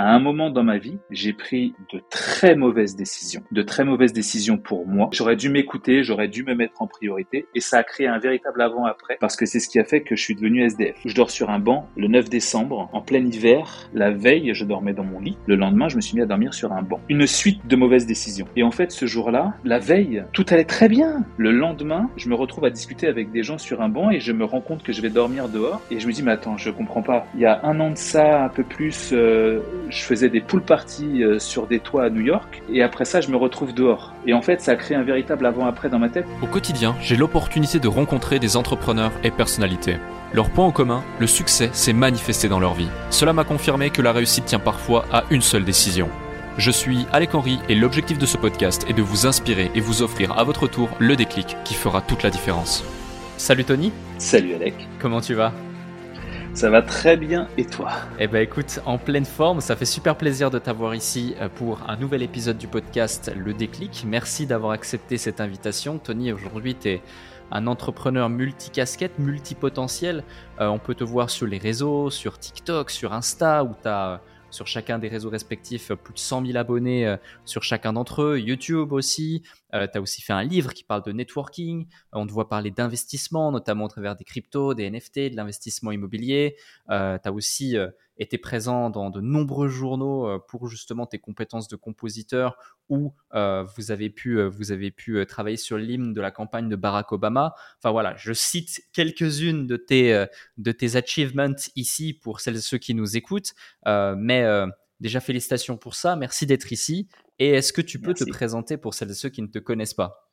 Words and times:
À 0.00 0.14
un 0.14 0.20
moment 0.20 0.48
dans 0.48 0.62
ma 0.62 0.78
vie, 0.78 1.00
j'ai 1.10 1.32
pris 1.32 1.74
de 1.92 2.00
très 2.08 2.54
mauvaises 2.54 2.94
décisions, 2.94 3.42
de 3.50 3.62
très 3.62 3.84
mauvaises 3.84 4.12
décisions 4.12 4.56
pour 4.56 4.86
moi. 4.86 5.10
J'aurais 5.12 5.34
dû 5.34 5.48
m'écouter, 5.48 6.04
j'aurais 6.04 6.28
dû 6.28 6.44
me 6.44 6.54
mettre 6.54 6.80
en 6.80 6.86
priorité 6.86 7.46
et 7.56 7.58
ça 7.58 7.78
a 7.78 7.82
créé 7.82 8.06
un 8.06 8.20
véritable 8.20 8.62
avant-après 8.62 9.16
parce 9.18 9.34
que 9.34 9.44
c'est 9.44 9.58
ce 9.58 9.68
qui 9.68 9.80
a 9.80 9.84
fait 9.84 10.02
que 10.02 10.14
je 10.14 10.22
suis 10.22 10.36
devenu 10.36 10.62
SDF. 10.62 10.94
Je 11.04 11.16
dors 11.16 11.32
sur 11.32 11.50
un 11.50 11.58
banc 11.58 11.88
le 11.96 12.06
9 12.06 12.30
décembre, 12.30 12.88
en 12.92 13.00
plein 13.00 13.26
hiver. 13.26 13.90
La 13.92 14.12
veille, 14.12 14.54
je 14.54 14.64
dormais 14.64 14.92
dans 14.92 15.02
mon 15.02 15.18
lit. 15.18 15.36
Le 15.46 15.56
lendemain, 15.56 15.88
je 15.88 15.96
me 15.96 16.00
suis 16.00 16.14
mis 16.14 16.22
à 16.22 16.26
dormir 16.26 16.54
sur 16.54 16.72
un 16.72 16.82
banc. 16.82 17.00
Une 17.08 17.26
suite 17.26 17.66
de 17.66 17.74
mauvaises 17.74 18.06
décisions. 18.06 18.46
Et 18.54 18.62
en 18.62 18.70
fait, 18.70 18.92
ce 18.92 19.06
jour-là, 19.06 19.54
la 19.64 19.80
veille, 19.80 20.22
tout 20.32 20.46
allait 20.50 20.62
très 20.62 20.88
bien. 20.88 21.24
Le 21.38 21.50
lendemain, 21.50 22.08
je 22.16 22.28
me 22.28 22.36
retrouve 22.36 22.66
à 22.66 22.70
discuter 22.70 23.08
avec 23.08 23.32
des 23.32 23.42
gens 23.42 23.58
sur 23.58 23.82
un 23.82 23.88
banc 23.88 24.12
et 24.12 24.20
je 24.20 24.30
me 24.30 24.44
rends 24.44 24.60
compte 24.60 24.84
que 24.84 24.92
je 24.92 25.02
vais 25.02 25.10
dormir 25.10 25.48
dehors 25.48 25.80
et 25.90 25.98
je 25.98 26.06
me 26.06 26.12
dis 26.12 26.22
mais 26.22 26.30
attends, 26.30 26.56
je 26.56 26.70
comprends 26.70 27.02
pas. 27.02 27.26
Il 27.34 27.40
y 27.40 27.46
a 27.46 27.64
un 27.64 27.80
an 27.80 27.90
de 27.90 27.98
ça, 27.98 28.44
un 28.44 28.48
peu 28.48 28.62
plus, 28.62 29.10
euh, 29.12 29.58
je 29.90 30.02
faisais 30.02 30.28
des 30.28 30.40
pool 30.40 30.62
parties 30.62 31.22
euh, 31.22 31.38
sur 31.38 31.66
des 31.66 31.80
toits 31.80 32.04
à 32.04 32.10
New 32.10 32.20
York 32.20 32.62
et 32.72 32.82
après 32.82 33.04
ça, 33.04 33.20
je 33.20 33.30
me 33.30 33.36
retrouve 33.36 33.74
dehors. 33.74 34.14
Et 34.26 34.34
en 34.34 34.42
fait, 34.42 34.60
ça 34.60 34.72
a 34.72 34.76
créé 34.76 34.96
un 34.96 35.02
véritable 35.02 35.46
avant-après 35.46 35.88
dans 35.88 35.98
ma 35.98 36.08
tête. 36.08 36.26
Au 36.42 36.46
quotidien, 36.46 36.94
j'ai 37.00 37.16
l'opportunité 37.16 37.78
de 37.78 37.88
rencontrer 37.88 38.38
des 38.38 38.56
entrepreneurs 38.56 39.12
et 39.24 39.30
personnalités. 39.30 39.96
Leur 40.32 40.50
point 40.50 40.66
en 40.66 40.72
commun, 40.72 41.02
le 41.18 41.26
succès 41.26 41.70
s'est 41.72 41.92
manifesté 41.92 42.48
dans 42.48 42.60
leur 42.60 42.74
vie. 42.74 42.88
Cela 43.10 43.32
m'a 43.32 43.44
confirmé 43.44 43.90
que 43.90 44.02
la 44.02 44.12
réussite 44.12 44.44
tient 44.44 44.58
parfois 44.58 45.06
à 45.10 45.24
une 45.30 45.42
seule 45.42 45.64
décision. 45.64 46.08
Je 46.58 46.70
suis 46.70 47.06
Alec 47.12 47.34
Henry 47.34 47.60
et 47.68 47.74
l'objectif 47.74 48.18
de 48.18 48.26
ce 48.26 48.36
podcast 48.36 48.84
est 48.88 48.92
de 48.92 49.02
vous 49.02 49.26
inspirer 49.26 49.70
et 49.74 49.80
vous 49.80 50.02
offrir 50.02 50.36
à 50.36 50.44
votre 50.44 50.66
tour 50.66 50.88
le 50.98 51.14
déclic 51.14 51.56
qui 51.64 51.74
fera 51.74 52.02
toute 52.02 52.24
la 52.24 52.30
différence. 52.30 52.84
Salut 53.36 53.64
Tony 53.64 53.92
Salut 54.18 54.54
Alec 54.54 54.74
Comment 54.98 55.20
tu 55.20 55.34
vas? 55.34 55.52
Ça 56.54 56.70
va 56.70 56.82
très 56.82 57.16
bien 57.16 57.48
et 57.56 57.64
toi? 57.64 57.90
Eh 58.18 58.26
ben 58.26 58.42
écoute, 58.42 58.80
en 58.84 58.98
pleine 58.98 59.24
forme, 59.24 59.60
ça 59.60 59.76
fait 59.76 59.84
super 59.84 60.16
plaisir 60.16 60.50
de 60.50 60.58
t'avoir 60.58 60.94
ici 60.94 61.34
euh, 61.40 61.48
pour 61.48 61.80
un 61.88 61.96
nouvel 61.96 62.22
épisode 62.22 62.58
du 62.58 62.66
podcast 62.66 63.32
Le 63.36 63.54
Déclic. 63.54 64.04
Merci 64.06 64.46
d'avoir 64.46 64.72
accepté 64.72 65.18
cette 65.18 65.40
invitation. 65.40 65.98
Tony, 65.98 66.32
aujourd'hui 66.32 66.74
tu 66.74 66.88
es 66.88 67.02
un 67.50 67.66
entrepreneur 67.66 68.28
multicasquette, 68.28 69.18
multipotentiel. 69.18 70.24
Euh, 70.60 70.66
on 70.66 70.78
peut 70.78 70.94
te 70.94 71.04
voir 71.04 71.30
sur 71.30 71.46
les 71.46 71.58
réseaux, 71.58 72.10
sur 72.10 72.38
TikTok, 72.38 72.90
sur 72.90 73.12
Insta, 73.12 73.64
où 73.64 73.74
tu 73.80 73.88
as 73.88 74.20
sur 74.50 74.66
chacun 74.66 74.98
des 74.98 75.08
réseaux 75.08 75.30
respectifs, 75.30 75.92
plus 75.92 76.14
de 76.14 76.18
100 76.18 76.46
000 76.46 76.58
abonnés 76.58 77.06
euh, 77.06 77.16
sur 77.44 77.62
chacun 77.62 77.92
d'entre 77.92 78.22
eux, 78.22 78.40
YouTube 78.40 78.92
aussi. 78.92 79.42
Euh, 79.74 79.86
tu 79.90 79.98
as 79.98 80.00
aussi 80.00 80.22
fait 80.22 80.32
un 80.32 80.44
livre 80.44 80.72
qui 80.72 80.84
parle 80.84 81.02
de 81.02 81.12
networking. 81.12 81.86
on 82.12 82.26
te 82.26 82.32
voit 82.32 82.48
parler 82.48 82.70
d'investissement, 82.70 83.52
notamment 83.52 83.84
au 83.84 83.88
travers 83.88 84.16
des 84.16 84.24
cryptos, 84.24 84.74
des 84.74 84.90
NFT, 84.90 85.30
de 85.30 85.36
l'investissement 85.36 85.92
immobilier. 85.92 86.56
Euh, 86.90 87.18
tu 87.22 87.28
as 87.28 87.32
aussi 87.32 87.76
été 88.18 88.38
présent 88.38 88.90
dans 88.90 89.10
de 89.10 89.20
nombreux 89.20 89.68
journaux 89.68 90.40
pour 90.48 90.68
justement 90.68 91.06
tes 91.06 91.18
compétences 91.18 91.68
de 91.68 91.76
compositeur 91.76 92.56
où 92.88 93.14
vous 93.32 93.90
avez 93.90 94.10
pu, 94.10 94.42
vous 94.42 94.72
avez 94.72 94.90
pu 94.90 95.24
travailler 95.26 95.56
sur 95.56 95.78
l'hymne 95.78 96.12
de 96.12 96.20
la 96.20 96.30
campagne 96.30 96.68
de 96.68 96.76
Barack 96.76 97.12
Obama. 97.12 97.54
Enfin 97.78 97.90
voilà, 97.90 98.14
je 98.16 98.32
cite 98.32 98.82
quelques-unes 98.92 99.66
de 99.66 99.76
tes, 99.76 100.26
de 100.56 100.72
tes 100.72 100.96
achievements 100.96 101.54
ici 101.76 102.12
pour 102.12 102.40
celles 102.40 102.56
et 102.56 102.60
ceux 102.60 102.78
qui 102.78 102.94
nous 102.94 103.16
écoutent. 103.16 103.54
mais 103.86 104.44
déjà 105.00 105.20
félicitations 105.20 105.76
pour 105.76 105.94
ça, 105.94 106.16
merci 106.16 106.46
d'être 106.46 106.72
ici. 106.72 107.08
Et 107.38 107.50
est-ce 107.50 107.72
que 107.72 107.80
tu 107.80 108.00
peux 108.00 108.14
te 108.14 108.28
présenter 108.28 108.76
pour 108.76 108.94
celles 108.94 109.10
et 109.10 109.14
ceux 109.14 109.28
qui 109.28 109.42
ne 109.42 109.46
te 109.46 109.60
connaissent 109.60 109.94
pas? 109.94 110.27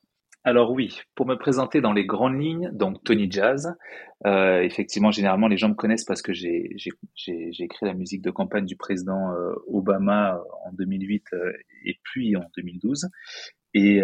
Alors 0.46 0.70
oui, 0.70 1.00
pour 1.16 1.26
me 1.26 1.34
présenter 1.34 1.80
dans 1.80 1.92
les 1.92 2.06
grandes 2.06 2.40
lignes, 2.40 2.70
donc 2.72 3.02
Tony 3.02 3.28
Jazz. 3.28 3.74
Euh, 4.26 4.60
effectivement, 4.60 5.10
généralement, 5.10 5.48
les 5.48 5.56
gens 5.56 5.70
me 5.70 5.74
connaissent 5.74 6.04
parce 6.04 6.22
que 6.22 6.32
j'ai 6.32 6.70
écrit 7.58 7.84
la 7.84 7.94
musique 7.94 8.22
de 8.22 8.30
campagne 8.30 8.64
du 8.64 8.76
président 8.76 9.32
euh, 9.32 9.54
Obama 9.66 10.40
en 10.64 10.72
2008 10.72 11.24
euh, 11.32 11.52
et 11.84 11.98
puis 12.04 12.36
en 12.36 12.44
2012. 12.56 13.08
Et 13.74 14.00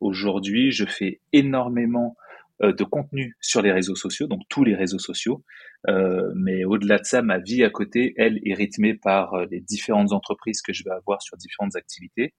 aujourd'hui, 0.00 0.70
je 0.70 0.84
fais 0.84 1.20
énormément 1.32 2.14
de 2.60 2.84
contenu 2.84 3.34
sur 3.40 3.60
les 3.60 3.72
réseaux 3.72 3.96
sociaux, 3.96 4.28
donc 4.28 4.42
tous 4.48 4.62
les 4.62 4.76
réseaux 4.76 5.00
sociaux. 5.00 5.42
mais 5.88 6.64
au-delà 6.64 6.98
de 6.98 7.04
ça, 7.04 7.22
ma 7.22 7.38
vie 7.38 7.64
à 7.64 7.70
côté, 7.70 8.14
elle, 8.18 8.38
est 8.44 8.54
rythmée 8.54 8.94
par 8.94 9.46
les 9.46 9.60
différentes 9.60 10.12
entreprises 10.12 10.62
que 10.62 10.72
je 10.72 10.84
vais 10.84 10.92
avoir 10.92 11.22
sur 11.22 11.36
différentes 11.38 11.74
activités 11.74 12.34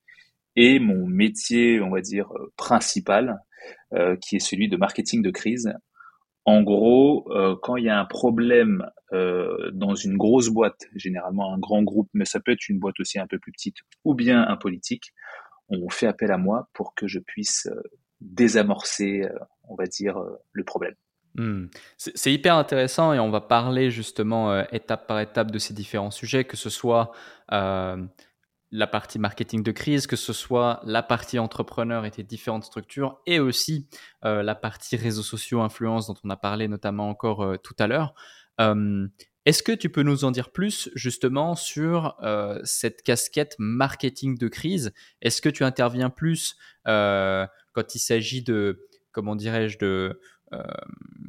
et 0.56 0.80
mon 0.80 1.08
métier, 1.08 1.82
on 1.82 1.90
va 1.90 2.02
dire, 2.02 2.32
euh, 2.36 2.52
principal, 2.58 3.40
euh, 3.94 4.16
qui 4.18 4.36
est 4.36 4.40
celui 4.40 4.70
de 4.70 4.78
marketing 4.78 5.22
de 5.22 5.32
crise. 5.32 5.74
En 6.46 6.62
gros, 6.62 7.26
euh, 7.32 7.56
quand 7.62 7.78
il 7.78 7.86
y 7.86 7.90
a 7.90 8.00
un 8.00 8.06
problème 8.06 8.90
dans 9.74 9.94
une 9.94 10.18
grosse 10.18 10.50
boîte, 10.50 10.88
généralement 10.96 11.54
un 11.54 11.60
grand 11.60 11.84
groupe, 11.84 12.10
mais 12.16 12.26
ça 12.26 12.40
peut 12.40 12.52
être 12.52 12.68
une 12.68 12.80
boîte 12.80 13.00
aussi 13.00 13.20
un 13.20 13.28
peu 13.28 13.38
plus 13.38 13.52
petite, 13.52 13.76
ou 14.04 14.16
bien 14.16 14.42
un 14.42 14.58
politique, 14.58 15.14
on 15.70 15.88
fait 15.88 16.08
appel 16.08 16.32
à 16.32 16.40
moi 16.40 16.68
pour 16.74 16.96
que 16.96 17.06
je 17.06 17.20
puisse 17.20 17.70
désamorcer, 18.22 19.30
on 19.70 19.76
va 19.76 19.86
dire, 19.86 20.20
le 20.52 20.64
problème. 20.64 20.96
Hmm. 21.36 21.68
C'est 21.98 22.34
hyper 22.34 22.56
intéressant 22.56 23.14
et 23.14 23.20
on 23.20 23.30
va 23.30 23.40
parler 23.40 23.92
justement 23.92 24.64
étape 24.72 25.06
par 25.06 25.20
étape 25.20 25.52
de 25.52 25.60
ces 25.60 25.76
différents 25.76 26.10
sujets, 26.10 26.44
que 26.44 26.58
ce 26.58 26.72
soit 26.72 27.12
la 28.74 28.88
partie 28.88 29.20
marketing 29.20 29.62
de 29.62 29.72
crise, 29.72 30.08
que 30.08 30.16
ce 30.16 30.34
soit 30.34 30.82
la 30.84 31.04
partie 31.04 31.38
entrepreneur 31.38 32.06
et 32.06 32.12
tes 32.12 32.24
différentes 32.24 32.64
structures, 32.64 33.22
et 33.28 33.40
aussi 33.40 33.88
euh, 34.26 34.42
la 34.42 34.56
partie 34.56 34.96
réseaux 34.96 35.22
sociaux, 35.22 35.62
influence 35.62 36.08
dont 36.08 36.16
on 36.24 36.30
a 36.32 36.36
parlé 36.36 36.68
notamment 36.68 37.08
encore 37.08 37.44
euh, 37.44 37.58
tout 37.58 37.76
à 37.78 37.86
l'heure. 37.86 38.16
Euh, 38.60 39.08
est-ce 39.46 39.62
que 39.62 39.74
tu 39.74 39.90
peux 39.90 40.02
nous 40.02 40.26
en 40.26 40.32
dire 40.32 40.52
plus 40.52 40.90
justement 40.96 41.56
sur 41.56 42.16
cette 42.64 43.02
casquette 43.02 43.56
marketing 43.60 44.38
de 44.38 44.48
crise? 44.48 44.94
Est-ce 45.22 45.42
que 45.42 45.50
tu 45.50 45.66
interviens 45.66 46.10
plus 46.10 46.56
quand 46.86 47.96
il 47.96 48.00
s'agit 48.00 48.42
de, 48.42 48.88
comment 49.12 49.36
dirais-je, 49.36 49.78
de 49.80 50.22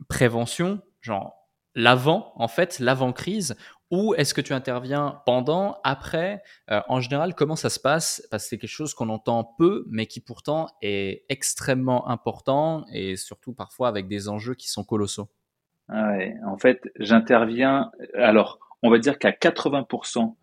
prévention, 0.09 0.81
genre 1.00 1.44
l'avant, 1.75 2.32
en 2.37 2.47
fait, 2.47 2.78
l'avant-crise, 2.78 3.56
ou 3.94 4.15
est-ce 4.15 4.34
que 4.34 4.41
tu 4.41 4.53
interviens 4.53 5.22
pendant, 5.25 5.78
après? 5.84 6.43
Euh, 6.71 6.81
En 6.88 7.00
général, 7.00 7.34
comment 7.34 7.55
ça 7.55 7.71
se 7.71 7.78
passe? 7.78 8.27
Parce 8.31 8.44
que 8.44 8.49
c'est 8.50 8.59
quelque 8.59 8.69
chose 8.69 8.93
qu'on 8.94 9.09
entend 9.09 9.55
peu, 9.56 9.84
mais 9.88 10.06
qui 10.06 10.21
pourtant 10.21 10.66
est 10.82 11.25
extrêmement 11.28 12.09
important 12.09 12.84
et 12.93 13.16
surtout 13.16 13.53
parfois 13.53 13.88
avec 13.88 14.09
des 14.09 14.28
enjeux 14.28 14.55
qui 14.55 14.69
sont 14.69 14.84
colossaux. 14.84 15.28
Ouais, 15.88 16.34
en 16.47 16.59
fait, 16.59 16.82
j'interviens. 16.99 17.93
Alors, 18.15 18.59
on 18.82 18.91
va 18.91 18.99
dire 18.99 19.19
qu'à 19.19 19.31
80% 19.31 20.34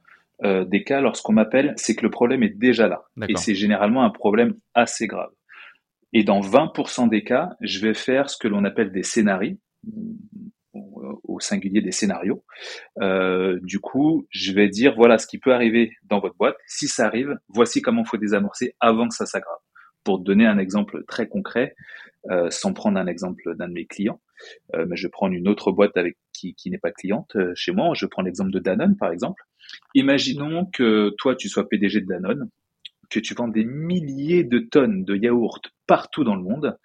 euh, 0.43 0.65
des 0.65 0.83
cas, 0.83 1.01
lorsqu'on 1.01 1.33
m'appelle, 1.33 1.73
c'est 1.75 1.95
que 1.95 2.03
le 2.03 2.09
problème 2.09 2.43
est 2.43 2.57
déjà 2.57 2.87
là. 2.87 3.03
Et 3.27 3.35
c'est 3.35 3.55
généralement 3.55 4.03
un 4.03 4.09
problème 4.09 4.55
assez 4.73 5.07
grave. 5.07 5.31
Et 6.13 6.23
dans 6.23 6.39
20% 6.39 7.09
des 7.09 7.23
cas, 7.23 7.51
je 7.61 7.79
vais 7.79 7.93
faire 7.93 8.29
ce 8.29 8.37
que 8.37 8.47
l'on 8.47 8.63
appelle 8.63 8.91
des 8.91 9.03
scénarios 9.03 9.57
au 10.73 11.39
singulier 11.39 11.81
des 11.81 11.91
scénarios. 11.91 12.43
Euh, 13.01 13.59
du 13.61 13.79
coup, 13.79 14.27
je 14.29 14.53
vais 14.53 14.69
dire 14.69 14.95
voilà 14.95 15.17
ce 15.17 15.27
qui 15.27 15.37
peut 15.37 15.53
arriver 15.53 15.91
dans 16.03 16.19
votre 16.19 16.35
boîte. 16.35 16.55
Si 16.67 16.87
ça 16.87 17.05
arrive, 17.05 17.37
voici 17.49 17.81
comment 17.81 18.03
faut 18.03 18.17
désamorcer 18.17 18.75
avant 18.79 19.07
que 19.07 19.15
ça 19.15 19.25
s'aggrave. 19.25 19.57
Pour 20.03 20.19
donner 20.19 20.47
un 20.47 20.57
exemple 20.57 21.03
très 21.07 21.27
concret, 21.27 21.75
euh, 22.31 22.49
sans 22.49 22.73
prendre 22.73 22.99
un 22.99 23.07
exemple 23.07 23.55
d'un 23.55 23.67
de 23.67 23.73
mes 23.73 23.85
clients, 23.85 24.19
euh, 24.73 24.85
mais 24.87 24.95
je 24.95 25.07
prendre 25.07 25.35
une 25.35 25.47
autre 25.47 25.71
boîte 25.71 25.95
avec 25.97 26.17
qui, 26.33 26.55
qui 26.55 26.71
n'est 26.71 26.79
pas 26.79 26.91
cliente 26.91 27.35
chez 27.55 27.71
moi. 27.71 27.93
Je 27.93 28.05
prends 28.05 28.23
l'exemple 28.23 28.51
de 28.51 28.59
Danone 28.59 28.97
par 28.97 29.11
exemple. 29.11 29.43
Imaginons 29.93 30.65
que 30.65 31.13
toi 31.17 31.35
tu 31.35 31.49
sois 31.49 31.67
PDG 31.69 32.01
de 32.01 32.07
Danone, 32.07 32.49
que 33.09 33.19
tu 33.19 33.35
vends 33.35 33.47
des 33.47 33.65
milliers 33.65 34.43
de 34.43 34.59
tonnes 34.59 35.03
de 35.03 35.15
yaourts 35.15 35.61
partout 35.85 36.23
dans 36.23 36.35
le 36.35 36.43
monde 36.43 36.77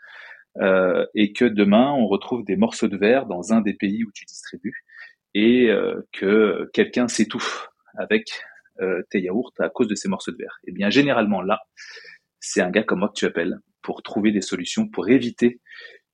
euh, 0.60 1.06
et 1.14 1.32
que 1.32 1.44
demain 1.44 1.92
on 1.92 2.06
retrouve 2.06 2.44
des 2.44 2.56
morceaux 2.56 2.88
de 2.88 2.96
verre 2.96 3.26
dans 3.26 3.52
un 3.52 3.60
des 3.60 3.74
pays 3.74 4.04
où 4.04 4.10
tu 4.14 4.24
distribues 4.24 4.84
et 5.34 5.68
euh, 5.68 6.00
que 6.12 6.70
quelqu'un 6.72 7.08
s'étouffe 7.08 7.68
avec 7.98 8.28
euh, 8.80 9.02
tes 9.10 9.20
yaourts 9.20 9.52
à 9.58 9.68
cause 9.68 9.88
de 9.88 9.94
ces 9.94 10.08
morceaux 10.08 10.32
de 10.32 10.38
verre. 10.38 10.58
Et 10.64 10.70
eh 10.70 10.72
bien 10.72 10.88
généralement 10.88 11.42
là, 11.42 11.60
c'est 12.40 12.62
un 12.62 12.70
gars 12.70 12.84
comme 12.84 13.00
moi 13.00 13.08
que 13.08 13.18
tu 13.18 13.26
appelles 13.26 13.58
pour 13.82 14.02
trouver 14.02 14.32
des 14.32 14.40
solutions 14.40 14.88
pour 14.88 15.08
éviter 15.10 15.60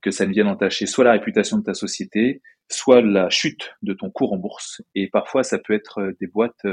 que 0.00 0.10
ça 0.10 0.26
ne 0.26 0.32
vienne 0.32 0.48
entacher 0.48 0.86
soit 0.86 1.04
la 1.04 1.12
réputation 1.12 1.58
de 1.58 1.62
ta 1.62 1.74
société, 1.74 2.42
soit 2.68 3.00
la 3.00 3.30
chute 3.30 3.74
de 3.82 3.92
ton 3.92 4.10
cours 4.10 4.32
en 4.32 4.38
bourse. 4.38 4.82
Et 4.96 5.08
parfois, 5.08 5.44
ça 5.44 5.60
peut 5.60 5.72
être 5.72 6.12
des 6.20 6.26
boîtes 6.26 6.66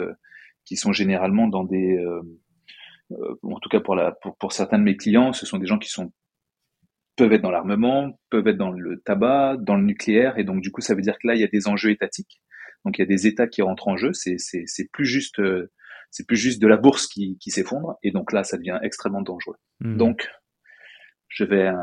qui 0.65 0.75
sont 0.75 0.91
généralement 0.93 1.47
dans 1.47 1.63
des, 1.63 2.03
en 3.11 3.59
tout 3.59 3.69
cas 3.69 3.79
pour, 3.79 3.95
la, 3.95 4.13
pour, 4.13 4.35
pour 4.37 4.51
certains 4.51 4.79
de 4.79 4.83
mes 4.83 4.97
clients, 4.97 5.31
ce 5.31 5.45
sont 5.45 5.59
des 5.59 5.67
gens 5.67 5.77
qui 5.77 5.89
sont 5.89 6.11
peuvent 7.19 7.33
être 7.33 7.41
dans 7.41 7.51
l'armement, 7.51 8.17
peuvent 8.29 8.47
être 8.47 8.57
dans 8.57 8.71
le 8.71 9.01
tabac, 9.01 9.57
dans 9.59 9.75
le 9.75 9.83
nucléaire, 9.83 10.37
et 10.37 10.45
donc 10.45 10.61
du 10.61 10.71
coup 10.71 10.81
ça 10.81 10.95
veut 10.95 11.01
dire 11.01 11.17
que 11.19 11.27
là 11.27 11.35
il 11.35 11.41
y 11.41 11.43
a 11.43 11.47
des 11.47 11.67
enjeux 11.67 11.91
étatiques. 11.91 12.41
Donc 12.85 12.97
il 12.97 13.01
y 13.01 13.03
a 13.03 13.07
des 13.07 13.27
États 13.27 13.47
qui 13.47 13.61
rentrent 13.61 13.89
en 13.89 13.97
jeu. 13.97 14.13
C'est 14.13 14.37
c'est 14.37 14.91
plus 14.91 15.05
juste 15.05 15.39
euh, 15.39 15.69
c'est 16.11 16.25
plus 16.25 16.37
juste 16.37 16.61
de 16.61 16.67
la 16.67 16.77
bourse 16.77 17.07
qui, 17.07 17.37
qui 17.39 17.51
s'effondre, 17.51 17.97
et 18.03 18.11
donc 18.11 18.31
là 18.31 18.43
ça 18.45 18.57
devient 18.57 18.79
extrêmement 18.81 19.21
dangereux. 19.21 19.57
Hmm. 19.81 19.97
Donc 19.97 20.29
je 21.27 21.43
vais 21.43 21.67
euh, 21.67 21.73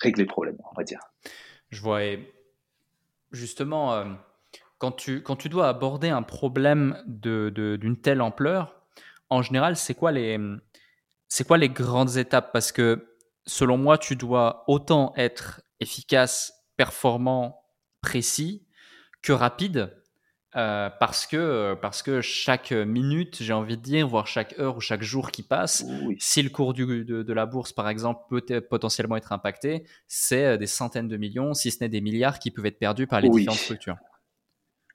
régler 0.00 0.24
le 0.24 0.28
problème, 0.28 0.56
on 0.70 0.76
va 0.76 0.82
dire. 0.82 1.00
Je 1.70 1.80
vois. 1.80 2.00
justement, 3.30 3.94
euh, 3.94 4.04
quand 4.78 4.92
tu, 4.92 5.22
quand 5.22 5.36
tu 5.36 5.48
dois 5.48 5.68
aborder 5.68 6.08
un 6.08 6.22
problème 6.22 7.00
d'une 7.06 7.50
de, 7.52 7.94
telle 8.02 8.20
ampleur, 8.20 8.84
en 9.28 9.42
général, 9.42 9.76
c'est 9.76 9.94
quoi, 9.94 10.10
les, 10.10 10.36
c'est 11.28 11.46
quoi 11.46 11.58
les 11.58 11.68
grandes 11.68 12.16
étapes? 12.16 12.52
Parce 12.52 12.72
que 12.72 13.09
selon 13.50 13.76
moi, 13.76 13.98
tu 13.98 14.16
dois 14.16 14.64
autant 14.68 15.12
être 15.16 15.62
efficace, 15.80 16.52
performant, 16.76 17.64
précis 18.00 18.66
que 19.22 19.32
rapide. 19.32 19.96
Euh, 20.56 20.90
parce 20.98 21.28
que 21.28 21.74
parce 21.80 22.02
que 22.02 22.20
chaque 22.20 22.72
minute, 22.72 23.40
j'ai 23.40 23.52
envie 23.52 23.76
de 23.76 23.82
dire, 23.82 24.08
voire 24.08 24.26
chaque 24.26 24.58
heure 24.58 24.76
ou 24.76 24.80
chaque 24.80 25.02
jour 25.02 25.30
qui 25.30 25.44
passe, 25.44 25.84
si 26.18 26.42
le 26.42 26.50
cours 26.50 26.74
du, 26.74 27.04
de, 27.04 27.22
de, 27.22 27.32
la 27.32 27.46
bourse, 27.46 27.72
par 27.72 27.88
exemple, 27.88 28.22
peut 28.28 28.60
potentiellement 28.60 29.16
être 29.16 29.32
impacté, 29.32 29.84
c'est 30.08 30.44
euh, 30.44 30.56
des 30.56 30.66
centaines 30.66 31.06
de 31.06 31.16
millions, 31.16 31.54
si 31.54 31.70
ce 31.70 31.84
n'est 31.84 31.88
des 31.88 32.00
milliards, 32.00 32.40
qui 32.40 32.50
peuvent 32.50 32.66
être 32.66 32.80
perdus 32.80 33.06
par 33.06 33.20
les 33.20 33.28
différentes 33.28 33.58
structures. 33.58 33.96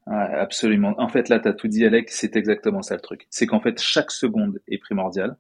absolument. 0.08 0.94
En 0.98 1.08
fait, 1.08 1.30
là, 1.30 1.40
tu 1.40 1.48
as 1.48 1.54
tout 1.54 1.70
dit, 1.70 1.86
Alex, 1.86 2.18
c'est 2.20 2.36
exactement 2.36 2.82
ça 2.82 2.96
le 2.96 3.02
truc. 3.02 3.26
C'est 3.30 3.48
qu'en 3.48 3.62
fait, 3.62 3.82
chaque 3.82 4.12
seconde 4.12 4.60
est 4.68 4.78
primordiale. 4.78 5.38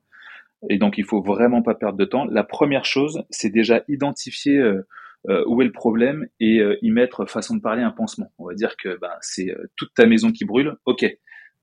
Et 0.69 0.78
donc, 0.78 0.98
il 0.98 1.06
faut 1.06 1.22
vraiment 1.22 1.62
pas 1.62 1.75
perdre 1.75 1.98
de 1.98 2.06
temps. 2.06 2.25
La 2.25 2.44
première 2.44 2.86
chose, 2.86 3.24
c'est 3.30 3.50
déjà 3.50 3.84
identifier 3.88 4.57
euh, 4.57 4.88
euh, 5.30 5.44
où 5.48 5.62
est 5.62 5.66
le 5.66 5.72
problème 5.72 6.28
et 6.40 6.60
euh, 6.60 6.78
y 6.81 6.92
mettre 6.92 7.25
façon 7.25 7.56
de 7.56 7.62
parler 7.62 7.81
un 7.81 7.92
pansement. 7.92 8.31
On 8.38 8.48
va 8.48 8.54
dire 8.54 8.75
que 8.78 8.98
ben, 9.00 9.12
c'est 9.22 9.56
toute 9.75 9.94
ta 9.94 10.06
maison 10.06 10.31
qui 10.31 10.46
brûle. 10.46 10.75
Ok. 10.86 11.06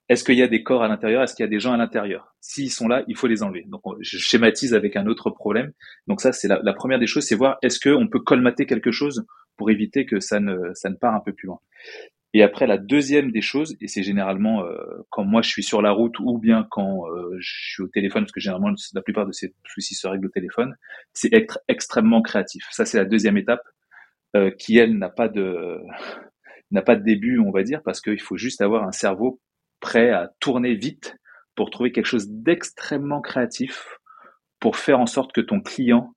Est-ce 0.09 0.25
qu'il 0.25 0.35
y 0.35 0.43
a 0.43 0.49
des 0.49 0.63
corps 0.63 0.83
à 0.83 0.89
l'intérieur? 0.89 1.23
Est-ce 1.23 1.35
qu'il 1.35 1.45
y 1.45 1.47
a 1.47 1.51
des 1.51 1.61
gens 1.61 1.73
à 1.73 1.77
l'intérieur? 1.77 2.35
S'ils 2.41 2.71
sont 2.71 2.89
là, 2.89 3.05
il 3.07 3.17
faut 3.17 3.29
les 3.29 3.43
enlever. 3.43 3.65
Donc 3.69 3.83
je 4.01 4.19
schématise 4.19 4.75
avec 4.75 4.97
un 4.97 5.07
autre 5.07 5.31
problème. 5.31 5.73
Donc 6.07 6.21
ça, 6.21 6.33
c'est 6.33 6.49
la, 6.49 6.61
la, 6.63 6.73
première 6.75 6.99
des 6.99 7.07
choses, 7.07 7.25
c'est 7.25 7.37
voir 7.37 7.57
est-ce 7.63 7.79
qu'on 7.81 8.09
peut 8.09 8.19
colmater 8.21 8.67
quelque 8.67 8.91
chose 8.91 9.25
pour 9.57 9.71
éviter 9.71 10.05
que 10.05 10.21
ça 10.21 10.41
ne 10.41 10.75
ça 10.75 10.91
ne 10.91 10.97
part 10.97 11.15
un 11.15 11.21
peu 11.21 11.33
plus 11.33 11.47
loin. 11.47 11.61
Et 12.35 12.43
après, 12.43 12.67
la 12.67 12.79
deuxième 12.79 13.31
des 13.31 13.43
choses, 13.43 13.77
et 13.81 13.89
c'est 13.89 14.03
généralement 14.03 14.65
euh, 14.65 14.77
quand 15.11 15.25
moi 15.25 15.43
je 15.43 15.51
suis 15.51 15.63
sur 15.63 15.83
la 15.83 15.91
route 15.91 16.19
ou 16.19 16.39
bien 16.39 16.67
quand 16.71 17.07
euh, 17.11 17.37
je 17.39 17.73
suis 17.73 17.83
au 17.83 17.89
téléphone, 17.89 18.23
parce 18.23 18.33
que 18.33 18.41
généralement 18.41 18.71
la 18.95 19.03
plupart 19.03 19.27
de 19.27 19.33
ces 19.33 19.55
soucis 19.67 19.95
se 19.95 20.07
règlent 20.09 20.27
au 20.27 20.31
téléphone, 20.31 20.75
c'est 21.13 21.33
être 21.35 21.61
extrêmement 21.69 22.23
créatif. 22.23 22.67
Ça, 22.71 22.87
c'est 22.87 22.97
la 22.97 23.05
deuxième 23.05 23.37
étape 23.37 23.63
euh, 24.35 24.51
qui, 24.51 24.79
elle, 24.79 24.97
n'a 24.97 25.11
pas 25.11 25.29
de 25.29 25.79
n'a 26.71 26.83
pas 26.83 26.97
de 26.97 27.05
début, 27.05 27.39
on 27.39 27.51
va 27.51 27.63
dire, 27.65 27.83
parce 27.85 28.01
qu'il 28.01 28.21
faut 28.21 28.39
juste 28.39 28.63
avoir 28.63 28.85
un 28.85 28.93
cerveau 28.93 29.41
prêt 29.81 30.11
à 30.11 30.31
tourner 30.41 30.75
vite 30.75 31.17
pour 31.55 31.71
trouver 31.71 31.93
quelque 31.93 32.07
chose 32.07 32.31
d'extrêmement 32.31 33.21
créatif 33.21 33.99
pour 34.59 34.77
faire 34.77 35.01
en 35.01 35.07
sorte 35.07 35.33
que 35.33 35.43
ton 35.43 35.61
client, 35.61 36.15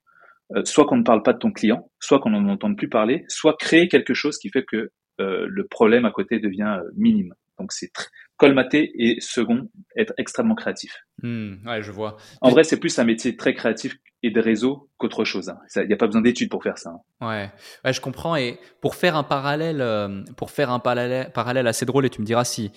soit 0.63 0.85
qu'on 0.85 0.97
ne 0.97 1.03
parle 1.03 1.23
pas 1.23 1.33
de 1.33 1.39
ton 1.39 1.51
client, 1.51 1.91
soit 1.99 2.19
qu'on 2.19 2.29
n'en 2.29 2.47
entende 2.47 2.77
plus 2.77 2.87
parler, 2.87 3.25
soit 3.27 3.57
créer 3.59 3.89
quelque 3.89 4.13
chose 4.13 4.37
qui 4.37 4.49
fait 4.49 4.63
que 4.63 4.91
euh, 5.19 5.45
le 5.49 5.65
problème 5.67 6.05
à 6.05 6.11
côté 6.11 6.39
devient 6.39 6.79
euh, 6.79 6.89
minime. 6.95 7.33
Donc 7.59 7.71
c'est 7.71 7.91
colmater 8.37 8.91
et 8.95 9.21
second, 9.21 9.69
être 9.95 10.13
extrêmement 10.17 10.55
créatif. 10.55 11.05
Hmm, 11.23 11.55
ouais, 11.65 11.81
je 11.81 11.91
vois. 11.91 12.17
En 12.41 12.49
vrai, 12.49 12.63
c'est 12.63 12.79
plus 12.79 12.99
un 12.99 13.05
métier 13.05 13.37
très 13.37 13.53
créatif 13.53 13.95
et 14.23 14.31
de 14.31 14.41
réseau 14.41 14.89
qu'autre 14.97 15.23
chose. 15.23 15.49
Hein. 15.49 15.57
Il 15.75 15.87
n'y 15.87 15.93
a 15.93 15.97
pas 15.97 16.07
besoin 16.07 16.21
d'études 16.21 16.49
pour 16.49 16.63
faire 16.63 16.77
ça. 16.77 16.89
Hein. 17.21 17.27
Ouais. 17.27 17.51
ouais, 17.85 17.93
je 17.93 18.01
comprends. 18.01 18.35
Et 18.35 18.59
pour 18.81 18.95
faire 18.95 19.15
un 19.15 19.23
parallèle, 19.23 19.79
euh, 19.79 20.23
pour 20.35 20.51
faire 20.51 20.69
un 20.69 20.79
parallèle, 20.79 21.31
parallèle 21.31 21.67
assez 21.67 21.85
drôle, 21.85 22.05
et 22.05 22.09
tu 22.09 22.21
me 22.21 22.25
diras 22.25 22.43
si 22.43 22.71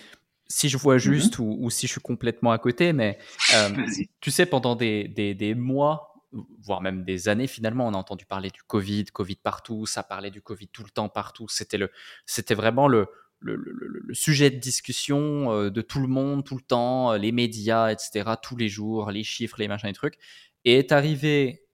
si 0.51 0.71
je 0.71 0.79
vois 0.79 0.97
juste 0.97 1.39
ou, 1.39 1.59
ou, 1.61 1.69
si 1.69 1.87
je 1.87 1.93
suis 1.93 2.01
complètement 2.01 2.53
à 2.53 2.59
côté, 2.59 2.95
mais 2.95 3.19
tu 4.21 4.31
sais, 4.31 4.47
pendant 4.47 4.77
des, 4.77 5.07
des, 5.09 5.35
des 5.35 5.55
mois 5.55 6.15
voire 6.33 6.81
même 6.81 7.05
des 7.05 7.29
années 7.29 7.47
finalement. 7.47 7.87
On 7.87 7.95
a 7.95 7.97
entendu 7.97 8.27
parler 8.27 8.51
du 8.51 8.63
Covid, 8.63 9.07
Covid 9.07 9.37
partout, 9.37 9.87
ça 9.87 10.03
parlait 10.03 10.31
du 10.31 10.43
Covid 10.43 10.69
tout 10.69 10.85
le 10.85 10.91
temps 10.91 11.09
partout. 11.09 11.49
C'était 11.49 11.79
le, 11.79 11.91
c'était 12.27 12.55
vraiment 12.55 12.89
le, 12.89 13.09
le, 13.41 13.57
le, 13.57 14.15
sujet 14.15 14.51
de 14.51 14.57
discussion 14.57 15.53
euh, 15.53 15.71
de 15.71 15.81
tout 15.81 16.01
le 16.01 16.09
monde, 16.09 16.45
tout 16.45 16.57
le 16.57 16.63
temps, 16.63 17.13
euh, 17.13 17.19
les 17.19 17.33
médias, 17.33 17.91
etc., 17.91 18.31
tous 18.43 18.57
les 18.57 18.69
jours, 18.69 19.11
les 19.11 19.23
chiffres, 19.23 19.57
les 19.59 19.69
machins, 19.69 19.89
les 19.89 19.95
trucs. 19.95 20.19
Et 20.65 20.79
est 20.79 20.93
arrivée 20.93 21.65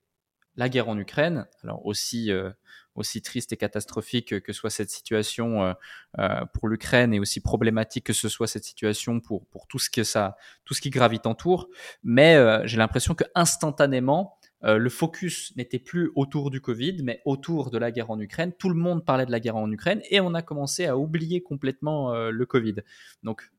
la 0.57 0.69
guerre 0.69 0.89
en 0.89 0.99
Ukraine, 0.99 1.47
alors 1.63 1.85
aussi, 1.85 2.31
euh, 2.31 2.51
aussi 2.95 3.23
triste 3.23 3.53
et 3.53 3.57
catastrophique 3.57 4.41
que 4.41 4.53
soit 4.53 4.71
cette 4.71 4.91
situation 4.91 5.75
pour 6.53 6.69
l'Ukraine 6.69 7.13
et 7.13 7.19
aussi 7.19 7.41
problématique 7.41 8.05
que 8.05 8.13
ce 8.13 8.29
soit 8.29 8.47
cette 8.47 8.63
situation 8.63 9.19
pour, 9.19 9.47
pour 9.49 9.67
tout, 9.67 9.81
ce 9.81 9.91
que 9.91 10.05
ça, 10.05 10.37
tout 10.65 10.75
ce 10.75 10.81
qui 10.81 10.91
gravite 10.91 11.27
autour. 11.27 11.71
Mais 12.05 12.39
j'ai 12.69 12.77
l'impression 12.77 13.17
que 13.17 13.25
instantanément, 13.35 14.39
euh, 14.65 14.79
le 14.79 14.89
focus 14.89 15.55
n'était 15.57 15.79
plus 15.79 16.11
autour 16.15 16.51
du 16.51 16.61
Covid, 16.61 17.03
mais 17.03 17.21
autour 17.25 17.71
de 17.71 17.79
la 17.79 17.91
guerre 17.91 18.11
en 18.11 18.19
Ukraine. 18.19 18.53
Tout 18.53 18.71
le 18.71 18.77
monde 18.77 19.05
parlait 19.05 19.27
de 19.27 19.31
la 19.31 19.41
guerre 19.41 19.57
en 19.57 19.71
Ukraine 19.71 20.01
et 20.11 20.21
on 20.21 20.35
a 20.35 20.43
commencé 20.43 20.87
à 20.87 20.97
oublier 20.97 21.43
complètement 21.43 22.15
euh, 22.15 22.31
le 22.31 22.47
Covid. 22.47 22.77
Donc, 23.23 23.51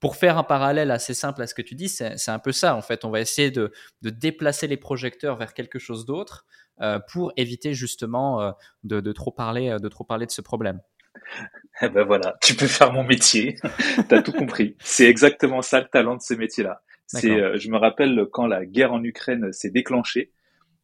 pour 0.00 0.16
faire 0.16 0.38
un 0.38 0.44
parallèle 0.44 0.90
assez 0.90 1.14
simple 1.14 1.42
à 1.42 1.46
ce 1.46 1.54
que 1.54 1.62
tu 1.62 1.74
dis, 1.74 1.88
c'est 1.88 2.28
un 2.28 2.38
peu 2.38 2.52
ça. 2.52 2.76
En 2.76 2.82
fait, 2.82 3.04
on 3.04 3.10
va 3.10 3.20
essayer 3.20 3.50
de, 3.50 3.72
déplacer 4.02 4.66
les 4.66 4.76
projecteurs 4.76 5.36
vers 5.36 5.54
quelque 5.54 5.78
chose 5.78 6.04
d'autre 6.04 6.44
euh, 6.82 7.00
pour 7.10 7.32
éviter 7.36 7.72
justement 7.72 8.54
de, 8.84 9.12
trop 9.12 9.30
parler, 9.30 9.78
de 9.80 9.88
trop 9.88 10.04
parler 10.04 10.26
de 10.26 10.30
ce 10.30 10.42
problème. 10.42 10.80
Eh 11.82 11.90
ben 11.90 12.04
voilà, 12.04 12.36
tu 12.40 12.54
peux 12.54 12.66
faire 12.66 12.90
mon 12.90 13.04
métier. 13.04 13.56
tu 14.08 14.14
as 14.14 14.22
tout 14.22 14.32
compris. 14.32 14.76
C'est 14.80 15.04
exactement 15.04 15.60
ça 15.60 15.80
le 15.80 15.86
talent 15.86 16.16
de 16.16 16.22
ce 16.22 16.32
métier-là. 16.32 16.80
C'est, 17.06 17.58
je 17.58 17.70
me 17.70 17.76
rappelle 17.76 18.26
quand 18.32 18.46
la 18.46 18.64
guerre 18.64 18.94
en 18.94 19.04
Ukraine 19.04 19.52
s'est 19.52 19.68
déclenchée, 19.68 20.32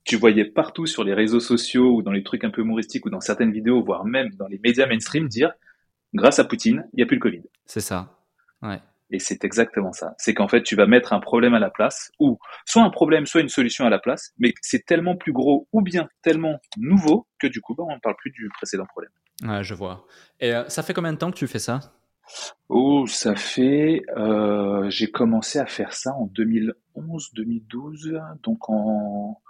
tu 0.04 0.16
voyais 0.16 0.44
partout 0.44 0.86
sur 0.86 1.04
les 1.04 1.14
réseaux 1.14 1.40
sociaux 1.40 1.96
ou 1.96 2.02
dans 2.02 2.12
les 2.12 2.22
trucs 2.22 2.44
un 2.44 2.50
peu 2.50 2.62
humoristiques 2.62 3.06
ou 3.06 3.10
dans 3.10 3.20
certaines 3.20 3.52
vidéos, 3.52 3.82
voire 3.82 4.04
même 4.04 4.30
dans 4.34 4.48
les 4.48 4.58
médias 4.58 4.86
mainstream, 4.86 5.28
dire 5.28 5.52
grâce 6.14 6.38
à 6.38 6.44
Poutine, 6.44 6.88
il 6.92 6.96
n'y 6.96 7.02
a 7.02 7.06
plus 7.06 7.16
le 7.16 7.20
Covid. 7.20 7.42
C'est 7.66 7.80
ça. 7.80 8.18
Ouais. 8.62 8.80
Et 9.10 9.18
c'est 9.18 9.44
exactement 9.44 9.92
ça. 9.92 10.14
C'est 10.18 10.32
qu'en 10.32 10.48
fait, 10.48 10.62
tu 10.62 10.74
vas 10.74 10.86
mettre 10.86 11.12
un 11.12 11.20
problème 11.20 11.54
à 11.54 11.58
la 11.58 11.70
place, 11.70 12.10
ou 12.18 12.38
soit 12.64 12.82
un 12.82 12.90
problème, 12.90 13.26
soit 13.26 13.42
une 13.42 13.50
solution 13.50 13.84
à 13.84 13.90
la 13.90 13.98
place, 13.98 14.32
mais 14.38 14.54
c'est 14.62 14.86
tellement 14.86 15.16
plus 15.16 15.32
gros 15.32 15.68
ou 15.72 15.82
bien 15.82 16.08
tellement 16.22 16.58
nouveau 16.78 17.26
que 17.38 17.46
du 17.46 17.60
coup, 17.60 17.74
bah, 17.74 17.84
on 17.86 17.94
ne 17.94 18.00
parle 18.00 18.16
plus 18.16 18.30
du 18.30 18.48
précédent 18.54 18.86
problème. 18.86 19.12
Ouais, 19.42 19.62
je 19.62 19.74
vois. 19.74 20.06
Et 20.40 20.54
euh, 20.54 20.66
ça 20.68 20.82
fait 20.82 20.94
combien 20.94 21.12
de 21.12 21.18
temps 21.18 21.30
que 21.30 21.36
tu 21.36 21.46
fais 21.46 21.58
ça? 21.58 21.80
Oh, 22.68 23.06
ça 23.06 23.34
fait. 23.34 24.02
Euh, 24.16 24.88
j'ai 24.88 25.10
commencé 25.10 25.58
à 25.58 25.66
faire 25.66 25.92
ça 25.92 26.14
en 26.14 26.26
2011, 26.26 27.32
2012, 27.34 28.18
donc 28.42 28.70
en 28.70 29.40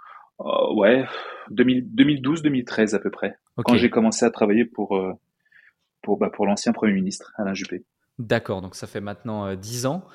euh, 0.41 0.73
ouais, 0.73 1.05
2012-2013 1.51 2.95
à 2.95 2.99
peu 2.99 3.11
près, 3.11 3.37
quand 3.57 3.75
j'ai 3.75 3.89
commencé 3.89 4.25
à 4.25 4.31
travailler 4.31 4.65
pour, 4.65 4.97
euh, 4.97 5.13
pour, 6.01 6.17
bah, 6.17 6.29
pour 6.29 6.45
l'ancien 6.45 6.73
Premier 6.73 6.93
ministre, 6.93 7.33
Alain 7.37 7.53
Juppé. 7.53 7.85
D'accord, 8.19 8.61
donc 8.61 8.75
ça 8.75 8.87
fait 8.87 9.01
maintenant 9.01 9.53
10 9.55 9.85
euh, 9.85 9.89
ans. 9.89 10.05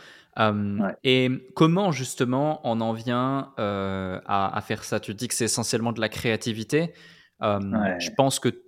Et 1.02 1.30
comment 1.54 1.90
justement 1.90 2.60
on 2.64 2.80
en 2.80 2.92
vient 2.92 3.52
à, 3.56 4.60
faire 4.64 4.84
ça? 4.84 5.00
Tu 5.00 5.14
dis 5.14 5.28
que 5.28 5.34
c'est 5.34 5.46
essentiellement 5.46 5.92
de 5.92 6.00
la 6.00 6.08
créativité. 6.08 6.92
Je 7.40 8.10
pense 8.16 8.38
que 8.38 8.62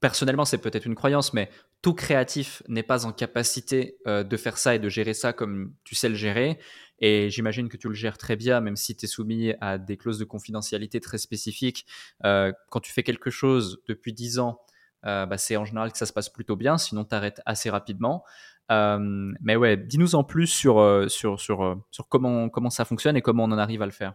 personnellement, 0.00 0.44
c'est 0.44 0.58
peut-être 0.58 0.84
une 0.84 0.94
croyance, 0.94 1.32
mais 1.32 1.50
tout 1.82 1.94
créatif 1.94 2.62
n'est 2.68 2.84
pas 2.84 3.04
en 3.04 3.12
capacité 3.12 3.96
de 4.06 4.36
faire 4.36 4.58
ça 4.58 4.76
et 4.76 4.78
de 4.78 4.88
gérer 4.88 5.14
ça 5.14 5.32
comme 5.32 5.72
tu 5.84 5.96
sais 5.96 6.08
le 6.08 6.14
gérer. 6.14 6.58
Et 6.98 7.30
j'imagine 7.30 7.68
que 7.68 7.76
tu 7.76 7.88
le 7.88 7.94
gères 7.94 8.18
très 8.18 8.36
bien, 8.36 8.60
même 8.60 8.76
si 8.76 8.96
tu 8.96 9.04
es 9.04 9.08
soumis 9.08 9.54
à 9.60 9.78
des 9.78 9.96
clauses 9.96 10.18
de 10.18 10.24
confidentialité 10.24 11.00
très 11.00 11.18
spécifiques. 11.18 11.86
Euh, 12.24 12.52
quand 12.70 12.80
tu 12.80 12.92
fais 12.92 13.02
quelque 13.02 13.30
chose 13.30 13.82
depuis 13.86 14.12
10 14.12 14.38
ans, 14.38 14.60
euh, 15.04 15.26
bah, 15.26 15.38
c'est 15.38 15.56
en 15.56 15.64
général 15.64 15.92
que 15.92 15.98
ça 15.98 16.06
se 16.06 16.12
passe 16.12 16.28
plutôt 16.28 16.56
bien, 16.56 16.78
sinon 16.78 17.04
tu 17.04 17.14
arrêtes 17.14 17.40
assez 17.46 17.70
rapidement. 17.70 18.24
Euh, 18.72 19.32
mais 19.40 19.56
ouais, 19.56 19.76
dis-nous 19.76 20.14
en 20.14 20.24
plus 20.24 20.48
sur, 20.48 21.04
sur, 21.08 21.38
sur, 21.40 21.82
sur 21.90 22.08
comment, 22.08 22.48
comment 22.48 22.70
ça 22.70 22.84
fonctionne 22.84 23.16
et 23.16 23.22
comment 23.22 23.44
on 23.44 23.52
en 23.52 23.58
arrive 23.58 23.82
à 23.82 23.86
le 23.86 23.92
faire. 23.92 24.14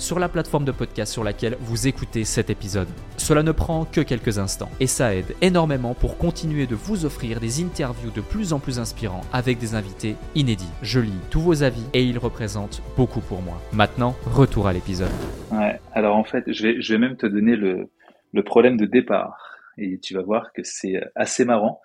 sur 0.00 0.18
la 0.18 0.28
plateforme 0.28 0.64
de 0.64 0.72
podcast 0.72 1.12
sur 1.12 1.22
laquelle 1.22 1.56
vous 1.60 1.86
écoutez 1.86 2.24
cet 2.24 2.50
épisode. 2.50 2.88
Cela 3.16 3.42
ne 3.42 3.52
prend 3.52 3.84
que 3.84 4.00
quelques 4.00 4.38
instants 4.38 4.70
et 4.80 4.86
ça 4.86 5.14
aide 5.14 5.36
énormément 5.42 5.94
pour 5.94 6.16
continuer 6.16 6.66
de 6.66 6.74
vous 6.74 7.04
offrir 7.04 7.38
des 7.38 7.62
interviews 7.62 8.10
de 8.10 8.20
plus 8.20 8.52
en 8.52 8.58
plus 8.58 8.78
inspirants 8.78 9.20
avec 9.32 9.58
des 9.58 9.74
invités 9.74 10.16
inédits. 10.34 10.70
Je 10.82 11.00
lis 11.00 11.12
tous 11.30 11.40
vos 11.40 11.62
avis 11.62 11.84
et 11.92 12.02
ils 12.02 12.18
représentent 12.18 12.82
beaucoup 12.96 13.20
pour 13.20 13.42
moi. 13.42 13.60
Maintenant, 13.72 14.16
retour 14.24 14.66
à 14.66 14.72
l'épisode. 14.72 15.10
Ouais, 15.52 15.78
alors 15.92 16.16
en 16.16 16.24
fait, 16.24 16.44
je 16.52 16.92
vais, 16.92 16.98
même 16.98 17.16
te 17.16 17.26
donner 17.26 17.56
le, 17.56 17.90
le 18.32 18.42
problème 18.42 18.76
de 18.76 18.86
départ 18.86 19.58
et 19.78 19.98
tu 19.98 20.14
vas 20.14 20.22
voir 20.22 20.52
que 20.52 20.62
c'est 20.64 21.00
assez 21.14 21.44
marrant. 21.44 21.80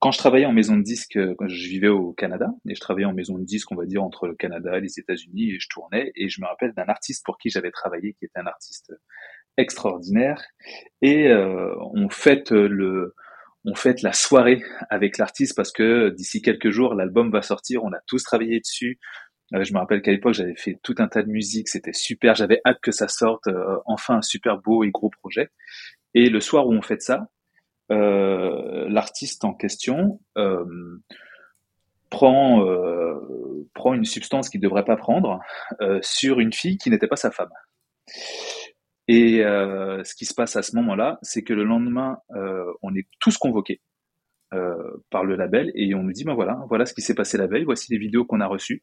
Quand 0.00 0.12
je 0.12 0.18
travaillais 0.18 0.46
en 0.46 0.52
maison 0.52 0.76
de 0.76 0.82
disque, 0.82 1.18
quand 1.38 1.48
je 1.48 1.68
vivais 1.68 1.88
au 1.88 2.12
Canada, 2.12 2.48
et 2.68 2.74
je 2.74 2.80
travaillais 2.80 3.06
en 3.06 3.14
maison 3.14 3.36
de 3.36 3.44
disque, 3.44 3.72
on 3.72 3.74
va 3.74 3.84
dire, 3.84 4.02
entre 4.02 4.28
le 4.28 4.36
Canada 4.36 4.78
et 4.78 4.80
les 4.80 5.00
États-Unis, 5.00 5.50
et 5.50 5.58
je 5.58 5.68
tournais, 5.68 6.12
et 6.14 6.28
je 6.28 6.40
me 6.40 6.46
rappelle 6.46 6.72
d'un 6.72 6.86
artiste 6.86 7.24
pour 7.24 7.36
qui 7.36 7.50
j'avais 7.50 7.72
travaillé, 7.72 8.14
qui 8.14 8.24
était 8.24 8.38
un 8.38 8.46
artiste 8.46 8.92
extraordinaire 9.58 10.42
et 11.02 11.30
on 11.32 12.08
fête 12.08 12.50
le 12.52 13.14
on 13.64 13.74
fête 13.74 14.02
la 14.02 14.12
soirée 14.12 14.62
avec 14.88 15.18
l'artiste 15.18 15.54
parce 15.54 15.72
que 15.72 16.10
d'ici 16.10 16.40
quelques 16.40 16.70
jours 16.70 16.94
l'album 16.94 17.30
va 17.30 17.42
sortir. 17.42 17.84
On 17.84 17.92
a 17.92 17.98
tous 18.06 18.22
travaillé 18.22 18.60
dessus. 18.60 18.98
je 19.52 19.72
me 19.74 19.78
rappelle 19.78 20.00
qu'à 20.00 20.12
l'époque 20.12 20.34
j'avais 20.34 20.56
fait 20.56 20.78
tout 20.82 20.94
un 20.98 21.08
tas 21.08 21.22
de 21.22 21.28
musique, 21.28 21.68
c'était 21.68 21.92
super. 21.92 22.34
J'avais 22.34 22.60
hâte 22.64 22.78
que 22.80 22.92
ça 22.92 23.08
sorte. 23.08 23.48
enfin 23.84 24.18
un 24.18 24.22
super 24.22 24.58
beau 24.58 24.84
et 24.84 24.90
gros 24.90 25.10
projet. 25.10 25.50
Et 26.14 26.30
le 26.30 26.40
soir 26.40 26.66
où 26.66 26.72
on 26.72 26.82
fête 26.82 27.02
ça, 27.02 27.28
l'artiste 27.88 29.44
en 29.44 29.54
question 29.54 30.20
prend 32.10 32.64
prend 33.74 33.94
une 33.94 34.04
substance 34.04 34.48
qu'il 34.48 34.60
devrait 34.60 34.84
pas 34.84 34.96
prendre 34.96 35.40
sur 36.02 36.40
une 36.40 36.52
fille 36.52 36.78
qui 36.78 36.90
n'était 36.90 37.08
pas 37.08 37.16
sa 37.16 37.30
femme. 37.30 37.50
Et 39.08 39.42
euh, 39.42 40.04
ce 40.04 40.14
qui 40.14 40.26
se 40.26 40.34
passe 40.34 40.54
à 40.56 40.62
ce 40.62 40.76
moment-là, 40.76 41.18
c'est 41.22 41.42
que 41.42 41.54
le 41.54 41.64
lendemain, 41.64 42.18
euh, 42.36 42.70
on 42.82 42.94
est 42.94 43.08
tous 43.20 43.38
convoqués 43.38 43.80
euh, 44.52 44.74
par 45.10 45.24
le 45.24 45.34
label 45.34 45.72
et 45.74 45.94
on 45.94 46.02
nous 46.02 46.12
dit 46.12 46.24
ben 46.24 46.34
voilà, 46.34 46.60
voilà 46.68 46.84
ce 46.84 46.92
qui 46.92 47.00
s'est 47.00 47.14
passé 47.14 47.38
la 47.38 47.46
veille, 47.46 47.64
voici 47.64 47.90
les 47.90 47.98
vidéos 47.98 48.26
qu'on 48.26 48.40
a 48.40 48.46
reçues. 48.46 48.82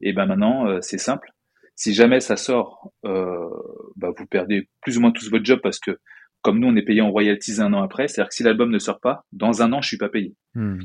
Et 0.00 0.14
ben 0.14 0.24
maintenant, 0.24 0.66
euh, 0.66 0.80
c'est 0.80 0.98
simple. 0.98 1.30
Si 1.74 1.92
jamais 1.92 2.20
ça 2.20 2.36
sort, 2.36 2.90
euh, 3.04 3.50
bah, 3.96 4.10
vous 4.16 4.26
perdez 4.26 4.68
plus 4.80 4.96
ou 4.96 5.02
moins 5.02 5.12
tous 5.12 5.30
votre 5.30 5.44
job 5.44 5.60
parce 5.62 5.78
que 5.78 5.98
comme 6.42 6.60
nous, 6.60 6.68
on 6.68 6.76
est 6.76 6.82
payé 6.82 7.00
en 7.00 7.10
royalties 7.10 7.60
un 7.60 7.72
an 7.72 7.82
après, 7.82 8.08
c'est-à-dire 8.08 8.28
que 8.28 8.34
si 8.34 8.42
l'album 8.42 8.70
ne 8.70 8.78
sort 8.78 9.00
pas, 9.00 9.24
dans 9.32 9.62
un 9.62 9.72
an, 9.72 9.80
je 9.80 9.88
suis 9.88 9.98
pas 9.98 10.08
payé. 10.08 10.34
Hmm. 10.54 10.80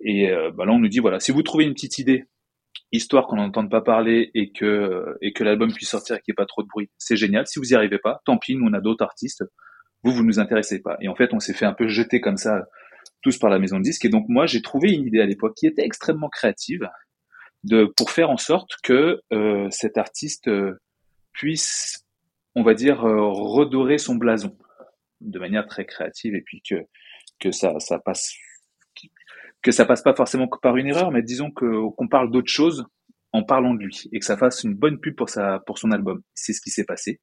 et 0.00 0.30
bah 0.54 0.66
là, 0.66 0.72
on 0.72 0.78
nous 0.78 0.88
dit 0.88 0.98
voilà, 0.98 1.20
si 1.20 1.32
vous 1.32 1.42
trouvez 1.42 1.64
une 1.64 1.72
petite 1.72 1.98
idée 1.98 2.26
histoire 2.92 3.26
qu'on 3.26 3.36
n'entende 3.36 3.70
pas 3.70 3.80
parler 3.80 4.30
et 4.34 4.52
que 4.52 5.16
et 5.20 5.32
que 5.32 5.44
l'album 5.44 5.72
puisse 5.72 5.88
sortir 5.88 6.16
et 6.16 6.18
qu'il 6.20 6.32
n'y 6.32 6.34
ait 6.34 6.42
pas 6.42 6.46
trop 6.46 6.62
de 6.62 6.68
bruit, 6.68 6.90
c'est 6.98 7.16
génial. 7.16 7.46
Si 7.46 7.58
vous 7.58 7.72
y 7.72 7.74
arrivez 7.74 7.98
pas, 7.98 8.20
tant 8.24 8.38
pis, 8.38 8.56
nous 8.56 8.66
on 8.66 8.72
a 8.72 8.80
d'autres 8.80 9.04
artistes. 9.04 9.44
Vous 10.02 10.12
vous 10.12 10.24
nous 10.24 10.38
intéressez 10.38 10.80
pas. 10.82 10.96
Et 11.00 11.08
en 11.08 11.14
fait, 11.14 11.32
on 11.32 11.40
s'est 11.40 11.54
fait 11.54 11.64
un 11.64 11.72
peu 11.72 11.88
jeter 11.88 12.20
comme 12.20 12.36
ça 12.36 12.66
tous 13.22 13.38
par 13.38 13.50
la 13.50 13.58
maison 13.58 13.78
de 13.78 13.82
disques. 13.82 14.04
Et 14.04 14.08
donc 14.08 14.26
moi, 14.28 14.46
j'ai 14.46 14.62
trouvé 14.62 14.92
une 14.92 15.06
idée 15.06 15.20
à 15.20 15.26
l'époque 15.26 15.54
qui 15.56 15.66
était 15.66 15.84
extrêmement 15.84 16.28
créative 16.28 16.88
de 17.64 17.92
pour 17.96 18.10
faire 18.10 18.30
en 18.30 18.36
sorte 18.36 18.70
que 18.82 19.20
euh, 19.32 19.68
cet 19.70 19.98
artiste 19.98 20.48
euh, 20.48 20.78
puisse, 21.32 22.05
on 22.56 22.62
va 22.62 22.74
dire, 22.74 23.04
euh, 23.04 23.30
redorer 23.30 23.98
son 23.98 24.16
blason 24.16 24.56
de 25.20 25.38
manière 25.38 25.66
très 25.66 25.84
créative 25.84 26.34
et 26.34 26.42
puis 26.42 26.62
que 26.68 26.74
que 27.38 27.52
ça 27.52 27.78
ça 27.78 27.98
passe 27.98 28.34
que 29.62 29.72
ça 29.72 29.84
passe 29.84 30.02
pas 30.02 30.14
forcément 30.14 30.48
par 30.62 30.76
une 30.76 30.86
erreur, 30.88 31.10
mais 31.10 31.22
disons 31.22 31.50
qu'on 31.50 32.08
parle 32.08 32.30
d'autre 32.30 32.50
chose 32.50 32.86
en 33.32 33.42
parlant 33.42 33.74
de 33.74 33.80
lui 33.80 34.08
et 34.12 34.18
que 34.18 34.24
ça 34.24 34.36
fasse 34.36 34.64
une 34.64 34.74
bonne 34.74 34.98
pub 34.98 35.14
pour 35.16 35.28
sa 35.28 35.60
pour 35.66 35.78
son 35.78 35.92
album. 35.92 36.22
C'est 36.34 36.52
ce 36.52 36.60
qui 36.60 36.70
s'est 36.70 36.84
passé. 36.84 37.20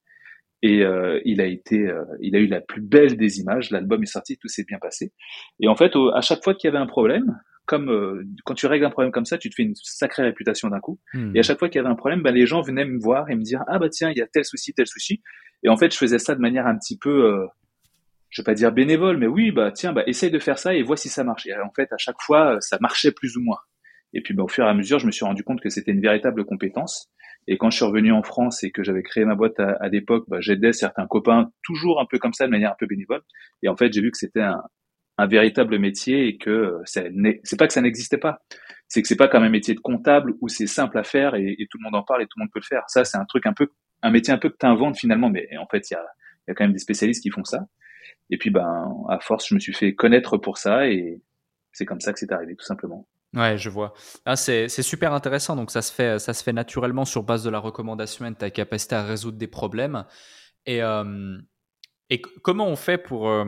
Et 0.64 0.82
euh, 0.82 1.20
il 1.26 1.42
a 1.42 1.46
été, 1.46 1.90
euh, 1.90 2.06
il 2.22 2.38
a 2.38 2.40
eu 2.40 2.48
la 2.48 2.62
plus 2.62 2.82
belle 2.82 3.18
des 3.18 3.40
images. 3.40 3.70
L'album 3.70 4.02
est 4.02 4.08
sorti, 4.08 4.38
tout 4.38 4.48
s'est 4.48 4.64
bien 4.64 4.80
passé. 4.80 5.12
Et 5.60 5.68
en 5.68 5.76
fait, 5.76 5.92
à 6.16 6.22
chaque 6.22 6.42
fois 6.42 6.56
qu'il 6.56 6.70
y 6.70 6.72
avait 6.72 6.82
un 6.82 6.88
problème, 6.88 7.38
comme 7.66 7.92
euh, 7.92 8.24
quand 8.46 8.54
tu 8.54 8.66
règles 8.66 8.86
un 8.86 8.90
problème 8.90 9.12
comme 9.12 9.26
ça, 9.26 9.38
tu 9.38 9.50
te 9.50 9.56
fais 9.56 9.64
une 9.64 9.76
sacrée 9.76 10.24
réputation 10.24 10.70
d'un 10.70 10.80
coup. 10.80 11.02
Hmm. 11.14 11.36
Et 11.36 11.40
à 11.40 11.44
chaque 11.44 11.60
fois 11.60 11.68
qu'il 11.68 11.80
y 11.80 11.84
avait 11.84 11.92
un 11.92 11.98
problème, 11.98 12.22
ben, 12.22 12.34
les 12.34 12.46
gens 12.46 12.62
venaient 12.62 12.86
me 12.86 12.98
voir 12.98 13.30
et 13.30 13.36
me 13.36 13.44
dire 13.44 13.62
ah 13.68 13.78
bah 13.78 13.90
tiens, 13.90 14.10
il 14.10 14.18
y 14.18 14.22
a 14.22 14.28
tel 14.28 14.46
souci, 14.46 14.74
tel 14.74 14.88
souci. 14.88 15.22
Et 15.64 15.70
en 15.70 15.76
fait, 15.76 15.92
je 15.92 15.98
faisais 15.98 16.18
ça 16.18 16.34
de 16.34 16.40
manière 16.40 16.66
un 16.66 16.78
petit 16.78 16.98
peu 16.98 17.46
je 18.30 18.42
vais 18.42 18.46
pas 18.46 18.56
dire 18.56 18.72
bénévole, 18.72 19.18
mais 19.18 19.28
oui, 19.28 19.52
bah 19.52 19.72
tiens, 19.72 19.94
bah 19.94 20.04
essaye 20.08 20.32
de 20.32 20.40
faire 20.40 20.58
ça 20.58 20.74
et 20.74 20.82
vois 20.82 20.98
si 20.98 21.08
ça 21.08 21.24
marche. 21.24 21.46
Et 21.46 21.54
en 21.56 21.72
fait, 21.76 21.94
à 21.94 21.98
chaque 21.98 22.20
fois, 22.20 22.58
ça 22.62 22.78
marchait 22.82 23.12
plus 23.12 23.38
ou 23.38 23.42
moins. 23.42 23.60
Et 24.14 24.22
puis, 24.22 24.34
bah, 24.34 24.44
au 24.44 24.48
fur 24.48 24.66
et 24.66 24.70
à 24.70 24.74
mesure, 24.74 25.00
je 25.00 25.06
me 25.06 25.12
suis 25.12 25.26
rendu 25.26 25.44
compte 25.44 25.62
que 25.62 25.70
c'était 25.70 25.92
une 25.92 26.02
véritable 26.02 26.46
compétence. 26.46 27.12
Et 27.48 27.58
quand 27.58 27.70
je 27.70 27.78
suis 27.78 27.86
revenu 27.86 28.12
en 28.12 28.24
France 28.24 28.64
et 28.64 28.72
que 28.72 28.84
j'avais 28.84 29.04
créé 29.04 29.26
ma 29.26 29.36
boîte 29.36 29.60
à, 29.60 29.88
l'époque, 29.90 30.26
bah, 30.28 30.38
j'aidais 30.40 30.74
certains 30.74 31.08
copains, 31.08 31.52
toujours 31.64 32.02
un 32.02 32.06
peu 32.06 32.20
comme 32.20 32.34
ça, 32.34 32.46
de 32.46 32.52
manière 32.52 32.72
un 32.72 32.76
peu 32.78 32.86
bénévole. 32.86 33.22
Et 33.62 33.70
en 33.70 33.76
fait, 33.76 33.92
j'ai 33.92 34.02
vu 34.02 34.12
que 34.12 34.18
c'était 34.18 34.42
un, 34.42 34.64
un, 35.18 35.28
véritable 35.28 35.78
métier 35.80 36.28
et 36.28 36.38
que 36.38 36.80
c'est 36.86 37.58
pas 37.58 37.68
que 37.68 37.74
ça 37.74 37.82
n'existait 37.82 38.18
pas, 38.18 38.42
c'est 38.88 39.02
que 39.02 39.08
c'est 39.08 39.16
pas 39.16 39.28
comme 39.28 39.44
un 39.44 39.50
métier 39.50 39.74
de 39.74 39.80
comptable 39.80 40.34
où 40.42 40.48
c'est 40.48 40.68
simple 40.68 40.98
à 40.98 41.04
faire 41.04 41.36
et, 41.36 41.56
tout 41.70 41.78
le 41.80 41.84
monde 41.84 41.96
en 41.96 42.04
parle 42.04 42.22
et 42.22 42.26
tout 42.26 42.38
le 42.38 42.44
monde 42.44 42.52
peut 42.54 42.60
le 42.62 42.68
faire. 42.68 42.84
Ça, 42.88 43.04
c'est 43.04 43.18
un 43.18 43.26
truc 43.26 43.46
un 43.46 43.54
peu, 43.54 43.68
un 44.02 44.12
métier 44.12 44.34
un 44.34 44.38
peu 44.38 44.50
que 44.50 44.58
tu 44.60 44.66
inventes 44.66 44.98
finalement, 44.98 45.30
mais 45.30 45.48
en 45.58 45.68
fait, 45.68 45.90
il 45.90 45.94
y 45.94 45.98
a, 45.98 46.06
y 46.48 46.52
a 46.52 46.54
quand 46.54 46.64
même 46.64 46.74
des 46.74 46.80
spécialistes 46.80 47.24
qui 47.24 47.30
font 47.30 47.44
ça. 47.44 47.68
Et 48.30 48.38
puis, 48.38 48.50
ben, 48.50 48.94
à 49.10 49.20
force, 49.20 49.48
je 49.48 49.56
me 49.56 49.60
suis 49.60 49.74
fait 49.74 49.94
connaître 49.96 50.38
pour 50.38 50.58
ça 50.58 50.88
et 50.88 51.22
c'est 51.72 51.86
comme 51.86 52.00
ça 52.00 52.14
que 52.14 52.20
c'est 52.20 52.32
arrivé, 52.32 52.56
tout 52.56 52.66
simplement. 52.66 53.08
Ouais, 53.34 53.58
je 53.58 53.70
vois. 53.70 53.94
Ah, 54.26 54.36
c'est 54.36 54.68
super 54.70 55.14
intéressant. 55.14 55.56
Donc, 55.56 55.72
ça 55.72 55.82
se, 55.82 55.92
fait, 55.92 56.20
ça 56.20 56.34
se 56.34 56.44
fait 56.44 56.54
naturellement 56.54 57.04
sur 57.04 57.24
base 57.24 57.44
de 57.44 57.50
la 57.50 57.58
recommandation 57.60 58.26
et 58.26 58.30
de 58.30 58.36
ta 58.36 58.52
capacité 58.52 58.96
à 58.96 59.04
résoudre 59.04 59.38
des 59.38 59.48
problèmes. 59.48 60.06
Et, 60.68 60.84
euh, 60.84 61.38
comment 62.44 62.68
on 62.68 62.76
fait 62.76 63.00
pour 63.00 63.28
euh, 63.28 63.46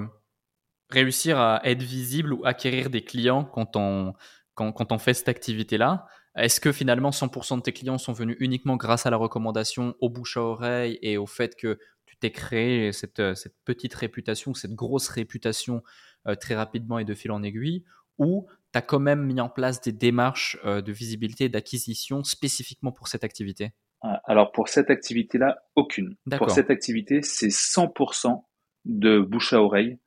réussir 0.90 1.40
à 1.40 1.62
être 1.64 1.84
visible 1.84 2.34
ou 2.34 2.44
acquérir 2.46 2.90
des 2.90 3.04
clients 3.04 3.46
quand 3.46 3.76
on, 3.76 4.98
fait 4.98 5.14
cette 5.14 5.30
activité-là? 5.30 6.08
Est-ce 6.36 6.60
que 6.60 6.72
finalement 6.72 7.12
100% 7.12 7.58
de 7.58 7.62
tes 7.62 7.72
clients 7.72 8.00
sont 8.00 8.12
venus 8.12 8.38
uniquement 8.40 8.78
grâce 8.78 9.06
à 9.06 9.12
la 9.12 9.18
recommandation, 9.18 9.96
au 10.02 10.10
bouche 10.10 10.36
à 10.38 10.42
oreille 10.42 10.98
et 11.04 11.18
au 11.18 11.28
fait 11.28 11.56
que 11.56 11.80
tu 12.08 12.18
t'es 12.18 12.32
créé 12.32 12.92
cette, 12.92 13.20
euh, 13.20 13.36
petite 13.66 13.94
réputation, 13.94 14.56
cette 14.56 14.74
grosse 14.74 15.10
réputation 15.10 15.84
très 16.42 16.56
rapidement 16.56 16.98
et 16.98 17.06
de 17.06 17.14
fil 17.14 17.32
en 17.32 17.44
aiguille, 17.44 17.84
ou 18.18 18.48
tu 18.76 18.80
as 18.80 18.82
quand 18.82 19.00
même 19.00 19.24
mis 19.24 19.40
en 19.40 19.50
place 19.50 19.82
des 19.82 19.92
démarches 19.92 20.58
euh, 20.66 20.82
de 20.82 20.92
visibilité 20.92 21.46
et 21.46 21.50
d'acquisition 21.50 22.24
spécifiquement 22.24 22.92
pour 22.92 23.08
cette 23.08 23.24
activité? 23.24 23.72
Ah, 24.02 24.22
Alors 24.26 24.52
pour 24.52 24.68
cette 24.68 24.90
activité-là, 24.90 25.58
aucune. 25.76 26.16
Pour 26.38 26.52
cette 26.52 26.70
activité, 26.70 27.22
c'est 27.22 27.48
100% 27.48 28.44
de 28.86 29.20
bouche 29.20 29.54
à 29.54 29.62
oreille, 29.62 29.98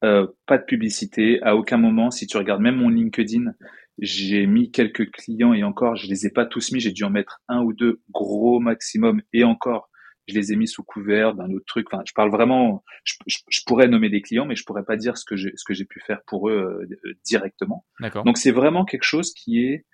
pas 0.00 0.58
de 0.58 0.64
publicité. 0.64 1.40
À 1.42 1.56
aucun 1.56 1.78
moment, 1.78 2.10
si 2.10 2.26
tu 2.26 2.36
regardes 2.36 2.60
même 2.60 2.76
mon 2.76 2.90
LinkedIn, 2.90 3.52
j'ai 3.98 4.46
mis 4.46 4.70
quelques 4.70 5.10
clients 5.10 5.54
et 5.54 5.64
encore, 5.64 5.96
je 5.96 6.06
les 6.08 6.26
ai 6.26 6.30
pas 6.30 6.44
tous 6.44 6.72
mis. 6.72 6.80
J'ai 6.80 6.92
dû 6.92 7.04
en 7.04 7.10
mettre 7.10 7.40
un 7.48 7.62
ou 7.62 7.72
deux 7.72 8.02
gros 8.10 8.60
maximum 8.60 9.22
et 9.32 9.44
encore, 9.44 9.88
je 10.28 10.34
les 10.34 10.52
ai 10.52 10.56
mis 10.56 10.66
sous 10.66 10.82
couvert 10.82 11.34
d'un 11.34 11.50
autre 11.52 11.64
truc. 11.66 11.86
Enfin, 11.92 12.02
je 12.06 12.12
parle 12.12 12.30
vraiment. 12.30 12.84
Je, 13.04 13.14
je, 13.26 13.60
pourrais 13.66 13.88
nommer 13.88 14.08
des 14.08 14.22
clients, 14.22 14.46
mais 14.46 14.56
je 14.56 14.64
pourrais 14.64 14.84
pas 14.84 14.96
dire 14.96 15.16
ce 15.16 15.24
que 15.24 15.36
j'ai 15.36 15.52
ce 15.56 15.64
que 15.64 15.74
j'ai 15.74 15.84
pu 15.84 16.00
faire 16.00 16.22
pour 16.26 16.48
eux 16.48 16.86
euh, 16.90 17.14
directement. 17.24 17.86
Donc 18.24 18.38
c'est 18.38 18.50
vraiment 18.50 18.84
quelque 18.84 19.04
chose 19.04 19.32
qui 19.32 19.64
est. 19.64 19.86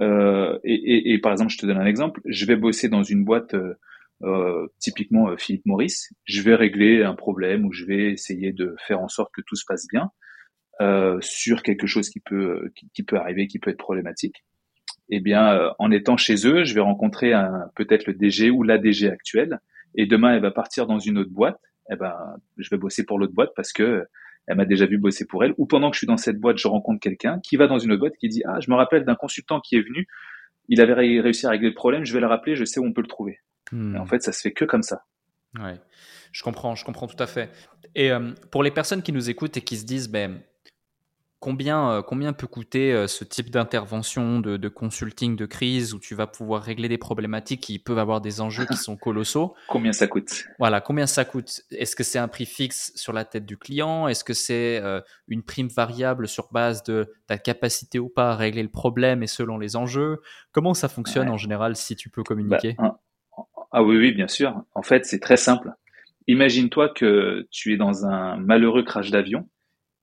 Euh, 0.00 0.58
et, 0.64 0.74
et, 0.74 1.12
et, 1.14 1.18
par 1.18 1.32
exemple, 1.32 1.52
je 1.52 1.58
te 1.58 1.66
donne 1.66 1.78
un 1.78 1.86
exemple. 1.86 2.20
Je 2.26 2.44
vais 2.46 2.56
bosser 2.56 2.88
dans 2.88 3.02
une 3.02 3.24
boîte. 3.24 3.54
Euh, 3.54 3.74
euh 4.22 4.66
typiquement 4.78 5.28
euh, 5.28 5.36
Philippe 5.36 5.66
Maurice, 5.66 6.14
je 6.24 6.40
vais 6.40 6.54
régler 6.54 7.02
un 7.02 7.14
problème 7.14 7.66
ou 7.66 7.72
je 7.72 7.84
vais 7.84 8.12
essayer 8.12 8.52
de 8.52 8.74
faire 8.86 9.00
en 9.00 9.08
sorte 9.08 9.30
que 9.34 9.42
tout 9.46 9.56
se 9.56 9.64
passe 9.68 9.86
bien 9.92 10.10
euh, 10.80 11.18
sur 11.20 11.62
quelque 11.62 11.86
chose 11.86 12.08
qui 12.08 12.20
peut 12.20 12.72
qui, 12.74 12.88
qui, 12.94 13.02
peut 13.02 13.16
arriver, 13.16 13.46
qui 13.46 13.58
peut 13.58 13.70
être 13.70 13.76
problématique. 13.76 14.42
Eh 15.10 15.20
bien, 15.20 15.70
en 15.78 15.90
étant 15.92 16.16
chez 16.16 16.48
eux, 16.48 16.64
je 16.64 16.74
vais 16.74 16.80
rencontrer 16.80 17.32
peut-être 17.76 18.06
le 18.06 18.14
DG 18.14 18.50
ou 18.50 18.64
la 18.64 18.78
DG 18.78 19.08
actuelle 19.08 19.60
et 19.96 20.06
demain 20.06 20.34
elle 20.34 20.42
va 20.42 20.50
partir 20.50 20.86
dans 20.86 20.98
une 20.98 21.18
autre 21.18 21.30
boîte, 21.30 21.60
eh 21.90 21.96
ben 21.96 22.14
je 22.56 22.68
vais 22.70 22.78
bosser 22.78 23.04
pour 23.04 23.18
l'autre 23.18 23.34
boîte 23.34 23.50
parce 23.56 23.72
que 23.72 24.04
elle 24.46 24.56
m'a 24.56 24.64
déjà 24.64 24.86
vu 24.86 24.98
bosser 24.98 25.26
pour 25.26 25.42
elle. 25.42 25.54
Ou 25.58 25.66
pendant 25.66 25.90
que 25.90 25.96
je 25.96 25.98
suis 25.98 26.06
dans 26.06 26.16
cette 26.16 26.38
boîte, 26.38 26.58
je 26.58 26.68
rencontre 26.68 27.00
quelqu'un 27.00 27.40
qui 27.40 27.56
va 27.56 27.66
dans 27.66 27.80
une 27.80 27.90
autre 27.92 28.00
boîte 28.00 28.16
qui 28.16 28.28
dit 28.28 28.42
ah 28.46 28.60
je 28.60 28.70
me 28.70 28.76
rappelle 28.76 29.04
d'un 29.04 29.16
consultant 29.16 29.60
qui 29.60 29.76
est 29.76 29.82
venu, 29.82 30.06
il 30.68 30.80
avait 30.80 30.94
réussi 30.94 31.46
à 31.46 31.50
régler 31.50 31.68
le 31.68 31.74
problème, 31.74 32.04
je 32.04 32.12
vais 32.12 32.20
le 32.20 32.26
rappeler, 32.26 32.56
je 32.56 32.64
sais 32.64 32.80
où 32.80 32.84
on 32.84 32.92
peut 32.92 33.02
le 33.02 33.08
trouver. 33.08 33.40
Hmm. 33.72 33.96
en 33.96 34.06
fait, 34.06 34.22
ça 34.22 34.30
se 34.30 34.40
fait 34.40 34.52
que 34.52 34.64
comme 34.64 34.82
ça. 34.82 35.02
Ouais, 35.58 35.80
je 36.32 36.42
comprends, 36.42 36.74
je 36.74 36.84
comprends 36.84 37.06
tout 37.06 37.20
à 37.20 37.26
fait. 37.26 37.50
Et 37.94 38.12
euh, 38.12 38.32
pour 38.50 38.62
les 38.62 38.70
personnes 38.70 39.02
qui 39.02 39.12
nous 39.12 39.30
écoutent 39.30 39.56
et 39.56 39.62
qui 39.62 39.76
se 39.76 39.86
disent 39.86 40.08
ben 40.08 40.40
Combien, 41.38 41.90
euh, 41.90 42.02
combien 42.02 42.32
peut 42.32 42.46
coûter 42.46 42.94
euh, 42.94 43.06
ce 43.06 43.22
type 43.22 43.50
d'intervention, 43.50 44.40
de, 44.40 44.68
consulting 44.68 45.36
de 45.36 45.44
crise 45.44 45.92
où 45.92 46.00
tu 46.00 46.14
vas 46.14 46.26
pouvoir 46.26 46.62
régler 46.62 46.88
des 46.88 46.96
problématiques 46.96 47.60
qui 47.60 47.78
peuvent 47.78 47.98
avoir 47.98 48.22
des 48.22 48.40
enjeux 48.40 48.64
qui 48.64 48.76
sont 48.76 48.96
colossaux? 48.96 49.54
Combien 49.68 49.92
ça 49.92 50.06
coûte? 50.06 50.46
Voilà, 50.58 50.80
combien 50.80 51.06
ça 51.06 51.26
coûte? 51.26 51.60
Est-ce 51.70 51.94
que 51.94 52.02
c'est 52.04 52.18
un 52.18 52.28
prix 52.28 52.46
fixe 52.46 52.90
sur 52.94 53.12
la 53.12 53.26
tête 53.26 53.44
du 53.44 53.58
client? 53.58 54.08
Est-ce 54.08 54.24
que 54.24 54.32
c'est 54.32 54.80
euh, 54.82 55.02
une 55.28 55.42
prime 55.42 55.68
variable 55.68 56.26
sur 56.26 56.48
base 56.52 56.82
de 56.84 57.12
ta 57.26 57.36
capacité 57.36 57.98
ou 57.98 58.08
pas 58.08 58.30
à 58.30 58.36
régler 58.36 58.62
le 58.62 58.70
problème 58.70 59.22
et 59.22 59.26
selon 59.26 59.58
les 59.58 59.76
enjeux? 59.76 60.22
Comment 60.52 60.72
ça 60.72 60.88
fonctionne 60.88 61.28
en 61.28 61.36
général 61.36 61.76
si 61.76 61.96
tu 61.96 62.08
peux 62.08 62.22
communiquer? 62.22 62.76
bah, 62.78 62.98
Ah 63.72 63.82
oui, 63.82 63.98
oui, 63.98 64.12
bien 64.12 64.28
sûr. 64.28 64.62
En 64.74 64.82
fait, 64.82 65.04
c'est 65.04 65.20
très 65.20 65.36
simple. 65.36 65.70
Imagine-toi 66.28 66.88
que 66.88 67.46
tu 67.50 67.74
es 67.74 67.76
dans 67.76 68.06
un 68.06 68.36
malheureux 68.36 68.82
crash 68.82 69.10
d'avion 69.10 69.46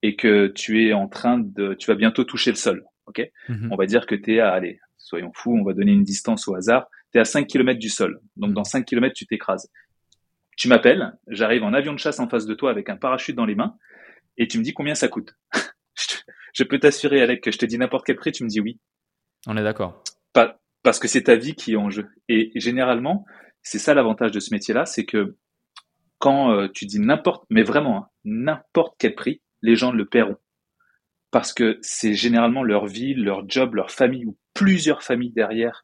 et 0.03 0.17
que 0.17 0.48
tu 0.48 0.86
es 0.86 0.93
en 0.93 1.07
train 1.07 1.39
de, 1.39 1.74
tu 1.74 1.89
vas 1.89 1.95
bientôt 1.95 2.25
toucher 2.25 2.51
le 2.51 2.57
sol, 2.57 2.86
ok? 3.07 3.31
Mhm. 3.48 3.72
On 3.72 3.75
va 3.77 3.86
dire 3.86 4.05
que 4.05 4.13
tu 4.13 4.36
es 4.36 4.39
à, 4.41 4.51
allez, 4.51 4.79
soyons 4.98 5.31
fous, 5.33 5.57
on 5.57 5.63
va 5.63 5.74
donner 5.74 5.93
une 5.93 6.03
distance 6.03 6.48
au 6.48 6.55
hasard, 6.55 6.88
tu 7.12 7.17
es 7.17 7.22
à 7.22 7.25
5 7.25 7.48
km 7.48 7.79
du 7.79 7.89
sol. 7.89 8.19
Donc 8.36 8.53
dans 8.53 8.65
5 8.65 8.86
km, 8.86 9.15
tu 9.15 9.25
t'écrases. 9.25 9.72
Tu 10.57 10.67
m'appelles, 10.67 11.17
j'arrive 11.29 11.63
en 11.63 11.74
avion 11.74 11.93
de 11.93 12.00
chasse 12.00 12.19
en 12.19 12.27
face 12.27 12.45
de 12.45 12.53
toi 12.53 12.69
avec 12.69 12.89
un 12.89 12.98
parachute 12.98 13.36
dans 13.36 13.45
les 13.45 13.55
mains, 13.55 13.77
et 14.38 14.48
tu 14.48 14.60
me 14.60 14.63
dis 14.63 14.74
combien 14.74 14.93
ça 14.93 15.07
coûte. 15.07 15.36
je 16.53 16.63
peux 16.65 16.79
t'assurer, 16.79 17.22
Alec, 17.22 17.41
que 17.41 17.51
je 17.51 17.57
te 17.57 17.65
dis 17.65 17.77
n'importe 17.77 18.05
quel 18.05 18.17
prix, 18.17 18.33
tu 18.33 18.43
me 18.43 18.50
dis 18.50 18.60
oui. 18.60 18.79
On 19.48 19.55
est 19.55 19.63
d'accord. 19.63 20.03
Pas, 20.33 20.60
parce 20.83 21.00
que 21.00 21.07
c'est 21.07 21.24
ta 21.24 21.38
vie 21.38 21.55
qui 21.55 21.74
est 21.74 21.77
en 21.77 21.89
jeu. 21.89 22.10
Et 22.27 22.51
généralement, 22.55 23.25
c'est 23.62 23.79
ça 23.79 23.93
l'avantage 23.93 24.31
de 24.31 24.41
ce 24.41 24.53
métier-là, 24.53 24.86
c'est 24.86 25.05
que 25.05 25.38
quand 26.19 26.67
tu 26.69 26.86
dis 26.86 27.00
n'importe, 27.00 27.45
mais 27.50 27.63
vraiment 27.63 27.98
hein, 27.98 28.10
n'importe 28.24 28.95
quel 28.98 29.15
prix, 29.15 29.41
les 29.63 29.75
gens 29.75 29.91
le 29.91 30.05
paieront 30.05 30.38
parce 31.32 31.51
que 31.51 31.79
c'est 31.82 32.13
généralement 32.13 32.62
leur 32.62 32.86
vie, 32.86 33.15
leur 33.15 33.50
job, 33.50 33.74
leur 33.74 33.89
famille 33.89 34.25
ou 34.25 34.38
plusieurs 34.53 35.01
familles 35.01 35.32
derrière 35.32 35.84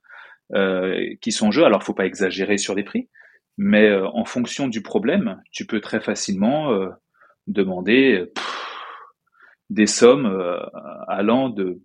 euh, 0.54 1.16
qui 1.22 1.32
sont 1.32 1.48
en 1.48 1.52
jeu. 1.52 1.64
Alors, 1.64 1.84
faut 1.84 1.96
pas 1.96 2.06
exagérer 2.06 2.58
sur 2.58 2.76
les 2.76 2.84
prix, 2.84 3.10
mais 3.58 3.88
euh, 3.90 4.08
en 4.10 4.26
fonction 4.26 4.68
du 4.68 4.84
problème, 4.84 5.42
tu 5.52 5.66
peux 5.66 5.82
très 5.82 6.02
facilement 6.02 6.72
euh, 6.72 6.90
demander 7.48 8.32
des 9.72 9.88
sommes 9.88 10.28
allant 11.08 11.50
de, 11.50 11.82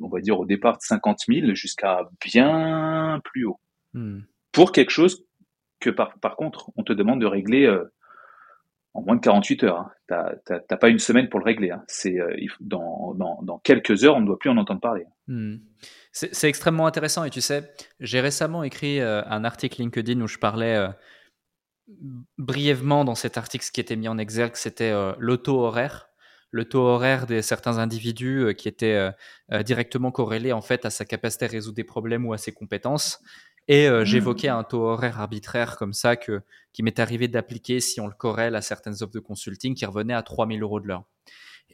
on 0.00 0.08
va 0.08 0.20
dire 0.20 0.38
au 0.38 0.46
départ 0.46 0.74
de 0.74 0.82
50 0.82 1.18
000 1.28 1.54
jusqu'à 1.54 2.08
bien 2.24 3.20
plus 3.24 3.44
haut 3.44 3.60
hmm. 3.94 4.20
pour 4.50 4.72
quelque 4.72 4.90
chose 4.90 5.24
que 5.78 5.90
par, 5.90 6.18
par 6.18 6.34
contre 6.34 6.70
on 6.76 6.82
te 6.82 6.92
demande 6.92 7.20
de 7.20 7.26
régler 7.26 7.72
en 8.98 9.02
moins 9.02 9.16
de 9.16 9.20
48 9.20 9.64
heures. 9.64 9.90
Hein. 10.10 10.32
T'as 10.44 10.76
pas 10.76 10.88
une 10.88 10.98
semaine 10.98 11.28
pour 11.28 11.40
le 11.40 11.44
régler. 11.44 11.70
Hein. 11.70 11.82
C'est 11.86 12.18
euh, 12.18 12.34
dans, 12.60 13.60
quelques 13.62 14.04
heures, 14.04 14.16
on 14.16 14.20
ne 14.20 14.26
doit 14.26 14.38
plus 14.38 14.50
en 14.50 14.56
entendre 14.56 14.80
parler. 14.80 15.06
Hmm. 15.26 15.56
C'est 16.12 16.48
extrêmement 16.48 16.86
intéressant 16.86 17.24
et 17.24 17.30
tu 17.30 17.40
sais, 17.40 17.70
j'ai 18.00 18.20
récemment 18.20 18.64
écrit 18.64 19.00
euh, 19.00 19.22
un 19.26 19.44
article 19.44 19.80
LinkedIn 19.80 20.20
où 20.20 20.26
je 20.26 20.38
parlais 20.38 20.74
euh, 20.74 20.88
brièvement 22.38 23.04
dans 23.04 23.14
cet 23.14 23.38
article, 23.38 23.64
ce 23.64 23.70
qui 23.70 23.80
était 23.80 23.94
mis 23.94 24.08
en 24.08 24.18
exergue, 24.18 24.56
c'était 24.56 24.92
le 25.16 25.36
taux 25.36 25.60
horaire, 25.60 26.08
le 26.50 26.64
taux 26.64 26.82
horaire 26.82 27.26
de 27.26 27.40
certains 27.40 27.78
individus 27.78 28.54
qui 28.58 28.68
était 28.68 29.10
directement 29.64 30.10
corrélé 30.10 30.52
en 30.52 30.60
fait 30.60 30.84
à 30.84 30.90
sa 30.90 31.06
capacité 31.06 31.46
à 31.46 31.48
résoudre 31.48 31.76
des 31.76 31.84
problèmes 31.84 32.26
ou 32.26 32.34
à 32.34 32.38
ses 32.38 32.52
compétences. 32.52 33.22
Et 33.68 33.86
euh, 33.86 34.00
mmh. 34.00 34.04
j'évoquais 34.06 34.48
un 34.48 34.64
taux 34.64 34.82
horaire 34.84 35.20
arbitraire 35.20 35.76
comme 35.76 35.92
ça 35.92 36.16
que, 36.16 36.40
qui 36.72 36.82
m'est 36.82 36.98
arrivé 36.98 37.28
d'appliquer 37.28 37.80
si 37.80 38.00
on 38.00 38.06
le 38.06 38.14
corrèle 38.14 38.56
à 38.56 38.62
certaines 38.62 38.94
offres 38.94 39.12
de 39.12 39.20
consulting 39.20 39.74
qui 39.74 39.84
revenaient 39.84 40.14
à 40.14 40.22
3000 40.22 40.62
euros 40.62 40.80
de 40.80 40.88
l'heure. 40.88 41.04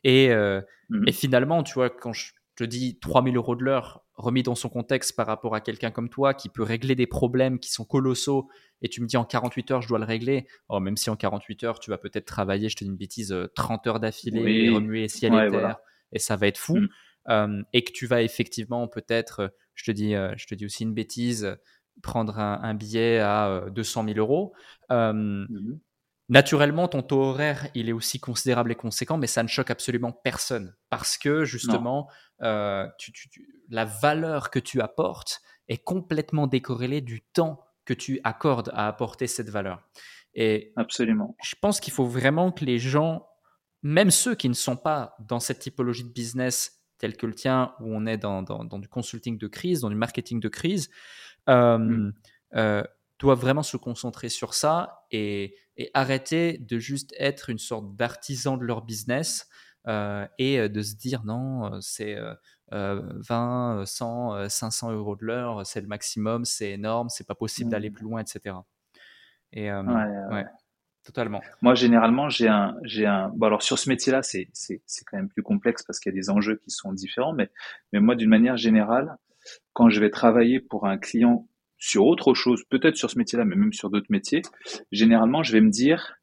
Et, 0.03 0.31
euh, 0.31 0.61
mmh. 0.91 1.09
et 1.09 1.13
finalement, 1.13 1.63
tu 1.63 1.75
vois, 1.75 1.91
quand 1.91 2.13
je 2.13 2.33
te 2.57 2.65
dis 2.65 2.99
3000 2.99 3.37
euros 3.37 3.57
de 3.57 3.63
l'heure 3.63 4.05
remis 4.15 4.43
dans 4.43 4.55
son 4.55 4.69
contexte 4.69 5.17
par 5.17 5.27
rapport 5.27 5.55
à 5.55 5.61
quelqu'un 5.61 5.91
comme 5.91 6.09
toi 6.09 6.35
qui 6.35 6.49
peut 6.49 6.63
régler 6.63 6.95
des 6.95 7.09
problèmes 7.09 7.59
qui 7.59 7.73
sont 7.73 7.85
colossaux 7.85 8.49
et 8.81 8.89
tu 8.89 9.01
me 9.01 9.07
dis 9.07 9.17
en 9.17 9.25
48 9.25 9.71
heures 9.73 9.83
je 9.83 9.89
dois 9.89 9.99
le 9.99 10.05
régler, 10.05 10.47
oh, 10.69 10.79
même 10.79 10.97
si 10.97 11.11
en 11.11 11.17
48 11.17 11.65
heures 11.65 11.81
tu 11.81 11.91
vas 11.91 11.99
peut-être 11.99 12.27
travailler, 12.27 12.69
je 12.69 12.77
te 12.77 12.85
dis 12.85 12.91
une 12.91 12.97
bêtise, 12.97 13.35
30 13.57 13.87
euh, 13.87 13.91
heures 13.91 14.01
d'affilée, 14.01 14.67
et 14.67 14.71
remuer 14.71 15.09
ciel 15.09 15.35
et 15.35 15.51
terre 15.51 15.79
et 16.13 16.21
ça 16.21 16.37
va 16.37 16.47
être 16.47 16.59
fou. 16.59 16.79
Mmh. 17.27 17.63
et 17.73 17.83
que 17.83 17.91
tu 17.93 18.07
vas 18.07 18.23
effectivement 18.23 18.87
peut-être, 18.87 19.53
je 19.75 19.85
te 19.85 19.91
dis, 19.91 20.13
je 20.13 20.47
te 20.47 20.55
dis 20.55 20.67
aussi 20.67 20.83
une 20.85 20.95
bêtise, 20.95 21.57
prendre 22.03 22.39
un, 22.39 22.75
billet 22.75 23.19
à 23.19 23.65
200 23.71 24.03
euh, 24.03 24.15
000 24.15 24.19
euros. 24.19 24.53
Mmh 24.91 25.47
naturellement, 26.29 26.89
ton 26.89 27.03
taux 27.03 27.23
horaire, 27.23 27.69
il 27.75 27.89
est 27.89 27.93
aussi 27.93 28.19
considérable 28.19 28.73
et 28.73 28.75
conséquent, 28.75 29.19
mais 29.19 29.27
ça 29.27 29.43
ne 29.43 29.49
choque 29.49 29.71
absolument 29.71 30.13
personne 30.13 30.75
parce 30.91 31.19
que 31.19 31.45
justement, 31.45 32.09
euh, 32.43 32.87
la 33.69 33.85
valeur 33.85 34.51
que 34.51 34.59
tu 34.59 34.81
apportes 34.81 35.41
est 35.69 35.83
complètement 35.83 36.47
décorrélée 36.47 37.01
du 37.01 37.23
temps 37.23 37.61
que 37.85 37.95
tu 37.95 38.21
accordes 38.25 38.71
à 38.75 38.89
apporter 38.89 39.27
cette 39.27 39.51
valeur. 39.51 39.87
Et 40.35 40.73
absolument. 40.77 41.37
Je 41.43 41.55
pense 41.61 41.81
qu'il 41.81 41.93
faut 41.93 42.07
vraiment 42.07 42.51
que 42.51 42.65
les 42.65 42.79
gens, 42.79 43.27
même 43.83 44.11
ceux 44.11 44.35
qui 44.35 44.49
ne 44.49 44.55
sont 44.55 44.77
pas 44.77 45.15
dans 45.21 45.41
cette 45.41 45.61
typologie 45.61 46.05
de 46.05 46.13
business 46.13 46.83
tel 46.99 47.17
que 47.17 47.27
le 47.27 47.35
tien, 47.35 47.75
où 47.81 47.95
on 47.95 48.07
est 48.07 48.17
dans 48.17 48.43
du 48.43 48.89
consulting 48.89 49.37
de 49.37 49.47
crise, 49.47 49.81
dans 49.81 49.91
du 49.91 49.97
marketing 49.97 50.41
de 50.41 50.49
crise, 50.49 50.89
euh, 51.49 52.83
doivent 53.19 53.41
vraiment 53.41 53.63
se 53.63 53.77
concentrer 53.77 54.29
sur 54.29 54.55
ça 54.55 55.05
et, 55.11 55.57
arrêter 55.93 56.59
de 56.59 56.79
juste 56.79 57.13
être 57.19 57.51
une 57.51 57.59
sorte 57.59 57.97
d'artisan 57.97 58.57
de 58.57 58.65
leur 58.65 58.83
business 58.83 59.49
et 60.39 60.69
de 60.69 60.83
se 60.83 60.95
dire 60.95 61.25
non, 61.25 61.81
c'est 61.81 62.17
20, 62.71 63.85
100, 63.85 64.49
500 64.49 64.93
euros 64.93 65.17
de 65.17 65.25
l'heure, 65.25 65.67
c'est 65.67 65.81
le 65.81 65.89
maximum, 65.89 66.45
c'est 66.45 66.71
énorme, 66.71 67.09
c'est 67.09 67.27
pas 67.27 67.35
possible 67.35 67.71
d'aller 67.71 67.91
mmh. 67.91 67.95
plus 67.95 68.05
loin, 68.05 68.21
etc. 68.21 68.55
Et 69.53 69.69
ouais, 69.73 70.45
totalement. 71.05 71.43
Moi, 71.63 71.75
généralement, 71.75 72.29
j'ai 72.29 72.49
un, 72.49 72.77
j'ai 72.83 73.07
un. 73.07 73.29
Bon, 73.29 73.47
alors 73.47 73.63
sur 73.63 73.79
ce 73.79 73.89
métier-là, 73.89 74.23
c'est, 74.23 74.49
c'est, 74.53 74.83
c'est 74.87 75.05
quand 75.05 75.17
même 75.17 75.29
plus 75.29 75.43
complexe 75.43 75.83
parce 75.83 76.01
qu'il 76.01 76.11
y 76.13 76.15
a 76.15 76.19
des 76.19 76.31
enjeux 76.31 76.57
qui 76.57 76.71
sont 76.71 76.93
différents, 76.93 77.33
mais, 77.33 77.51
mais 77.93 78.01
moi, 78.01 78.17
d'une 78.17 78.31
manière 78.31 78.57
générale, 78.57 79.17
quand 79.73 79.89
je 79.89 80.01
vais 80.01 80.11
travailler 80.11 80.61
pour 80.61 80.87
un 80.87 80.99
client 80.99 81.49
sur 81.79 82.07
autre 82.07 82.35
chose, 82.35 82.63
peut-être 82.71 82.97
sur 82.97 83.11
ce 83.11 83.19
métier-là, 83.19 83.45
mais 83.45 83.57
même 83.57 83.73
sur 83.73 83.91
d'autres 83.91 84.11
métiers, 84.11 84.43
généralement, 84.91 85.43
je 85.43 85.53
vais 85.53 85.61
me 85.61 85.71
dire 85.71 86.15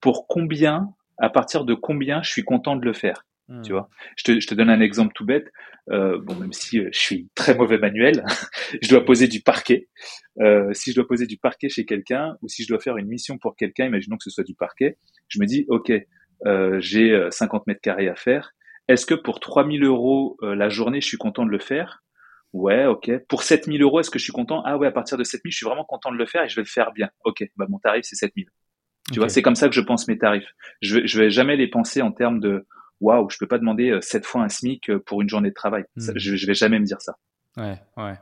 pour 0.00 0.26
combien, 0.28 0.90
à 1.18 1.30
partir 1.30 1.64
de 1.64 1.74
combien 1.74 2.22
je 2.22 2.30
suis 2.30 2.44
content 2.44 2.76
de 2.76 2.84
le 2.84 2.92
faire. 2.92 3.24
Hmm. 3.48 3.62
Tu 3.62 3.72
vois, 3.72 3.88
je 4.16 4.24
te, 4.24 4.40
je 4.40 4.46
te, 4.46 4.54
donne 4.54 4.70
un 4.70 4.80
exemple 4.80 5.12
tout 5.14 5.24
bête. 5.24 5.52
Euh, 5.88 6.18
bon, 6.20 6.34
même 6.34 6.52
si 6.52 6.80
euh, 6.80 6.88
je 6.92 6.98
suis 6.98 7.28
très 7.36 7.54
mauvais 7.54 7.78
manuel, 7.78 8.24
je 8.82 8.88
dois 8.88 9.04
poser 9.04 9.28
du 9.28 9.40
parquet. 9.40 9.88
Euh, 10.40 10.72
si 10.72 10.90
je 10.90 10.96
dois 10.96 11.06
poser 11.06 11.26
du 11.26 11.38
parquet 11.38 11.68
chez 11.68 11.84
quelqu'un, 11.84 12.36
ou 12.42 12.48
si 12.48 12.64
je 12.64 12.68
dois 12.68 12.80
faire 12.80 12.96
une 12.96 13.06
mission 13.06 13.38
pour 13.38 13.56
quelqu'un, 13.56 13.86
imaginons 13.86 14.16
que 14.16 14.24
ce 14.24 14.30
soit 14.30 14.44
du 14.44 14.54
parquet, 14.54 14.98
je 15.28 15.38
me 15.38 15.46
dis, 15.46 15.64
ok, 15.68 15.92
euh, 16.44 16.80
j'ai 16.80 17.28
50 17.30 17.60
euh, 17.60 17.64
mètres 17.68 17.80
carrés 17.80 18.08
à 18.08 18.16
faire. 18.16 18.52
Est-ce 18.88 19.06
que 19.06 19.14
pour 19.14 19.40
3000 19.40 19.82
euros 19.84 20.36
la 20.42 20.68
journée, 20.68 21.00
je 21.00 21.06
suis 21.06 21.16
content 21.16 21.44
de 21.44 21.50
le 21.50 21.58
faire? 21.58 22.04
Ouais, 22.56 22.86
ok. 22.86 23.10
Pour 23.28 23.42
7000 23.42 23.82
euros, 23.82 24.00
est-ce 24.00 24.10
que 24.10 24.18
je 24.18 24.24
suis 24.24 24.32
content? 24.32 24.62
Ah 24.64 24.78
ouais, 24.78 24.86
à 24.86 24.90
partir 24.90 25.18
de 25.18 25.24
7000, 25.24 25.52
je 25.52 25.56
suis 25.58 25.66
vraiment 25.66 25.84
content 25.84 26.10
de 26.10 26.16
le 26.16 26.24
faire 26.24 26.42
et 26.42 26.48
je 26.48 26.56
vais 26.56 26.62
le 26.62 26.68
faire 26.68 26.92
bien. 26.92 27.10
Ok, 27.24 27.44
bah 27.56 27.66
mon 27.68 27.78
tarif 27.78 28.06
c'est 28.08 28.16
7000. 28.16 28.46
Tu 29.12 29.18
vois, 29.18 29.28
c'est 29.28 29.42
comme 29.42 29.54
ça 29.54 29.68
que 29.68 29.74
je 29.74 29.82
pense 29.82 30.08
mes 30.08 30.18
tarifs. 30.18 30.48
Je 30.80 30.98
vais, 30.98 31.06
je 31.06 31.20
vais 31.20 31.30
jamais 31.30 31.56
les 31.56 31.68
penser 31.68 32.00
en 32.00 32.12
termes 32.12 32.40
de 32.40 32.66
waouh, 33.00 33.28
je 33.28 33.36
peux 33.38 33.46
pas 33.46 33.58
demander 33.58 33.98
7 34.00 34.22
euh, 34.22 34.26
fois 34.26 34.42
un 34.42 34.48
SMIC 34.48 34.88
euh, 34.88 34.98
pour 34.98 35.20
une 35.20 35.28
journée 35.28 35.50
de 35.50 35.54
travail. 35.54 35.84
Hmm. 35.96 36.12
je, 36.16 36.34
je 36.34 36.46
vais 36.46 36.54
jamais 36.54 36.78
me 36.78 36.86
dire 36.86 37.00
ça. 37.02 37.16
Ouais, 37.58 37.78
ouais, 37.98 38.14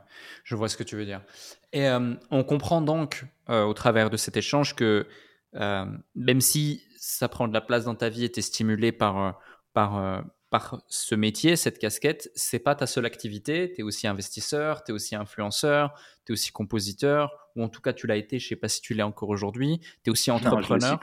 je 0.43 0.55
vois 0.55 0.67
ce 0.67 0.75
que 0.75 0.83
tu 0.83 0.97
veux 0.97 1.05
dire. 1.05 1.21
Et 1.71 1.87
euh, 1.87 2.13
on 2.29 2.43
comprend 2.43 2.81
donc 2.81 3.23
au 3.47 3.73
travers 3.73 4.09
de 4.09 4.17
cet 4.17 4.37
échange 4.37 4.75
que 4.75 5.07
même 5.53 6.41
si 6.41 6.83
ça 6.97 7.29
prend 7.29 7.47
de 7.47 7.53
la 7.53 7.61
place 7.61 7.85
dans 7.85 7.95
ta 7.95 8.09
vie 8.09 8.25
et 8.25 8.31
tu 8.31 8.39
es 8.39 8.43
stimulé 8.43 8.91
par, 8.91 9.39
par, 9.73 10.23
ce 10.87 11.15
métier, 11.15 11.55
cette 11.55 11.79
casquette, 11.79 12.31
c'est 12.35 12.59
pas 12.59 12.75
ta 12.75 12.87
seule 12.87 13.05
activité. 13.05 13.73
Tu 13.73 13.81
es 13.81 13.83
aussi 13.83 14.07
investisseur, 14.07 14.83
tu 14.83 14.91
es 14.91 14.95
aussi 14.95 15.15
influenceur, 15.15 15.93
tu 16.25 16.31
es 16.31 16.33
aussi 16.33 16.51
compositeur, 16.51 17.49
ou 17.55 17.63
en 17.63 17.69
tout 17.69 17.81
cas 17.81 17.93
tu 17.93 18.07
l'as 18.07 18.15
été, 18.15 18.39
je 18.39 18.47
sais 18.47 18.55
pas 18.55 18.69
si 18.69 18.81
tu 18.81 18.93
l'es 18.93 19.03
encore 19.03 19.29
aujourd'hui. 19.29 19.79
Tu 20.03 20.09
es 20.09 20.09
aussi 20.09 20.31
entrepreneur. 20.31 20.99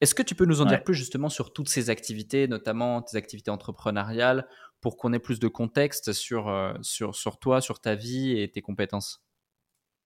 Est-ce 0.00 0.14
que 0.14 0.22
tu 0.22 0.34
peux 0.34 0.46
nous 0.46 0.62
en 0.62 0.64
dire 0.64 0.82
plus 0.82 0.94
justement 0.94 1.28
sur 1.28 1.52
toutes 1.52 1.68
ces 1.68 1.90
activités, 1.90 2.48
notamment 2.48 3.02
tes 3.02 3.18
activités 3.18 3.50
entrepreneuriales, 3.50 4.48
pour 4.80 4.96
qu'on 4.96 5.12
ait 5.12 5.18
plus 5.18 5.40
de 5.40 5.48
contexte 5.48 6.12
sur, 6.12 6.48
euh, 6.48 6.72
sur, 6.80 7.14
sur 7.14 7.38
toi, 7.38 7.60
sur 7.60 7.80
ta 7.80 7.94
vie 7.94 8.40
et 8.40 8.50
tes 8.50 8.62
compétences? 8.62 9.22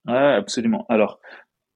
Ouais, 0.06 0.34
absolument. 0.34 0.84
Alors, 0.88 1.20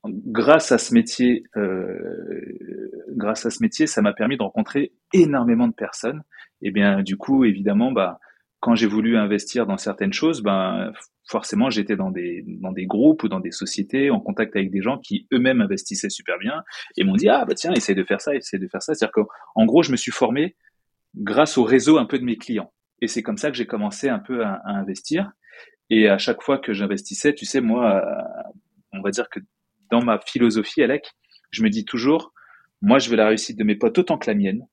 grâce 0.08 0.72
à 0.72 0.78
ce 0.78 0.94
métier, 0.94 1.44
euh, 1.56 2.90
grâce 3.10 3.46
à 3.46 3.50
ce 3.50 3.62
métier, 3.62 3.86
ça 3.86 4.02
m'a 4.02 4.12
permis 4.12 4.36
de 4.36 4.42
rencontrer 4.42 4.92
énormément 5.12 5.68
de 5.68 5.74
personnes. 5.74 6.22
Et 6.62 6.70
bien, 6.70 7.02
du 7.02 7.16
coup, 7.16 7.44
évidemment, 7.44 7.92
bah, 7.92 8.18
quand 8.60 8.74
j'ai 8.74 8.86
voulu 8.86 9.16
investir 9.16 9.66
dans 9.66 9.76
certaines 9.76 10.12
choses, 10.12 10.42
ben 10.42 10.92
forcément 11.28 11.70
j'étais 11.70 11.94
dans 11.94 12.10
des 12.10 12.44
dans 12.46 12.72
des 12.72 12.86
groupes 12.86 13.22
ou 13.22 13.28
dans 13.28 13.38
des 13.38 13.52
sociétés 13.52 14.10
en 14.10 14.18
contact 14.18 14.56
avec 14.56 14.70
des 14.70 14.82
gens 14.82 14.98
qui 14.98 15.28
eux-mêmes 15.32 15.60
investissaient 15.60 16.08
super 16.10 16.38
bien 16.38 16.64
et 16.96 17.04
m'ont 17.04 17.14
dit 17.14 17.28
ah 17.28 17.44
bah 17.44 17.54
tiens 17.54 17.72
essaye 17.72 17.94
de 17.94 18.02
faire 18.02 18.20
ça, 18.20 18.34
essaye 18.34 18.58
de 18.58 18.66
faire 18.66 18.82
ça. 18.82 18.94
C'est-à-dire 18.94 19.12
qu'en 19.12 19.64
gros 19.64 19.82
je 19.82 19.92
me 19.92 19.96
suis 19.96 20.10
formé 20.10 20.56
grâce 21.14 21.56
au 21.56 21.62
réseau 21.62 21.98
un 21.98 22.04
peu 22.04 22.18
de 22.18 22.24
mes 22.24 22.36
clients 22.36 22.72
et 23.00 23.06
c'est 23.06 23.22
comme 23.22 23.36
ça 23.36 23.50
que 23.50 23.56
j'ai 23.56 23.66
commencé 23.66 24.08
un 24.08 24.18
peu 24.18 24.44
à, 24.44 24.54
à, 24.64 24.72
investir. 24.72 25.30
Et 25.90 26.08
à 26.08 26.18
chaque 26.18 26.42
fois 26.42 26.58
que 26.58 26.72
j'investissais, 26.72 27.34
tu 27.34 27.46
sais 27.46 27.60
moi, 27.60 28.02
on 28.92 29.00
va 29.00 29.10
dire 29.10 29.28
que 29.28 29.40
dans 29.90 30.02
ma 30.02 30.18
philosophie, 30.18 30.82
Alec, 30.82 31.12
je 31.50 31.62
me 31.62 31.70
dis 31.70 31.84
toujours, 31.84 32.32
moi, 32.82 32.98
je 32.98 33.10
veux 33.10 33.16
la 33.16 33.28
réussite 33.28 33.58
de 33.58 33.64
mes 33.64 33.76
potes 33.76 33.98
autant 33.98 34.18
que 34.18 34.30
la 34.30 34.34
mienne. 34.34 34.66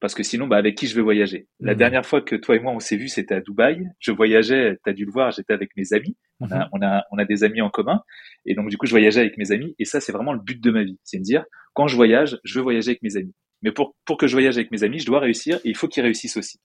Parce 0.00 0.14
que 0.14 0.22
sinon, 0.22 0.46
bah, 0.46 0.56
avec 0.56 0.76
qui 0.76 0.86
je 0.86 0.94
vais 0.94 1.02
voyager? 1.02 1.48
La 1.58 1.74
mmh. 1.74 1.76
dernière 1.76 2.06
fois 2.06 2.20
que 2.20 2.36
toi 2.36 2.54
et 2.54 2.60
moi, 2.60 2.72
on 2.72 2.78
s'est 2.78 2.96
vus, 2.96 3.08
c'était 3.08 3.34
à 3.34 3.40
Dubaï. 3.40 3.84
Je 3.98 4.12
voyageais, 4.12 4.78
tu 4.84 4.90
as 4.90 4.92
dû 4.92 5.04
le 5.04 5.10
voir, 5.10 5.32
j'étais 5.32 5.52
avec 5.52 5.76
mes 5.76 5.92
amis. 5.92 6.16
On 6.38 6.50
a, 6.52 6.66
mmh. 6.66 6.68
on, 6.72 6.82
a, 6.82 7.04
on 7.10 7.18
a 7.18 7.24
des 7.24 7.42
amis 7.42 7.60
en 7.60 7.70
commun. 7.70 8.02
Et 8.46 8.54
donc, 8.54 8.68
du 8.68 8.76
coup, 8.76 8.86
je 8.86 8.92
voyageais 8.92 9.20
avec 9.20 9.36
mes 9.38 9.50
amis. 9.50 9.74
Et 9.80 9.84
ça, 9.84 10.00
c'est 10.00 10.12
vraiment 10.12 10.32
le 10.32 10.40
but 10.40 10.62
de 10.62 10.70
ma 10.70 10.84
vie. 10.84 10.98
C'est 11.02 11.18
de 11.18 11.24
dire, 11.24 11.44
quand 11.74 11.88
je 11.88 11.96
voyage, 11.96 12.38
je 12.44 12.58
veux 12.58 12.62
voyager 12.62 12.90
avec 12.90 13.02
mes 13.02 13.16
amis. 13.16 13.34
Mais 13.62 13.72
pour, 13.72 13.96
pour 14.04 14.18
que 14.18 14.28
je 14.28 14.34
voyage 14.34 14.56
avec 14.56 14.70
mes 14.70 14.84
amis, 14.84 15.00
je 15.00 15.06
dois 15.06 15.18
réussir 15.18 15.56
et 15.64 15.70
il 15.70 15.76
faut 15.76 15.88
qu'ils 15.88 16.04
réussissent 16.04 16.36
aussi. 16.36 16.60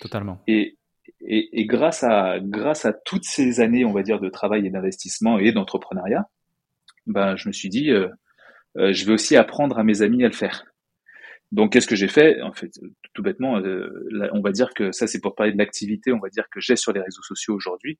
Totalement. 0.00 0.42
Et, 0.48 0.76
et, 1.20 1.60
et, 1.60 1.66
grâce 1.66 2.02
à, 2.02 2.40
grâce 2.40 2.84
à 2.84 2.92
toutes 2.92 3.24
ces 3.24 3.60
années, 3.60 3.84
on 3.84 3.92
va 3.92 4.02
dire, 4.02 4.18
de 4.18 4.28
travail 4.28 4.66
et 4.66 4.70
d'investissement 4.70 5.38
et 5.38 5.52
d'entrepreneuriat, 5.52 6.28
ben, 7.06 7.36
je 7.36 7.48
me 7.48 7.52
suis 7.52 7.68
dit, 7.68 7.90
euh, 7.90 8.08
euh, 8.78 8.92
je 8.92 9.04
vais 9.06 9.12
aussi 9.12 9.36
apprendre 9.36 9.78
à 9.78 9.84
mes 9.84 10.02
amis 10.02 10.24
à 10.24 10.28
le 10.28 10.34
faire. 10.34 10.64
Donc, 11.52 11.72
qu'est-ce 11.72 11.86
que 11.86 11.96
j'ai 11.96 12.08
fait? 12.08 12.42
En 12.42 12.52
fait, 12.52 12.72
tout 13.12 13.22
bêtement, 13.22 13.58
euh, 13.58 14.08
on 14.32 14.40
va 14.40 14.50
dire 14.50 14.74
que 14.74 14.90
ça, 14.92 15.06
c'est 15.06 15.20
pour 15.20 15.34
parler 15.34 15.52
de 15.52 15.58
l'activité, 15.58 16.12
on 16.12 16.18
va 16.18 16.28
dire 16.28 16.48
que 16.50 16.60
j'ai 16.60 16.76
sur 16.76 16.92
les 16.92 17.00
réseaux 17.00 17.22
sociaux 17.22 17.54
aujourd'hui. 17.54 17.98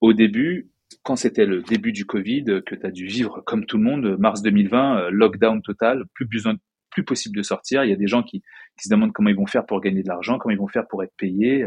Au 0.00 0.14
début, 0.14 0.70
quand 1.02 1.16
c'était 1.16 1.44
le 1.44 1.60
début 1.62 1.92
du 1.92 2.06
Covid, 2.06 2.62
que 2.64 2.74
tu 2.74 2.86
as 2.86 2.90
dû 2.90 3.06
vivre 3.06 3.42
comme 3.44 3.66
tout 3.66 3.76
le 3.76 3.84
monde, 3.84 4.16
mars 4.18 4.40
2020, 4.40 5.10
lockdown 5.10 5.60
total, 5.60 6.04
plus 6.14 6.24
besoin, 6.24 6.56
plus 6.90 7.04
possible 7.04 7.36
de 7.36 7.42
sortir. 7.42 7.84
Il 7.84 7.90
y 7.90 7.92
a 7.92 7.96
des 7.96 8.06
gens 8.06 8.22
qui, 8.22 8.40
qui 8.78 8.84
se 8.84 8.88
demandent 8.88 9.12
comment 9.12 9.28
ils 9.28 9.36
vont 9.36 9.46
faire 9.46 9.66
pour 9.66 9.80
gagner 9.82 10.02
de 10.02 10.08
l'argent, 10.08 10.38
comment 10.38 10.54
ils 10.54 10.58
vont 10.58 10.68
faire 10.68 10.86
pour 10.88 11.02
être 11.02 11.12
payés, 11.18 11.66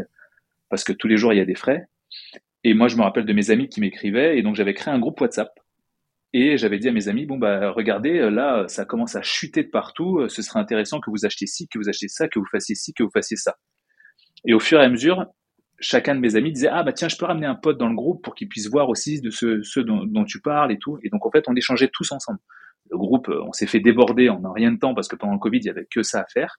parce 0.70 0.82
que 0.82 0.92
tous 0.92 1.06
les 1.06 1.16
jours 1.16 1.32
il 1.32 1.36
y 1.36 1.40
a 1.40 1.44
des 1.44 1.54
frais. 1.54 1.86
Et 2.64 2.74
moi, 2.74 2.88
je 2.88 2.96
me 2.96 3.02
rappelle 3.02 3.26
de 3.26 3.32
mes 3.32 3.50
amis 3.50 3.68
qui 3.68 3.80
m'écrivaient, 3.80 4.38
et 4.38 4.42
donc 4.42 4.56
j'avais 4.56 4.74
créé 4.74 4.92
un 4.92 4.98
groupe 4.98 5.20
WhatsApp. 5.20 5.50
Et 6.34 6.56
j'avais 6.56 6.78
dit 6.78 6.88
à 6.88 6.92
mes 6.92 7.08
amis, 7.08 7.26
bon, 7.26 7.36
bah, 7.36 7.70
regardez, 7.70 8.30
là, 8.30 8.64
ça 8.66 8.86
commence 8.86 9.16
à 9.16 9.22
chuter 9.22 9.64
de 9.64 9.68
partout, 9.68 10.26
ce 10.28 10.40
serait 10.40 10.60
intéressant 10.60 11.00
que 11.00 11.10
vous 11.10 11.26
achetiez 11.26 11.46
ci, 11.46 11.68
que 11.68 11.78
vous 11.78 11.88
achetiez 11.88 12.08
ça, 12.08 12.26
que 12.28 12.38
vous 12.38 12.46
fassiez 12.50 12.74
ci, 12.74 12.94
que 12.94 13.02
vous 13.02 13.10
fassiez 13.10 13.36
ça. 13.36 13.56
Et 14.46 14.54
au 14.54 14.58
fur 14.58 14.80
et 14.80 14.84
à 14.84 14.88
mesure, 14.88 15.26
chacun 15.78 16.14
de 16.14 16.20
mes 16.20 16.36
amis 16.36 16.52
disait, 16.52 16.68
ah, 16.68 16.82
bah, 16.82 16.92
tiens, 16.92 17.08
je 17.08 17.16
peux 17.16 17.26
ramener 17.26 17.46
un 17.46 17.54
pote 17.54 17.76
dans 17.76 17.88
le 17.88 17.94
groupe 17.94 18.24
pour 18.24 18.34
qu'il 18.34 18.48
puisse 18.48 18.68
voir 18.70 18.88
aussi 18.88 19.20
de 19.20 19.30
ce, 19.30 19.80
dont, 19.80 20.24
tu 20.24 20.40
parles 20.40 20.72
et 20.72 20.78
tout. 20.78 20.98
Et 21.02 21.10
donc, 21.10 21.26
en 21.26 21.30
fait, 21.30 21.44
on 21.48 21.54
échangeait 21.54 21.90
tous 21.92 22.10
ensemble. 22.12 22.38
Le 22.90 22.96
groupe, 22.96 23.28
on 23.28 23.52
s'est 23.52 23.66
fait 23.66 23.80
déborder 23.80 24.28
en 24.28 24.52
rien 24.52 24.72
de 24.72 24.78
temps 24.78 24.94
parce 24.94 25.08
que 25.08 25.16
pendant 25.16 25.34
le 25.34 25.38
Covid, 25.38 25.58
il 25.58 25.66
y 25.66 25.70
avait 25.70 25.86
que 25.90 26.02
ça 26.02 26.20
à 26.20 26.26
faire. 26.32 26.56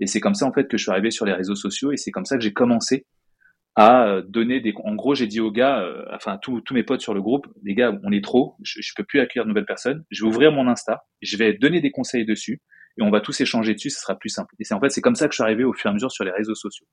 Et 0.00 0.06
c'est 0.06 0.20
comme 0.20 0.34
ça, 0.34 0.46
en 0.46 0.52
fait, 0.52 0.68
que 0.68 0.76
je 0.76 0.82
suis 0.82 0.90
arrivé 0.90 1.10
sur 1.10 1.24
les 1.24 1.32
réseaux 1.32 1.54
sociaux 1.54 1.92
et 1.92 1.96
c'est 1.96 2.10
comme 2.10 2.24
ça 2.24 2.36
que 2.36 2.42
j'ai 2.42 2.52
commencé 2.52 3.06
à 3.76 4.06
euh, 4.06 4.22
donner 4.22 4.60
des. 4.60 4.72
En 4.84 4.94
gros, 4.94 5.14
j'ai 5.14 5.26
dit 5.26 5.40
aux 5.40 5.50
gars, 5.50 5.80
euh, 5.80 6.04
enfin 6.14 6.38
tous, 6.38 6.60
tous 6.60 6.74
mes 6.74 6.84
potes 6.84 7.00
sur 7.00 7.14
le 7.14 7.20
groupe, 7.20 7.46
les 7.62 7.74
gars, 7.74 7.92
on 8.04 8.12
est 8.12 8.22
trop, 8.22 8.56
je, 8.62 8.80
je 8.80 8.92
peux 8.96 9.04
plus 9.04 9.20
accueillir 9.20 9.44
de 9.44 9.48
nouvelles 9.48 9.66
personnes. 9.66 10.04
Je 10.10 10.22
vais 10.22 10.28
ouvrir 10.28 10.52
mon 10.52 10.68
Insta, 10.68 11.04
je 11.22 11.36
vais 11.36 11.54
donner 11.54 11.80
des 11.80 11.90
conseils 11.90 12.24
dessus 12.24 12.60
et 12.98 13.02
on 13.02 13.10
va 13.10 13.20
tous 13.20 13.40
échanger 13.40 13.74
dessus, 13.74 13.90
ce 13.90 14.00
sera 14.00 14.16
plus 14.16 14.28
simple. 14.28 14.54
Et 14.60 14.64
c'est 14.64 14.74
en 14.74 14.80
fait 14.80 14.90
c'est 14.90 15.00
comme 15.00 15.16
ça 15.16 15.26
que 15.26 15.32
je 15.32 15.36
suis 15.36 15.42
arrivé 15.42 15.64
au 15.64 15.72
fur 15.72 15.88
et 15.88 15.90
à 15.90 15.94
mesure 15.94 16.12
sur 16.12 16.24
les 16.24 16.30
réseaux 16.30 16.54
sociaux, 16.54 16.86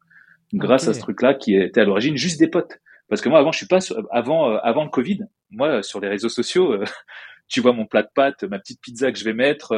grâce 0.53 0.87
à 0.87 0.93
ce 0.93 0.99
truc-là 0.99 1.35
qui 1.35 1.55
était 1.55 1.81
à 1.81 1.85
l'origine 1.85 2.17
juste 2.17 2.39
des 2.39 2.47
potes. 2.47 2.79
Parce 3.09 3.21
que 3.21 3.29
moi 3.29 3.39
avant 3.39 3.51
je 3.51 3.57
suis 3.57 3.67
pas 3.67 3.79
avant 4.09 4.51
euh, 4.51 4.57
avant 4.63 4.83
le 4.83 4.89
Covid, 4.89 5.19
moi 5.51 5.83
sur 5.83 5.99
les 5.99 6.07
réseaux 6.07 6.29
sociaux, 6.29 6.77
tu 7.47 7.61
vois 7.61 7.73
mon 7.73 7.85
plat 7.85 8.01
de 8.01 8.09
pâtes, 8.13 8.43
ma 8.45 8.57
petite 8.57 8.81
pizza 8.81 9.11
que 9.11 9.19
je 9.19 9.25
vais 9.25 9.33
mettre 9.33 9.75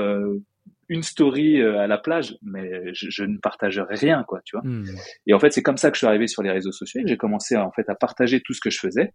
une 0.89 1.03
story 1.03 1.61
euh, 1.61 1.79
à 1.79 1.87
la 1.87 1.97
plage, 1.97 2.35
mais 2.41 2.93
je, 2.93 3.23
ne 3.23 3.37
partagerai 3.37 3.95
rien, 3.95 4.23
quoi, 4.27 4.41
tu 4.45 4.55
vois. 4.55 4.65
Hmm. 4.65 4.85
Et 5.27 5.33
en 5.33 5.39
fait, 5.39 5.51
c'est 5.51 5.63
comme 5.63 5.77
ça 5.77 5.89
que 5.89 5.95
je 5.95 5.99
suis 5.99 6.07
arrivé 6.07 6.27
sur 6.27 6.43
les 6.43 6.51
réseaux 6.51 6.71
sociaux 6.71 7.01
et 7.01 7.03
que 7.03 7.09
j'ai 7.09 7.17
commencé 7.17 7.55
à, 7.55 7.65
en 7.65 7.71
fait 7.71 7.89
à 7.89 7.95
partager 7.95 8.41
tout 8.41 8.53
ce 8.53 8.61
que 8.61 8.69
je 8.69 8.79
faisais 8.79 9.13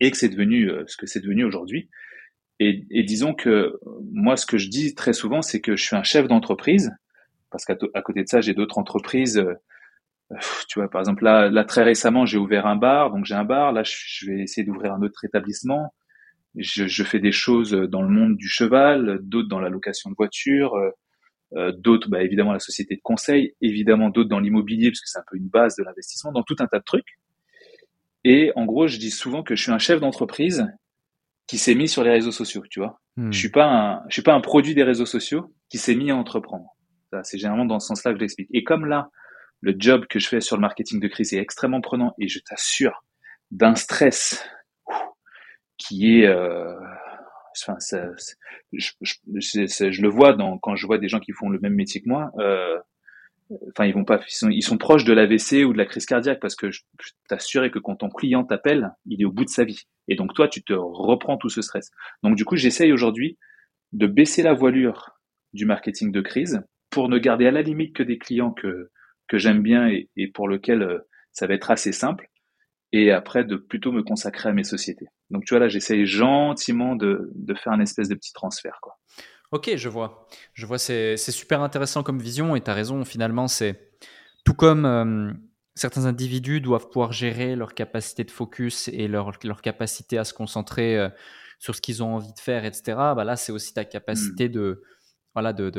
et 0.00 0.10
que 0.10 0.16
c'est 0.16 0.28
devenu 0.28 0.70
euh, 0.70 0.84
ce 0.86 0.96
que 0.96 1.06
c'est 1.06 1.20
devenu 1.20 1.44
aujourd'hui. 1.44 1.88
Et, 2.58 2.84
et, 2.90 3.02
disons 3.02 3.34
que 3.34 3.78
moi, 4.12 4.36
ce 4.36 4.46
que 4.46 4.56
je 4.56 4.68
dis 4.68 4.94
très 4.94 5.12
souvent, 5.12 5.42
c'est 5.42 5.60
que 5.60 5.76
je 5.76 5.84
suis 5.84 5.96
un 5.96 6.02
chef 6.02 6.26
d'entreprise 6.26 6.90
parce 7.50 7.64
qu'à 7.64 8.02
côté 8.02 8.22
de 8.22 8.28
ça, 8.28 8.40
j'ai 8.40 8.54
d'autres 8.54 8.78
entreprises. 8.78 9.38
Euh, 9.38 9.54
tu 10.68 10.78
vois, 10.80 10.90
par 10.90 11.00
exemple, 11.00 11.24
là, 11.24 11.48
là 11.48 11.64
très 11.64 11.82
récemment, 11.82 12.26
j'ai 12.26 12.38
ouvert 12.38 12.66
un 12.66 12.76
bar, 12.76 13.10
donc 13.10 13.24
j'ai 13.24 13.34
un 13.34 13.44
bar. 13.44 13.72
Là, 13.72 13.82
je 13.84 14.26
vais 14.26 14.40
essayer 14.40 14.66
d'ouvrir 14.66 14.92
un 14.92 15.02
autre 15.02 15.24
établissement 15.24 15.94
je, 16.56 16.86
je, 16.86 17.04
fais 17.04 17.18
des 17.18 17.32
choses 17.32 17.72
dans 17.72 18.02
le 18.02 18.08
monde 18.08 18.36
du 18.36 18.48
cheval, 18.48 19.18
d'autres 19.22 19.48
dans 19.48 19.60
la 19.60 19.68
location 19.68 20.10
de 20.10 20.14
voitures, 20.16 20.74
euh, 20.74 20.90
euh, 21.54 21.72
d'autres, 21.72 22.08
bah, 22.08 22.22
évidemment, 22.22 22.52
la 22.52 22.58
société 22.58 22.96
de 22.96 23.00
conseil, 23.02 23.54
évidemment 23.60 24.10
d'autres 24.10 24.28
dans 24.28 24.40
l'immobilier, 24.40 24.90
parce 24.90 25.00
que 25.00 25.08
c'est 25.08 25.18
un 25.18 25.24
peu 25.30 25.36
une 25.36 25.48
base 25.48 25.76
de 25.76 25.84
l'investissement, 25.84 26.32
dans 26.32 26.42
tout 26.42 26.56
un 26.58 26.66
tas 26.66 26.78
de 26.78 26.84
trucs. 26.84 27.18
Et 28.24 28.52
en 28.56 28.64
gros, 28.64 28.88
je 28.88 28.98
dis 28.98 29.10
souvent 29.10 29.42
que 29.42 29.54
je 29.54 29.62
suis 29.62 29.72
un 29.72 29.78
chef 29.78 30.00
d'entreprise 30.00 30.66
qui 31.46 31.58
s'est 31.58 31.76
mis 31.76 31.88
sur 31.88 32.02
les 32.02 32.10
réseaux 32.10 32.32
sociaux, 32.32 32.64
tu 32.68 32.80
vois. 32.80 33.00
Hmm. 33.16 33.32
Je 33.32 33.38
suis 33.38 33.50
pas 33.50 33.66
un, 33.66 34.02
je 34.08 34.14
suis 34.14 34.22
pas 34.22 34.34
un 34.34 34.40
produit 34.40 34.74
des 34.74 34.82
réseaux 34.82 35.06
sociaux 35.06 35.54
qui 35.68 35.78
s'est 35.78 35.94
mis 35.94 36.10
à 36.10 36.16
entreprendre. 36.16 36.66
C'est 37.22 37.38
généralement 37.38 37.64
dans 37.64 37.78
ce 37.78 37.86
sens-là 37.86 38.12
que 38.12 38.18
je 38.18 38.22
l'explique. 38.22 38.48
Et 38.52 38.64
comme 38.64 38.84
là, 38.84 39.08
le 39.60 39.74
job 39.78 40.06
que 40.10 40.18
je 40.18 40.28
fais 40.28 40.40
sur 40.40 40.56
le 40.56 40.60
marketing 40.60 41.00
de 41.00 41.08
crise 41.08 41.32
est 41.32 41.38
extrêmement 41.38 41.80
prenant 41.80 42.14
et 42.18 42.28
je 42.28 42.40
t'assure 42.40 43.04
d'un 43.52 43.74
stress 43.74 44.44
qui 45.78 46.18
est, 46.18 46.26
euh, 46.26 46.74
enfin, 47.64 47.76
je, 48.72 50.02
le 50.02 50.08
vois 50.08 50.32
dans, 50.32 50.58
quand 50.58 50.76
je 50.76 50.86
vois 50.86 50.98
des 50.98 51.08
gens 51.08 51.20
qui 51.20 51.32
font 51.32 51.48
le 51.48 51.58
même 51.60 51.74
métier 51.74 52.02
que 52.02 52.08
moi. 52.08 52.30
Euh, 52.38 52.78
enfin, 53.70 53.86
ils 53.86 53.94
vont 53.94 54.04
pas, 54.04 54.20
ils 54.50 54.62
sont, 54.62 54.78
proches 54.78 55.04
de 55.04 55.12
l'AVC 55.12 55.64
ou 55.64 55.72
de 55.72 55.78
la 55.78 55.86
crise 55.86 56.06
cardiaque 56.06 56.40
parce 56.40 56.56
que 56.56 56.70
je, 56.70 56.80
que 57.28 57.78
quand 57.78 57.96
ton 57.96 58.08
client 58.08 58.44
t'appelle, 58.44 58.92
il 59.06 59.20
est 59.20 59.24
au 59.24 59.32
bout 59.32 59.44
de 59.44 59.50
sa 59.50 59.64
vie. 59.64 59.82
Et 60.08 60.16
donc 60.16 60.34
toi, 60.34 60.48
tu 60.48 60.62
te 60.62 60.72
reprends 60.72 61.36
tout 61.36 61.48
ce 61.48 61.62
stress. 61.62 61.90
Donc 62.22 62.36
du 62.36 62.44
coup, 62.44 62.56
j'essaye 62.56 62.92
aujourd'hui 62.92 63.38
de 63.92 64.06
baisser 64.06 64.42
la 64.42 64.52
voilure 64.52 65.18
du 65.52 65.64
marketing 65.64 66.12
de 66.12 66.20
crise 66.20 66.62
pour 66.90 67.08
ne 67.08 67.18
garder 67.18 67.46
à 67.46 67.50
la 67.50 67.62
limite 67.62 67.94
que 67.94 68.02
des 68.02 68.18
clients 68.18 68.52
que 68.52 68.90
que 69.28 69.38
j'aime 69.38 69.60
bien 69.60 69.88
et, 69.88 70.08
et 70.16 70.28
pour 70.28 70.48
lesquels 70.48 70.82
euh, 70.82 70.98
ça 71.32 71.48
va 71.48 71.54
être 71.54 71.72
assez 71.72 71.90
simple 71.90 72.30
et 72.92 73.10
après 73.10 73.44
de 73.44 73.56
plutôt 73.56 73.92
me 73.92 74.02
consacrer 74.02 74.48
à 74.48 74.52
mes 74.52 74.64
sociétés. 74.64 75.06
Donc 75.30 75.44
tu 75.44 75.54
vois 75.54 75.60
là, 75.60 75.68
j'essaye 75.68 76.06
gentiment 76.06 76.96
de, 76.96 77.30
de, 77.34 77.54
faire 77.54 77.72
un 77.72 77.80
espèce 77.80 78.08
de 78.08 78.14
petit 78.14 78.32
transfert. 78.32 78.78
Quoi. 78.80 78.98
Ok, 79.52 79.70
je 79.76 79.88
vois. 79.88 80.26
Je 80.54 80.66
vois, 80.66 80.78
c'est 80.78 81.16
super 81.16 81.62
intéressant 81.62 82.02
comme 82.02 82.20
vision 82.20 82.56
et 82.56 82.60
tu 82.60 82.70
as 82.70 82.74
raison, 82.74 83.04
finalement, 83.04 83.48
c'est 83.48 83.90
tout 84.44 84.54
comme 84.54 84.84
euh, 84.84 85.32
certains 85.74 86.06
individus 86.06 86.60
doivent 86.60 86.88
pouvoir 86.88 87.12
gérer 87.12 87.56
leur 87.56 87.74
capacité 87.74 88.24
de 88.24 88.30
focus 88.30 88.88
et 88.88 89.08
leur, 89.08 89.32
leur 89.44 89.62
capacité 89.62 90.18
à 90.18 90.24
se 90.24 90.34
concentrer 90.34 90.98
euh, 90.98 91.08
sur 91.58 91.74
ce 91.74 91.80
qu'ils 91.80 92.02
ont 92.02 92.16
envie 92.16 92.32
de 92.32 92.40
faire, 92.40 92.64
etc. 92.64 92.82
Bah 93.16 93.24
là, 93.24 93.36
c'est 93.36 93.52
aussi 93.52 93.74
ta 93.74 93.84
capacité 93.84 94.48
mmh. 94.48 94.52
de 94.52 94.82
voilà 95.34 95.52
de 95.52 95.70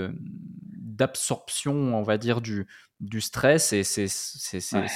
d'absorption, 0.97 1.73
on 1.95 2.03
va 2.03 2.17
dire, 2.17 2.41
du, 2.41 2.67
du 2.99 3.21
stress 3.21 3.73
et 3.73 3.83
c'est 3.83 4.07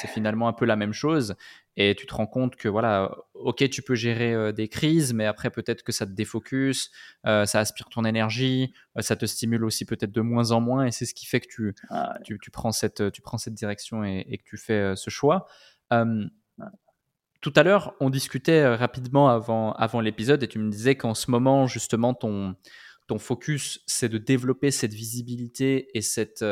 finalement 0.08 0.47
un 0.47 0.54
peu 0.54 0.65
la 0.65 0.76
même 0.76 0.93
chose. 0.93 1.36
Et 1.77 1.95
tu 1.95 2.05
te 2.05 2.13
rends 2.13 2.27
compte 2.27 2.57
que, 2.57 2.67
voilà, 2.67 3.15
ok, 3.34 3.69
tu 3.69 3.81
peux 3.81 3.95
gérer 3.95 4.34
euh, 4.34 4.51
des 4.51 4.67
crises, 4.67 5.13
mais 5.13 5.25
après, 5.25 5.49
peut-être 5.49 5.84
que 5.84 5.91
ça 5.91 6.05
te 6.05 6.12
défocus, 6.12 6.91
euh, 7.25 7.45
ça 7.45 7.60
aspire 7.60 7.88
ton 7.89 8.03
énergie, 8.03 8.73
euh, 8.97 9.01
ça 9.01 9.15
te 9.15 9.25
stimule 9.25 9.63
aussi 9.63 9.86
peut-être 9.86 10.12
de 10.12 10.21
moins 10.21 10.51
en 10.51 10.60
moins. 10.60 10.86
Et 10.86 10.91
c'est 10.91 11.05
ce 11.05 11.13
qui 11.13 11.25
fait 11.25 11.39
que 11.39 11.47
tu, 11.47 11.73
ah 11.89 12.17
tu, 12.23 12.38
tu, 12.39 12.51
prends, 12.51 12.73
cette, 12.73 13.12
tu 13.12 13.21
prends 13.21 13.38
cette 13.38 13.53
direction 13.53 14.03
et, 14.03 14.25
et 14.27 14.38
que 14.38 14.43
tu 14.43 14.57
fais 14.57 14.95
ce 14.95 15.10
choix. 15.10 15.47
tout 17.41 17.53
à 17.55 17.63
l'heure, 17.63 17.95
on 17.99 18.10
discutait 18.10 18.67
rapidement 18.75 19.29
avant, 19.29 19.71
avant 19.73 20.01
l'épisode 20.01 20.43
et 20.43 20.47
tu 20.47 20.60
me 20.60 20.69
disais 20.69 20.95
qu'en 20.95 21.13
ce 21.13 21.31
moment, 21.31 21.67
justement, 21.67 22.13
ton, 22.13 22.55
ton 23.07 23.17
focus, 23.17 23.81
c'est 23.88 24.10
de 24.10 24.17
développer 24.17 24.71
cette 24.71 24.93
visibilité 24.93 25.88
et 25.97 26.01
cette 26.01 26.43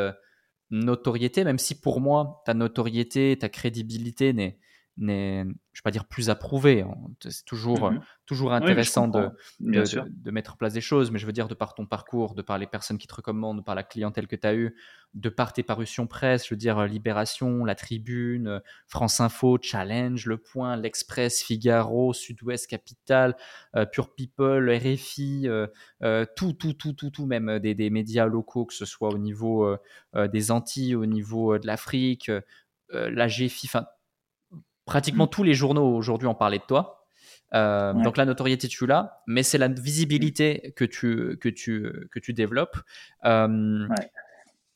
notoriété, 0.70 1.44
même 1.44 1.58
si 1.58 1.78
pour 1.78 2.00
moi, 2.00 2.42
ta 2.46 2.54
notoriété, 2.54 3.36
ta 3.38 3.48
crédibilité 3.48 4.32
n'est 4.32 4.58
n'est, 5.00 5.44
je 5.72 5.80
vais 5.80 5.82
pas 5.84 5.90
dire 5.90 6.04
plus 6.04 6.30
approuvé. 6.30 6.82
Hein. 6.82 6.94
C'est 7.20 7.44
toujours, 7.44 7.90
mmh 7.90 8.00
toujours 8.30 8.52
intéressant 8.52 9.08
de, 9.08 9.28
de, 9.58 10.30
mettre 10.30 10.52
en 10.52 10.56
place 10.56 10.74
des 10.74 10.80
choses, 10.80 11.10
mais 11.10 11.18
je 11.18 11.26
veux 11.26 11.32
dire, 11.32 11.48
de 11.48 11.54
par 11.54 11.74
ton 11.74 11.84
parcours, 11.84 12.36
de 12.36 12.42
par 12.42 12.58
les 12.58 12.68
personnes 12.68 12.96
qui 12.96 13.08
te 13.08 13.14
recommandent, 13.14 13.56
de 13.56 13.62
par 13.64 13.74
la 13.74 13.82
clientèle 13.82 14.28
que 14.28 14.36
tu 14.36 14.46
as 14.46 14.54
eue, 14.54 14.76
de 15.14 15.28
par 15.28 15.52
tes 15.52 15.64
parutions 15.64 16.06
presse, 16.06 16.46
je 16.46 16.54
veux 16.54 16.58
dire, 16.58 16.86
Libération, 16.86 17.64
La 17.64 17.74
Tribune, 17.74 18.62
France 18.86 19.18
Info, 19.18 19.58
Challenge, 19.60 20.24
Le 20.26 20.38
Point, 20.38 20.76
L'Express, 20.76 21.42
Figaro, 21.42 22.12
Sud-Ouest 22.12 22.68
Capital, 22.68 23.36
euh, 23.74 23.84
Pure 23.84 24.14
People, 24.14 24.70
RFI, 24.70 25.48
euh, 25.48 25.66
euh, 26.04 26.24
tout, 26.36 26.52
tout, 26.52 26.74
tout, 26.74 26.92
tout, 26.92 27.10
tout, 27.10 27.26
même 27.26 27.58
des, 27.58 27.74
des, 27.74 27.90
médias 27.90 28.26
locaux, 28.26 28.64
que 28.64 28.74
ce 28.74 28.84
soit 28.84 29.08
au 29.08 29.18
niveau 29.18 29.76
des 30.14 30.50
Antilles, 30.52 30.94
au 30.94 31.06
niveau 31.06 31.58
de 31.58 31.66
l'Afrique, 31.66 32.30
la 32.92 33.26
GFI, 33.26 33.66
enfin, 33.66 33.86
Pratiquement 34.90 35.26
mm. 35.26 35.30
tous 35.30 35.42
les 35.44 35.54
journaux 35.54 35.96
aujourd'hui 35.96 36.26
ont 36.26 36.34
parlé 36.34 36.58
de 36.58 36.64
toi. 36.64 37.06
Euh, 37.54 37.92
donc 37.92 38.16
la 38.16 38.24
notoriété 38.24 38.68
tu 38.68 38.86
l'as, 38.86 39.22
mais 39.26 39.42
c'est 39.42 39.58
la 39.58 39.68
visibilité 39.68 40.72
que 40.76 40.84
tu 40.84 41.36
que 41.40 41.48
tu 41.48 42.08
que 42.10 42.18
tu 42.18 42.32
développes. 42.32 42.76
Euh, 43.24 43.86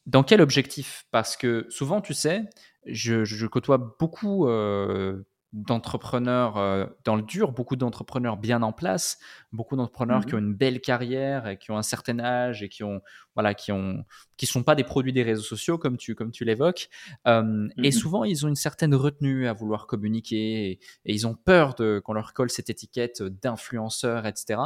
dans 0.06 0.22
quel 0.22 0.40
objectif? 0.40 1.06
Parce 1.10 1.36
que 1.36 1.66
souvent, 1.68 2.00
tu 2.00 2.14
sais, 2.14 2.44
je, 2.86 3.24
je 3.24 3.46
côtoie 3.46 3.96
beaucoup 3.98 4.46
euh, 4.46 5.24
d'entrepreneurs 5.54 6.56
euh, 6.56 6.84
dans 7.04 7.14
le 7.14 7.22
dur, 7.22 7.52
beaucoup 7.52 7.76
d'entrepreneurs 7.76 8.36
bien 8.36 8.60
en 8.62 8.72
place, 8.72 9.20
beaucoup 9.52 9.76
d'entrepreneurs 9.76 10.22
mmh 10.22 10.24
qui 10.24 10.34
ont 10.34 10.38
une 10.38 10.54
belle 10.54 10.80
carrière 10.80 11.46
et 11.46 11.58
qui 11.58 11.70
ont 11.70 11.78
un 11.78 11.82
certain 11.82 12.18
âge 12.18 12.64
et 12.64 12.68
qui 12.68 12.82
ont 12.82 13.02
voilà 13.36 13.54
qui 13.54 13.70
ont 13.70 14.04
qui 14.36 14.46
sont 14.46 14.64
pas 14.64 14.74
des 14.74 14.82
produits 14.82 15.12
des 15.12 15.22
réseaux 15.22 15.44
sociaux 15.44 15.78
comme 15.78 15.96
tu 15.96 16.16
comme 16.16 16.32
tu 16.32 16.44
l'évoques 16.44 16.88
euh, 17.28 17.68
et 17.82 17.90
mmh 17.90 17.92
souvent 17.92 18.24
ils 18.24 18.44
ont 18.44 18.48
une 18.48 18.56
certaine 18.56 18.96
retenue 18.96 19.46
à 19.46 19.52
vouloir 19.52 19.86
communiquer 19.86 20.72
et, 20.72 20.80
ils 21.04 21.26
ont 21.26 21.36
peur 21.36 21.76
de 21.76 22.00
qu'on 22.04 22.14
leur 22.14 22.32
colle 22.32 22.50
cette 22.50 22.68
étiquette 22.68 23.22
d'influenceur 23.22 24.26
etc. 24.26 24.58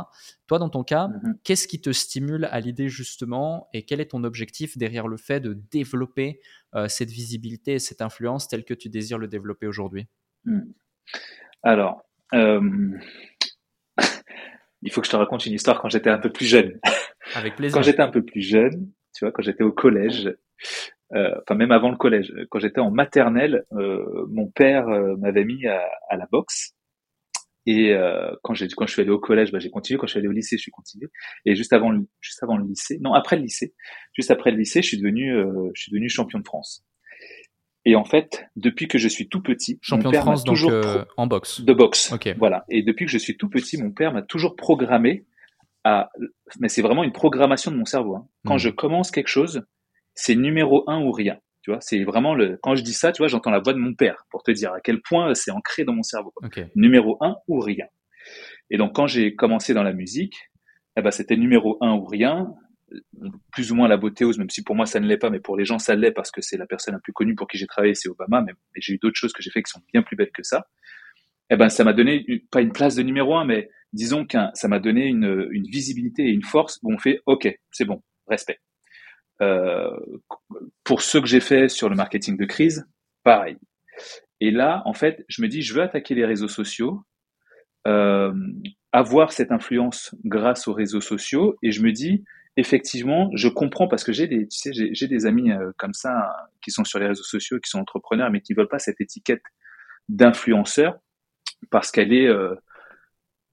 Toi 0.47 0.59
dans 0.59 0.71
ton 0.71 0.85
cas 0.85 1.09
mmh 1.09 1.35
qu'est-ce 1.45 1.69
qui 1.69 1.83
te 1.83 1.93
stimule 1.93 2.47
à 2.51 2.61
l'idée 2.61 2.89
justement 2.89 3.69
et 3.75 3.85
quel 3.85 4.01
est 4.01 4.13
ton 4.13 4.25
objectif 4.25 4.79
derrière 4.79 5.07
le 5.07 5.19
fait 5.19 5.41
de 5.41 5.53
développer 5.71 6.41
euh, 6.75 6.89
cette 6.89 7.11
visibilité 7.11 7.75
et 7.75 7.79
cette 7.79 8.01
influence 8.01 8.49
telle 8.49 8.65
que 8.65 8.75
tu 8.75 8.89
désires 8.89 9.19
le 9.19 9.29
développer 9.29 9.67
aujourd'hui? 9.67 10.09
Alors, 11.63 12.03
euh, 12.35 12.61
il 14.83 14.93
faut 14.93 15.01
que 15.01 15.07
je 15.07 15.13
te 15.13 15.17
raconte 15.17 15.47
une 15.47 15.55
histoire 15.55 15.81
quand 15.81 15.89
j'étais 15.89 16.11
un 16.11 16.19
peu 16.19 16.31
plus 16.31 16.47
jeune. 16.47 16.79
Avec 17.35 17.57
plaisir. 17.57 17.77
quand 17.77 17.83
j'étais 17.83 18.03
un 18.03 18.11
peu 18.11 18.25
plus 18.25 18.43
jeune, 18.43 18.91
tu 19.15 19.25
vois, 19.25 19.33
quand 19.33 19.43
j'étais 19.43 19.65
au 19.65 19.73
collège, 19.73 20.35
euh, 21.15 21.35
enfin 21.43 21.55
même 21.55 21.73
avant 21.73 21.91
le 21.91 21.97
collège, 21.97 22.33
quand 22.51 22.59
j'étais 22.59 22.81
en 22.81 22.91
maternelle, 22.91 23.65
euh, 23.73 24.27
mon 24.29 24.49
père 24.49 24.87
m'avait 25.19 25.45
mis 25.45 25.67
à, 25.67 26.17
la 26.17 26.27
boxe 26.31 26.75
Et 27.67 27.93
euh, 27.93 28.31
quand 28.43 28.55
j'ai 28.55 28.69
quand 28.69 28.87
je 28.87 28.93
suis 28.93 29.03
allé 29.03 29.11
au 29.11 29.19
collège, 29.19 29.53
bah, 29.53 29.59
j'ai 29.59 29.71
continué. 29.71 29.99
Quand 29.99 30.07
je 30.07 30.13
suis 30.13 30.19
allé 30.21 30.29
au 30.29 30.33
lycée, 30.33 30.57
je 30.57 30.63
suis 30.63 30.71
continué. 30.71 31.09
Et 31.45 31.55
juste 31.55 31.73
avant 31.73 31.91
le, 31.91 32.07
juste 32.21 32.43
avant 32.43 32.57
le 32.57 32.67
lycée, 32.67 32.99
non 33.01 33.15
après 33.15 33.37
le 33.37 33.43
lycée, 33.43 33.75
juste 34.15 34.31
après 34.31 34.51
le 34.51 34.59
lycée, 34.59 34.83
je 34.83 34.89
suis 34.89 34.99
devenu 34.99 35.35
euh, 35.35 35.71
je 35.75 35.83
suis 35.83 35.93
devenu 35.93 36.09
champion 36.09 36.39
de 36.39 36.45
France. 36.45 36.85
Et 37.85 37.97
en 37.97 38.05
fait, 38.05 38.47
depuis 38.57 38.89
que 38.89 38.99
je 38.99 39.09
suis 39.09 39.29
tout 39.29 39.43
petit, 39.43 39.79
champion 39.81 40.11
de 40.11 40.17
France 40.17 40.45
donc 40.45 40.59
euh, 40.65 41.05
en 41.17 41.27
boxe. 41.27 41.61
De 41.61 41.73
boxe. 41.73 42.13
Ok. 42.13 42.35
Voilà. 42.39 42.65
Et 42.69 42.83
depuis 42.83 43.07
que 43.07 43.13
je 43.13 43.19
suis 43.19 43.37
tout 43.37 43.49
petit, 43.49 43.81
mon 43.81 43.93
père 43.93 44.13
m'a 44.13 44.23
toujours 44.23 44.57
programmé 44.57 45.25
à. 45.85 46.11
Mais 46.61 46.69
c'est 46.69 46.83
vraiment 46.83 47.05
une 47.05 47.13
programmation 47.13 47.71
de 47.71 47.77
mon 47.77 47.85
cerveau. 47.85 48.17
Hein. 48.17 48.27
Quand 48.47 48.57
hmm. 48.57 48.59
je 48.59 48.71
commence 48.71 49.11
quelque 49.11 49.29
chose, 49.29 49.63
c'est 50.15 50.35
numéro 50.35 50.85
un 50.91 51.01
ou 51.03 51.13
rien. 51.13 51.39
Tu 51.63 51.71
vois, 51.71 51.81
c'est 51.81 52.05
vraiment 52.05 52.35
le. 52.35 52.59
Quand 52.63 52.75
je 52.75 52.83
dis 52.83 52.93
ça, 52.93 53.13
tu 53.13 53.23
vois, 53.23 53.29
j'entends 53.29 53.51
la 53.51 53.61
voix 53.61 53.73
de 53.73 53.79
mon 53.79 53.95
père 53.95 54.27
pour 54.31 54.43
te 54.43 54.51
dire 54.51 54.73
à 54.73 54.81
quel 54.81 55.01
point 55.01 55.35
c'est 55.35 55.51
ancré 55.51 55.85
dans 55.85 55.95
mon 55.95 56.03
cerveau. 56.03 56.33
Numéro 56.75 57.17
un 57.21 57.37
ou 57.47 57.61
rien. 57.61 57.87
Et 58.71 58.77
donc 58.77 58.95
quand 58.95 59.07
j'ai 59.07 59.35
commencé 59.35 59.73
dans 59.73 59.83
la 59.83 59.93
musique, 59.93 60.51
eh 60.97 61.03
ben 61.03 61.11
c'était 61.11 61.37
numéro 61.37 61.79
un 61.81 61.95
ou 61.95 62.05
rien 62.05 62.55
plus 63.53 63.73
ou 63.73 63.75
moins 63.75 63.89
la 63.89 63.97
beauté 63.97 64.25
même 64.39 64.51
si 64.51 64.63
pour 64.63 64.75
moi 64.75 64.87
ça 64.87 65.01
ne 65.01 65.07
l'est 65.07 65.19
pas, 65.19 65.31
mais 65.31 65.41
pour 65.41 65.57
les 65.57 65.65
gens 65.65 65.79
ça 65.79 65.95
l'est 65.95 66.13
parce 66.13 66.31
que 66.31 66.41
c'est 66.41 66.57
la 66.57 66.67
personne 66.67 66.95
la 66.95 67.01
plus 67.01 67.13
connue 67.13 67.35
pour 67.35 67.49
qui 67.49 67.59
j'ai 67.59 67.67
travaillé, 67.67 67.95
c'est 67.95 68.09
Obama, 68.09 68.43
mais, 68.43 68.53
j'ai 68.77 68.95
eu 68.95 68.99
d'autres 68.99 69.19
choses 69.19 69.33
que 69.33 69.43
j'ai 69.43 69.51
fait 69.51 69.63
qui 69.63 69.71
sont 69.71 69.83
bien 69.93 70.03
plus 70.03 70.17
belles 70.17 70.33
que 70.33 70.43
ça. 70.43 70.67
Eh 71.51 71.57
ben, 71.57 71.69
ça 71.69 71.85
m'a 71.85 71.93
donné 71.93 72.25
pas 72.51 72.61
une 72.61 72.73
place 72.73 72.95
de 72.95 73.03
numéro 73.03 73.37
un, 73.37 73.45
mais 73.45 73.71
disons 73.93 74.27
que 74.27 74.37
ça 74.55 74.69
m'a 74.69 74.79
donné 74.79 75.07
une, 75.07 75.49
une, 75.51 75.65
visibilité 75.65 76.25
et 76.25 76.31
une 76.31 76.43
force 76.43 76.79
où 76.83 76.93
on 76.93 76.99
fait 76.99 77.21
OK, 77.27 77.49
c'est 77.71 77.87
bon, 77.87 78.03
respect. 78.27 78.61
Euh, 79.41 79.91
pour 80.85 81.01
ce 81.03 81.19
que 81.19 81.27
j'ai 81.27 81.41
fait 81.41 81.69
sur 81.69 81.89
le 81.89 81.97
marketing 81.97 82.37
de 82.37 82.45
crise, 82.45 82.87
pareil. 83.23 83.57
Et 84.41 84.51
là, 84.51 84.83
en 84.85 84.95
fait, 84.95 85.25
je 85.29 85.43
me 85.43 85.49
dis, 85.49 85.63
je 85.63 85.75
veux 85.75 85.83
attaquer 85.83 86.15
les 86.15 86.25
réseaux 86.25 86.49
sociaux, 86.49 87.03
euh, 87.87 88.33
avoir 88.93 89.33
cette 89.33 89.53
influence 89.53 90.15
grâce 90.25 90.69
aux 90.69 90.73
réseaux 90.73 91.01
sociaux, 91.01 91.57
et 91.63 91.71
je 91.71 91.83
me 91.83 91.93
dis, 91.93 92.25
effectivement, 92.59 93.31
je 93.35 93.49
comprends 93.49 93.87
parce 93.87 94.03
que 94.03 94.13
j'ai 94.13 94.27
des, 94.27 94.49
tu 94.49 94.59
sais, 94.59 94.73
j'ai 94.75 95.07
des 95.07 95.27
amis 95.27 95.53
euh, 95.53 95.71
comme 95.79 95.95
ça 95.95 96.35
qui 96.61 96.73
sont 96.73 96.83
sur 96.83 96.99
les 96.99 97.07
réseaux 97.07 97.23
sociaux, 97.23 97.61
qui 97.61 97.71
sont 97.71 97.79
entrepreneurs, 97.79 98.31
mais 98.33 98.41
qui 98.41 98.53
veulent 98.53 98.69
pas 98.69 98.81
cette 98.81 99.01
étiquette 99.01 99.45
d'influenceur 100.09 100.99
parce 101.71 101.93
qu'elle 101.93 102.13
est, 102.13 102.27
euh, 102.27 102.57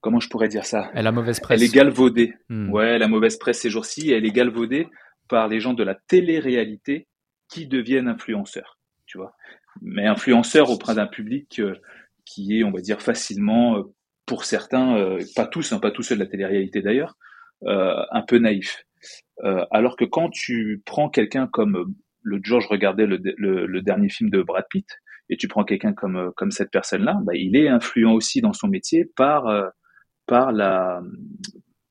comment 0.00 0.18
je 0.18 0.28
pourrais 0.28 0.48
dire 0.48 0.66
ça? 0.66 0.90
Elle 0.92 1.06
a 1.06 1.12
mauvaise 1.12 1.38
presse. 1.38 1.60
Elle 1.60 1.68
est 1.68 1.72
galvaudée. 1.72 2.34
Hmm. 2.48 2.70
Ouais, 2.70 2.98
la 2.98 3.06
mauvaise 3.06 3.36
presse 3.38 3.60
ces 3.60 3.70
jours-ci, 3.70 4.10
elle 4.10 4.26
est 4.26 4.32
galvaudée 4.32 4.88
par 5.28 5.46
les 5.46 5.60
gens 5.60 5.72
de 5.72 5.84
la 5.84 5.94
télé-réalité 5.94 7.06
qui 7.48 7.68
deviennent 7.68 8.08
influenceurs, 8.08 8.80
tu 9.06 9.18
vois. 9.18 9.36
Mais 9.82 10.06
influenceurs 10.06 10.70
auprès 10.70 10.96
d'un 10.96 11.06
public 11.06 11.60
euh, 11.60 11.76
qui 12.24 12.58
est, 12.58 12.64
on 12.64 12.72
va 12.72 12.80
dire, 12.80 13.00
facilement, 13.00 13.84
pour 14.24 14.44
certains, 14.44 15.16
pas 15.36 15.46
tous, 15.46 15.72
hein, 15.72 15.78
pas 15.78 15.92
tous 15.92 16.02
ceux 16.02 16.16
de 16.16 16.20
la 16.20 16.26
télé-réalité 16.26 16.82
d'ailleurs, 16.82 17.16
un 17.64 18.22
peu 18.26 18.38
naïf. 18.38 18.85
Euh, 19.44 19.64
alors 19.70 19.96
que 19.96 20.04
quand 20.04 20.30
tu 20.30 20.82
prends 20.84 21.08
quelqu'un 21.08 21.46
comme 21.46 21.76
euh, 21.76 21.84
le 22.22 22.40
jour 22.42 22.60
je 22.60 22.68
regardais 22.68 23.06
le, 23.06 23.18
le, 23.36 23.82
dernier 23.82 24.08
film 24.08 24.30
de 24.30 24.42
Brad 24.42 24.64
Pitt 24.70 24.88
et 25.28 25.36
tu 25.36 25.46
prends 25.46 25.64
quelqu'un 25.64 25.92
comme 25.92 26.16
euh, 26.16 26.30
comme 26.36 26.50
cette 26.50 26.70
personne-là, 26.70 27.18
bah, 27.22 27.34
il 27.34 27.56
est 27.56 27.68
influent 27.68 28.14
aussi 28.14 28.40
dans 28.40 28.52
son 28.52 28.68
métier 28.68 29.04
par 29.16 29.44
par 30.26 30.52
la 30.52 31.02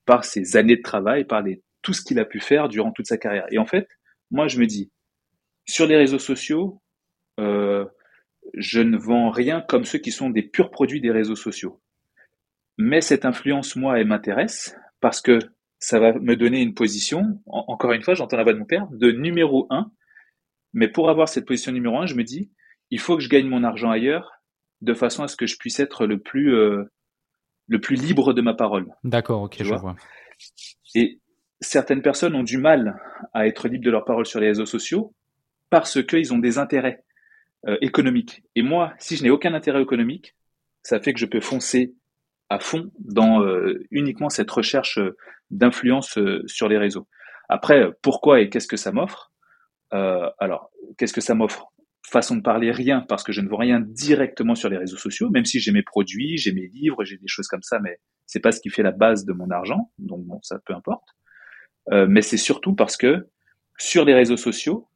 par 0.05 0.23
ses 0.23 0.57
années 0.57 0.77
de 0.77 0.81
travail, 0.81 1.25
par 1.25 1.41
les, 1.41 1.63
tout 1.81 1.93
ce 1.93 2.01
qu'il 2.01 2.19
a 2.19 2.25
pu 2.25 2.39
faire 2.39 2.69
durant 2.69 2.91
toute 2.91 3.07
sa 3.07 3.17
carrière. 3.17 3.45
Et 3.51 3.57
en 3.57 3.65
fait, 3.65 3.87
moi 4.31 4.47
je 4.47 4.59
me 4.59 4.65
dis 4.65 4.91
sur 5.65 5.87
les 5.87 5.97
réseaux 5.97 6.19
sociaux, 6.19 6.81
euh, 7.39 7.85
je 8.53 8.79
ne 8.79 8.97
vends 8.97 9.29
rien 9.29 9.61
comme 9.61 9.85
ceux 9.85 9.99
qui 9.99 10.11
sont 10.11 10.29
des 10.29 10.43
purs 10.43 10.71
produits 10.71 11.01
des 11.01 11.11
réseaux 11.11 11.35
sociaux. 11.35 11.81
Mais 12.77 13.01
cette 13.01 13.25
influence, 13.25 13.75
moi, 13.75 13.99
elle 13.99 14.07
m'intéresse 14.07 14.75
parce 14.99 15.21
que 15.21 15.39
ça 15.79 15.99
va 15.99 16.13
me 16.13 16.35
donner 16.35 16.61
une 16.61 16.73
position, 16.73 17.41
encore 17.45 17.91
une 17.91 18.01
fois, 18.01 18.15
j'entends 18.15 18.37
la 18.37 18.43
voix 18.43 18.53
de 18.53 18.59
mon 18.59 18.65
père, 18.65 18.87
de 18.91 19.11
numéro 19.11 19.67
un. 19.69 19.91
Mais 20.73 20.87
pour 20.87 21.09
avoir 21.09 21.29
cette 21.29 21.45
position 21.45 21.71
numéro 21.71 21.97
un, 21.97 22.05
je 22.05 22.15
me 22.15 22.23
dis, 22.23 22.51
il 22.91 22.99
faut 22.99 23.15
que 23.17 23.23
je 23.23 23.29
gagne 23.29 23.47
mon 23.47 23.63
argent 23.63 23.89
ailleurs, 23.89 24.31
de 24.81 24.93
façon 24.93 25.23
à 25.23 25.27
ce 25.27 25.35
que 25.35 25.45
je 25.45 25.57
puisse 25.57 25.79
être 25.79 26.05
le 26.05 26.19
plus, 26.19 26.55
euh, 26.55 26.83
le 27.67 27.79
plus 27.79 27.95
libre 27.95 28.33
de 28.33 28.41
ma 28.41 28.53
parole. 28.53 28.87
D'accord, 29.03 29.43
ok, 29.43 29.57
je 29.59 29.73
vois. 29.73 29.95
Et 30.95 31.19
certaines 31.61 32.01
personnes 32.01 32.35
ont 32.35 32.43
du 32.43 32.57
mal 32.57 32.99
à 33.33 33.47
être 33.47 33.67
libres 33.67 33.85
de 33.85 33.91
leur 33.91 34.05
parole 34.05 34.25
sur 34.25 34.39
les 34.39 34.47
réseaux 34.47 34.65
sociaux 34.65 35.13
parce 35.69 36.03
qu'ils 36.03 36.33
ont 36.33 36.37
des 36.37 36.57
intérêts 36.57 37.03
euh, 37.67 37.77
économiques. 37.81 38.43
Et 38.55 38.61
moi, 38.61 38.93
si 38.99 39.15
je 39.15 39.23
n'ai 39.23 39.29
aucun 39.29 39.53
intérêt 39.53 39.81
économique, 39.81 40.35
ça 40.83 40.99
fait 40.99 41.13
que 41.13 41.19
je 41.19 41.25
peux 41.25 41.41
foncer 41.41 41.95
à 42.49 42.59
fond 42.59 42.91
dans 42.99 43.41
euh, 43.43 43.83
uniquement 43.91 44.29
cette 44.29 44.51
recherche 44.51 44.97
euh, 44.97 45.17
d'influence 45.49 46.17
euh, 46.17 46.43
sur 46.47 46.67
les 46.67 46.77
réseaux. 46.77 47.07
Après, 47.49 47.91
pourquoi 48.01 48.41
et 48.41 48.49
qu'est-ce 48.49 48.67
que 48.67 48.77
ça 48.77 48.91
m'offre? 48.91 49.31
Alors, 49.91 50.71
qu'est-ce 50.97 51.13
que 51.13 51.21
ça 51.21 51.35
m'offre? 51.35 51.71
Façon 52.05 52.35
de 52.35 52.41
parler, 52.41 52.71
rien, 52.71 52.99
parce 53.07 53.23
que 53.23 53.31
je 53.31 53.39
ne 53.39 53.47
vois 53.47 53.59
rien 53.59 53.79
directement 53.79 54.53
sur 54.53 54.67
les 54.67 54.77
réseaux 54.77 54.97
sociaux, 54.97 55.29
même 55.29 55.45
si 55.45 55.61
j'ai 55.61 55.71
mes 55.71 55.83
produits, 55.83 56.37
j'ai 56.37 56.51
mes 56.51 56.67
livres, 56.67 57.05
j'ai 57.05 57.15
des 57.15 57.27
choses 57.27 57.47
comme 57.47 57.61
ça, 57.61 57.79
mais 57.79 57.99
c'est 58.25 58.41
pas 58.41 58.51
ce 58.51 58.59
qui 58.59 58.69
fait 58.69 58.83
la 58.83 58.91
base 58.91 59.23
de 59.23 59.31
mon 59.31 59.49
argent, 59.51 59.91
donc 59.99 60.25
bon, 60.25 60.39
ça 60.41 60.59
peu 60.65 60.73
importe. 60.73 61.07
mais 61.91 62.21
c'est 62.21 62.35
surtout 62.35 62.75
parce 62.75 62.97
que 62.97 63.29
sur 63.77 64.03
les 64.03 64.13
réseaux 64.13 64.37
sociaux, 64.37 64.89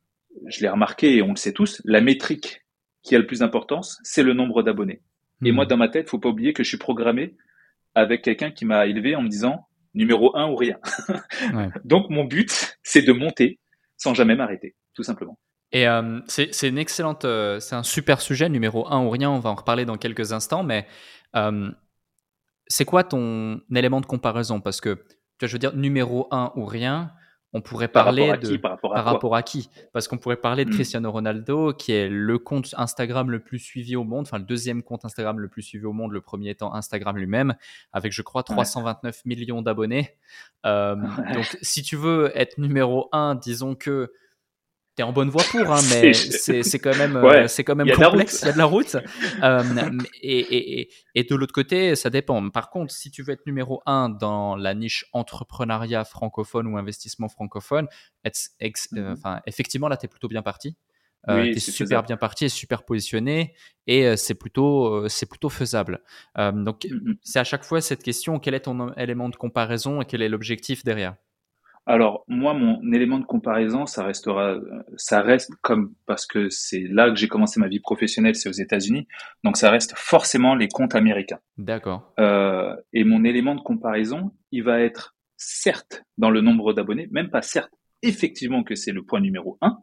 je 0.47 0.59
l'ai 0.59 0.69
remarqué 0.69 1.15
et 1.15 1.21
on 1.21 1.29
le 1.29 1.37
sait 1.37 1.53
tous, 1.53 1.81
la 1.85 2.01
métrique 2.01 2.65
qui 3.03 3.15
a 3.15 3.19
le 3.19 3.25
plus 3.25 3.39
d'importance, 3.39 3.99
c'est 4.03 4.23
le 4.23 4.33
nombre 4.33 4.63
d'abonnés. 4.63 5.01
Et 5.43 5.51
moi, 5.51 5.65
hmm. 5.65 5.67
dans 5.67 5.77
ma 5.77 5.89
tête, 5.89 6.09
faut 6.09 6.19
pas 6.19 6.29
oublier 6.29 6.53
que 6.53 6.63
je 6.63 6.69
suis 6.69 6.77
programmé 6.77 7.35
avec 7.95 8.21
quelqu'un 8.21 8.51
qui 8.51 8.65
m'a 8.65 8.87
élevé 8.87 9.15
en 9.15 9.21
me 9.21 9.29
disant 9.29 9.67
numéro 9.93 10.35
un 10.37 10.49
ou 10.49 10.55
rien. 10.55 10.77
Donc 11.85 12.09
mon 12.09 12.25
but, 12.25 12.77
c'est 12.83 13.01
de 13.01 13.11
monter 13.11 13.59
sans 13.97 14.13
jamais 14.13 14.35
m'arrêter, 14.35 14.75
tout 14.93 15.03
simplement. 15.03 15.37
Et 15.71 15.87
euh, 15.87 16.19
c'est 16.27 16.67
une 16.67 16.77
excellente, 16.77 17.25
euh, 17.25 17.59
c'est 17.59 17.75
un 17.75 17.83
super 17.83 18.21
sujet, 18.21 18.49
numéro 18.49 18.87
un 18.91 19.03
ou 19.03 19.09
rien. 19.09 19.29
On 19.29 19.39
va 19.39 19.51
en 19.51 19.55
reparler 19.55 19.85
dans 19.85 19.97
quelques 19.97 20.33
instants, 20.33 20.63
mais 20.63 20.87
euh, 21.35 21.69
c'est 22.67 22.85
quoi 22.85 23.03
ton 23.03 23.61
élément 23.75 24.01
de 24.01 24.05
comparaison? 24.05 24.61
Parce 24.61 24.81
que 24.81 25.03
je 25.41 25.47
veux 25.47 25.59
dire 25.59 25.75
numéro 25.75 26.27
un 26.31 26.51
ou 26.55 26.65
rien 26.65 27.11
on 27.53 27.61
pourrait 27.61 27.87
parler 27.87 28.37
de 28.37 28.57
par 28.57 28.79
rapport 29.03 29.35
à, 29.35 29.43
qui? 29.43 29.69
Parce 29.91 30.07
qu'on 30.07 30.17
pourrait 30.17 30.37
parler 30.37 30.65
de 30.65 30.69
hmm. 30.69 30.73
Cristiano 30.73 31.11
Ronaldo, 31.11 31.73
qui 31.73 31.91
est 31.91 32.07
le 32.07 32.37
compte 32.37 32.75
Instagram 32.77 33.31
le 33.31 33.39
plus 33.39 33.59
suivi 33.59 33.95
au 33.95 34.03
monde, 34.03 34.21
enfin 34.21 34.37
le 34.37 34.43
deuxième 34.43 34.83
compte 34.83 35.03
Instagram 35.05 35.39
le 35.39 35.47
plus 35.47 35.63
suivi 35.63 35.85
au 35.85 35.93
monde, 35.93 36.11
le 36.11 36.21
premier 36.21 36.49
étant 36.49 36.73
Instagram 36.75 37.17
lui-même, 37.17 37.55
avec 37.91 38.11
je 38.11 38.21
crois 38.21 38.43
329 38.43 39.25
millions 39.25 39.61
d'abonnés. 39.61 40.15
Euh, 40.65 40.95
donc 41.33 41.57
si 41.61 41.81
tu 41.81 41.95
veux 41.95 42.31
être 42.35 42.57
numéro 42.59 43.09
un, 43.11 43.35
disons 43.35 43.75
que 43.75 44.11
en 45.03 45.13
bonne 45.13 45.29
voie 45.29 45.43
pour, 45.43 45.71
hein, 45.71 45.79
mais 45.89 46.13
c'est 46.13 46.79
quand 46.79 46.97
même, 46.97 47.15
euh, 47.15 47.47
c'est 47.47 47.63
quand 47.63 47.75
même 47.75 47.89
complexe. 47.91 48.41
Il 48.41 48.47
y 48.47 48.49
a 48.49 48.53
de 48.53 48.57
la 48.57 48.65
route. 48.65 48.97
Euh, 49.41 49.97
et, 50.21 50.39
et, 50.81 50.89
et, 51.15 51.23
de 51.23 51.35
l'autre 51.35 51.53
côté, 51.53 51.95
ça 51.95 52.09
dépend. 52.09 52.49
Par 52.49 52.69
contre, 52.69 52.93
si 52.93 53.09
tu 53.09 53.23
veux 53.23 53.31
être 53.31 53.45
numéro 53.45 53.81
un 53.85 54.09
dans 54.09 54.55
la 54.55 54.73
niche 54.73 55.05
entrepreneuriat 55.13 56.03
francophone 56.03 56.67
ou 56.67 56.77
investissement 56.77 57.29
francophone, 57.29 57.87
euh, 58.25 58.29
mhm. 58.91 59.15
effectivement, 59.45 59.87
là, 59.87 59.97
tu 59.97 60.05
es 60.05 60.09
plutôt 60.09 60.27
bien 60.27 60.41
parti. 60.41 60.75
tu 61.27 61.49
es 61.51 61.59
super 61.59 62.03
bien 62.03 62.17
parti 62.17 62.45
et 62.45 62.49
super 62.49 62.83
positionné 62.83 63.53
et 63.87 64.17
c'est 64.17 64.35
plutôt, 64.35 65.07
c'est 65.07 65.29
plutôt 65.29 65.49
faisable. 65.49 66.01
donc, 66.35 66.85
mhm. 66.89 67.17
c'est 67.21 67.39
à 67.39 67.45
chaque 67.45 67.63
fois 67.63 67.79
cette 67.79 68.03
question 68.03 68.39
quel 68.39 68.53
est 68.53 68.61
ton 68.61 68.93
élément 68.93 69.29
de 69.29 69.35
comparaison 69.35 70.01
et 70.01 70.05
quel 70.05 70.21
est 70.21 70.29
l'objectif 70.29 70.83
derrière? 70.83 71.15
Alors 71.89 72.23
moi, 72.27 72.53
mon 72.53 72.93
élément 72.93 73.17
de 73.17 73.25
comparaison, 73.25 73.87
ça 73.87 74.03
restera, 74.03 74.57
ça 74.95 75.21
reste 75.21 75.51
comme 75.61 75.95
parce 76.05 76.27
que 76.27 76.49
c'est 76.49 76.83
là 76.87 77.09
que 77.09 77.15
j'ai 77.15 77.27
commencé 77.27 77.59
ma 77.59 77.67
vie 77.67 77.79
professionnelle, 77.79 78.35
c'est 78.35 78.47
aux 78.47 78.51
États-Unis, 78.51 79.07
donc 79.43 79.57
ça 79.57 79.71
reste 79.71 79.93
forcément 79.97 80.53
les 80.53 80.67
comptes 80.67 80.93
américains. 80.93 81.39
D'accord. 81.57 82.13
Euh, 82.19 82.75
et 82.93 83.03
mon 83.03 83.23
élément 83.23 83.55
de 83.55 83.61
comparaison, 83.61 84.31
il 84.51 84.63
va 84.63 84.81
être 84.81 85.15
certes 85.35 86.03
dans 86.19 86.29
le 86.29 86.41
nombre 86.41 86.73
d'abonnés, 86.73 87.07
même 87.09 87.31
pas 87.31 87.41
certes, 87.41 87.73
effectivement 88.03 88.63
que 88.63 88.75
c'est 88.75 88.91
le 88.91 89.03
point 89.03 89.19
numéro 89.19 89.57
un, 89.61 89.79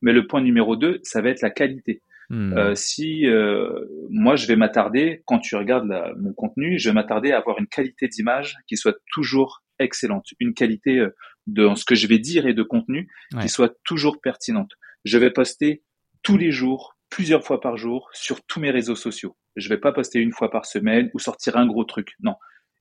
mais 0.00 0.14
le 0.14 0.26
point 0.26 0.40
numéro 0.40 0.76
deux, 0.76 1.00
ça 1.02 1.20
va 1.20 1.28
être 1.28 1.42
la 1.42 1.50
qualité. 1.50 2.02
Hmm. 2.30 2.54
Euh, 2.56 2.74
si 2.74 3.26
euh, 3.26 3.84
moi 4.08 4.36
je 4.36 4.46
vais 4.46 4.56
m'attarder, 4.56 5.22
quand 5.26 5.40
tu 5.40 5.56
regardes 5.56 5.86
mon 6.16 6.32
contenu, 6.32 6.78
je 6.78 6.88
vais 6.88 6.94
m'attarder 6.94 7.32
à 7.32 7.38
avoir 7.38 7.58
une 7.58 7.66
qualité 7.66 8.08
d'image 8.08 8.56
qui 8.66 8.78
soit 8.78 8.96
toujours 9.12 9.62
excellente, 9.80 10.26
une 10.38 10.54
qualité 10.54 10.98
euh, 10.98 11.14
de 11.50 11.74
ce 11.74 11.84
que 11.84 11.94
je 11.94 12.06
vais 12.06 12.18
dire 12.18 12.46
et 12.46 12.54
de 12.54 12.62
contenu 12.62 13.08
qui 13.40 13.48
soit 13.48 13.74
toujours 13.84 14.20
pertinente. 14.20 14.72
Je 15.04 15.18
vais 15.18 15.30
poster 15.30 15.82
tous 16.22 16.36
les 16.36 16.50
jours, 16.50 16.96
plusieurs 17.08 17.44
fois 17.44 17.60
par 17.60 17.76
jour, 17.76 18.08
sur 18.12 18.42
tous 18.42 18.60
mes 18.60 18.70
réseaux 18.70 18.96
sociaux. 18.96 19.36
Je 19.56 19.68
vais 19.68 19.78
pas 19.78 19.92
poster 19.92 20.20
une 20.20 20.32
fois 20.32 20.50
par 20.50 20.66
semaine 20.66 21.10
ou 21.14 21.18
sortir 21.18 21.56
un 21.56 21.66
gros 21.66 21.84
truc. 21.84 22.14
Non. 22.20 22.34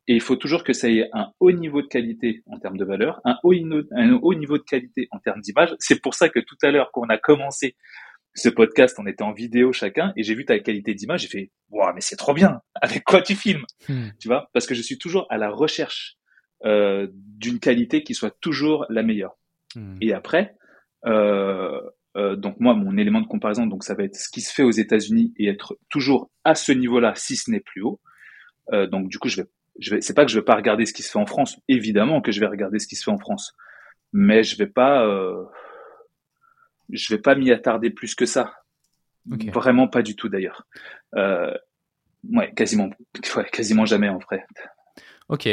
Et 0.08 0.16
il 0.16 0.22
faut 0.22 0.36
toujours 0.36 0.64
que 0.64 0.74
ça 0.74 0.90
ait 0.90 1.08
un 1.14 1.32
haut 1.40 1.52
niveau 1.52 1.82
de 1.82 1.88
qualité 1.88 2.42
en 2.48 2.58
termes 2.58 2.78
de 2.78 2.86
valeur, 2.86 3.22
un 3.26 3.38
haut, 3.44 3.54
un 3.54 4.14
haut 4.14 4.34
niveau 4.34 4.58
de 4.58 4.64
qualité 4.64 5.08
en 5.12 5.20
termes 5.20 5.42
d'image. 5.42 5.76
C'est 5.80 6.02
pour 6.02 6.16
ça 6.16 6.30
que 6.30 6.40
tout 6.40 6.58
à 6.64 6.72
l'heure, 6.72 6.90
quand 6.92 7.02
on 7.02 7.10
a 7.10 7.18
commencé 7.18 7.76
ce 8.36 8.50
podcast, 8.50 8.98
on 9.00 9.08
était 9.08 9.24
en 9.24 9.34
vidéo 9.34 9.72
chacun 9.72 10.14
et 10.16 10.24
j'ai 10.24 10.34
vu 10.36 10.46
ta 10.46 10.58
qualité 10.60 10.94
d'image, 10.94 11.22
j'ai 11.22 11.28
fait, 11.28 11.52
waouh, 11.70 11.94
mais 11.94 12.02
c'est 12.02 12.16
trop 12.16 12.34
bien. 12.34 12.62
avec 12.82 13.04
quoi 13.04 13.22
tu 13.22 13.36
filmes, 13.36 13.66
hmm. 13.88 14.10
tu 14.20 14.28
vois, 14.28 14.50
parce 14.54 14.66
que 14.66 14.76
je 14.76 14.82
suis 14.82 14.98
toujours 14.98 15.28
à 15.30 15.38
la 15.38 15.50
recherche 15.50 16.19
euh, 16.66 17.08
d'une 17.14 17.60
qualité 17.60 18.04
qui 18.04 18.14
soit 18.14 18.36
toujours 18.40 18.86
la 18.90 19.04
meilleure. 19.04 19.38
Hmm. 19.76 19.98
Et 20.02 20.14
après, 20.14 20.56
euh, 21.06 21.80
euh, 22.18 22.36
donc 22.36 22.60
moi, 22.60 22.74
mon 22.74 22.98
élément 22.98 23.22
de 23.22 23.28
comparaison, 23.28 23.68
donc 23.68 23.84
ça 23.84 23.94
va 23.94 24.04
être 24.04 24.16
ce 24.16 24.30
qui 24.30 24.42
se 24.42 24.54
fait 24.54 24.64
aux 24.64 24.72
États-Unis 24.72 25.34
et 25.38 25.48
être 25.48 25.78
toujours 25.90 26.30
à 26.44 26.56
ce 26.56 26.72
niveau-là, 26.72 27.14
si 27.16 27.36
ce 27.36 27.52
n'est 27.52 27.60
plus 27.60 27.82
haut. 27.82 28.00
Euh, 28.74 28.88
donc 28.88 29.10
du 29.10 29.20
coup, 29.20 29.30
je 29.30 29.42
vais, 29.42 29.48
je 29.80 29.96
vais, 29.96 30.02
c'est 30.02 30.14
pas 30.14 30.26
que 30.26 30.32
je 30.32 30.40
vais 30.40 30.46
pas 30.46 30.56
regarder 30.56 30.86
ce 30.86 30.94
qui 30.94 31.04
se 31.04 31.12
fait 31.12 31.20
en 31.20 31.26
France. 31.26 31.60
Évidemment 31.68 32.22
que 32.22 32.32
je 32.32 32.40
vais 32.40 32.48
regarder 32.48 32.80
ce 32.80 32.88
qui 32.88 32.96
se 32.96 33.04
fait 33.04 33.12
en 33.12 33.18
France, 33.18 33.56
mais 34.12 34.44
je 34.44 34.58
vais 34.58 34.68
pas, 34.68 35.06
euh, 35.06 35.46
je 36.90 37.14
vais 37.14 37.22
pas 37.22 37.36
m'y 37.36 37.52
attarder 37.52 37.90
plus 37.90 38.16
que 38.16 38.26
ça. 38.26 38.54
Vraiment 39.26 39.88
pas 39.88 40.02
du 40.02 40.16
tout 40.16 40.30
d'ailleurs. 40.30 40.66
Euh, 41.16 41.54
ouais, 42.32 42.52
quasiment, 42.54 42.90
ouais, 43.36 43.50
quasiment 43.52 43.86
jamais 43.86 44.10
en 44.10 44.18
vrai. 44.18 44.46
Ok, 45.30 45.48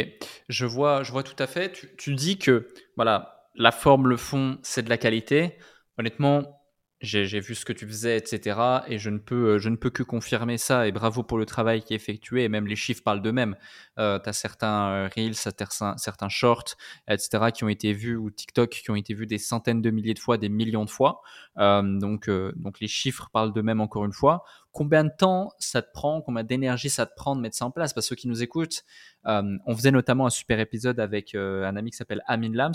je 0.49 0.67
vois, 0.67 1.03
je 1.03 1.13
vois 1.13 1.23
tout 1.23 1.41
à 1.43 1.47
fait. 1.47 1.73
Tu, 1.73 1.95
tu 1.97 2.15
dis 2.15 2.39
que 2.39 2.69
voilà, 2.97 3.49
la 3.55 3.73
forme, 3.73 4.09
le 4.09 4.17
fond, 4.17 4.59
c'est 4.63 4.83
de 4.83 4.89
la 4.91 4.99
qualité 4.99 5.59
honnêtement, 5.99 6.56
j'ai 7.03 7.41
vu 7.41 7.55
ce 7.55 7.67
que 7.67 7.75
tu 7.75 7.87
faisais, 7.87 8.17
etc. 8.17 8.59
Et 8.89 8.99
je 8.99 9.11
ne, 9.11 9.19
peux, 9.19 9.55
euh, 9.55 9.59
je 9.59 9.69
ne 9.69 9.77
peux 9.77 9.91
que 9.91 10.03
confirmer 10.03 10.57
ça. 10.57 10.87
Et 10.89 10.93
bravo 10.93 11.23
pour 11.23 11.37
le 11.37 11.45
travail 11.45 11.83
qui 11.83 11.93
est 11.93 11.97
effectué. 11.97 12.45
Et 12.45 12.49
même 12.49 12.67
les 12.67 12.77
chiffres 12.77 13.03
parlent 13.03 13.21
d'eux-mêmes. 13.21 13.55
Euh, 13.99 14.19
tu 14.19 14.29
as 14.29 14.33
certains 14.33 14.89
euh, 14.89 15.09
Reels, 15.15 15.35
certains, 15.35 15.97
certains 15.99 16.29
Shorts, 16.31 16.77
etc. 17.07 17.51
qui 17.55 17.65
ont 17.65 17.69
été 17.69 17.93
vus, 17.93 18.17
ou 18.17 18.31
TikTok, 18.31 18.71
qui 18.71 18.91
ont 18.91 18.97
été 18.97 19.13
vus 19.13 19.27
des 19.27 19.39
centaines 19.39 19.83
de 19.83 19.91
milliers 19.91 20.15
de 20.15 20.19
fois, 20.19 20.39
des 20.39 20.49
millions 20.49 20.85
de 20.85 20.91
fois. 20.91 21.21
donc, 21.57 22.31
donc 22.31 22.81
les 22.81 22.89
chiffres 22.89 23.29
parlent 23.33 23.53
d'eux-mêmes 23.53 23.81
encore 23.81 24.05
une 24.05 24.13
fois. 24.13 24.45
Combien 24.73 25.05
de 25.05 25.13
temps 25.17 25.53
ça 25.59 25.81
te 25.83 25.91
prend, 25.93 26.21
combien 26.21 26.45
d'énergie 26.45 26.91
ça 26.91 27.07
te 27.07 27.15
prend 27.15 27.35
de 27.37 27.41
mettre 27.41 27.57
ça 27.57 27.65
en 27.65 27.71
place? 27.71 27.93
Parce 27.93 28.07
que 28.07 28.11
ceux 28.11 28.17
qui 28.17 28.29
nous 28.29 28.43
écoutent, 28.43 28.85
on 29.25 29.75
faisait 29.75 29.91
notamment 29.91 30.27
un 30.27 30.31
super 30.31 30.61
épisode 30.61 31.01
avec 31.01 31.35
un 31.35 31.77
ami 31.77 31.91
qui 31.91 31.97
s'appelle 31.97 32.23
Amin 32.27 32.53
Lams, 32.53 32.75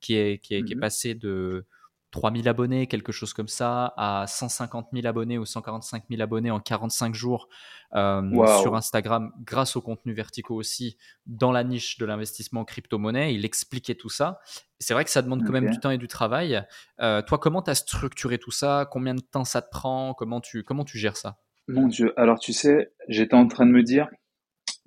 qui 0.00 0.14
est, 0.14 0.38
qui 0.38 0.54
est, 0.54 0.62
qui 0.64 0.72
est 0.72 0.76
mm-hmm. 0.76 0.80
passé 0.80 1.14
de 1.14 1.66
3000 2.10 2.48
abonnés, 2.48 2.86
quelque 2.86 3.12
chose 3.12 3.32
comme 3.32 3.48
ça, 3.48 3.94
à 3.96 4.26
150 4.26 4.88
000 4.92 5.06
abonnés 5.06 5.38
ou 5.38 5.44
145 5.44 6.04
000 6.10 6.20
abonnés 6.22 6.50
en 6.50 6.60
45 6.60 7.14
jours 7.14 7.48
euh, 7.94 8.22
sur 8.62 8.74
Instagram, 8.74 9.32
grâce 9.44 9.76
aux 9.76 9.80
contenus 9.80 10.16
verticaux 10.16 10.56
aussi, 10.56 10.96
dans 11.26 11.52
la 11.52 11.64
niche 11.64 11.98
de 11.98 12.06
l'investissement 12.06 12.64
crypto-monnaie. 12.64 13.34
Il 13.34 13.44
expliquait 13.44 13.94
tout 13.94 14.08
ça. 14.08 14.40
C'est 14.78 14.94
vrai 14.94 15.04
que 15.04 15.10
ça 15.10 15.22
demande 15.22 15.44
quand 15.44 15.52
même 15.52 15.70
du 15.70 15.78
temps 15.78 15.90
et 15.90 15.98
du 15.98 16.08
travail. 16.08 16.62
Euh, 17.00 17.22
toi, 17.22 17.38
comment 17.38 17.62
tu 17.62 17.70
as 17.70 17.74
structuré 17.74 18.38
tout 18.38 18.50
ça? 18.50 18.88
Combien 18.90 19.14
de 19.14 19.20
temps 19.20 19.44
ça 19.44 19.62
te 19.62 19.70
prend? 19.70 20.14
Comment 20.14 20.40
tu, 20.40 20.64
comment 20.64 20.84
tu 20.84 20.98
gères 20.98 21.16
ça? 21.16 21.38
Mon 21.68 21.86
Dieu, 21.86 22.12
alors 22.18 22.40
tu 22.40 22.52
sais, 22.52 22.92
j'étais 23.08 23.34
en 23.34 23.46
train 23.46 23.66
de 23.66 23.70
me 23.70 23.82
dire, 23.84 24.08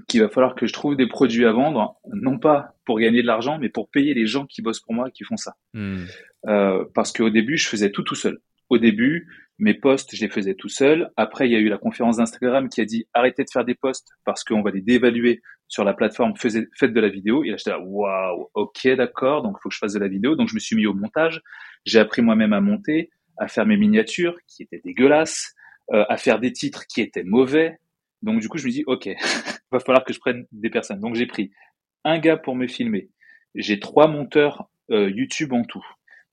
qu'il 0.07 0.21
va 0.21 0.29
falloir 0.29 0.55
que 0.55 0.65
je 0.65 0.73
trouve 0.73 0.95
des 0.95 1.07
produits 1.07 1.45
à 1.45 1.51
vendre, 1.51 1.95
non 2.13 2.39
pas 2.39 2.75
pour 2.85 2.99
gagner 2.99 3.21
de 3.21 3.27
l'argent, 3.27 3.57
mais 3.59 3.69
pour 3.69 3.89
payer 3.89 4.13
les 4.13 4.25
gens 4.25 4.45
qui 4.45 4.61
bossent 4.61 4.81
pour 4.81 4.93
moi, 4.93 5.09
qui 5.11 5.23
font 5.23 5.37
ça. 5.37 5.55
Hmm. 5.73 6.05
Euh, 6.47 6.85
parce 6.93 7.11
qu'au 7.11 7.29
début, 7.29 7.57
je 7.57 7.67
faisais 7.67 7.91
tout 7.91 8.03
tout 8.03 8.15
seul. 8.15 8.39
Au 8.69 8.77
début, 8.77 9.27
mes 9.59 9.73
posts, 9.73 10.15
je 10.15 10.21
les 10.21 10.29
faisais 10.29 10.55
tout 10.55 10.69
seul. 10.69 11.11
Après, 11.15 11.47
il 11.47 11.51
y 11.51 11.55
a 11.55 11.59
eu 11.59 11.69
la 11.69 11.77
conférence 11.77 12.17
d'Instagram 12.17 12.69
qui 12.69 12.81
a 12.81 12.85
dit 12.85 13.07
arrêtez 13.13 13.43
de 13.43 13.49
faire 13.51 13.65
des 13.65 13.75
posts 13.75 14.09
parce 14.25 14.43
qu'on 14.43 14.61
va 14.61 14.71
les 14.71 14.81
dévaluer 14.81 15.41
sur 15.67 15.83
la 15.83 15.93
plateforme, 15.93 16.33
faites 16.35 16.93
de 16.93 16.99
la 16.99 17.09
vidéo. 17.09 17.43
Et 17.43 17.51
là, 17.51 17.57
j'étais 17.57 17.71
là, 17.71 17.79
waouh, 17.79 18.49
ok, 18.53 18.87
d'accord, 18.95 19.41
donc 19.43 19.55
il 19.57 19.61
faut 19.61 19.69
que 19.69 19.75
je 19.75 19.79
fasse 19.79 19.93
de 19.93 19.99
la 19.99 20.07
vidéo. 20.07 20.35
Donc, 20.35 20.49
je 20.49 20.55
me 20.55 20.59
suis 20.59 20.75
mis 20.75 20.85
au 20.85 20.93
montage. 20.93 21.41
J'ai 21.85 21.99
appris 21.99 22.21
moi-même 22.21 22.53
à 22.53 22.61
monter, 22.61 23.09
à 23.37 23.47
faire 23.47 23.65
mes 23.65 23.77
miniatures 23.77 24.35
qui 24.47 24.63
étaient 24.63 24.81
dégueulasses, 24.83 25.53
euh, 25.91 26.05
à 26.09 26.17
faire 26.17 26.39
des 26.39 26.51
titres 26.51 26.85
qui 26.87 27.01
étaient 27.01 27.23
mauvais, 27.23 27.79
donc 28.23 28.39
du 28.39 28.49
coup, 28.49 28.57
je 28.57 28.65
me 28.65 28.71
dis, 28.71 28.83
ok, 28.87 29.09
va 29.71 29.79
falloir 29.79 30.03
que 30.03 30.13
je 30.13 30.19
prenne 30.19 30.47
des 30.51 30.69
personnes. 30.69 30.99
Donc 30.99 31.15
j'ai 31.15 31.27
pris 31.27 31.51
un 32.03 32.17
gars 32.19 32.37
pour 32.37 32.55
me 32.55 32.67
filmer. 32.67 33.09
J'ai 33.53 33.79
trois 33.79 34.07
monteurs 34.07 34.69
euh, 34.91 35.09
YouTube 35.09 35.53
en 35.53 35.63
tout. 35.63 35.85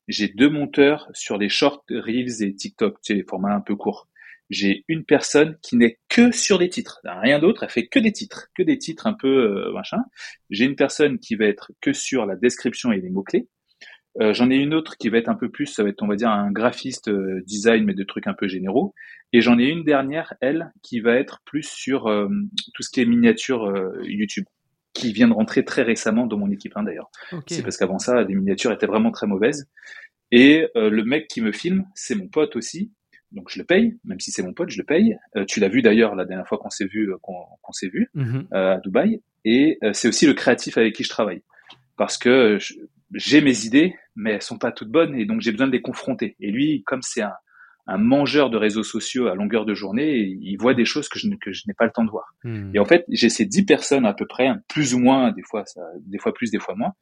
J'ai 0.08 0.28
deux 0.28 0.48
monteurs 0.48 1.08
sur 1.12 1.36
les 1.36 1.48
short 1.48 1.84
reels 1.90 2.42
et 2.42 2.54
TikTok, 2.54 2.98
sais, 3.02 3.14
les 3.14 3.24
formats 3.24 3.54
un 3.54 3.60
peu 3.60 3.76
courts. 3.76 4.08
J'ai 4.48 4.84
une 4.88 5.04
personne 5.04 5.56
qui 5.62 5.76
n'est 5.76 6.00
que 6.08 6.32
sur 6.32 6.58
des 6.58 6.68
titres, 6.68 7.00
rien 7.04 7.38
d'autre, 7.38 7.62
elle 7.62 7.70
fait 7.70 7.86
que 7.86 8.00
des 8.00 8.10
titres, 8.10 8.48
que 8.56 8.64
des 8.64 8.78
titres 8.78 9.06
un 9.06 9.12
peu 9.12 9.28
euh, 9.28 9.72
machin. 9.72 9.98
J'ai 10.48 10.64
une 10.64 10.74
personne 10.74 11.20
qui 11.20 11.36
va 11.36 11.44
être 11.44 11.70
que 11.80 11.92
sur 11.92 12.26
la 12.26 12.34
description 12.34 12.90
et 12.90 13.00
les 13.00 13.10
mots-clés. 13.10 13.46
Euh, 14.18 14.34
j'en 14.34 14.50
ai 14.50 14.56
une 14.56 14.74
autre 14.74 14.96
qui 14.96 15.08
va 15.08 15.18
être 15.18 15.28
un 15.28 15.36
peu 15.36 15.48
plus, 15.48 15.66
ça 15.66 15.82
va 15.84 15.90
être 15.90 16.02
on 16.02 16.08
va 16.08 16.16
dire 16.16 16.30
un 16.30 16.50
graphiste 16.50 17.08
euh, 17.08 17.42
design 17.46 17.84
mais 17.84 17.94
de 17.94 18.02
trucs 18.02 18.26
un 18.26 18.34
peu 18.34 18.48
généraux. 18.48 18.94
Et 19.32 19.40
j'en 19.40 19.58
ai 19.58 19.66
une 19.66 19.84
dernière, 19.84 20.34
elle, 20.40 20.72
qui 20.82 21.00
va 21.00 21.14
être 21.14 21.40
plus 21.44 21.62
sur 21.62 22.08
euh, 22.08 22.28
tout 22.74 22.82
ce 22.82 22.90
qui 22.90 23.00
est 23.00 23.04
miniature 23.04 23.72
YouTube, 24.02 24.46
qui 24.92 25.12
vient 25.12 25.28
de 25.28 25.32
rentrer 25.32 25.64
très 25.64 25.82
récemment 25.82 26.26
dans 26.26 26.38
mon 26.38 26.50
équipe 26.50 26.72
hein, 26.76 26.82
d'ailleurs. 26.82 27.10
C'est 27.46 27.62
parce 27.62 27.76
qu'avant 27.76 27.98
ça, 28.00 28.22
les 28.24 28.34
miniatures 28.34 28.72
étaient 28.72 28.86
vraiment 28.86 29.12
très 29.12 29.28
mauvaises. 29.28 29.68
Et 30.32 30.66
le 30.74 31.02
mec 31.02 31.28
qui 31.28 31.40
me 31.40 31.52
filme, 31.52 31.86
c'est 31.94 32.14
mon 32.14 32.28
pote 32.28 32.56
aussi. 32.56 32.92
Donc 33.30 33.48
je 33.50 33.60
le 33.60 33.64
paye, 33.64 33.96
même 34.04 34.18
si 34.18 34.32
c'est 34.32 34.42
mon 34.42 34.52
pote, 34.52 34.70
je 34.70 34.78
le 34.78 34.84
paye. 34.84 35.16
tu 35.46 35.60
l'as 35.60 35.68
vu 35.68 35.82
d'ailleurs 35.82 36.16
la 36.16 36.24
dernière 36.24 36.46
fois 36.48 36.58
qu'on 36.58 36.70
s'est 36.70 36.86
vu, 36.86 37.12
qu'on 37.22 37.72
s'est 37.72 37.88
vu 37.88 38.10
mhm. 38.14 38.48
à 38.50 38.78
Dubaï. 38.78 39.22
Et 39.44 39.78
c'est 39.92 40.08
aussi 40.08 40.26
le 40.26 40.34
créatif 40.34 40.76
avec 40.76 40.94
qui 40.94 41.04
je 41.04 41.08
travaille, 41.08 41.42
parce 41.96 42.18
que 42.18 42.58
j'ai 43.14 43.40
mes 43.40 43.64
idées, 43.64 43.94
mais 44.16 44.32
elles 44.32 44.42
sont 44.42 44.58
pas 44.58 44.72
toutes 44.72 44.90
bonnes 44.90 45.14
et 45.14 45.24
donc 45.24 45.40
j'ai 45.40 45.52
besoin 45.52 45.66
de 45.66 45.72
les 45.72 45.82
confronter. 45.82 46.36
Et 46.40 46.50
lui, 46.50 46.82
comme 46.84 47.02
c'est 47.02 47.22
un, 47.22 47.32
un, 47.86 47.98
mangeur 47.98 48.50
de 48.50 48.56
réseaux 48.56 48.82
sociaux 48.82 49.26
à 49.26 49.34
longueur 49.34 49.64
de 49.64 49.74
journée, 49.74 50.18
il 50.40 50.56
voit 50.56 50.74
des 50.74 50.84
choses 50.84 51.08
que 51.08 51.18
je, 51.18 51.28
que 51.40 51.52
je 51.52 51.62
n'ai 51.66 51.74
pas 51.74 51.84
le 51.84 51.90
temps 51.90 52.04
de 52.04 52.10
voir. 52.10 52.34
Hmm. 52.44 52.70
Et 52.74 52.78
en 52.78 52.84
fait, 52.84 53.04
j'ai 53.08 53.28
ces 53.28 53.46
dix 53.46 53.64
personnes 53.64 54.06
à 54.06 54.14
peu 54.14 54.26
près, 54.26 54.48
plus 54.68 54.94
ou 54.94 54.98
moins, 54.98 55.32
des 55.32 55.42
fois, 55.42 55.64
ça, 55.66 55.80
des 56.06 56.18
fois 56.18 56.32
plus, 56.32 56.50
des 56.50 56.60
fois 56.60 56.74
moins, 56.76 56.92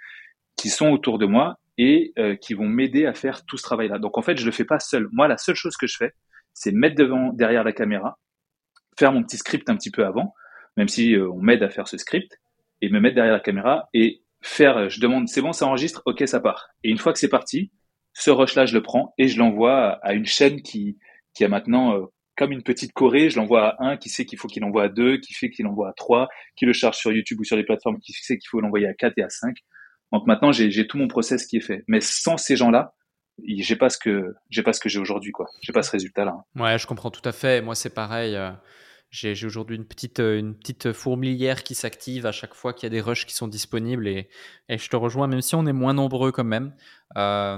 qui 0.57 0.71
sont 0.71 0.89
autour 0.89 1.19
de 1.19 1.27
moi 1.27 1.59
et 1.77 2.13
euh, 2.19 2.35
qui 2.37 2.55
vont 2.55 2.69
m'aider 2.69 3.07
à 3.07 3.15
faire 3.15 3.45
tout 3.45 3.57
ce 3.57 3.63
travail-là. 3.63 3.99
Donc 3.99 4.19
en 4.19 4.23
fait, 4.23 4.37
je 4.37 4.45
le 4.45 4.51
fais 4.51 4.65
pas 4.65 4.81
seul. 4.81 5.09
Moi, 5.13 5.29
la 5.29 5.37
seule 5.37 5.55
chose 5.55 5.77
que 5.77 5.87
je 5.87 5.97
fais, 5.97 6.13
c'est 6.53 6.73
mettre 6.73 6.97
devant, 6.97 7.33
derrière 7.33 7.65
la 7.65 7.73
caméra, 7.73 8.19
faire 8.99 9.13
mon 9.13 9.23
petit 9.23 9.37
script 9.37 9.71
un 9.71 9.77
petit 9.77 9.93
peu 9.93 10.05
avant, 10.05 10.35
même 10.77 10.89
si 10.89 11.15
euh, 11.15 11.31
on 11.31 11.41
m'aide 11.41 11.63
à 11.63 11.71
faire 11.71 11.87
ce 11.87 11.97
script, 11.97 12.39
et 12.81 12.89
me 12.91 13.01
mettre 13.01 13.15
derrière 13.15 13.35
la 13.35 13.41
caméra 13.41 13.89
et 13.95 14.23
faire, 14.41 14.77
euh, 14.77 14.89
je 14.89 15.01
demande, 15.01 15.29
c'est 15.29 15.43
bon, 15.43 15.53
ça 15.53 15.67
enregistre, 15.67 16.03
ok, 16.07 16.27
ça 16.27 16.41
part. 16.41 16.69
Et 16.85 16.91
une 16.91 16.99
fois 16.99 17.13
que 17.13 17.19
c'est 17.19 17.29
parti, 17.29 17.73
ce 18.13 18.31
rush-là, 18.31 18.67
je 18.67 18.75
le 18.75 18.83
prends 18.83 19.15
et 19.19 19.29
je 19.29 19.39
l'envoie 19.39 19.99
à 20.03 20.15
une 20.15 20.27
chaîne 20.27 20.63
qui, 20.63 20.99
qui 21.35 21.45
a 21.45 21.49
maintenant 21.49 21.95
euh, 21.95 22.07
comme 22.37 22.53
une 22.53 22.63
petite 22.63 22.93
Corée, 22.93 23.31
je 23.31 23.37
l'envoie 23.37 23.71
à 23.71 23.85
un 23.85 23.97
qui 23.97 24.09
sait 24.09 24.25
qu'il 24.25 24.39
faut 24.39 24.49
qu'il 24.49 24.65
envoie 24.65 24.85
à 24.85 24.89
deux, 24.89 25.19
qui 25.19 25.35
fait 25.35 25.51
qu'il 25.51 25.67
envoie 25.67 25.89
à 25.89 25.93
trois, 25.93 26.29
qui 26.57 26.67
le 26.67 26.73
charge 26.73 26.97
sur 26.97 27.13
YouTube 27.13 27.41
ou 27.41 27.45
sur 27.45 27.57
les 27.57 27.65
plateformes, 27.65 27.99
qui 27.99 28.13
sait 28.13 28.39
qu'il 28.39 28.49
faut 28.49 28.61
l'envoyer 28.61 28.87
à 28.87 28.95
quatre 28.95 29.19
et 29.19 29.23
à 29.23 29.29
cinq. 29.29 29.57
Donc 30.13 30.27
maintenant, 30.27 30.53
j'ai 30.53 30.87
tout 30.87 30.97
mon 30.97 31.09
process 31.09 31.47
qui 31.47 31.57
est 31.57 31.61
fait. 31.61 31.83
Mais 31.89 32.01
sans 32.01 32.37
ces 32.37 32.55
gens-là, 32.55 32.95
j'ai 33.45 33.77
pas 33.77 33.91
ce 33.91 33.99
que 33.99 34.35
j'ai 34.51 34.63
pas 34.63 34.73
ce 34.73 34.81
que 34.81 34.89
j'ai 34.89 35.01
aujourd'hui, 35.01 35.33
quoi. 35.33 35.47
J'ai 35.63 35.73
pas 35.73 35.83
ce 35.83 35.91
résultat-là. 35.91 36.37
Ouais, 36.55 36.79
je 36.79 36.87
comprends 36.87 37.11
tout 37.11 37.27
à 37.29 37.33
fait. 37.33 37.61
Moi, 37.61 37.75
c'est 37.75 37.93
pareil. 37.93 38.39
J'ai 39.11 39.35
aujourd'hui 39.47 39.77
une 39.77 39.87
petite, 39.87 40.21
euh, 40.21 40.39
une 40.39 40.55
petite 40.55 40.93
fourmilière 40.93 41.63
qui 41.63 41.75
s'active 41.75 42.27
à 42.27 42.33
chaque 42.33 42.53
fois 42.53 42.75
qu'il 42.75 42.85
y 42.85 42.89
a 42.89 42.91
des 42.91 43.01
rushs 43.01 43.25
qui 43.25 43.35
sont 43.35 43.49
disponibles 43.49 44.07
et, 44.07 44.29
et, 44.69 44.77
je 44.77 44.91
te 44.91 44.97
rejoins, 44.97 45.27
même 45.27 45.41
si 45.41 45.55
on 45.55 45.65
est 45.65 45.73
moins 45.73 45.95
nombreux 45.95 46.31
quand 46.31 46.45
même. 46.45 46.75
Euh, 47.17 47.57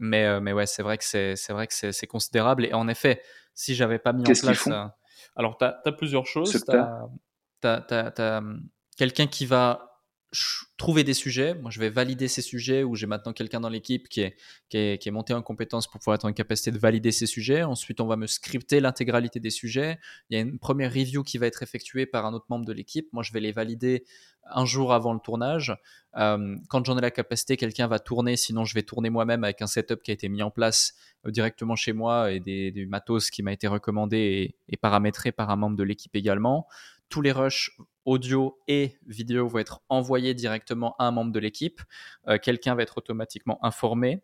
mais, 0.00 0.24
euh, 0.24 0.40
mais 0.40 0.54
ouais, 0.54 0.64
c'est 0.64 0.82
vrai 0.82 0.96
que 0.96 1.04
c'est 1.04 1.50
vrai 1.50 1.66
que 1.66 1.74
c'est 1.74 2.06
considérable. 2.06 2.64
Et 2.64 2.72
en 2.72 2.88
effet, 2.88 3.22
si 3.54 3.74
j'avais 3.74 3.98
pas 3.98 4.14
mis 4.14 4.22
en 4.22 4.32
place. 4.32 4.68
alors, 5.36 5.58
tu 5.58 5.66
as, 5.66 5.78
as, 5.84 5.92
plusieurs 5.92 6.26
choses. 6.26 6.52
Tu 6.52 7.66
as, 7.66 8.42
quelqu'un 8.96 9.26
qui 9.26 9.44
va 9.44 9.97
trouver 10.76 11.04
des 11.04 11.14
sujets. 11.14 11.54
Moi, 11.54 11.70
je 11.70 11.80
vais 11.80 11.88
valider 11.88 12.28
ces 12.28 12.42
sujets 12.42 12.82
où 12.82 12.94
j'ai 12.94 13.06
maintenant 13.06 13.32
quelqu'un 13.32 13.60
dans 13.60 13.68
l'équipe 13.68 14.08
qui 14.08 14.20
est, 14.20 14.36
qui, 14.68 14.76
est, 14.76 15.02
qui 15.02 15.08
est 15.08 15.12
monté 15.12 15.32
en 15.32 15.42
compétence 15.42 15.86
pour 15.86 16.00
pouvoir 16.00 16.16
être 16.16 16.26
en 16.26 16.32
capacité 16.32 16.70
de 16.70 16.78
valider 16.78 17.12
ces 17.12 17.26
sujets. 17.26 17.62
Ensuite, 17.62 18.00
on 18.00 18.06
va 18.06 18.16
me 18.16 18.26
scripter 18.26 18.80
l'intégralité 18.80 19.40
des 19.40 19.50
sujets. 19.50 19.98
Il 20.28 20.36
y 20.36 20.38
a 20.38 20.42
une 20.42 20.58
première 20.58 20.92
review 20.92 21.22
qui 21.22 21.38
va 21.38 21.46
être 21.46 21.62
effectuée 21.62 22.04
par 22.04 22.26
un 22.26 22.34
autre 22.34 22.46
membre 22.50 22.66
de 22.66 22.72
l'équipe. 22.72 23.08
Moi, 23.12 23.22
je 23.22 23.32
vais 23.32 23.40
les 23.40 23.52
valider 23.52 24.04
un 24.50 24.66
jour 24.66 24.92
avant 24.92 25.12
le 25.14 25.20
tournage. 25.20 25.74
Euh, 26.16 26.56
quand 26.68 26.84
j'en 26.84 26.98
ai 26.98 27.00
la 27.00 27.10
capacité, 27.10 27.56
quelqu'un 27.56 27.86
va 27.86 27.98
tourner. 27.98 28.36
Sinon, 28.36 28.64
je 28.64 28.74
vais 28.74 28.82
tourner 28.82 29.10
moi-même 29.10 29.44
avec 29.44 29.62
un 29.62 29.66
setup 29.66 30.02
qui 30.02 30.10
a 30.10 30.14
été 30.14 30.28
mis 30.28 30.42
en 30.42 30.50
place 30.50 30.94
euh, 31.26 31.30
directement 31.30 31.74
chez 31.74 31.92
moi 31.92 32.32
et 32.32 32.40
des, 32.40 32.86
matos 32.86 33.30
qui 33.30 33.42
m'a 33.42 33.52
été 33.52 33.66
recommandé 33.66 34.16
et, 34.18 34.56
et 34.68 34.76
paramétré 34.76 35.32
par 35.32 35.50
un 35.50 35.56
membre 35.56 35.76
de 35.76 35.84
l'équipe 35.84 36.14
également 36.14 36.66
tous 37.08 37.22
les 37.22 37.32
rushs 37.32 37.76
audio 38.08 38.58
et 38.66 38.96
vidéo 39.06 39.46
vont 39.48 39.58
être 39.58 39.82
envoyés 39.90 40.32
directement 40.32 40.96
à 40.98 41.04
un 41.04 41.10
membre 41.10 41.30
de 41.30 41.38
l'équipe. 41.38 41.82
Euh, 42.26 42.38
quelqu'un 42.38 42.74
va 42.74 42.82
être 42.82 42.96
automatiquement 42.96 43.62
informé 43.62 44.22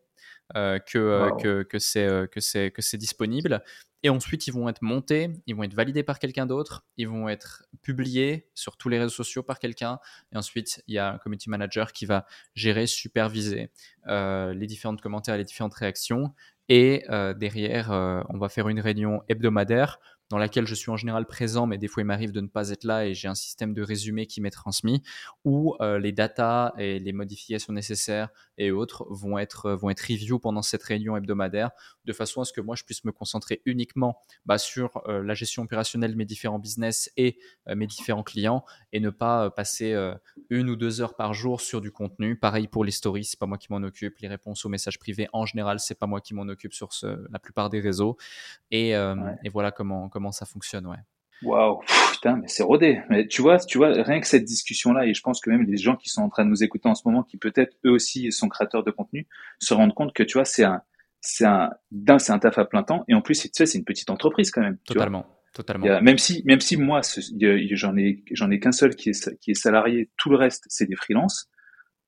euh, 0.57 0.79
que, 0.79 0.99
euh, 0.99 1.31
que, 1.37 1.63
que 1.65 1.79
c'est 1.79 2.31
que 2.33 2.41
c'est 2.41 2.71
que 2.71 2.81
c'est 2.81 2.97
disponible. 2.97 3.63
Et 4.03 4.09
ensuite, 4.09 4.47
ils 4.47 4.53
vont 4.53 4.69
être 4.71 4.81
montés, 4.81 5.31
ils 5.47 5.55
vont 5.55 5.65
être 5.65 5.75
validés 5.75 6.03
par 6.03 6.19
quelqu'un 6.19 6.47
d'autre, 6.47 6.85
ils 6.97 7.09
vont 7.09 7.29
être 7.29 7.65
publiés 7.83 8.49
sur 8.55 8.79
tous 8.79 8.89
les 8.89 8.99
réseaux 8.99 9.11
sociaux 9.11 9.43
par 9.43 9.59
quelqu'un. 9.59 9.99
Et 10.33 10.39
ensuite, 10.39 10.83
il 10.87 10.95
y 10.95 10.99
a 10.99 11.13
un 11.13 11.19
community 11.19 11.51
manager 11.51 11.93
qui 11.93 12.07
va 12.07 12.27
gérer, 12.55 12.87
superviser 12.87 13.71
les 14.07 14.67
différents 14.67 14.97
commentaires, 14.97 15.39
les 15.39 15.45
différentes 15.45 15.75
réactions. 15.75 16.35
Et 16.69 17.05
derrière, 17.09 17.93
on 18.29 18.37
va 18.37 18.51
faire 18.51 18.69
une 18.69 18.81
réunion 18.81 19.23
hebdomadaire 19.29 19.99
dans 20.35 20.39
laquelle 20.39 20.67
je 20.67 20.75
suis 20.75 20.91
en 20.91 20.97
général 20.97 21.27
présent, 21.27 21.65
mais 21.65 21.79
des 21.79 21.87
fois 21.87 22.03
il 22.03 22.07
m'arrive 22.07 22.33
de 22.33 22.41
ne 22.41 22.49
pas 22.49 22.71
être 22.71 22.83
là 22.83 23.07
et 23.07 23.15
j'ai 23.15 23.29
un 23.29 23.37
système 23.37 23.73
de 23.73 23.83
résumé 23.83 24.27
qui 24.27 24.41
m'est 24.41 24.51
transmis, 24.51 25.01
où 25.45 25.77
euh, 25.81 26.01
les 26.01 26.11
datas 26.11 26.73
et 26.77 26.99
les 26.99 27.13
modifications 27.13 27.73
nécessaires 27.73 28.31
et 28.59 28.73
autres 28.73 29.07
vont 29.11 29.39
être, 29.39 29.71
vont 29.71 29.91
être 29.91 30.01
review 30.01 30.41
pendant 30.41 30.63
cette 30.63 30.83
réunion 30.83 31.17
hebdomadaire, 31.17 31.71
de 32.05 32.13
façon 32.13 32.41
à 32.41 32.45
ce 32.45 32.53
que 32.53 32.61
moi 32.61 32.75
je 32.75 32.83
puisse 32.83 33.05
me 33.05 33.13
concentrer 33.13 33.63
uniquement 33.65 34.19
bah, 34.45 34.59
sur 34.59 35.03
euh, 35.07 35.23
la 35.23 35.35
gestion 35.35 35.63
opérationnelle 35.63 36.11
de 36.11 36.17
mes 36.17 36.25
différents 36.25 36.59
business 36.59 37.13
et 37.17 37.39
euh, 37.69 37.77
mes 37.77 37.87
différents 37.87 38.25
clients 38.25 38.65
et 38.93 38.99
ne 38.99 39.11
pas 39.11 39.51
passer 39.51 39.95
une 40.51 40.69
ou 40.69 40.75
deux 40.75 41.01
heures 41.01 41.15
par 41.15 41.33
jour 41.33 41.61
sur 41.61 41.81
du 41.81 41.93
contenu. 41.93 42.37
Pareil 42.37 42.67
pour 42.67 42.85
les 42.85 42.91
stories, 42.91 43.25
c'est 43.25 43.39
pas 43.39 43.47
moi 43.47 43.59
qui 43.59 43.69
m'en 43.71 43.85
occupe, 43.85 44.19
les 44.19 44.27
réponses 44.27 44.65
aux 44.65 44.69
messages 44.69 44.99
privés 44.99 45.29
en 45.33 45.47
général, 45.47 45.79
c'est 45.79 45.97
pas 45.97 46.09
moi 46.09 46.21
qui 46.21 46.35
m'en 46.35 46.49
occupe 46.49 46.73
sur 46.73 46.93
ce, 46.93 47.25
la 47.31 47.39
plupart 47.39 47.71
des 47.71 47.79
réseaux. 47.79 48.17
Et, 48.73 48.91
et 48.91 49.49
voilà 49.53 49.71
comment, 49.71 50.09
comment 50.09 50.24
ça 50.33 50.47
fonctionne, 50.47 50.87
ouais. 50.87 50.99
Waouh, 51.43 51.81
putain, 52.13 52.37
mais 52.37 52.49
c'est 52.49 52.63
rodé. 52.63 53.01
Mais 53.11 53.27
tu 53.27 53.43
vois, 53.43 53.59
tu 53.59 53.79
vois, 53.79 53.89
rien 53.91 54.21
que 54.21 54.27
cette 54.27 54.45
discussion-là, 54.45 55.07
et 55.07 55.15
je 55.15 55.21
pense 55.21 55.41
que 55.41 55.51
même 55.51 55.63
les 55.63 55.77
gens 55.77 55.97
qui 55.97 56.09
sont 56.09 56.23
en 56.23 56.29
train 56.29 56.45
de 56.45 56.51
nous 56.51 56.63
écouter 56.63 56.89
en 56.89 56.95
ce 56.95 57.03
moment, 57.07 57.23
qui 57.23 57.37
peut-être 57.37 57.77
eux 57.85 57.91
aussi 57.91 58.33
sont 58.33 58.49
créateurs 58.49 58.85
de 58.85 58.91
contenu, 58.91 59.27
se 59.59 59.75
rendent 59.75 59.95
compte 59.95 60.15
que 60.15 60.23
tu 60.23 60.35
vois, 60.39 60.45
c'est 60.45 60.65
un, 60.65 60.83
c'est 61.21 61.45
un, 61.45 61.71
d'un, 61.91 62.19
c'est 62.19 62.33
un 62.33 62.39
taf 62.39 62.59
à 62.59 62.65
plein 62.65 62.83
temps, 62.83 63.05
et 63.09 63.15
en 63.15 63.21
plus, 63.21 63.41
tu 63.41 63.51
sais, 63.53 63.67
c'est 63.67 63.79
une 63.79 63.85
petite 63.85 64.11
entreprise 64.11 64.51
quand 64.51 64.63
même. 64.63 64.79
Totalement. 64.87 65.27
Totalement. 65.55 66.03
même 66.03 66.19
si, 66.19 66.43
même 66.47 66.59
si 66.59 66.77
moi, 66.77 67.01
j'en 67.71 67.97
ai, 67.97 68.25
j'en 68.33 68.51
ai 68.51 68.59
qu'un 68.59 68.73
seul 68.73 68.97
qui 68.97 69.11
est, 69.11 69.39
qui 69.39 69.53
est 69.53 69.55
salarié, 69.55 70.11
tout 70.17 70.29
le 70.29 70.37
reste, 70.37 70.65
c'est 70.69 70.87
des 70.87 70.97
freelances. 70.97 71.49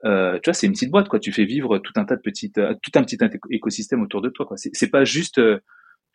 Euh, 0.04 0.40
tu 0.42 0.50
vois, 0.50 0.54
c'est 0.54 0.66
une 0.66 0.72
petite 0.72 0.90
boîte, 0.90 1.08
quoi. 1.08 1.20
Tu 1.20 1.30
fais 1.30 1.44
vivre 1.44 1.78
tout 1.78 1.92
un 1.94 2.04
tas 2.04 2.16
de 2.16 2.20
petites, 2.20 2.58
euh, 2.58 2.74
tout 2.82 2.90
un 2.96 3.04
petit 3.04 3.18
écosystème 3.50 4.02
autour 4.02 4.20
de 4.20 4.30
toi, 4.30 4.46
quoi. 4.46 4.56
C'est 4.56 4.90
pas 4.90 5.04
juste, 5.04 5.38
euh, 5.38 5.60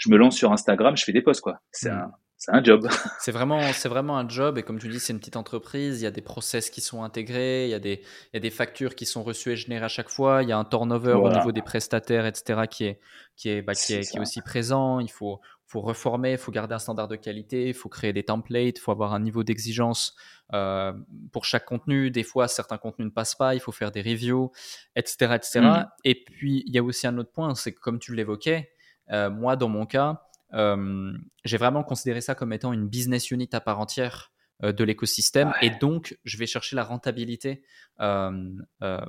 je 0.01 0.09
me 0.09 0.17
lance 0.17 0.35
sur 0.35 0.51
Instagram, 0.51 0.97
je 0.97 1.03
fais 1.03 1.11
des 1.11 1.21
posts, 1.21 1.41
quoi. 1.41 1.61
C'est 1.71 1.91
mm. 1.91 1.97
un, 1.97 2.11
c'est 2.37 2.51
un 2.51 2.63
job. 2.63 2.87
c'est 3.19 3.31
vraiment, 3.31 3.61
c'est 3.71 3.87
vraiment 3.87 4.17
un 4.17 4.27
job. 4.27 4.57
Et 4.57 4.63
comme 4.63 4.79
tu 4.79 4.87
dis, 4.87 4.99
c'est 4.99 5.13
une 5.13 5.19
petite 5.19 5.35
entreprise. 5.35 6.01
Il 6.01 6.05
y 6.05 6.07
a 6.07 6.11
des 6.11 6.21
process 6.23 6.71
qui 6.71 6.81
sont 6.81 7.03
intégrés. 7.03 7.65
Il 7.65 7.69
y 7.69 7.75
a 7.75 7.79
des, 7.79 8.01
il 8.01 8.33
y 8.33 8.37
a 8.37 8.39
des 8.39 8.49
factures 8.49 8.95
qui 8.95 9.05
sont 9.05 9.21
reçues 9.21 9.51
et 9.51 9.55
générées 9.55 9.85
à 9.85 9.89
chaque 9.89 10.09
fois. 10.09 10.41
Il 10.41 10.49
y 10.49 10.51
a 10.51 10.57
un 10.57 10.65
turnover 10.65 11.13
au 11.13 11.29
niveau 11.29 11.51
des 11.51 11.61
prestataires, 11.61 12.25
etc., 12.25 12.61
qui 12.67 12.85
est, 12.85 12.99
qui 13.35 13.49
est, 13.49 13.61
bah, 13.61 13.75
qui 13.75 13.93
est, 13.93 14.09
qui 14.09 14.17
est 14.17 14.19
aussi 14.19 14.41
présent. 14.41 14.99
Il 14.99 15.11
faut, 15.11 15.39
faut 15.67 15.81
reformer, 15.81 16.31
il 16.31 16.39
faut 16.39 16.51
garder 16.51 16.73
un 16.73 16.79
standard 16.79 17.07
de 17.07 17.15
qualité, 17.15 17.67
il 17.67 17.75
faut 17.75 17.89
créer 17.89 18.11
des 18.11 18.23
templates, 18.23 18.79
il 18.79 18.81
faut 18.81 18.91
avoir 18.91 19.13
un 19.13 19.19
niveau 19.19 19.43
d'exigence 19.43 20.15
euh, 20.53 20.93
pour 21.31 21.45
chaque 21.45 21.65
contenu. 21.65 22.09
Des 22.09 22.23
fois, 22.23 22.47
certains 22.47 22.79
contenus 22.79 23.05
ne 23.05 23.13
passent 23.13 23.35
pas, 23.35 23.53
il 23.53 23.59
faut 23.59 23.71
faire 23.71 23.91
des 23.91 24.01
reviews, 24.01 24.51
etc. 24.95 25.33
etc. 25.35 25.59
Mm. 25.59 25.85
Et 26.05 26.23
puis, 26.23 26.63
il 26.65 26.73
y 26.73 26.79
a 26.79 26.83
aussi 26.83 27.05
un 27.05 27.19
autre 27.19 27.31
point, 27.31 27.53
c'est 27.53 27.71
que 27.71 27.79
comme 27.79 27.99
tu 27.99 28.15
l'évoquais, 28.15 28.71
moi, 29.11 29.55
dans 29.55 29.69
mon 29.69 29.85
cas, 29.85 30.21
euh, 30.53 31.13
j'ai 31.45 31.57
vraiment 31.57 31.83
considéré 31.83 32.21
ça 32.21 32.35
comme 32.35 32.53
étant 32.53 32.73
une 32.73 32.87
business 32.87 33.31
unit 33.31 33.49
à 33.53 33.61
part 33.61 33.79
entière 33.79 34.31
euh, 34.63 34.71
de 34.71 34.83
l'écosystème 34.83 35.53
et 35.61 35.69
donc 35.69 36.17
je 36.25 36.37
vais 36.37 36.45
chercher 36.45 36.75
la 36.75 36.83
rentabilité 36.83 37.63
euh, 38.01 38.51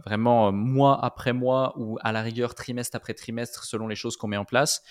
vraiment 0.06 0.52
mois 0.52 1.04
après 1.04 1.32
mois 1.32 1.74
ou 1.76 1.98
à 2.02 2.12
la 2.12 2.22
rigueur 2.22 2.54
trimestre 2.54 2.96
après 2.96 3.14
trimestre 3.14 3.64
selon 3.64 3.88
les 3.88 3.96
choses 3.96 4.16
qu'on 4.16 4.28
met 4.28 4.36
en 4.36 4.44
place 4.44 4.82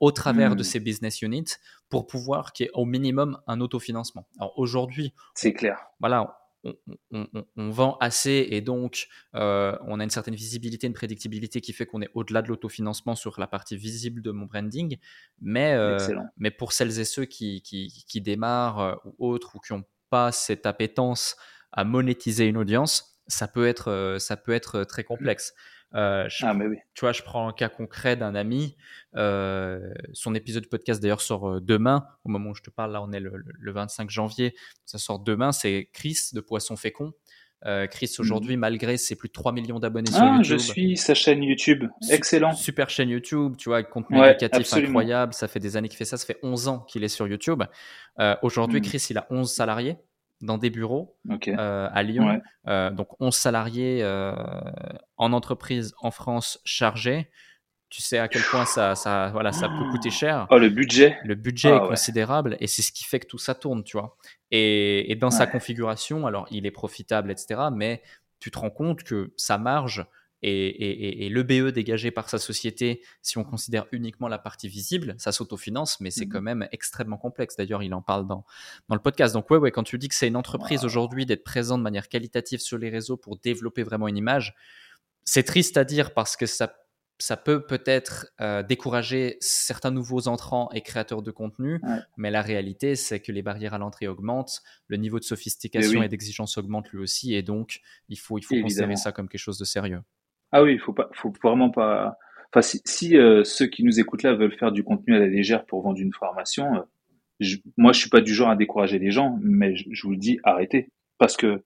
au 0.00 0.10
travers 0.10 0.56
de 0.56 0.62
hmm. 0.62 0.64
ces 0.64 0.80
business 0.80 1.20
units 1.20 1.56
pour 1.90 2.06
pouvoir 2.06 2.54
qu'il 2.54 2.64
y 2.64 2.68
ait 2.70 2.72
au 2.72 2.86
minimum 2.86 3.38
un 3.46 3.60
autofinancement. 3.60 4.26
Alors 4.38 4.58
aujourd'hui, 4.58 5.12
c'est 5.34 5.52
clair. 5.52 5.78
Voilà, 5.98 6.39
on, 6.64 7.70
vend 7.70 7.96
assez 8.00 8.46
et 8.50 8.60
donc 8.60 9.08
euh, 9.34 9.76
on 9.86 10.00
a 10.00 10.04
une 10.04 10.10
certaine 10.10 10.34
visibilité, 10.34 10.86
une 10.86 10.92
prédictibilité 10.92 11.60
qui 11.60 11.72
fait 11.72 11.86
qu'on 11.86 12.02
est 12.02 12.10
au-delà 12.14 12.42
de 12.42 12.48
l'autofinancement 12.48 13.14
sur 13.14 13.38
la 13.40 13.46
partie 13.46 13.76
visible 13.76 14.22
de 14.22 14.30
mon 14.30 14.46
branding. 14.46 14.98
Mais, 15.40 15.74
euh, 15.74 15.98
mais 16.36 16.50
pour 16.50 16.72
celles 16.72 16.98
et 17.00 17.04
ceux 17.04 17.24
qui, 17.24 17.62
qui, 17.62 18.20
démarrent 18.20 18.80
euh, 18.80 18.94
ou 19.04 19.28
autres 19.28 19.56
ou 19.56 19.60
qui 19.60 19.72
n'ont 19.72 19.84
pas 20.10 20.32
cette 20.32 20.66
appétence 20.66 21.36
à 21.72 21.84
monétiser 21.84 22.46
une 22.46 22.56
audience, 22.56 23.20
ça 23.26 23.48
peut 23.48 23.66
être, 23.66 24.16
ça 24.18 24.36
peut 24.36 24.52
être 24.52 24.84
très 24.84 25.04
complexe. 25.04 25.54
Euh, 25.94 26.28
ah, 26.42 26.54
mais 26.54 26.66
oui. 26.66 26.76
Tu 26.94 27.00
vois, 27.00 27.12
je 27.12 27.22
prends 27.22 27.48
un 27.48 27.52
cas 27.52 27.68
concret 27.68 28.16
d'un 28.16 28.34
ami. 28.34 28.76
Euh, 29.16 29.92
son 30.12 30.34
épisode 30.34 30.64
de 30.64 30.68
podcast 30.68 31.00
d'ailleurs 31.02 31.20
sort 31.20 31.48
euh, 31.48 31.60
demain. 31.60 32.06
Au 32.24 32.28
moment 32.28 32.50
où 32.50 32.54
je 32.54 32.62
te 32.62 32.70
parle, 32.70 32.92
là, 32.92 33.02
on 33.02 33.12
est 33.12 33.20
le, 33.20 33.72
25 33.72 34.10
janvier. 34.10 34.54
Ça 34.84 34.98
sort 34.98 35.18
demain. 35.18 35.52
C'est 35.52 35.90
Chris 35.92 36.18
de 36.32 36.40
Poisson 36.40 36.76
Fécond. 36.76 37.12
Chris, 37.90 38.14
mhm. 38.18 38.22
aujourd'hui, 38.22 38.56
malgré 38.56 38.96
ses 38.96 39.16
plus 39.16 39.28
de 39.28 39.34
3 39.34 39.52
millions 39.52 39.78
d'abonnés 39.78 40.10
sur 40.10 40.22
ah, 40.22 40.36
YouTube. 40.36 40.44
Je 40.44 40.56
suis 40.56 40.96
sa 40.96 41.14
chaîne 41.14 41.42
YouTube. 41.42 41.84
Excellent. 42.10 42.54
Super 42.54 42.88
chaîne 42.88 43.10
YouTube. 43.10 43.56
Tu 43.58 43.68
vois, 43.68 43.82
contenu 43.82 44.18
éducatif 44.24 44.72
incroyable. 44.72 45.34
Ça 45.34 45.46
fait 45.46 45.60
des 45.60 45.76
années 45.76 45.88
qu'il 45.88 45.98
fait 45.98 46.06
ça. 46.06 46.16
Ça 46.16 46.24
fait 46.24 46.38
11 46.42 46.68
ans 46.68 46.78
qu'il 46.88 47.04
est 47.04 47.08
sur 47.08 47.28
YouTube. 47.28 47.62
aujourd'hui, 48.42 48.80
mhm. 48.80 48.86
Chris, 48.86 49.06
il 49.10 49.18
a 49.18 49.26
11 49.28 49.52
salariés 49.52 49.96
dans 50.40 50.58
des 50.58 50.70
bureaux 50.70 51.16
euh, 51.48 51.88
à 51.92 52.02
Lyon. 52.02 52.40
Euh, 52.66 52.90
donc 52.90 53.08
11 53.20 53.34
salariés 53.34 54.00
euh, 54.02 54.34
en 55.16 55.32
entreprise 55.32 55.94
en 56.00 56.10
France 56.10 56.60
chargés. 56.64 57.30
Tu 57.88 58.02
sais 58.02 58.18
à 58.18 58.28
quel 58.28 58.42
point 58.42 58.66
ça, 58.66 58.94
ça, 58.94 59.30
voilà, 59.32 59.50
ça 59.50 59.68
peut 59.68 59.90
coûter 59.90 60.10
cher. 60.10 60.46
Oh, 60.50 60.58
le 60.58 60.68
budget. 60.68 61.18
Le 61.24 61.34
budget 61.34 61.72
ah 61.72 61.76
est 61.84 61.88
considérable 61.88 62.56
et 62.60 62.68
c'est 62.68 62.82
ce 62.82 62.92
qui 62.92 63.04
fait 63.04 63.18
que 63.18 63.26
tout 63.26 63.38
ça 63.38 63.54
tourne, 63.54 63.82
tu 63.82 63.96
vois. 63.96 64.16
Et, 64.52 65.10
et 65.10 65.16
dans 65.16 65.32
sa 65.32 65.46
configuration, 65.46 66.26
alors 66.26 66.46
il 66.52 66.66
est 66.66 66.70
profitable, 66.70 67.32
etc. 67.32 67.62
Mais 67.74 68.02
tu 68.38 68.52
te 68.52 68.58
rends 68.58 68.70
compte 68.70 69.02
que 69.02 69.32
sa 69.36 69.58
marge, 69.58 70.06
et, 70.42 71.28
le 71.28 71.42
BE 71.42 71.72
dégagé 71.72 72.10
par 72.10 72.28
sa 72.28 72.38
société, 72.38 73.02
si 73.22 73.38
on 73.38 73.44
considère 73.44 73.86
uniquement 73.92 74.28
la 74.28 74.38
partie 74.38 74.68
visible, 74.68 75.14
ça 75.18 75.32
s'autofinance, 75.32 76.00
mais 76.00 76.10
c'est 76.10 76.26
mmh 76.26 76.30
quand 76.30 76.42
même 76.42 76.68
extrêmement 76.72 77.18
complexe. 77.18 77.56
D'ailleurs, 77.56 77.82
il 77.82 77.92
en 77.92 78.02
parle 78.02 78.26
dans, 78.26 78.44
dans 78.88 78.94
le 78.94 79.00
podcast. 79.00 79.34
Donc, 79.34 79.50
ouais, 79.50 79.58
ouais, 79.58 79.70
quand 79.70 79.82
tu 79.82 79.98
dis 79.98 80.08
que 80.08 80.14
c'est 80.14 80.28
une 80.28 80.36
entreprise 80.36 80.84
aujourd'hui 80.84 81.26
d'être 81.26 81.44
présent 81.44 81.76
de 81.76 81.82
manière 81.82 82.08
qualitative 82.08 82.60
sur 82.60 82.78
les 82.78 82.88
réseaux 82.88 83.16
pour 83.16 83.36
développer 83.36 83.82
vraiment 83.82 84.08
une 84.08 84.16
image, 84.16 84.54
c'est 85.24 85.42
triste 85.42 85.76
à 85.76 85.84
dire 85.84 86.14
parce 86.14 86.36
que 86.36 86.46
ça, 86.46 86.74
ça 87.18 87.36
peut 87.36 87.66
peut-être 87.66 88.28
euh, 88.40 88.62
décourager 88.62 89.36
certains 89.40 89.90
nouveaux 89.90 90.28
entrants 90.28 90.70
et 90.72 90.80
créateurs 90.80 91.22
de 91.22 91.30
contenu, 91.30 91.80
mais 92.16 92.30
la 92.30 92.42
réalité, 92.42 92.96
c'est 92.96 93.20
que 93.20 93.32
les 93.32 93.42
barrières 93.42 93.74
à 93.74 93.78
l'entrée 93.78 94.08
augmentent, 94.08 94.62
le 94.88 94.96
niveau 94.96 95.18
de 95.18 95.24
sophistication 95.24 96.02
et 96.02 96.08
d'exigence 96.08 96.56
augmente 96.58 96.88
lui 96.90 96.98
aussi, 96.98 97.34
et 97.34 97.42
donc 97.42 97.80
il 98.08 98.18
faut, 98.18 98.38
il 98.38 98.42
faut 98.42 98.60
considérer 98.60 98.96
ça 98.96 99.12
comme 99.12 99.28
quelque 99.28 99.40
chose 99.40 99.58
de 99.58 99.64
sérieux. 99.64 100.02
Ah 100.52 100.62
oui, 100.62 100.74
il 100.74 100.80
faut 100.80 100.92
pas, 100.92 101.08
faut 101.14 101.32
vraiment 101.42 101.70
pas. 101.70 102.16
Enfin, 102.52 102.62
si, 102.62 102.80
si 102.84 103.16
euh, 103.16 103.44
ceux 103.44 103.66
qui 103.66 103.84
nous 103.84 104.00
écoutent 104.00 104.22
là 104.22 104.34
veulent 104.34 104.56
faire 104.56 104.72
du 104.72 104.82
contenu 104.82 105.14
à 105.14 105.20
la 105.20 105.28
légère 105.28 105.64
pour 105.66 105.82
vendre 105.82 106.00
une 106.00 106.12
formation, 106.12 106.74
euh, 106.74 106.80
je, 107.38 107.56
moi 107.76 107.92
je 107.92 108.00
suis 108.00 108.10
pas 108.10 108.20
du 108.20 108.34
genre 108.34 108.50
à 108.50 108.56
décourager 108.56 108.98
les 108.98 109.10
gens, 109.10 109.38
mais 109.42 109.76
je, 109.76 110.02
vous 110.02 110.10
le 110.10 110.16
dis, 110.16 110.38
arrêtez, 110.42 110.90
parce 111.18 111.36
que 111.36 111.62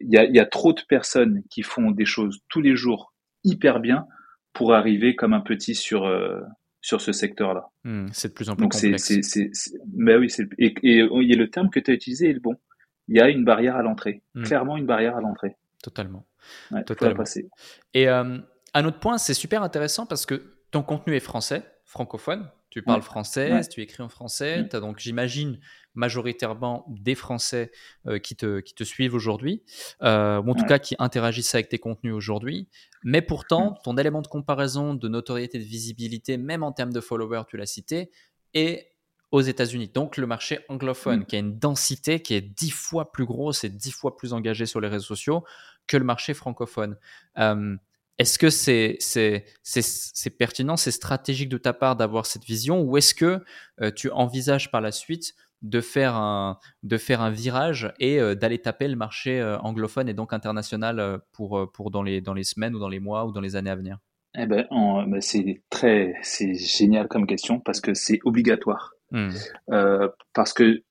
il 0.00 0.12
y 0.12 0.16
a, 0.16 0.24
y 0.24 0.38
a 0.38 0.46
trop 0.46 0.72
de 0.72 0.82
personnes 0.88 1.42
qui 1.50 1.62
font 1.62 1.90
des 1.90 2.04
choses 2.04 2.40
tous 2.48 2.60
les 2.60 2.76
jours 2.76 3.12
hyper 3.42 3.80
bien 3.80 4.06
pour 4.52 4.72
arriver 4.72 5.16
comme 5.16 5.32
un 5.32 5.40
petit 5.40 5.74
sur 5.74 6.04
euh, 6.04 6.40
sur 6.80 7.00
ce 7.00 7.10
secteur-là. 7.10 7.66
Hmm, 7.82 8.06
c'est 8.12 8.28
de 8.28 8.34
plus 8.34 8.48
en 8.50 8.54
plus 8.54 8.62
Donc 8.62 8.72
complexe. 8.72 9.02
c'est 9.02 9.22
c'est 9.22 9.50
mais 9.96 10.16
oui, 10.16 10.30
c'est 10.30 10.46
et, 10.58 10.74
et, 10.84 10.98
et, 10.98 11.36
le 11.36 11.50
terme 11.50 11.70
que 11.70 11.80
tu 11.80 11.90
as 11.90 11.94
utilisé 11.94 12.30
est 12.30 12.34
le 12.34 12.40
bon. 12.40 12.54
Il 13.08 13.16
y 13.16 13.20
a 13.20 13.28
une 13.28 13.44
barrière 13.44 13.74
à 13.74 13.82
l'entrée, 13.82 14.22
hmm. 14.34 14.44
clairement 14.44 14.76
une 14.76 14.86
barrière 14.86 15.16
à 15.16 15.20
l'entrée. 15.20 15.56
Totalement. 15.84 16.24
Totalement. 16.86 17.24
Et 17.92 18.08
euh, 18.08 18.38
un 18.72 18.84
autre 18.86 19.00
point, 19.00 19.18
c'est 19.18 19.34
super 19.34 19.62
intéressant 19.62 20.06
parce 20.06 20.24
que 20.24 20.56
ton 20.70 20.82
contenu 20.82 21.14
est 21.14 21.20
français, 21.20 21.62
francophone. 21.84 22.50
Tu 22.70 22.80
parles 22.82 23.02
français, 23.02 23.60
tu 23.68 23.82
écris 23.82 24.02
en 24.02 24.08
français. 24.08 24.66
Tu 24.68 24.74
as 24.74 24.80
donc, 24.80 24.98
j'imagine, 24.98 25.60
majoritairement 25.94 26.86
des 26.88 27.14
Français 27.14 27.70
euh, 28.06 28.18
qui, 28.18 28.34
te, 28.34 28.60
qui 28.60 28.74
te 28.74 28.82
suivent 28.82 29.14
aujourd'hui, 29.14 29.62
euh, 30.02 30.42
ou 30.42 30.50
en 30.50 30.54
tout 30.54 30.64
cas 30.64 30.80
qui 30.80 30.96
interagissent 30.98 31.54
avec 31.54 31.68
tes 31.68 31.78
contenus 31.78 32.14
aujourd'hui. 32.14 32.68
Mais 33.04 33.22
pourtant, 33.22 33.78
ton 33.84 33.96
élément 33.96 34.22
de 34.22 34.26
comparaison 34.26 34.94
de 34.94 35.06
notoriété, 35.06 35.58
de 35.58 35.64
visibilité, 35.64 36.36
même 36.36 36.64
en 36.64 36.72
termes 36.72 36.92
de 36.92 37.00
followers, 37.00 37.42
tu 37.46 37.58
l'as 37.58 37.66
cité, 37.66 38.10
est 38.54 38.94
aux 39.34 39.40
États-Unis. 39.40 39.90
Donc 39.92 40.16
le 40.16 40.28
marché 40.28 40.60
anglophone 40.68 41.20
mm. 41.20 41.24
qui 41.26 41.34
a 41.34 41.40
une 41.40 41.58
densité 41.58 42.20
qui 42.20 42.34
est 42.34 42.40
dix 42.40 42.70
fois 42.70 43.10
plus 43.10 43.24
grosse 43.24 43.64
et 43.64 43.68
dix 43.68 43.90
fois 43.90 44.16
plus 44.16 44.32
engagée 44.32 44.64
sur 44.64 44.80
les 44.80 44.86
réseaux 44.86 45.06
sociaux 45.06 45.44
que 45.86 45.96
le 45.96 46.04
marché 46.04 46.34
francophone. 46.34 46.96
Euh, 47.38 47.76
est-ce 48.18 48.38
que 48.38 48.50
c'est 48.50 48.96
c'est 49.00 50.30
pertinent, 50.38 50.76
c'est 50.76 50.92
stratégique 50.92 51.48
de 51.48 51.58
ta 51.58 51.72
part 51.72 51.96
d'avoir 51.96 52.26
cette 52.26 52.44
vision 52.44 52.80
ou 52.82 52.96
est-ce 52.96 53.14
que 53.14 53.42
euh, 53.80 53.90
tu 53.90 54.10
envisages 54.10 54.70
par 54.70 54.80
la 54.80 54.92
suite 54.92 55.34
de 55.62 55.80
faire 55.80 56.14
un, 56.14 56.58
de 56.82 56.96
faire 56.96 57.22
un 57.22 57.30
virage 57.30 57.92
et 57.98 58.20
euh, 58.20 58.34
d'aller 58.34 58.58
taper 58.58 58.86
le 58.86 58.96
marché 58.96 59.42
anglophone 59.62 60.08
et 60.08 60.14
donc 60.14 60.32
international 60.32 61.20
pour, 61.32 61.72
pour 61.72 61.90
dans, 61.90 62.02
les, 62.02 62.20
dans 62.20 62.34
les 62.34 62.44
semaines 62.44 62.74
ou 62.76 62.78
dans 62.78 62.88
les 62.88 63.00
mois 63.00 63.24
ou 63.24 63.32
dans 63.32 63.40
les 63.40 63.56
années 63.56 63.70
à 63.70 63.76
venir? 63.76 63.98
Eh 64.36 64.46
ben, 64.46 64.66
ben 64.70 65.20
c'est 65.20 65.62
très, 65.70 66.14
c'est 66.22 66.54
génial 66.54 67.08
comme 67.08 67.26
question 67.26 67.60
parce 67.60 67.80
que 67.80 67.94
c'est 67.94 68.20
obligatoire. 68.24 68.92
Hmm. 69.10 69.30
Parce 70.34 70.52
que 70.52 70.82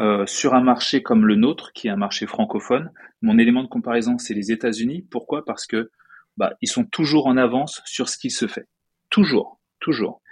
euh, 0.00 0.24
sur 0.26 0.54
un 0.54 0.62
marché 0.62 1.02
comme 1.02 1.26
le 1.26 1.36
nôtre, 1.36 1.72
qui 1.72 1.88
est 1.88 1.90
un 1.90 1.96
marché 1.96 2.26
francophone, 2.26 2.90
mon 3.22 3.38
élément 3.38 3.62
de 3.62 3.68
comparaison, 3.68 4.18
c'est 4.18 4.34
les 4.34 4.50
États-Unis. 4.50 5.06
Pourquoi? 5.10 5.44
Parce 5.44 5.66
que 5.66 5.90
bah, 6.36 6.54
ils 6.62 6.68
sont 6.68 6.84
toujours 6.84 7.26
en 7.26 7.36
avance 7.36 7.82
sur 7.84 8.08
ce 8.08 8.16
qui 8.16 8.30
se 8.30 8.46
fait. 8.46 8.66
Toujours, 9.10 9.60
toujours. 9.80 10.22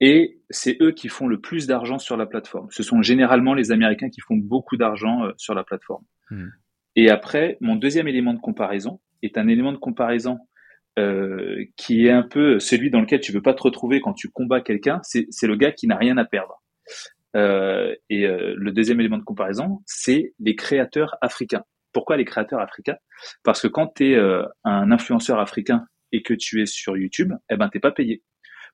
et 0.00 0.40
c'est 0.50 0.76
eux 0.80 0.92
qui 0.92 1.08
font 1.08 1.26
le 1.26 1.40
plus 1.40 1.66
d'argent 1.66 1.98
sur 1.98 2.16
la 2.16 2.26
plateforme. 2.26 2.68
Ce 2.70 2.82
sont 2.82 3.02
généralement 3.02 3.54
les 3.54 3.72
Américains 3.72 4.10
qui 4.10 4.20
font 4.20 4.36
beaucoup 4.36 4.76
d'argent 4.76 5.24
euh, 5.24 5.32
sur 5.36 5.54
la 5.54 5.64
plateforme. 5.64 6.04
Hmm. 6.30 6.48
Et 6.94 7.10
après, 7.10 7.58
mon 7.60 7.74
deuxième 7.74 8.06
élément 8.08 8.34
de 8.34 8.40
comparaison 8.40 9.00
est 9.22 9.38
un 9.38 9.48
élément 9.48 9.72
de 9.72 9.78
comparaison 9.78 10.38
euh, 10.98 11.64
qui 11.76 12.06
est 12.06 12.10
un 12.10 12.22
peu 12.22 12.58
celui 12.58 12.90
dans 12.90 13.00
lequel 13.00 13.20
tu 13.20 13.32
veux 13.32 13.42
pas 13.42 13.54
te 13.54 13.62
retrouver 13.62 14.00
quand 14.00 14.14
tu 14.14 14.28
combats 14.28 14.60
quelqu'un. 14.60 15.00
C'est 15.02 15.46
le 15.46 15.56
gars 15.56 15.72
qui 15.72 15.86
n'a 15.86 15.96
rien 15.96 16.16
à 16.16 16.24
perdre. 16.24 16.62
Euh, 17.36 17.94
et 18.08 18.26
euh, 18.26 18.54
le 18.56 18.72
deuxième 18.72 19.00
élément 19.00 19.18
de 19.18 19.24
comparaison, 19.24 19.82
c'est 19.86 20.34
les 20.38 20.56
créateurs 20.56 21.16
africains. 21.20 21.64
Pourquoi 21.92 22.16
les 22.16 22.24
créateurs 22.24 22.60
africains? 22.60 22.96
Parce 23.42 23.62
que 23.62 23.68
quand 23.68 23.94
tu 23.96 24.12
es 24.12 24.14
euh, 24.14 24.44
un 24.64 24.90
influenceur 24.90 25.38
africain 25.38 25.86
et 26.12 26.22
que 26.22 26.34
tu 26.34 26.62
es 26.62 26.66
sur 26.66 26.96
YouTube, 26.96 27.32
eh 27.50 27.56
ben 27.56 27.68
t'es 27.68 27.80
pas 27.80 27.92
payé. 27.92 28.22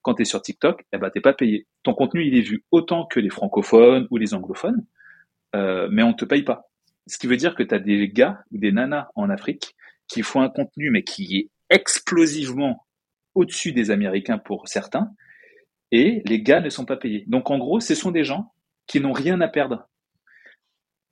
Quand 0.02 0.14
tu 0.14 0.22
es 0.22 0.24
sur 0.24 0.42
TikTok, 0.42 0.84
eh 0.92 0.98
ben 0.98 1.10
t'es 1.10 1.20
pas 1.20 1.32
payé. 1.32 1.66
Ton 1.82 1.94
contenu 1.94 2.24
il 2.26 2.36
est 2.36 2.42
vu 2.42 2.64
autant 2.70 3.06
que 3.06 3.20
les 3.20 3.30
francophones 3.30 4.06
ou 4.10 4.16
les 4.16 4.34
anglophones, 4.34 4.84
euh, 5.56 5.88
mais 5.90 6.02
on 6.02 6.12
te 6.12 6.24
paye 6.24 6.42
pas. 6.42 6.70
Ce 7.06 7.18
qui 7.18 7.26
veut 7.26 7.36
dire 7.36 7.54
que 7.54 7.62
tu 7.62 7.74
as 7.74 7.78
des 7.78 8.08
gars 8.08 8.42
ou 8.50 8.58
des 8.58 8.72
nanas 8.72 9.08
en 9.14 9.30
Afrique 9.30 9.74
qui 10.08 10.22
font 10.22 10.42
un 10.42 10.48
contenu 10.48 10.90
mais 10.90 11.02
qui 11.02 11.36
est 11.36 11.50
explosivement 11.70 12.86
au-dessus 13.34 13.72
des 13.72 13.90
Américains 13.90 14.38
pour 14.38 14.68
certains, 14.68 15.10
et 15.94 16.22
les 16.26 16.42
gars 16.42 16.60
ne 16.60 16.70
sont 16.70 16.84
pas 16.84 16.96
payés. 16.96 17.22
Donc 17.28 17.52
en 17.52 17.58
gros, 17.58 17.78
ce 17.78 17.94
sont 17.94 18.10
des 18.10 18.24
gens 18.24 18.52
qui 18.88 19.00
n'ont 19.00 19.12
rien 19.12 19.40
à 19.40 19.46
perdre. 19.46 19.88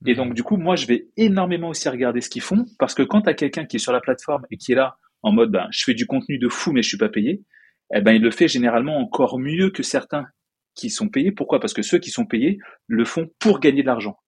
Et 0.05 0.17
donc 0.17 0.35
du 0.35 0.43
coup, 0.43 0.57
moi, 0.57 0.75
je 0.75 0.87
vais 0.89 1.07
énormément 1.17 1.69
aussi 1.69 1.89
regarder 1.89 2.21
ce 2.21 2.29
qu'ils 2.29 2.43
font, 2.43 2.67
parce 2.81 2.93
que 2.93 3.05
quand 3.05 3.23
tu 3.23 3.31
as 3.31 3.35
quelqu'un 3.35 3.65
qui 3.65 3.77
est 3.77 3.79
sur 3.79 3.93
la 3.93 4.01
plateforme 4.01 4.45
et 4.51 4.57
qui 4.57 4.73
est 4.73 4.75
là 4.75 4.97
en 5.23 5.31
mode, 5.31 5.53
ben, 5.53 5.69
je 5.71 5.85
fais 5.85 5.95
du 5.95 6.05
contenu 6.07 6.37
de 6.37 6.49
fou, 6.49 6.73
mais 6.73 6.83
je 6.83 6.89
suis 6.89 6.99
pas 6.99 7.09
payé, 7.09 7.45
eh 7.95 8.01
ben, 8.01 8.11
il 8.11 8.23
le 8.23 8.33
fait 8.33 8.49
généralement 8.49 8.99
encore 8.99 9.39
mieux 9.39 9.71
que 9.71 9.85
certains 9.85 10.27
qui 10.75 10.91
sont 10.91 11.09
payés. 11.09 11.31
Pourquoi? 11.31 11.61
Parce 11.61 11.75
que 11.75 11.83
ceux 11.83 12.01
qui 12.01 12.11
sont 12.11 12.27
payés 12.27 12.59
le 12.89 13.05
font 13.05 13.31
pour 13.39 13.61
gagner 13.61 13.83
de 13.83 13.87
l'argent. 13.87 14.19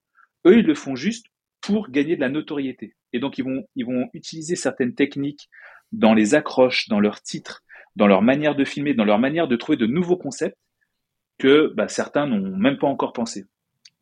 Eux, 0.46 0.59
ils 0.59 0.66
le 0.66 0.76
font 0.76 0.94
juste 0.94 1.26
pour 1.62 1.90
gagner 1.90 2.14
de 2.14 2.20
la 2.20 2.28
notoriété. 2.28 2.94
Et 3.12 3.18
donc, 3.18 3.38
ils 3.38 3.44
vont, 3.44 3.64
ils 3.74 3.86
vont 3.86 4.09
utiliser 4.12 4.55
certaines 4.55 4.94
techniques 4.94 5.48
dans 5.90 6.14
les 6.14 6.36
accroches, 6.36 6.88
dans 6.88 7.00
leurs 7.00 7.22
titres, 7.22 7.64
dans 7.97 8.07
leur 8.07 8.22
manière 8.22 8.55
de 8.55 8.64
filmer, 8.64 8.95
dans 8.95 9.05
leur 9.05 9.18
manière 9.18 9.49
de 9.49 9.57
trouver 9.57 9.76
de 9.76 9.86
nouveaux 9.86 10.16
concepts 10.16 10.57
que 11.38 11.72
bah, 11.74 11.88
certains 11.88 12.26
n'ont 12.26 12.57
même 12.57 12.78
pas 12.78 12.86
encore 12.86 13.12
pensé. 13.12 13.47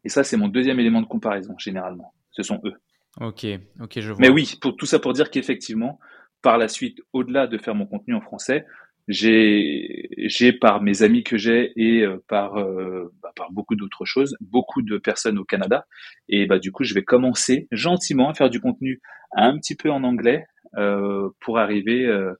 Et 0.05 0.09
ça, 0.09 0.24
c'est 0.24 0.36
mon 0.36 0.49
deuxième 0.49 0.80
élément 0.80 1.01
de 1.01 1.07
comparaison, 1.07 1.55
généralement. 1.59 2.12
Ce 2.30 2.43
sont 2.43 2.61
eux. 2.64 2.74
Ok, 3.20 3.47
ok, 3.80 4.01
je 4.01 4.12
vois. 4.12 4.20
Mais 4.20 4.30
oui, 4.30 4.55
pour 4.61 4.76
tout 4.76 4.86
ça 4.86 4.99
pour 4.99 5.12
dire 5.12 5.30
qu'effectivement, 5.30 5.99
par 6.40 6.59
la 6.59 6.68
suite, 6.68 7.01
au-delà 7.12 7.47
de 7.47 7.59
faire 7.59 7.74
mon 7.74 7.86
contenu 7.86 8.14
en 8.14 8.20
français, 8.20 8.66
j'ai, 9.09 10.09
j'ai 10.16 10.53
par 10.53 10.80
mes 10.80 11.03
amis 11.03 11.24
que 11.24 11.36
j'ai 11.36 11.72
et 11.76 12.03
euh, 12.03 12.22
par, 12.28 12.57
euh, 12.57 13.12
bah, 13.22 13.32
par 13.36 13.51
beaucoup 13.51 13.74
d'autres 13.74 14.05
choses, 14.05 14.36
beaucoup 14.40 14.80
de 14.82 14.97
personnes 14.97 15.38
au 15.38 15.45
Canada. 15.45 15.86
Et 16.28 16.47
bah, 16.47 16.59
du 16.59 16.72
coup, 16.72 16.84
je 16.84 16.95
vais 16.95 17.03
commencer 17.03 17.68
gentiment 17.70 18.30
à 18.30 18.34
faire 18.34 18.51
du 18.51 18.61
contenu 18.61 19.01
un 19.34 19.59
petit 19.59 19.74
peu 19.74 19.90
en 19.90 20.05
anglais 20.05 20.47
euh, 20.76 21.30
pour 21.40 21.59
arriver 21.59 22.07
euh, 22.07 22.32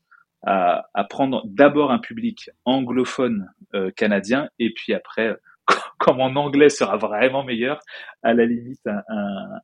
à, 0.45 0.89
à, 0.95 1.05
prendre 1.05 1.43
d'abord 1.47 1.93
un 1.93 1.99
public 1.99 2.51
anglophone 2.65 3.49
euh, 3.75 3.91
canadien 3.93 4.49
et 4.59 4.73
puis 4.73 4.93
après 4.95 5.37
quand 5.99 6.15
mon 6.15 6.35
anglais 6.37 6.69
sera 6.69 6.97
vraiment 6.97 7.45
meilleur, 7.45 7.81
à 8.23 8.35
la 8.35 8.45
limite, 8.45 8.87
un, 8.87 9.03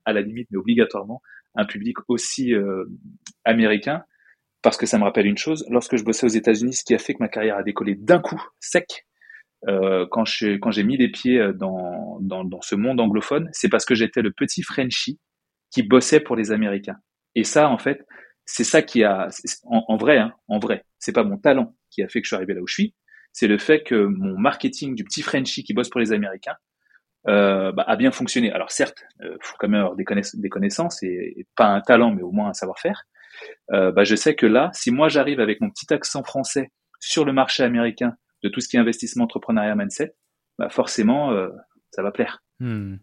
à 0.05 0.13
la 0.13 0.21
limite, 0.21 0.49
mais 0.51 0.59
obligatoirement, 0.59 1.21
un 1.57 1.65
public 1.65 1.97
aussi 2.07 2.55
euh, 2.55 2.85
américain, 3.45 4.05
parce 4.63 4.77
que 4.77 4.87
ça 4.87 4.99
me 4.99 5.05
rappelle 5.05 5.27
une 5.27 5.39
chose. 5.39 5.67
Lorsque 5.71 5.97
je 5.97 6.05
bossais 6.05 6.27
aux 6.27 6.31
États-Unis, 6.31 6.75
ce 6.75 6.85
qui 6.85 6.95
a 6.95 6.99
fait 6.99 7.15
que 7.15 7.19
ma 7.21 7.29
carrière 7.29 7.57
a 7.57 7.63
décollé 7.65 7.97
d'un 7.97 8.21
coup, 8.21 8.41
sec, 8.61 9.07
euh, 9.67 10.07
quand 10.13 10.25
j'ai 10.25 10.61
quand 10.61 10.77
mis 10.79 10.97
les 10.97 11.11
pieds 11.11 11.53
dans, 11.55 12.19
dans, 12.21 12.45
dans 12.45 12.61
ce 12.61 12.77
monde 12.77 13.01
anglophone, 13.01 13.49
c'est 13.53 13.69
parce 13.69 13.85
que 13.85 13.97
j'étais 13.97 14.23
le 14.23 14.31
petit 14.31 14.63
Frenchie 14.63 15.19
qui 15.71 15.83
bossait 15.83 16.21
pour 16.21 16.37
les 16.37 16.53
Américains. 16.53 16.99
Et 17.35 17.45
ça, 17.45 17.69
en 17.69 17.79
fait, 17.79 18.07
c'est 18.51 18.65
ça 18.65 18.81
qui 18.81 19.05
a, 19.05 19.29
en, 19.65 19.97
vrai, 19.99 20.17
hein, 20.17 20.33
en 20.49 20.59
vrai, 20.59 20.85
c'est 20.99 21.13
pas 21.13 21.23
mon 21.23 21.37
talent 21.37 21.77
qui 21.91 22.03
a 22.03 22.09
fait 22.09 22.21
que 22.21 22.25
je 22.25 22.31
suis 22.31 22.37
arrivé 22.37 22.55
là 22.55 22.63
où 22.63 22.67
je 22.67 22.73
suis, 22.73 22.95
c'est 23.31 23.47
le 23.47 23.59
fait 23.59 23.83
que 23.83 23.95
mon 23.95 24.39
marketing 24.39 24.95
du 24.95 25.05
petit 25.05 25.21
Frenchie 25.21 25.63
qui 25.63 25.75
bosse 25.75 25.91
pour 25.91 26.01
les 26.01 26.13
Américains 26.13 26.57
euh, 27.29 27.73
bah, 27.73 27.85
a 27.87 27.97
bien 27.97 28.11
fonctionné. 28.11 28.51
Alors 28.51 28.71
certes, 28.71 29.05
euh, 29.21 29.37
faut 29.43 29.55
quand 29.59 29.69
même 29.69 29.81
avoir 29.81 29.97
des, 29.97 30.49
connaissances 30.49 31.03
et, 31.03 31.47
pas 31.57 31.67
un 31.67 31.83
talent, 31.83 32.11
mais 32.11 32.23
au 32.23 32.33
moins 32.33 32.49
un 32.49 32.55
savoir-faire. 32.55 33.05
Euh, 33.73 33.93
bah, 33.93 34.05
je 34.05 34.17
sais 34.17 34.35
que 34.35 34.47
là, 34.47 34.71
si 34.73 34.91
moi 34.91 35.11
j'arrive 35.11 35.41
avec 35.41 35.61
mon 35.61 35.69
petit 35.69 35.93
accent 35.93 36.25
français 36.25 36.73
sur 37.01 37.27
le 37.27 37.35
marché 37.35 37.63
américain 37.65 38.15
de 38.43 38.49
tout 38.49 38.61
ce 38.61 38.69
qui 38.69 38.77
est 38.77 38.81
investissement, 38.81 39.25
entrepreneuriat, 39.25 39.75
mindset, 39.75 40.15
bah, 40.59 40.71
forcément, 40.71 41.33
euh, 41.33 41.51
ça 41.91 42.03
va 42.03 42.13
plaire. 42.13 42.43
Hmm. 42.61 42.97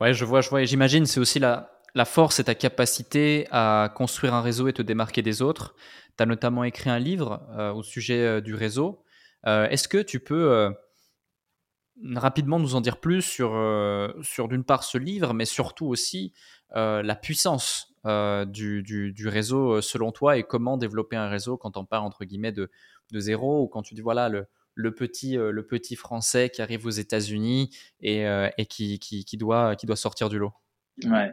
Ouais, 0.00 0.14
je 0.14 0.24
vois, 0.24 0.40
je 0.40 0.48
vois. 0.48 0.64
J'imagine, 0.64 1.04
c'est 1.04 1.20
aussi 1.20 1.38
la, 1.38 1.75
la 1.96 2.04
force 2.04 2.40
et 2.40 2.44
ta 2.44 2.54
capacité 2.54 3.48
à 3.50 3.90
construire 3.96 4.34
un 4.34 4.42
réseau 4.42 4.68
et 4.68 4.74
te 4.74 4.82
démarquer 4.82 5.22
des 5.22 5.40
autres. 5.40 5.74
Tu 6.18 6.22
as 6.22 6.26
notamment 6.26 6.62
écrit 6.62 6.90
un 6.90 6.98
livre 6.98 7.42
euh, 7.56 7.72
au 7.72 7.82
sujet 7.82 8.20
euh, 8.20 8.40
du 8.42 8.54
réseau. 8.54 9.02
Euh, 9.46 9.66
est-ce 9.70 9.88
que 9.88 10.02
tu 10.02 10.20
peux 10.20 10.70
rapidement 12.14 12.58
nous 12.58 12.74
en 12.74 12.82
dire 12.82 13.00
plus 13.00 13.22
sur, 13.22 14.48
d'une 14.48 14.64
part 14.64 14.84
ce 14.84 14.98
livre, 14.98 15.32
mais 15.32 15.46
surtout 15.46 15.86
aussi 15.86 16.34
la 16.74 17.14
puissance 17.14 17.94
du, 18.04 19.28
réseau 19.28 19.80
selon 19.80 20.12
toi 20.12 20.36
et 20.36 20.42
comment 20.42 20.76
développer 20.76 21.16
un 21.16 21.28
réseau 21.28 21.56
quand 21.56 21.78
on 21.78 21.86
part 21.86 22.04
entre 22.04 22.26
guillemets 22.26 22.52
de, 22.52 22.70
de 23.12 23.20
zéro? 23.20 23.62
Ou 23.62 23.68
quand 23.68 23.82
tu 23.82 23.94
dis 23.94 24.02
voilà 24.02 24.28
le, 24.28 24.94
petit, 24.94 25.36
le 25.36 25.66
petit 25.66 25.96
français 25.96 26.50
qui 26.50 26.60
arrive 26.60 26.84
aux 26.84 26.90
États-Unis 26.90 27.74
et, 28.00 28.26
qui 28.68 29.36
doit 29.38 29.76
sortir 29.94 30.28
du 30.28 30.38
lot? 30.38 30.52
Ouais. 31.04 31.32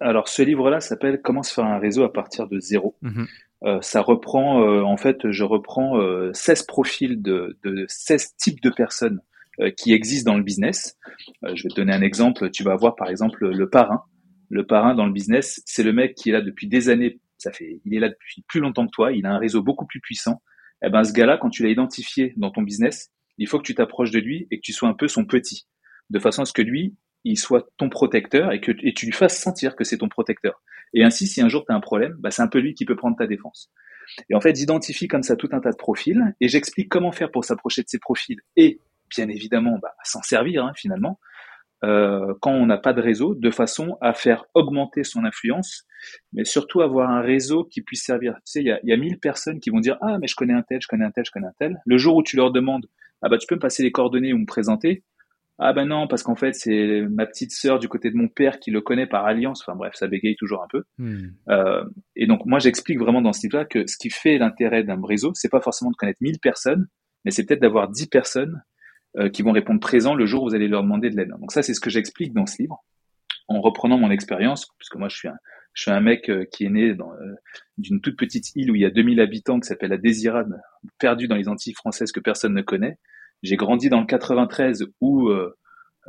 Alors 0.00 0.28
ce 0.28 0.42
livre-là 0.42 0.80
s'appelle 0.80 1.20
Comment 1.22 1.42
se 1.42 1.52
faire 1.52 1.64
un 1.64 1.78
réseau 1.78 2.04
à 2.04 2.12
partir 2.12 2.48
de 2.48 2.60
zéro. 2.60 2.96
Mhm. 3.02 3.26
Euh, 3.64 3.80
ça 3.80 4.00
reprend, 4.00 4.62
euh, 4.62 4.82
en 4.82 4.96
fait, 4.96 5.30
je 5.30 5.42
reprends 5.42 5.98
euh, 5.98 6.30
16 6.34 6.64
profils 6.64 7.20
de, 7.22 7.58
de 7.64 7.86
16 7.88 8.36
types 8.36 8.60
de 8.60 8.70
personnes 8.70 9.20
euh, 9.60 9.70
qui 9.70 9.94
existent 9.94 10.30
dans 10.32 10.36
le 10.36 10.44
business. 10.44 10.98
Euh, 11.44 11.52
je 11.54 11.62
vais 11.62 11.70
te 11.70 11.74
donner 11.74 11.94
un 11.94 12.02
exemple. 12.02 12.50
Tu 12.50 12.62
vas 12.62 12.72
avoir 12.72 12.94
par 12.94 13.08
exemple 13.08 13.48
le 13.48 13.68
parrain. 13.70 14.02
Le 14.50 14.66
parrain 14.66 14.94
dans 14.94 15.06
le 15.06 15.12
business, 15.12 15.62
c'est 15.64 15.82
le 15.82 15.94
mec 15.94 16.14
qui 16.14 16.28
est 16.28 16.32
là 16.32 16.42
depuis 16.42 16.68
des 16.68 16.90
années. 16.90 17.18
Ça 17.38 17.52
fait, 17.52 17.80
il 17.84 17.94
est 17.94 17.98
là 17.98 18.10
depuis 18.10 18.42
plus 18.46 18.60
longtemps 18.60 18.86
que 18.86 18.92
toi. 18.92 19.12
Il 19.12 19.24
a 19.24 19.32
un 19.32 19.38
réseau 19.38 19.62
beaucoup 19.62 19.86
plus 19.86 20.00
puissant. 20.00 20.42
Eh 20.84 20.90
ben 20.90 21.02
ce 21.04 21.12
gars-là, 21.12 21.38
quand 21.38 21.48
tu 21.48 21.62
l'as 21.62 21.70
identifié 21.70 22.34
dans 22.36 22.50
ton 22.50 22.60
business, 22.62 23.10
il 23.38 23.48
faut 23.48 23.58
que 23.58 23.64
tu 23.64 23.74
t'approches 23.74 24.10
de 24.10 24.18
lui 24.18 24.46
et 24.50 24.58
que 24.58 24.62
tu 24.62 24.72
sois 24.72 24.90
un 24.90 24.94
peu 24.94 25.08
son 25.08 25.24
petit, 25.24 25.66
de 26.10 26.18
façon 26.18 26.42
à 26.42 26.44
ce 26.44 26.52
que 26.52 26.62
lui, 26.62 26.94
il 27.24 27.36
soit 27.36 27.68
ton 27.76 27.88
protecteur 27.88 28.52
et 28.52 28.60
que 28.60 28.72
tu 28.72 29.06
lui 29.06 29.12
fasses 29.12 29.38
sentir 29.38 29.76
que 29.76 29.84
c'est 29.84 29.98
ton 29.98 30.08
protecteur. 30.08 30.62
Et 30.94 31.04
ainsi, 31.04 31.26
si 31.26 31.40
un 31.42 31.48
jour 31.48 31.64
tu 31.66 31.72
as 31.72 31.76
un 31.76 31.80
problème, 31.80 32.14
bah, 32.18 32.30
c'est 32.30 32.42
un 32.42 32.48
peu 32.48 32.58
lui 32.58 32.74
qui 32.74 32.84
peut 32.84 32.96
prendre 32.96 33.16
ta 33.16 33.26
défense. 33.26 33.70
Et 34.30 34.34
en 34.34 34.40
fait, 34.40 34.54
j'identifie 34.54 35.08
comme 35.08 35.22
ça 35.22 35.36
tout 35.36 35.48
un 35.52 35.60
tas 35.60 35.72
de 35.72 35.76
profils 35.76 36.22
et 36.40 36.48
j'explique 36.48 36.88
comment 36.88 37.12
faire 37.12 37.30
pour 37.30 37.44
s'approcher 37.44 37.82
de 37.82 37.88
ces 37.88 37.98
profils 37.98 38.38
et 38.56 38.80
bien 39.14 39.28
évidemment 39.28 39.78
bah, 39.82 39.94
s'en 40.04 40.22
servir 40.22 40.64
hein, 40.64 40.72
finalement 40.74 41.18
euh, 41.84 42.34
quand 42.40 42.52
on 42.52 42.66
n'a 42.66 42.78
pas 42.78 42.92
de 42.92 43.02
réseau, 43.02 43.34
de 43.34 43.50
façon 43.50 43.98
à 44.00 44.14
faire 44.14 44.46
augmenter 44.54 45.04
son 45.04 45.24
influence, 45.24 45.84
mais 46.32 46.44
surtout 46.44 46.80
avoir 46.80 47.10
un 47.10 47.20
réseau 47.20 47.64
qui 47.64 47.82
puisse 47.82 48.04
servir. 48.04 48.34
Tu 48.36 48.40
sais, 48.52 48.60
il 48.60 48.66
y 48.66 48.70
a, 48.70 48.80
y 48.82 48.92
a 48.92 48.96
mille 48.96 49.18
personnes 49.18 49.60
qui 49.60 49.70
vont 49.70 49.80
dire 49.80 49.98
ah 50.00 50.16
mais 50.18 50.26
je 50.26 50.34
connais 50.34 50.54
un 50.54 50.62
tel, 50.62 50.80
je 50.80 50.88
connais 50.88 51.04
un 51.04 51.10
tel, 51.10 51.24
je 51.26 51.30
connais 51.30 51.46
un 51.46 51.54
tel. 51.58 51.78
Le 51.84 51.98
jour 51.98 52.16
où 52.16 52.22
tu 52.22 52.36
leur 52.36 52.50
demandes 52.50 52.86
ah 53.22 53.28
bah 53.28 53.38
tu 53.38 53.46
peux 53.46 53.56
me 53.56 53.60
passer 53.60 53.82
les 53.82 53.92
coordonnées 53.92 54.32
ou 54.32 54.38
me 54.38 54.46
présenter, 54.46 55.04
ah 55.58 55.72
ben 55.72 55.86
non, 55.86 56.06
parce 56.06 56.22
qu'en 56.22 56.36
fait, 56.36 56.54
c'est 56.54 57.02
ma 57.08 57.24
petite 57.24 57.50
sœur 57.50 57.78
du 57.78 57.88
côté 57.88 58.10
de 58.10 58.16
mon 58.16 58.28
père 58.28 58.58
qui 58.58 58.70
le 58.70 58.82
connaît 58.82 59.06
par 59.06 59.24
alliance. 59.24 59.62
Enfin 59.62 59.74
bref, 59.74 59.94
ça 59.94 60.06
bégaye 60.06 60.36
toujours 60.36 60.62
un 60.62 60.66
peu. 60.68 60.84
Hmm. 60.98 61.28
Euh, 61.48 61.84
et 62.14 62.26
donc 62.26 62.44
moi, 62.44 62.58
j'explique 62.58 62.98
vraiment 62.98 63.22
dans 63.22 63.32
ce 63.32 63.42
livre-là 63.42 63.64
que 63.64 63.86
ce 63.86 63.96
qui 63.96 64.10
fait 64.10 64.36
l'intérêt 64.38 64.84
d'un 64.84 65.00
réseau, 65.02 65.32
c'est 65.34 65.48
pas 65.48 65.60
forcément 65.60 65.90
de 65.90 65.96
connaître 65.96 66.18
1000 66.20 66.40
personnes, 66.40 66.86
mais 67.24 67.30
c'est 67.30 67.46
peut-être 67.46 67.62
d'avoir 67.62 67.88
10 67.88 68.08
personnes 68.08 68.62
euh, 69.18 69.30
qui 69.30 69.40
vont 69.40 69.52
répondre 69.52 69.80
présent 69.80 70.14
le 70.14 70.26
jour 70.26 70.42
où 70.42 70.48
vous 70.48 70.54
allez 70.54 70.68
leur 70.68 70.82
demander 70.82 71.08
de 71.08 71.16
l'aide. 71.16 71.30
Donc 71.40 71.50
ça, 71.52 71.62
c'est 71.62 71.72
ce 71.72 71.80
que 71.80 71.88
j'explique 71.88 72.34
dans 72.34 72.44
ce 72.44 72.60
livre, 72.60 72.84
en 73.48 73.62
reprenant 73.62 73.96
mon 73.96 74.10
expérience, 74.10 74.68
puisque 74.78 74.96
moi, 74.96 75.08
je 75.08 75.16
suis 75.16 75.28
un, 75.28 75.36
je 75.72 75.82
suis 75.82 75.90
un 75.90 76.00
mec 76.00 76.28
euh, 76.28 76.44
qui 76.52 76.64
est 76.64 76.70
né 76.70 76.94
dans, 76.94 77.12
euh, 77.12 77.34
d'une 77.78 78.02
toute 78.02 78.18
petite 78.18 78.54
île 78.56 78.70
où 78.70 78.74
il 78.74 78.82
y 78.82 78.84
a 78.84 78.90
2000 78.90 79.20
habitants 79.20 79.58
qui 79.58 79.68
s'appelle 79.68 79.90
la 79.90 79.96
Désirade, 79.96 80.60
perdue 80.98 81.28
dans 81.28 81.36
les 81.36 81.48
Antilles 81.48 81.72
françaises 81.74 82.12
que 82.12 82.20
personne 82.20 82.52
ne 82.52 82.62
connaît. 82.62 82.98
J'ai 83.42 83.56
grandi 83.56 83.88
dans 83.88 84.00
le 84.00 84.06
93 84.06 84.86
où 85.00 85.28
euh, 85.28 85.56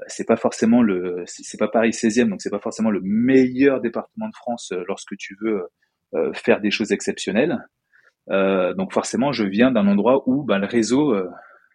c'est 0.07 0.25
pas 0.25 0.37
forcément 0.37 0.81
le, 0.81 1.23
c'est 1.25 1.57
pas 1.57 1.67
Paris 1.67 1.91
16e, 1.91 2.29
donc 2.29 2.41
c'est 2.41 2.49
pas 2.49 2.59
forcément 2.59 2.91
le 2.91 3.01
meilleur 3.03 3.81
département 3.81 4.29
de 4.29 4.35
France 4.35 4.71
euh, 4.71 4.83
lorsque 4.87 5.15
tu 5.17 5.35
veux 5.41 5.63
euh, 6.15 6.31
faire 6.33 6.61
des 6.61 6.71
choses 6.71 6.91
exceptionnelles. 6.91 7.57
donc 8.29 8.93
forcément, 8.93 9.31
je 9.31 9.43
viens 9.43 9.71
d'un 9.71 9.87
endroit 9.87 10.23
où 10.27 10.43
ben, 10.43 10.59
le 10.59 10.67
réseau, 10.67 11.15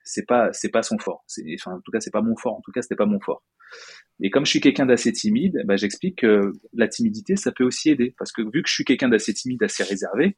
c'est 0.04 0.26
pas, 0.26 0.52
c'est 0.52 0.70
pas 0.70 0.82
son 0.82 0.98
fort. 0.98 1.24
Enfin, 1.54 1.76
en 1.76 1.80
tout 1.80 1.90
cas, 1.90 2.00
c'est 2.00 2.10
pas 2.10 2.22
mon 2.22 2.36
fort. 2.36 2.56
En 2.56 2.60
tout 2.60 2.72
cas, 2.72 2.82
c'était 2.82 2.96
pas 2.96 3.06
mon 3.06 3.20
fort. 3.20 3.42
Et 4.20 4.30
comme 4.30 4.44
je 4.44 4.50
suis 4.50 4.60
quelqu'un 4.60 4.86
d'assez 4.86 5.12
timide, 5.12 5.62
ben, 5.64 5.76
j'explique 5.76 6.18
que 6.20 6.52
la 6.74 6.88
timidité, 6.88 7.36
ça 7.36 7.52
peut 7.52 7.64
aussi 7.64 7.90
aider, 7.90 8.14
parce 8.18 8.32
que 8.32 8.42
vu 8.42 8.62
que 8.62 8.68
je 8.68 8.74
suis 8.74 8.84
quelqu'un 8.84 9.08
d'assez 9.08 9.32
timide, 9.32 9.62
assez 9.62 9.82
réservé, 9.82 10.36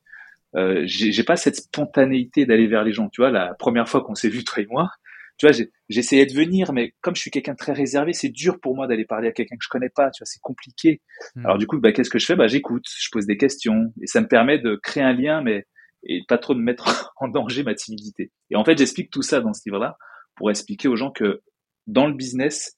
euh, 0.56 0.82
j'ai 0.86 1.24
pas 1.24 1.36
cette 1.36 1.56
spontanéité 1.56 2.46
d'aller 2.46 2.66
vers 2.66 2.84
les 2.84 2.92
gens. 2.92 3.08
Tu 3.08 3.20
vois, 3.20 3.30
la 3.30 3.54
première 3.54 3.88
fois 3.88 4.02
qu'on 4.02 4.14
s'est 4.14 4.28
vu 4.28 4.44
toi 4.44 4.62
et 4.62 4.66
moi, 4.66 4.90
tu 5.37 5.47
vois, 5.47 5.66
j'essayais 5.89 6.26
de 6.26 6.32
venir, 6.32 6.72
mais 6.72 6.95
comme 7.01 7.16
je 7.16 7.20
suis 7.20 7.30
quelqu'un 7.30 7.53
de 7.53 7.59
très 7.59 7.72
réservé, 7.72 8.12
c'est 8.12 8.28
dur 8.28 8.61
pour 8.61 8.76
moi 8.76 8.87
d'aller 8.87 9.05
parler 9.05 9.28
à 9.28 9.32
quelqu'un 9.32 9.57
que 9.57 9.64
je 9.64 9.68
connais 9.68 9.89
pas, 9.89 10.11
tu 10.11 10.20
vois, 10.20 10.26
c'est 10.26 10.41
compliqué. 10.41 11.01
Hmm. 11.35 11.47
Alors 11.47 11.59
du 11.59 11.66
coup, 11.66 11.78
bah, 11.80 11.93
qu'est-ce 11.93 12.11
que 12.11 12.18
je 12.18 12.26
fais? 12.26 12.37
Bah, 12.37 12.47
j'écoute, 12.47 12.85
je 12.87 13.09
pose 13.11 13.26
des 13.26 13.37
questions, 13.37 13.93
et 14.01 14.07
ça 14.07 14.20
me 14.20 14.28
permet 14.28 14.59
de 14.59 14.76
créer 14.76 15.03
un 15.03 15.12
lien, 15.12 15.43
mais 15.43 15.66
et 16.07 16.22
pas 16.28 16.39
trop 16.39 16.55
de 16.55 16.61
mettre 16.61 17.12
en 17.16 17.28
danger 17.28 17.62
ma 17.64 17.74
timidité. 17.74 18.30
Et 18.51 18.57
en 18.57 18.64
fait, 18.64 18.78
j'explique 18.78 19.11
tout 19.11 19.22
ça 19.22 19.41
dans 19.41 19.53
ce 19.53 19.62
livre-là 19.66 19.97
pour 20.37 20.51
expliquer 20.51 20.89
aux 20.89 20.97
gens 20.97 21.11
que 21.11 21.43
dans 21.87 22.07
le 22.07 22.14
business, 22.14 22.76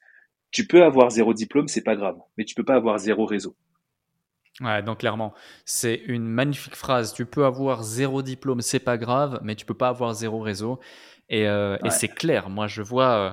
tu 0.51 0.67
peux 0.67 0.83
avoir 0.83 1.11
zéro 1.11 1.35
diplôme, 1.35 1.69
c'est 1.69 1.83
pas 1.83 1.97
grave, 1.97 2.17
mais 2.37 2.45
tu 2.45 2.55
peux 2.55 2.65
pas 2.65 2.77
avoir 2.77 2.99
zéro 2.99 3.27
réseau. 3.27 3.57
Ouais, 4.63 4.83
donc 4.83 5.01
clairement, 5.01 5.35
c'est 5.67 5.97
une 6.07 6.27
magnifique 6.27 6.77
phrase. 6.77 7.13
Tu 7.13 7.27
peux 7.27 7.45
avoir 7.45 7.83
zéro 7.83 8.23
diplôme, 8.23 8.63
c'est 8.63 8.81
pas 8.81 8.97
grave, 8.97 9.39
mais 9.43 9.55
tu 9.55 9.67
peux 9.67 9.75
pas 9.75 9.89
avoir 9.89 10.15
zéro 10.15 10.41
réseau. 10.41 10.81
Et, 11.29 11.49
euh, 11.49 11.77
c'est 11.91 12.09
clair. 12.09 12.51
Moi, 12.51 12.67
je 12.67 12.83
vois 12.83 13.17
euh, 13.17 13.33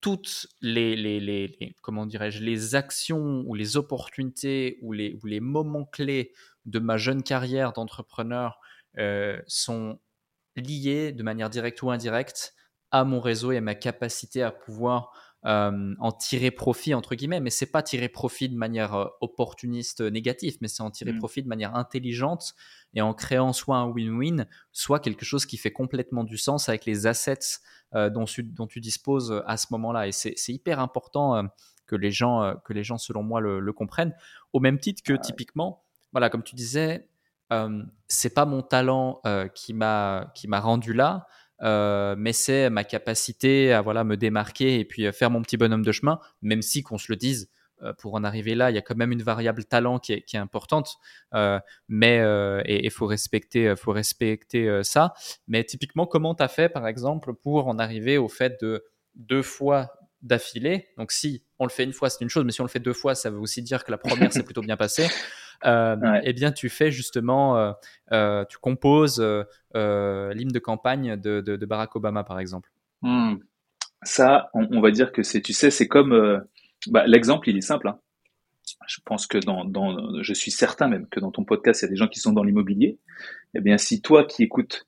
toutes 0.00 0.46
les, 0.60 0.96
les, 0.96 1.20
les, 1.20 1.76
comment 1.82 2.06
dirais-je, 2.06 2.42
les 2.42 2.74
actions 2.74 3.42
ou 3.46 3.54
les 3.54 3.76
opportunités 3.76 4.78
ou 4.82 4.92
les, 4.92 5.18
ou 5.22 5.26
les 5.26 5.40
moments 5.40 5.84
clés 5.84 6.32
de 6.64 6.78
ma 6.78 6.96
jeune 6.96 7.22
carrière 7.22 7.72
d'entrepreneur 7.72 8.58
euh, 8.98 9.40
sont 9.46 9.98
liés 10.56 11.12
de 11.12 11.22
manière 11.22 11.50
directe 11.50 11.82
ou 11.82 11.90
indirecte 11.90 12.54
à 12.90 13.04
mon 13.04 13.20
réseau 13.20 13.52
et 13.52 13.56
à 13.56 13.60
ma 13.60 13.74
capacité 13.74 14.42
à 14.42 14.50
pouvoir 14.50 15.12
euh, 15.44 15.94
en 15.98 16.12
tirer 16.12 16.52
profit 16.52 16.94
entre 16.94 17.16
guillemets, 17.16 17.40
mais 17.40 17.50
c'est 17.50 17.66
pas 17.66 17.82
tirer 17.82 18.08
profit 18.08 18.48
de 18.48 18.54
manière 18.54 18.94
euh, 18.94 19.06
opportuniste 19.20 20.00
euh, 20.00 20.08
négative, 20.08 20.56
mais 20.60 20.68
c'est 20.68 20.84
en 20.84 20.90
tirer 20.92 21.12
mm. 21.12 21.18
profit 21.18 21.42
de 21.42 21.48
manière 21.48 21.74
intelligente 21.74 22.54
et 22.94 23.02
en 23.02 23.12
créant 23.12 23.52
soit 23.52 23.76
un 23.76 23.88
win-win, 23.88 24.46
soit 24.70 25.00
quelque 25.00 25.24
chose 25.24 25.44
qui 25.44 25.56
fait 25.56 25.72
complètement 25.72 26.22
du 26.22 26.38
sens 26.38 26.68
avec 26.68 26.84
les 26.84 27.08
assets 27.08 27.58
dont, 27.92 28.24
tu, 28.24 28.44
dont, 28.44 28.66
tu 28.66 28.80
disposes 28.80 29.42
à 29.46 29.56
ce 29.56 29.66
moment-là. 29.72 30.06
Et 30.06 30.12
c'est 30.12 30.48
hyper 30.48 30.78
important 30.78 31.46
que 31.86 31.96
les 31.96 32.10
gens, 32.10 32.54
que 32.64 32.72
les 32.72 32.84
gens 32.84 32.96
selon 32.96 33.22
moi 33.22 33.40
le, 33.40 33.72
comprennent. 33.72 34.14
Au 34.52 34.60
même 34.60 34.78
titre 34.78 35.02
que 35.02 35.14
typiquement, 35.14 35.82
voilà, 36.12 36.30
comme 36.30 36.42
tu 36.42 36.54
disais, 36.54 37.08
c'est 38.08 38.34
pas 38.34 38.44
mon 38.44 38.62
talent 38.62 39.20
qui 39.54 39.74
m'a 39.74 40.30
qui 40.34 40.48
m'a 40.48 40.60
rendu 40.60 40.92
là. 40.92 41.26
Euh, 41.62 42.14
mais 42.18 42.32
c'est 42.32 42.70
ma 42.70 42.84
capacité 42.84 43.72
à 43.72 43.80
voilà 43.82 44.04
me 44.04 44.16
démarquer 44.16 44.80
et 44.80 44.84
puis 44.84 45.06
euh, 45.06 45.12
faire 45.12 45.30
mon 45.30 45.42
petit 45.42 45.56
bonhomme 45.56 45.84
de 45.84 45.92
chemin, 45.92 46.18
même 46.42 46.62
si 46.62 46.82
qu'on 46.82 46.98
se 46.98 47.10
le 47.10 47.16
dise, 47.16 47.48
euh, 47.82 47.92
pour 47.94 48.14
en 48.14 48.24
arriver 48.24 48.54
là, 48.54 48.70
il 48.70 48.74
y 48.74 48.78
a 48.78 48.82
quand 48.82 48.96
même 48.96 49.12
une 49.12 49.22
variable 49.22 49.64
talent 49.64 49.98
qui 49.98 50.12
est, 50.12 50.34
importante, 50.34 50.96
mais 51.88 52.18
il 52.66 52.90
faut 52.90 53.06
respecter, 53.06 53.74
faut 53.76 53.92
respecter 53.92 54.80
ça. 54.82 55.14
Mais 55.48 55.64
typiquement, 55.64 56.06
comment 56.06 56.34
tu 56.34 56.42
as 56.42 56.48
fait, 56.48 56.68
par 56.68 56.86
exemple, 56.86 57.34
pour 57.34 57.68
en 57.68 57.78
arriver 57.78 58.18
au 58.18 58.28
fait 58.28 58.60
de 58.60 58.84
deux 59.14 59.42
fois 59.42 59.92
d'affilée? 60.22 60.88
Donc, 60.96 61.12
si 61.12 61.44
on 61.58 61.64
le 61.64 61.70
fait 61.70 61.84
une 61.84 61.92
fois, 61.92 62.10
c'est 62.10 62.22
une 62.22 62.30
chose, 62.30 62.44
mais 62.44 62.52
si 62.52 62.60
on 62.60 62.64
le 62.64 62.70
fait 62.70 62.80
deux 62.80 62.92
fois, 62.92 63.14
ça 63.14 63.30
veut 63.30 63.38
aussi 63.38 63.62
dire 63.62 63.84
que 63.84 63.90
la 63.90 63.98
première 63.98 64.32
s'est 64.32 64.44
plutôt 64.44 64.62
bien 64.62 64.76
passée. 64.76 65.08
Euh, 65.64 66.20
eh 66.22 66.32
bien, 66.32 66.52
tu 66.52 66.68
fais 66.68 66.90
justement, 66.90 67.56
euh, 67.56 67.72
euh, 68.12 68.44
tu 68.46 68.58
composes 68.58 69.20
l'hymne 69.74 70.52
de 70.52 70.58
campagne 70.58 71.16
de, 71.16 71.66
Barack 71.66 71.96
Obama, 71.96 72.24
par 72.24 72.38
exemple. 72.38 72.70
Hmm. 73.02 73.36
Ça, 74.02 74.50
on, 74.54 74.80
va 74.80 74.90
dire 74.90 75.12
que 75.12 75.22
c'est, 75.22 75.40
tu 75.40 75.52
sais, 75.52 75.70
c'est 75.70 75.86
comme 75.86 76.44
bah, 76.88 77.06
l'exemple, 77.06 77.48
il 77.48 77.56
est 77.56 77.62
simple. 77.62 77.88
Hein. 77.88 77.98
Je 78.88 78.98
pense 79.04 79.26
que 79.26 79.38
dans, 79.38 80.22
je 80.22 80.34
suis 80.34 80.50
certain 80.50 80.88
même 80.88 81.06
que 81.08 81.20
dans 81.20 81.30
ton 81.30 81.44
podcast, 81.44 81.82
il 81.82 81.84
y 81.84 81.88
a 81.88 81.90
des 81.90 81.96
gens 81.96 82.08
qui 82.08 82.18
sont 82.18 82.32
dans 82.32 82.42
l'immobilier. 82.42 82.98
Eh 83.54 83.60
bien, 83.60 83.78
si 83.78 84.02
toi 84.02 84.24
qui 84.24 84.42
écoutes 84.42 84.86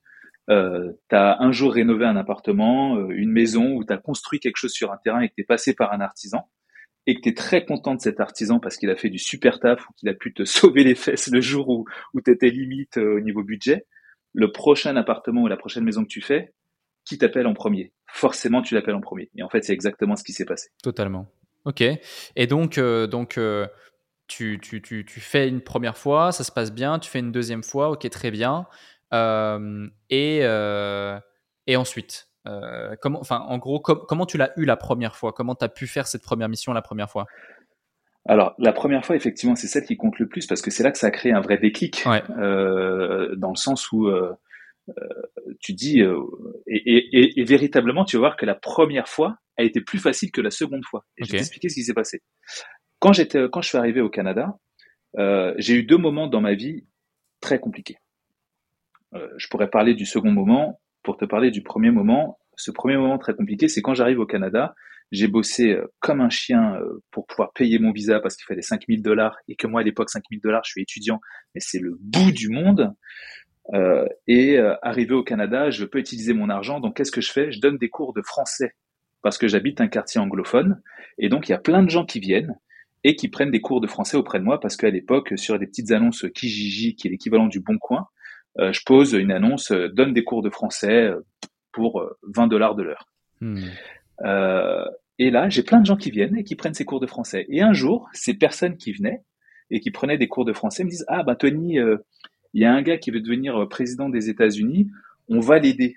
euh, 0.51 0.93
tu 1.09 1.17
as 1.17 1.41
un 1.41 1.53
jour 1.53 1.73
rénové 1.73 2.05
un 2.05 2.17
appartement, 2.17 3.09
une 3.09 3.31
maison, 3.31 3.77
ou 3.77 3.85
tu 3.85 3.93
as 3.93 3.99
construit 3.99 4.41
quelque 4.41 4.57
chose 4.57 4.73
sur 4.73 4.93
un 4.93 4.99
terrain 4.99 5.21
et 5.21 5.29
que 5.29 5.35
tu 5.35 5.43
es 5.43 5.45
passé 5.45 5.75
par 5.75 5.93
un 5.93 6.01
artisan, 6.01 6.49
et 7.07 7.15
que 7.15 7.21
tu 7.21 7.29
es 7.31 7.35
très 7.35 7.65
content 7.65 7.95
de 7.95 8.01
cet 8.01 8.21
artisan 8.21 8.61
parce 8.61 8.77
qu'il 8.77 8.91
a 8.91 8.97
fait 8.97 9.11
du 9.11 9.19
super 9.19 9.61
taf 9.61 9.89
ou 9.89 9.93
qu'il 9.95 10.09
a 10.09 10.15
pu 10.15 10.33
te 10.33 10.45
sauver 10.45 10.85
les 10.85 10.95
fesses 10.95 11.29
le 11.31 11.41
jour 11.41 11.69
où, 11.69 11.85
où 12.15 12.21
tu 12.21 12.31
étais 12.31 12.51
limite 12.51 12.99
euh, 12.99 13.17
au 13.17 13.21
niveau 13.21 13.43
budget, 13.43 13.87
le 14.33 14.53
prochain 14.53 14.97
appartement 14.97 15.43
ou 15.43 15.49
la 15.49 15.57
prochaine 15.57 15.85
maison 15.85 16.03
que 16.03 16.09
tu 16.09 16.21
fais, 16.21 16.55
qui 17.05 17.19
t'appelle 17.19 17.47
en 17.47 17.55
premier? 17.55 17.93
Forcément, 18.07 18.63
tu 18.63 18.75
l'appelles 18.75 18.95
en 18.95 19.01
premier. 19.01 19.31
Et 19.37 19.43
en 19.43 19.49
fait, 19.49 19.63
c'est 19.65 19.75
exactement 19.75 20.17
ce 20.17 20.25
qui 20.25 20.33
s'est 20.33 20.45
passé. 20.45 20.71
Totalement. 20.83 21.29
Ok. 21.65 21.83
Et 21.83 22.47
donc, 22.47 22.79
euh, 22.79 23.07
donc 23.07 23.37
euh, 23.37 23.67
tu, 24.27 24.59
tu, 24.61 24.81
tu, 24.81 25.05
tu, 25.05 25.21
fais 25.21 25.49
une 25.49 25.61
première 25.61 25.99
fois, 25.99 26.33
ça 26.33 26.45
se 26.45 26.53
passe 26.53 26.73
bien, 26.73 26.99
tu 26.99 27.11
fais 27.11 27.19
une 27.19 27.33
deuxième 27.33 27.63
fois, 27.63 27.91
ok, 27.91 28.09
très 28.09 28.31
bien. 28.31 28.67
et, 29.13 30.39
et 31.67 31.77
ensuite? 31.77 32.29
Euh, 32.47 32.95
comment, 33.01 33.21
enfin, 33.21 33.41
en 33.41 33.59
gros, 33.59 33.81
comment 33.81 34.27
tu 34.27 34.37
l'as 34.37 34.53
eu 34.57 34.65
la 34.65 34.77
première 34.77 35.17
fois? 35.17 35.33
Comment 35.33 35.55
tu 35.55 35.65
as 35.65 35.69
pu 35.69 35.87
faire 35.87 36.07
cette 36.07 36.23
première 36.23 36.49
mission 36.49 36.73
la 36.73 36.83
première 36.83 37.11
fois? 37.11 37.27
Alors, 38.27 38.55
la 38.59 38.73
première 38.73 39.05
fois, 39.05 39.17
effectivement, 39.17 39.55
c'est 39.55 39.67
celle 39.67 39.85
qui 39.85 39.97
compte 39.97 40.19
le 40.19 40.29
plus 40.29 40.47
parce 40.47 40.63
que 40.63 40.71
c'est 40.71 40.83
là 40.83 40.91
que 40.91 40.99
ça 40.99 41.09
a 41.09 41.11
créé 41.11 41.33
un 41.33 41.41
vrai 41.41 41.59
déclic, 41.59 42.05
euh, 42.07 43.35
dans 43.37 43.51
le 43.51 43.57
sens 43.57 43.93
où 43.93 44.07
euh, 44.07 44.35
tu 45.61 45.75
dis, 45.75 46.03
et, 46.67 47.45
véritablement, 47.45 48.05
tu 48.05 48.17
vas 48.17 48.21
voir 48.21 48.37
que 48.37 48.47
la 48.47 48.55
première 48.55 49.09
fois 49.09 49.37
a 49.57 49.63
été 49.63 49.81
plus 49.81 49.99
facile 49.99 50.31
que 50.31 50.41
la 50.41 50.51
seconde 50.51 50.85
fois. 50.85 51.05
Et 51.19 51.25
je 51.25 51.33
vais 51.33 51.39
t'expliquer 51.39 51.69
ce 51.69 51.75
qui 51.75 51.85
s'est 51.85 51.95
passé. 51.95 52.23
Quand 52.99 53.13
j'étais, 53.13 53.47
quand 53.53 53.61
je 53.61 53.69
suis 53.69 53.79
arrivé 53.79 54.01
au 54.01 54.09
Canada, 54.11 54.59
j'ai 55.59 55.75
eu 55.75 55.83
deux 55.85 55.99
moments 55.99 56.27
dans 56.27 56.41
ma 56.41 56.55
vie 56.55 56.87
très 57.41 57.59
compliqués. 57.59 57.99
je 59.13 59.49
pourrais 59.49 59.69
parler 59.69 59.95
du 59.95 60.07
second 60.07 60.33
moment 60.33 60.81
pour 61.05 61.17
te 61.17 61.25
parler 61.25 61.53
du 61.53 61.63
premier 61.63 61.93
moment. 61.93 62.39
Ce 62.57 62.73
premier 62.73 62.97
moment 62.97 63.19
très 63.19 63.35
compliqué, 63.35 63.69
c'est 63.69 63.83
quand 63.83 63.95
j'arrive 63.95 64.19
au 64.19 64.27
Canada. 64.27 64.75
J'ai 65.13 65.29
bossé 65.29 65.71
euh, 65.71 65.87
comme 66.01 66.21
un 66.21 66.31
chien 66.31 66.75
euh, 66.77 67.03
pour 67.13 67.27
pouvoir 67.27 67.53
payer 67.53 67.79
mon 67.79 67.93
visa 67.93 68.19
parce 68.19 68.35
qu'il 68.37 68.47
fallait 68.47 68.63
5000 68.63 69.03
dollars 69.03 69.37
et 69.47 69.55
que 69.55 69.69
moi 69.69 69.83
à 69.83 69.85
l'époque 69.85 70.11
5000 70.11 70.41
dollars, 70.41 70.63
je 70.65 70.73
suis 70.73 70.83
étudiant, 70.83 71.21
mais 71.55 71.61
c'est 71.61 71.79
le 71.79 71.97
bout 72.01 72.33
du 72.33 72.49
monde. 72.49 72.93
Euh, 73.73 74.07
et 74.27 74.59
arrivé 74.83 75.15
au 75.15 75.23
Canada, 75.23 75.71
je 75.71 75.85
peux 75.85 75.99
utiliser 75.99 76.33
mon 76.35 76.49
argent. 76.51 76.81
Donc 76.81 76.97
qu'est-ce 76.97 77.13
que 77.13 77.21
je 77.21 77.31
fais? 77.31 77.53
Je 77.53 77.61
donne 77.61 77.79
des 77.79 77.91
cours 77.91 78.13
de 78.13 78.23
français 78.23 78.75
parce 79.23 79.39
que 79.39 79.47
j'habite 79.47 79.81
un 79.81 79.89
quartier 79.89 80.21
anglophone. 80.21 80.83
Et 81.19 81.29
donc 81.29 81.49
il 81.49 81.53
y 81.53 81.55
a 81.55 81.59
plein 81.59 81.83
de 81.83 81.91
gens 81.91 82.05
qui 82.05 82.19
viennent 82.19 82.59
et 83.05 83.17
qui 83.17 83.29
prennent 83.29 83.51
des 83.51 83.61
cours 83.61 83.81
de 83.81 83.87
français 83.87 84.17
auprès 84.17 84.39
de 84.39 84.45
moi 84.45 84.59
parce 84.59 84.77
qu'à 84.77 84.91
l'époque, 84.91 85.35
sur 85.37 85.59
des 85.59 85.67
petites 85.67 85.93
annonces 85.93 86.27
Kijiji, 86.35 86.97
qui 86.97 87.09
est 87.09 87.11
l'équivalent 87.11 87.47
du 87.47 87.61
Bon 87.61 87.79
Coin, 87.79 88.09
je 88.59 88.81
pose 88.85 89.13
une 89.13 89.33
annonce, 89.33 89.71
euh, 89.73 89.89
donne 89.89 90.13
des 90.13 90.25
cours 90.25 90.43
de 90.43 90.51
français 90.51 91.03
euh, 91.03 91.21
pour 91.73 92.09
20 92.23 92.47
dollars 92.47 92.75
de 92.75 92.83
l'heure. 92.83 93.09
Hmm. 93.41 93.59
et 95.19 95.31
là, 95.31 95.49
j'ai 95.51 95.65
plein 95.65 95.81
de 95.81 95.87
gens 95.87 95.97
qui 95.97 96.11
viennent 96.11 96.39
et 96.39 96.45
qui 96.45 96.55
prennent 96.55 96.73
ces 96.73 96.85
cours 96.85 97.01
de 97.01 97.07
français. 97.07 97.47
Et 97.49 97.61
un 97.63 97.73
jour, 97.73 98.09
ces 98.13 98.35
personnes 98.35 98.77
qui 98.77 98.93
venaient 98.93 99.23
et 99.71 99.81
qui 99.81 99.91
prenaient 99.91 100.17
des 100.17 100.29
cours 100.29 100.45
de 100.45 100.53
français 100.53 100.85
me 100.85 100.89
disent 100.89 101.05
Ah, 101.09 101.25
bah 101.25 101.35
Tony, 101.35 101.79
il 102.55 102.63
y 102.63 102.65
a 102.65 102.73
un 102.73 102.81
gars 102.81 102.97
qui 102.97 103.11
veut 103.11 103.21
devenir 103.21 103.69
président 103.69 104.09
des 104.09 104.31
États-Unis, 104.31 104.89
on 105.29 105.41
va 105.41 105.59
l'aider. 105.59 105.97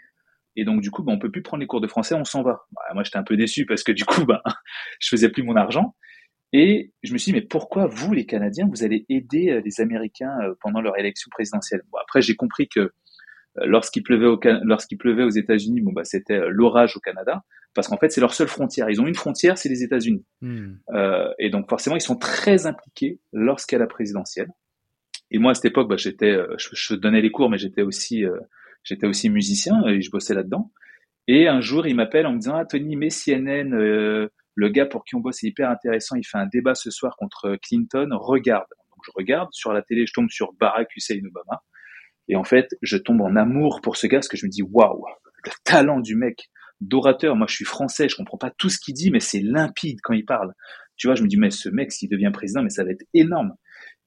Et 0.58 0.66
donc, 0.66 0.82
du 0.82 0.90
coup, 0.90 1.04
bah, 1.04 1.14
on 1.14 1.20
peut 1.20 1.30
plus 1.30 1.44
prendre 1.44 1.62
les 1.62 1.68
cours 1.68 1.82
de 1.82 1.88
français, 1.88 2.16
on 2.16 2.26
s'en 2.26 2.42
va. 2.42 2.66
Bah, 2.72 2.82
moi, 2.96 3.04
j'étais 3.04 3.18
un 3.18 3.24
peu 3.24 3.38
déçu 3.38 3.66
parce 3.66 3.84
que 3.84 3.92
du 3.92 4.04
coup, 4.04 4.26
bah, 4.26 4.42
je 5.00 5.08
faisais 5.08 5.30
plus 5.30 5.44
mon 5.44 5.56
argent. 5.56 5.96
Et 6.54 6.94
je 7.04 7.14
me 7.14 7.18
suis 7.18 7.32
dit, 7.32 7.40
mais 7.40 7.46
pourquoi 7.46 7.88
vous, 7.88 8.14
les 8.14 8.26
Canadiens, 8.26 8.68
vous 8.70 8.84
allez 8.84 9.06
aider 9.10 9.50
euh, 9.50 9.62
les 9.64 9.82
Américains 9.82 10.38
euh, 10.44 10.54
pendant 10.62 10.82
leur 10.82 10.98
élection 10.98 11.30
présidentielle? 11.30 11.82
Bon, 11.92 11.98
Après, 12.02 12.22
j'ai 12.22 12.36
compris 12.36 12.70
que 12.70 12.80
euh, 12.80 12.92
lorsqu'il 13.66 14.04
pleuvait, 14.04 14.28
au, 14.28 14.40
lorsqu'il 14.64 14.98
pleuvait 14.98 15.24
aux 15.24 15.30
États-Unis, 15.30 15.82
bon, 15.82 15.92
bah, 15.92 16.06
c'était 16.06 16.40
l'orage 16.48 16.96
au 16.96 17.02
Canada, 17.02 17.44
parce 17.74 17.90
qu'en 17.90 17.98
fait, 17.98 18.12
c'est 18.12 18.22
leur 18.22 18.34
seule 18.34 18.48
frontière. 18.48 18.90
Ils 18.90 19.02
ont 19.02 19.08
une 19.08 19.16
frontière, 19.16 19.58
c'est 19.58 19.70
les 19.70 19.84
États-Unis. 19.84 20.24
Hmm. 20.42 20.76
Euh, 20.94 21.34
et 21.38 21.50
donc, 21.50 21.70
forcément, 21.70 21.98
ils 21.98 22.02
sont 22.02 22.18
très 22.18 22.66
impliqués 22.66 23.20
lorsqu'il 23.34 23.76
y 23.76 23.80
a 23.80 23.80
la 23.80 23.88
présidentielle. 23.88 24.48
Et 25.30 25.40
moi, 25.40 25.52
à 25.52 25.54
cette 25.54 25.66
époque, 25.66 25.90
bah, 25.90 25.98
j'étais, 25.98 26.38
je, 26.58 26.70
je, 26.72 26.96
donnais 26.96 27.20
les 27.20 27.32
cours, 27.32 27.50
mais 27.50 27.58
j'étais 27.58 27.82
aussi, 27.82 28.24
j'étais 28.84 29.06
aussi 29.06 29.30
musicien 29.30 29.86
et 29.86 30.00
je 30.00 30.10
bossais 30.10 30.34
là-dedans. 30.34 30.72
Et 31.28 31.50
un 31.50 31.60
jour, 31.60 31.86
il 31.86 31.96
m'appelle 31.96 32.26
en 32.26 32.32
me 32.32 32.40
disant, 32.40 32.56
ah, 32.56 32.64
Tony, 32.64 32.96
mais 32.96 33.10
CNN, 33.10 34.30
le 34.58 34.70
gars 34.70 34.88
pour 34.88 35.06
qui 35.06 35.16
on 35.16 35.20
bosse 35.20 35.44
est 35.44 35.48
hyper 35.48 35.70
intéressant, 35.70 36.16
il 36.16 36.26
fait 36.26 36.40
un 36.40 36.48
débat 36.48 36.74
ce 36.74 36.90
soir 36.90 37.16
contre 37.16 37.58
Clinton, 37.62 38.10
regarde. 38.12 38.68
Donc 38.90 39.00
je 39.06 39.12
regarde, 39.14 39.50
sur 39.52 39.72
la 39.72 39.84
télé, 39.84 40.08
je 40.08 40.14
tombe 40.14 40.30
sur 40.30 40.52
Barack 40.54 40.90
Hussein 40.96 41.20
Obama. 41.26 41.62
Et 42.28 42.36
en 42.36 42.44
fait, 42.44 42.76
je 42.82 42.98
tombe 42.98 43.22
en 43.22 43.36
amour 43.36 43.82
pour 43.82 43.98
ce 43.98 44.08
gars 44.08 44.18
parce 44.18 44.28
que 44.28 44.36
je 44.36 44.48
me 44.48 44.52
dis, 44.52 44.64
waouh, 44.64 45.06
le 45.46 45.52
talent 45.64 46.00
du 46.00 46.16
mec, 46.16 46.50
d'orateur. 46.82 47.36
Moi, 47.36 47.46
je 47.48 47.56
suis 47.56 47.66
français, 47.66 48.10
je 48.10 48.16
comprends 48.16 48.40
pas 48.40 48.52
tout 48.52 48.70
ce 48.70 48.80
qu'il 48.80 48.96
dit, 48.96 49.12
mais 49.12 49.20
c'est 49.20 49.40
limpide 49.40 50.00
quand 50.02 50.14
il 50.14 50.26
parle. 50.26 50.54
Tu 50.96 51.08
vois, 51.08 51.16
je 51.16 51.22
me 51.22 51.28
dis, 51.28 51.38
mais 51.38 51.52
ce 51.52 51.70
mec, 51.70 51.92
s'il 51.92 52.10
devient 52.10 52.32
président, 52.34 52.64
mais 52.64 52.72
ça 52.72 52.84
va 52.84 52.90
être 52.92 53.06
énorme. 53.14 53.54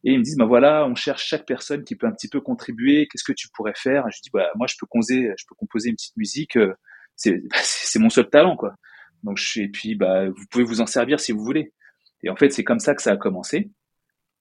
Et 0.02 0.12
ils 0.14 0.18
me 0.18 0.24
disent, 0.24 0.36
bah 0.36 0.46
voilà, 0.46 0.84
on 0.86 0.94
cherche 0.96 1.24
chaque 1.24 1.46
personne 1.46 1.84
qui 1.84 1.94
peut 1.94 2.06
un 2.06 2.12
petit 2.12 2.28
peu 2.28 2.40
contribuer. 2.40 3.06
Qu'est-ce 3.06 3.24
que 3.24 3.32
tu 3.32 3.48
pourrais 3.54 3.74
faire? 3.76 4.04
Je 4.10 4.20
dis, 4.20 4.30
bah 4.32 4.48
moi, 4.56 4.66
je 4.66 4.74
peux 4.80 4.86
composer, 4.86 5.30
je 5.38 5.44
peux 5.48 5.54
composer 5.54 5.90
une 5.90 5.96
petite 5.96 6.16
musique. 6.16 6.56
Euh, 6.56 6.74
c'est 7.16 7.38
mon 7.98 8.10
seul 8.10 8.28
talent, 8.28 8.56
quoi. 8.56 8.74
Donc, 9.22 9.38
je, 9.38 9.62
et 9.62 9.68
puis, 9.68 9.94
bah, 9.94 10.28
vous 10.28 10.46
pouvez 10.50 10.64
vous 10.64 10.80
en 10.80 10.86
servir 10.86 11.20
si 11.20 11.32
vous 11.32 11.42
voulez. 11.42 11.72
Et 12.22 12.30
en 12.30 12.36
fait, 12.36 12.50
c'est 12.50 12.64
comme 12.64 12.78
ça 12.78 12.94
que 12.94 13.02
ça 13.02 13.12
a 13.12 13.16
commencé. 13.16 13.70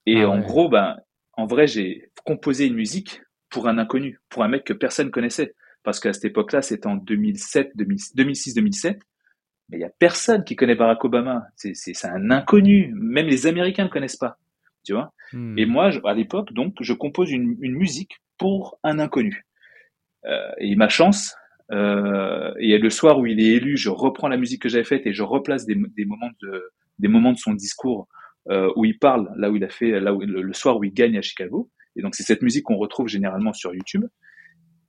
Et 0.05 0.21
ah 0.21 0.29
en 0.29 0.39
gros, 0.39 0.69
ben, 0.69 0.97
en 1.33 1.45
vrai, 1.45 1.67
j'ai 1.67 2.11
composé 2.25 2.67
une 2.67 2.75
musique 2.75 3.21
pour 3.49 3.67
un 3.67 3.77
inconnu, 3.77 4.19
pour 4.29 4.43
un 4.43 4.47
mec 4.47 4.63
que 4.63 4.73
personne 4.73 5.11
connaissait. 5.11 5.55
parce 5.83 5.99
qu'à 5.99 6.13
cette 6.13 6.25
époque-là, 6.25 6.61
c'était 6.61 6.87
en 6.87 6.97
2007, 6.97 7.71
2006-2007, 7.77 8.99
mais 9.69 9.77
il 9.77 9.81
y 9.81 9.85
a 9.85 9.89
personne 9.97 10.43
qui 10.43 10.55
connaît 10.55 10.75
Barack 10.75 11.03
Obama. 11.05 11.47
C'est, 11.55 12.05
un 12.05 12.31
inconnu. 12.31 12.91
Même 12.95 13.27
les 13.27 13.47
Américains 13.47 13.85
ne 13.85 13.89
connaissent 13.89 14.17
pas. 14.17 14.37
Tu 14.83 14.93
vois? 14.93 15.13
Hmm. 15.31 15.57
Et 15.57 15.65
moi, 15.65 15.91
à 16.05 16.13
l'époque, 16.13 16.53
donc, 16.53 16.75
je 16.81 16.93
compose 16.93 17.31
une, 17.31 17.55
une, 17.61 17.75
musique 17.75 18.21
pour 18.37 18.79
un 18.83 18.99
inconnu. 18.99 19.45
Euh, 20.25 20.51
et 20.57 20.75
ma 20.75 20.89
chance, 20.89 21.35
euh, 21.71 22.51
et 22.59 22.77
le 22.77 22.89
soir 22.89 23.19
où 23.19 23.25
il 23.25 23.39
est 23.39 23.53
élu, 23.55 23.77
je 23.77 23.89
reprends 23.89 24.27
la 24.27 24.37
musique 24.37 24.61
que 24.61 24.69
j'avais 24.69 24.83
faite 24.83 25.05
et 25.05 25.13
je 25.13 25.23
replace 25.23 25.65
des, 25.65 25.75
des, 25.75 26.05
moments 26.05 26.31
de 26.41 26.71
des 26.97 27.07
moments 27.07 27.31
de 27.31 27.37
son 27.37 27.53
discours 27.53 28.07
euh, 28.49 28.71
où 28.75 28.85
il 28.85 28.97
parle, 28.97 29.31
là 29.37 29.49
où 29.49 29.55
il 29.55 29.63
a 29.63 29.69
fait, 29.69 29.99
là 29.99 30.13
où 30.13 30.21
le, 30.21 30.53
soir 30.53 30.77
où 30.77 30.83
il 30.83 30.93
gagne 30.93 31.17
à 31.17 31.21
Chicago. 31.21 31.69
Et 31.95 32.01
donc 32.01 32.15
c'est 32.15 32.23
cette 32.23 32.41
musique 32.41 32.63
qu'on 32.63 32.77
retrouve 32.77 33.07
généralement 33.07 33.53
sur 33.53 33.73
YouTube. 33.73 34.05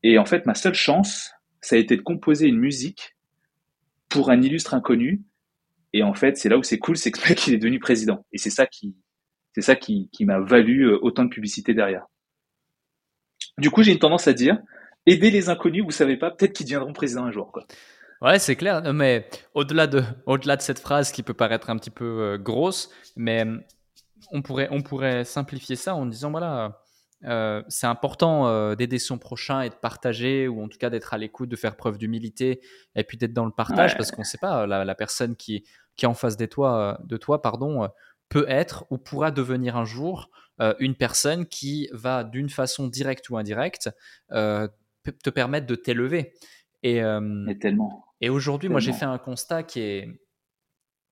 Et 0.03 0.19
en 0.19 0.25
fait, 0.25 0.47
ma 0.47 0.55
seule 0.55 0.75
chance, 0.75 1.33
ça 1.61 1.77
a 1.77 1.79
été 1.79 1.97
de 1.97 2.03
composer 2.03 2.47
une 2.47 2.59
musique 2.59 3.17
pour 4.09 4.31
un 4.31 4.41
illustre 4.41 4.75
inconnu. 4.75 5.23
Et 5.93 6.03
en 6.03 6.15
fait, 6.15 6.37
c'est 6.37 6.49
là 6.49 6.57
où 6.57 6.63
c'est 6.63 6.79
cool, 6.79 6.97
c'est 6.97 7.11
que 7.11 7.21
le 7.21 7.29
mec 7.31 7.47
il 7.47 7.55
est 7.55 7.59
devenu 7.59 7.79
président. 7.79 8.25
Et 8.33 8.39
c'est 8.39 8.51
ça 8.51 8.67
qui, 8.67 8.97
c'est 9.55 9.61
ça 9.61 9.77
qui, 9.77 10.09
qui 10.13 10.25
m'a 10.25 10.41
valu 10.41 10.85
euh, 10.85 10.99
autant 11.03 11.25
de 11.25 11.31
publicité 11.31 11.75
derrière. 11.75 12.07
Du 13.59 13.71
coup, 13.71 13.83
j'ai 13.83 13.93
une 13.93 13.99
tendance 13.99 14.29
à 14.29 14.33
dire, 14.33 14.59
aider 15.07 15.31
les 15.31 15.49
inconnus, 15.49 15.85
vous 15.85 15.91
savez 15.91 16.17
pas, 16.17 16.31
peut-être 16.31 16.53
qu'ils 16.53 16.67
deviendront 16.67 16.93
président 16.93 17.25
un 17.25 17.31
jour, 17.31 17.53
quoi. 17.53 17.67
Ouais, 18.23 18.39
c'est 18.39 18.57
clair. 18.57 18.83
Mais 18.93 19.29
au-delà 19.55 19.87
de, 19.87 20.03
au-delà 20.27 20.57
de 20.57 20.63
cette 20.63 20.79
phrase 20.79 21.11
qui 21.11 21.23
peut 21.23 21.35
paraître 21.35 21.71
un 21.71 21.77
petit 21.77 21.91
peu 21.91 22.05
euh, 22.05 22.39
grosse, 22.39 22.91
mais 23.17 23.47
euh, 23.47 23.57
on 24.31 24.43
pourrait, 24.43 24.69
on 24.71 24.83
pourrait 24.83 25.25
simplifier 25.25 25.77
ça 25.77 25.95
en 25.95 26.05
disant 26.05 26.31
voilà, 26.31 26.83
euh, 27.25 27.63
c'est 27.69 27.87
important 27.87 28.75
d'aider 28.75 28.99
son 28.99 29.19
prochain 29.19 29.63
et 29.63 29.71
de 29.71 29.75
partager, 29.75 30.49
ou 30.49 30.63
en 30.63 30.69
tout 30.69 30.77
cas 30.77 30.91
d'être 30.91 31.15
à 31.15 31.19
l'écoute, 31.19 31.49
de 31.49 31.57
faire 31.57 31.77
preuve 31.77 31.97
d'humilité, 31.97 32.61
et 32.95 33.05
puis 33.05 33.17
d'être 33.17 33.33
dans 33.33 33.47
le 33.47 33.53
partage, 33.53 33.97
parce 33.97 34.11
qu'on 34.11 34.23
ne 34.23 34.27
sait 34.27 34.39
pas 34.39 34.67
la, 34.67 34.85
la, 34.85 34.95
personne 34.95 35.35
qui, 35.35 35.65
qui 35.97 36.05
est 36.05 36.09
en 36.09 36.15
face 36.15 36.37
de 36.37 36.47
toi, 36.47 37.01
de 37.05 37.17
toi, 37.17 37.41
pardon, 37.41 37.89
peut 38.29 38.45
être 38.49 38.85
ou 38.91 38.99
pourra 38.99 39.31
devenir 39.31 39.77
un 39.77 39.85
jour 39.85 40.31
une 40.79 40.95
personne 40.95 41.47
qui 41.47 41.89
va 41.93 42.23
d'une 42.23 42.51
façon 42.51 42.87
directe 42.87 43.31
ou 43.31 43.39
indirecte 43.39 43.89
te 45.03 45.31
permettre 45.31 45.67
de 45.67 45.75
t'élever. 45.75 46.33
Et, 46.83 47.03
euh, 47.03 47.53
tellement. 47.61 48.05
Et 48.21 48.29
aujourd'hui, 48.29 48.69
moi, 48.69 48.81
j'ai 48.81 48.93
fait 48.93 49.05
un 49.05 49.19
constat 49.19 49.63
qui 49.63 49.81
est. 49.81 50.09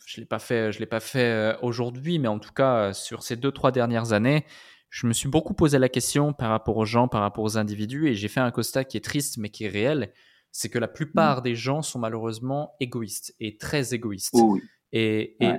Je 0.07 0.21
ne 0.21 0.23
l'ai 0.23 0.27
pas 0.27 0.39
fait, 0.39 0.73
je 0.73 0.79
l'ai 0.79 0.87
pas 0.87 1.01
fait 1.01 1.31
euh, 1.31 1.57
aujourd'hui, 1.61 2.19
mais 2.19 2.29
en 2.29 2.39
tout 2.39 2.53
cas, 2.53 2.93
sur 2.95 3.23
ces 3.23 3.37
deux, 3.37 3.53
trois 3.53 3.73
dernières 3.73 4.13
années, 4.13 4.47
je 4.89 5.07
me 5.07 5.13
suis 5.13 5.29
beaucoup 5.29 5.53
posé 5.53 5.79
la 5.79 5.91
question 5.91 6.33
par 6.33 6.49
rapport 6.49 6.79
aux 6.79 6.87
gens, 6.87 7.09
par 7.09 7.21
rapport 7.21 7.45
aux 7.45 7.59
individus, 7.59 8.09
et 8.09 8.15
j'ai 8.15 8.29
fait 8.29 8.41
un 8.41 8.51
constat 8.51 8.85
qui 8.85 8.97
est 8.97 9.05
triste, 9.05 9.37
mais 9.37 9.51
qui 9.51 9.65
est 9.65 9.69
réel. 9.69 10.13
C'est 10.51 10.71
que 10.71 10.79
la 10.79 10.89
plupart 10.89 11.41
mmh. 11.41 11.43
des 11.43 11.55
gens 11.55 11.83
sont 11.83 11.99
malheureusement 11.99 12.75
égoïstes 12.81 13.35
et 13.39 13.59
très 13.59 13.93
égoïstes. 13.93 14.35
oui. 14.35 14.63
Et, 14.93 15.37
et, 15.45 15.53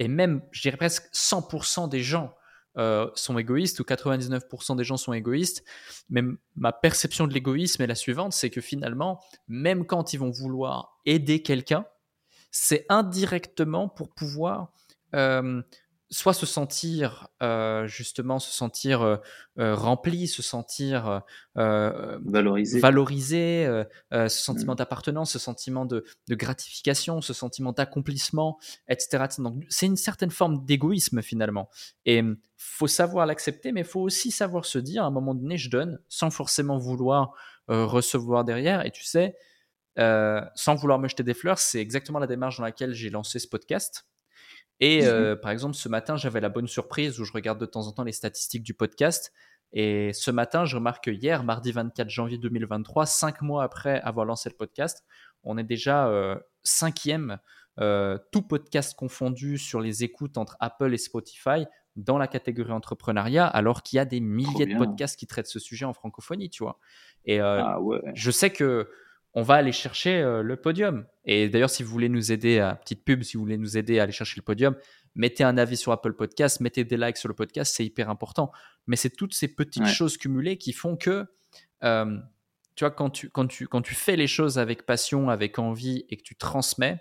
et, 0.00 0.08
même, 0.08 0.42
je 0.50 0.62
dirais 0.62 0.76
presque 0.76 1.04
100% 1.14 1.88
des 1.88 2.00
gens 2.00 2.34
euh, 2.78 3.10
sont 3.14 3.36
égoïstes 3.36 3.80
ou 3.80 3.82
99% 3.82 4.76
des 4.76 4.84
gens 4.84 4.96
sont 4.96 5.12
égoïstes. 5.12 5.64
Mais 6.08 6.22
ma 6.56 6.72
perception 6.72 7.26
de 7.26 7.34
l'égoïsme 7.34 7.82
est 7.82 7.86
la 7.86 7.94
suivante, 7.94 8.32
c'est 8.32 8.50
que 8.50 8.60
finalement, 8.60 9.20
même 9.48 9.84
quand 9.84 10.12
ils 10.12 10.18
vont 10.18 10.30
vouloir 10.30 10.98
aider 11.04 11.42
quelqu'un, 11.42 11.84
c'est 12.50 12.86
indirectement 12.88 13.88
pour 13.88 14.10
pouvoir 14.10 14.72
euh, 15.14 15.62
soit 16.12 16.34
se 16.34 16.44
sentir 16.44 17.28
euh, 17.42 17.86
justement 17.86 18.38
se 18.38 18.52
sentir 18.52 19.00
euh, 19.00 19.16
euh, 19.58 19.74
rempli, 19.74 20.28
se 20.28 20.42
sentir 20.42 21.22
valorisé, 21.54 22.80
valorisé 22.80 23.82
ce 24.12 24.28
sentiment 24.28 24.74
mmh. 24.74 24.76
d'appartenance, 24.76 25.32
ce 25.32 25.38
sentiment 25.38 25.86
de, 25.86 26.04
gratification, 26.30 27.20
ce 27.22 27.32
sentiment 27.32 27.72
d'accomplissement, 27.72 28.58
etc. 28.88 29.24
Donc 29.38 29.64
c'est 29.68 29.86
une 29.86 29.96
certaine 29.96 30.30
forme 30.30 30.64
d'égoïsme 30.64 31.22
finalement. 31.22 31.70
Et 32.04 32.22
faut 32.58 32.86
savoir 32.86 33.26
l'accepter, 33.26 33.72
mais 33.72 33.80
il 33.80 33.86
faut 33.86 34.00
aussi 34.00 34.30
savoir 34.30 34.66
se 34.66 34.78
dire 34.78 35.04
à 35.04 35.06
un 35.06 35.10
moment 35.10 35.34
donné, 35.34 35.56
je 35.56 35.70
donne 35.70 35.98
sans 36.08 36.30
forcément 36.30 36.78
vouloir 36.78 37.32
recevoir 37.68 38.44
derrière. 38.44 38.84
Et 38.84 38.90
tu 38.90 39.04
sais, 39.04 39.34
sans 39.96 40.74
vouloir 40.74 40.98
me 40.98 41.08
jeter 41.08 41.22
des 41.22 41.34
fleurs, 41.34 41.58
c'est 41.58 41.80
exactement 41.80 42.18
la 42.18 42.26
démarche 42.26 42.58
dans 42.58 42.64
laquelle 42.64 42.92
j'ai 42.92 43.08
lancé 43.08 43.38
ce 43.38 43.48
podcast. 43.48 44.06
Et 44.80 45.02
mmh 45.02 45.06
euh, 45.06 45.36
par 45.36 45.50
exemple, 45.50 45.74
ce 45.74 45.88
matin, 45.88 46.16
j'avais 46.16 46.40
la 46.40 46.48
bonne 46.48 46.66
surprise 46.66 47.20
où 47.20 47.24
je 47.24 47.32
regarde 47.32 47.60
de 47.60 47.66
temps 47.66 47.86
en 47.86 47.92
temps 47.92 48.04
les 48.04 48.12
statistiques 48.12 48.62
du 48.62 48.74
podcast. 48.74 49.32
Et 49.72 50.12
ce 50.12 50.30
matin, 50.30 50.64
je 50.64 50.76
remarque 50.76 51.04
que 51.04 51.10
hier, 51.10 51.44
mardi 51.44 51.72
24 51.72 52.10
janvier 52.10 52.38
2023, 52.38 53.06
cinq 53.06 53.40
mois 53.40 53.64
après 53.64 54.00
avoir 54.00 54.26
lancé 54.26 54.50
le 54.50 54.56
podcast, 54.56 55.04
on 55.44 55.56
est 55.56 55.64
déjà 55.64 56.08
euh, 56.08 56.36
cinquième, 56.62 57.38
euh, 57.80 58.18
tout 58.32 58.42
podcast 58.42 58.94
confondu 58.94 59.56
sur 59.56 59.80
les 59.80 60.04
écoutes 60.04 60.36
entre 60.36 60.56
Apple 60.60 60.92
et 60.92 60.98
Spotify 60.98 61.64
dans 61.96 62.18
la 62.18 62.26
catégorie 62.26 62.72
entrepreneuriat, 62.72 63.46
alors 63.46 63.82
qu'il 63.82 63.96
y 63.96 64.00
a 64.00 64.04
des 64.04 64.20
milliers 64.20 64.66
de 64.66 64.76
podcasts 64.76 65.18
qui 65.18 65.26
traitent 65.26 65.46
ce 65.46 65.58
sujet 65.58 65.84
en 65.84 65.92
francophonie, 65.92 66.50
tu 66.50 66.64
vois. 66.64 66.78
Et 67.24 67.40
ah 67.40 67.78
je 68.14 68.30
sais 68.30 68.50
que 68.50 68.88
on 69.34 69.42
va 69.42 69.54
aller 69.54 69.72
chercher 69.72 70.20
euh, 70.20 70.42
le 70.42 70.56
podium. 70.56 71.06
Et 71.24 71.48
d'ailleurs, 71.48 71.70
si 71.70 71.82
vous 71.82 71.90
voulez 71.90 72.08
nous 72.08 72.32
aider, 72.32 72.58
à 72.58 72.74
petite 72.74 73.04
pub, 73.04 73.22
si 73.22 73.36
vous 73.36 73.42
voulez 73.42 73.56
nous 73.56 73.78
aider 73.78 73.98
à 73.98 74.02
aller 74.02 74.12
chercher 74.12 74.36
le 74.36 74.42
podium, 74.42 74.76
mettez 75.14 75.44
un 75.44 75.56
avis 75.56 75.76
sur 75.76 75.92
Apple 75.92 76.12
Podcast, 76.12 76.60
mettez 76.60 76.84
des 76.84 76.96
likes 76.96 77.16
sur 77.16 77.28
le 77.28 77.34
podcast, 77.34 77.74
c'est 77.74 77.84
hyper 77.84 78.10
important. 78.10 78.52
Mais 78.86 78.96
c'est 78.96 79.10
toutes 79.10 79.34
ces 79.34 79.48
petites 79.48 79.86
choses 79.86 80.18
cumulées 80.18 80.58
qui 80.58 80.72
font 80.72 80.96
que, 80.96 81.26
euh, 81.82 82.18
tu 82.74 82.84
vois, 82.84 82.90
quand 82.90 83.10
tu, 83.10 83.30
quand, 83.30 83.46
tu, 83.46 83.66
quand 83.68 83.82
tu 83.82 83.94
fais 83.94 84.16
les 84.16 84.26
choses 84.26 84.58
avec 84.58 84.84
passion, 84.84 85.30
avec 85.30 85.58
envie 85.58 86.04
et 86.10 86.16
que 86.16 86.22
tu 86.22 86.36
transmets, 86.36 87.00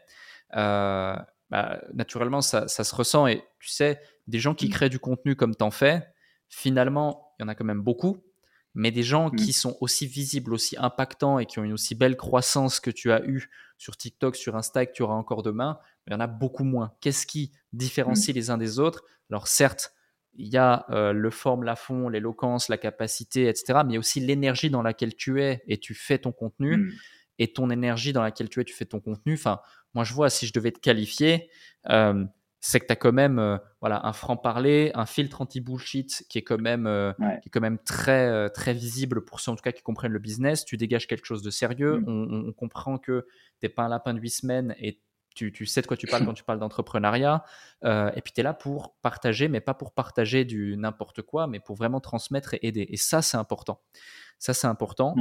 euh, 0.56 1.16
bah, 1.50 1.82
naturellement, 1.94 2.42
ça, 2.42 2.68
ça, 2.68 2.84
se 2.84 2.96
ressent. 2.96 3.28
Et 3.28 3.44
tu 3.60 3.70
sais, 3.70 4.00
des 4.28 4.40
gens 4.40 4.54
qui 4.54 4.68
mmh. 4.68 4.72
créent 4.72 4.90
du 4.90 5.00
contenu 5.00 5.36
comme 5.36 5.56
t'en 5.56 5.72
fais, 5.72 6.08
finalement, 6.48 7.34
il 7.40 7.44
y 7.44 7.46
en 7.46 7.48
a 7.50 7.56
quand 7.56 7.66
même 7.66 7.82
beaucoup 7.82 8.24
mais 8.74 8.92
des 8.92 9.04
gens 9.04 9.30
qui 9.30 9.50
mmh. 9.50 9.54
sont 9.54 9.78
aussi 9.82 10.08
visibles, 10.08 10.54
aussi 10.54 10.78
impactants 10.78 11.40
et 11.40 11.46
qui 11.46 11.60
ont 11.60 11.64
une 11.64 11.74
aussi 11.74 11.96
belle 11.96 12.16
croissance 12.16 12.80
que 12.80 12.92
tu 12.92 13.12
as 13.12 13.24
eu 13.26 13.50
sur 13.78 13.98
TikTok, 13.98 14.36
sur 14.36 14.56
Insta, 14.56 14.86
que 14.86 14.94
tu 14.94 15.04
auras 15.04 15.16
encore 15.16 15.44
demain, 15.44 15.80
il 16.08 16.14
y 16.14 16.16
en 16.16 16.20
a 16.20 16.28
beaucoup 16.28 16.64
moins. 16.64 16.94
Qu'est-ce 17.02 17.26
qui 17.26 17.52
différencie 17.74 18.34
mmh. 18.34 18.38
les 18.38 18.50
uns 18.50 18.58
des 18.58 18.80
autres? 18.80 19.04
Alors 19.30 19.48
certes, 19.48 19.94
il 20.36 20.48
y 20.48 20.58
a 20.58 20.86
euh, 20.90 21.14
le 21.14 21.30
forme, 21.30 21.64
la 21.64 21.76
fond, 21.76 22.08
l'éloquence, 22.08 22.70
la 22.70 22.78
capacité, 22.78 23.48
etc. 23.48 23.80
Mais 23.86 23.92
il 23.92 23.94
y 23.94 23.98
a 23.98 24.00
aussi 24.00 24.20
l'énergie 24.20 24.70
dans 24.70 24.82
laquelle 24.82 25.16
tu 25.16 25.42
es 25.42 25.64
et 25.68 25.78
tu 25.78 25.94
fais 25.94 26.20
ton 26.20 26.32
contenu. 26.32 26.78
Mmh. 26.78 26.92
Et 27.40 27.54
ton 27.54 27.72
énergie 27.72 28.14
dans 28.14 28.22
laquelle 28.22 28.50
tu 28.50 28.62
es, 28.62 28.64
tu 28.64 28.74
fais 28.74 28.86
ton 28.86 29.00
contenu. 29.00 29.34
Enfin, 29.34 29.62
moi, 29.96 30.04
je 30.04 30.14
vois, 30.14 30.30
si 30.30 30.46
je 30.46 30.54
devais 30.54 30.72
te 30.72 30.80
qualifier, 30.80 31.50
euh, 31.90 32.24
c'est 32.64 32.80
que 32.80 32.86
tu 32.86 32.94
as 32.94 32.96
quand 32.96 33.12
même 33.12 33.40
euh, 33.40 33.58
voilà, 33.80 34.06
un 34.06 34.14
franc-parler, 34.14 34.92
un 34.94 35.08
filtre 35.08 35.42
anti-bullshit 35.42 36.24
qui 36.30 36.38
est 36.38 36.44
quand 36.44 36.62
même, 36.62 36.86
euh, 36.86 37.12
qui 37.42 37.48
est 37.48 37.50
quand 37.50 37.60
même 37.60 37.80
très, 37.80 38.28
euh, 38.28 38.50
très 38.50 38.74
visible 38.74 39.26
pour 39.26 39.40
ceux 39.40 39.52
en 39.52 39.56
tout 39.56 39.64
cas 39.64 39.72
qui 39.72 39.82
comprennent 39.82 40.12
le 40.12 40.20
business. 40.20 40.64
Tu 40.64 40.78
dégages 40.78 41.08
quelque 41.08 41.26
chose 41.26 41.42
de 41.42 41.50
sérieux. 41.50 42.00
Mm. 42.00 42.48
On, 42.48 42.54
comprend 42.54 43.00
que 43.00 43.26
tu 43.60 43.66
n'es 43.66 43.70
pas 43.70 43.84
un 43.84 43.90
lapin 43.90 44.14
de 44.14 44.20
huit 44.20 44.30
semaines 44.30 44.76
et 44.78 45.02
tu, 45.34 45.52
tu, 45.52 45.66
sais 45.66 45.82
de 45.82 45.88
quoi 45.88 45.98
tu 45.98 46.06
parles 46.06 46.24
quand 46.26 46.34
tu 46.34 46.44
parles 46.44 46.60
d'entrepreneuriat. 46.60 47.44
et 47.84 48.22
puis 48.22 48.34
tu 48.34 48.42
es 48.42 48.44
là 48.44 48.54
pour 48.54 48.94
partager, 49.02 49.48
mais 49.48 49.62
pas 49.62 49.74
pour 49.74 49.94
partager 49.94 50.46
du 50.46 50.76
n'importe 50.78 51.24
quoi, 51.24 51.48
mais 51.48 51.60
pour 51.60 51.76
vraiment 51.76 52.00
transmettre 52.00 52.54
et 52.54 52.60
aider. 52.62 52.86
Et 52.90 52.98
ça, 52.98 53.24
c'est 53.24 53.38
important. 53.38 53.82
Ça, 54.38 54.54
c'est 54.54 54.68
important. 54.68 55.16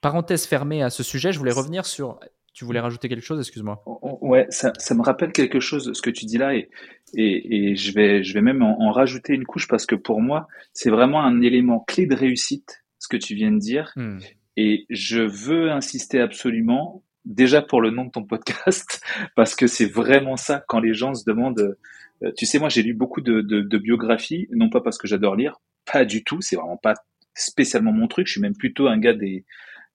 parenthèse 0.00 0.46
fermée 0.46 0.82
à 0.82 0.90
ce 0.90 1.02
sujet, 1.02 1.32
je 1.32 1.38
voulais 1.38 1.52
revenir 1.52 1.86
sur 1.86 2.20
tu 2.58 2.64
voulais 2.64 2.80
rajouter 2.80 3.08
quelque 3.08 3.24
chose, 3.24 3.38
excuse-moi. 3.38 3.84
Ouais, 4.20 4.48
ça, 4.50 4.72
ça, 4.78 4.96
me 4.96 5.02
rappelle 5.02 5.30
quelque 5.30 5.60
chose, 5.60 5.92
ce 5.92 6.02
que 6.02 6.10
tu 6.10 6.24
dis 6.24 6.38
là, 6.38 6.56
et, 6.56 6.68
et, 7.14 7.70
et 7.70 7.76
je, 7.76 7.92
vais, 7.92 8.24
je 8.24 8.34
vais 8.34 8.42
même 8.42 8.62
en, 8.62 8.90
rajouter 8.90 9.32
une 9.32 9.44
couche 9.44 9.68
parce 9.68 9.86
que 9.86 9.94
pour 9.94 10.20
moi, 10.20 10.48
c'est 10.72 10.90
vraiment 10.90 11.22
un 11.22 11.40
élément 11.40 11.78
clé 11.86 12.06
de 12.06 12.16
réussite, 12.16 12.82
ce 12.98 13.06
que 13.06 13.16
tu 13.16 13.36
viens 13.36 13.52
de 13.52 13.60
dire. 13.60 13.92
Hmm. 13.94 14.18
Et 14.56 14.86
je 14.90 15.20
veux 15.20 15.70
insister 15.70 16.20
absolument, 16.20 17.04
déjà 17.24 17.62
pour 17.62 17.80
le 17.80 17.90
nom 17.90 18.06
de 18.06 18.10
ton 18.10 18.24
podcast, 18.24 19.04
parce 19.36 19.54
que 19.54 19.68
c'est 19.68 19.86
vraiment 19.86 20.36
ça, 20.36 20.64
quand 20.66 20.80
les 20.80 20.94
gens 20.94 21.14
se 21.14 21.22
demandent, 21.24 21.76
euh, 22.24 22.32
tu 22.36 22.44
sais, 22.44 22.58
moi 22.58 22.70
j'ai 22.70 22.82
lu 22.82 22.92
beaucoup 22.92 23.20
de, 23.20 23.40
de, 23.40 23.60
de 23.60 23.78
biographies, 23.78 24.48
non 24.50 24.68
pas 24.68 24.80
parce 24.80 24.98
que 24.98 25.06
j'adore 25.06 25.36
lire, 25.36 25.60
pas 25.84 26.04
du 26.04 26.24
tout, 26.24 26.40
c'est 26.40 26.56
vraiment 26.56 26.76
pas 26.76 26.94
spécialement 27.34 27.92
mon 27.92 28.08
truc, 28.08 28.26
je 28.26 28.32
suis 28.32 28.40
même 28.40 28.56
plutôt 28.56 28.88
un 28.88 28.98
gars 28.98 29.14
des, 29.14 29.44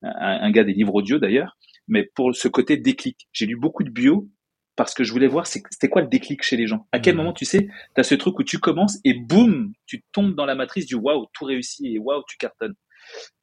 un 0.00 0.50
gars 0.50 0.64
des 0.64 0.72
livres 0.72 0.94
audio 0.94 1.18
d'ailleurs 1.18 1.58
mais 1.88 2.04
pour 2.14 2.34
ce 2.34 2.48
côté 2.48 2.76
déclic. 2.76 3.28
J'ai 3.32 3.46
lu 3.46 3.56
beaucoup 3.56 3.82
de 3.82 3.90
bio 3.90 4.28
parce 4.76 4.94
que 4.94 5.04
je 5.04 5.12
voulais 5.12 5.28
voir 5.28 5.46
c'était 5.46 5.88
quoi 5.88 6.02
le 6.02 6.08
déclic 6.08 6.42
chez 6.42 6.56
les 6.56 6.66
gens. 6.66 6.86
À 6.92 6.98
quel 6.98 7.14
mmh. 7.14 7.18
moment 7.18 7.32
tu 7.32 7.44
sais, 7.44 7.68
tu 7.94 8.00
as 8.00 8.02
ce 8.02 8.14
truc 8.14 8.38
où 8.38 8.42
tu 8.42 8.58
commences 8.58 8.98
et 9.04 9.14
boum, 9.14 9.72
tu 9.86 10.02
tombes 10.12 10.34
dans 10.34 10.46
la 10.46 10.54
matrice 10.54 10.86
du 10.86 10.96
waouh, 10.96 11.26
tout 11.32 11.44
réussi 11.44 11.94
et 11.94 11.98
waouh, 11.98 12.22
tu 12.28 12.36
cartonnes. 12.36 12.74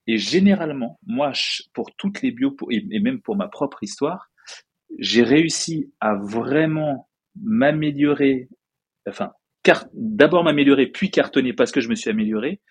Et 0.07 0.17
généralement, 0.17 0.99
moi, 1.05 1.31
pour 1.73 1.95
toutes 1.95 2.21
les 2.21 2.31
bios 2.31 2.55
et 2.69 2.99
même 2.99 3.21
pour 3.21 3.35
ma 3.35 3.47
propre 3.47 3.83
histoire, 3.83 4.31
j'ai 4.99 5.23
réussi 5.23 5.91
à 5.99 6.15
vraiment 6.15 7.07
m'améliorer, 7.39 8.49
enfin, 9.07 9.31
d'abord 9.93 10.43
m'améliorer 10.43 10.87
puis 10.87 11.11
cartonner 11.11 11.53
parce 11.53 11.71
que 11.71 11.81
je 11.81 11.87
me 11.87 11.95
suis 11.95 12.09
amélioré, 12.09 12.61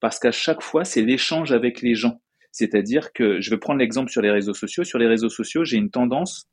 parce 0.00 0.18
qu'à 0.18 0.30
chaque 0.30 0.62
fois, 0.62 0.84
c'est 0.84 1.02
l'échange 1.02 1.52
avec 1.52 1.80
les 1.80 1.94
gens 1.94 2.20
C'est-à-dire 2.58 3.12
que 3.12 3.40
je 3.40 3.50
vais 3.50 3.56
prendre 3.56 3.78
l'exemple 3.78 4.10
sur 4.10 4.20
les 4.20 4.32
réseaux 4.32 4.52
sociaux. 4.52 4.82
Sur 4.82 4.98
les 4.98 5.06
réseaux 5.06 5.28
sociaux, 5.28 5.64
j'ai 5.64 5.76
une 5.76 5.90
tendance, 5.90 6.50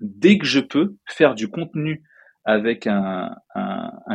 dès 0.00 0.38
que 0.38 0.44
je 0.44 0.58
peux, 0.58 0.96
faire 1.08 1.36
du 1.36 1.46
contenu 1.46 2.02
avec 2.44 2.88
un, 2.88 3.30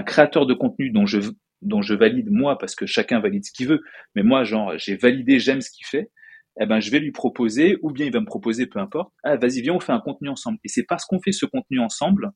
créateur 0.05 0.45
de 0.45 0.53
contenu 0.53 0.89
dont 0.89 1.05
je, 1.05 1.19
dont 1.61 1.81
je 1.81 1.93
valide 1.93 2.29
moi, 2.29 2.57
parce 2.57 2.75
que 2.75 2.85
chacun 2.85 3.21
valide 3.21 3.45
ce 3.45 3.53
qu'il 3.53 3.69
veut, 3.69 3.79
mais 4.13 4.23
moi, 4.23 4.43
genre, 4.43 4.73
j'ai 4.77 4.97
validé, 4.97 5.39
j'aime 5.39 5.61
ce 5.61 5.71
qu'il 5.71 5.85
fait, 5.85 6.11
eh 6.59 6.65
ben, 6.65 6.81
je 6.81 6.91
vais 6.91 6.99
lui 6.99 7.13
proposer, 7.13 7.77
ou 7.81 7.91
bien 7.91 8.05
il 8.05 8.11
va 8.11 8.19
me 8.19 8.25
proposer, 8.25 8.65
peu 8.65 8.79
importe, 8.79 9.13
ah, 9.23 9.37
vas-y, 9.37 9.61
viens, 9.61 9.73
on 9.73 9.79
fait 9.79 9.93
un 9.93 10.01
contenu 10.01 10.27
ensemble. 10.27 10.57
Et 10.65 10.67
c'est 10.67 10.83
parce 10.83 11.05
qu'on 11.05 11.21
fait 11.21 11.31
ce 11.31 11.45
contenu 11.45 11.79
ensemble 11.79 12.31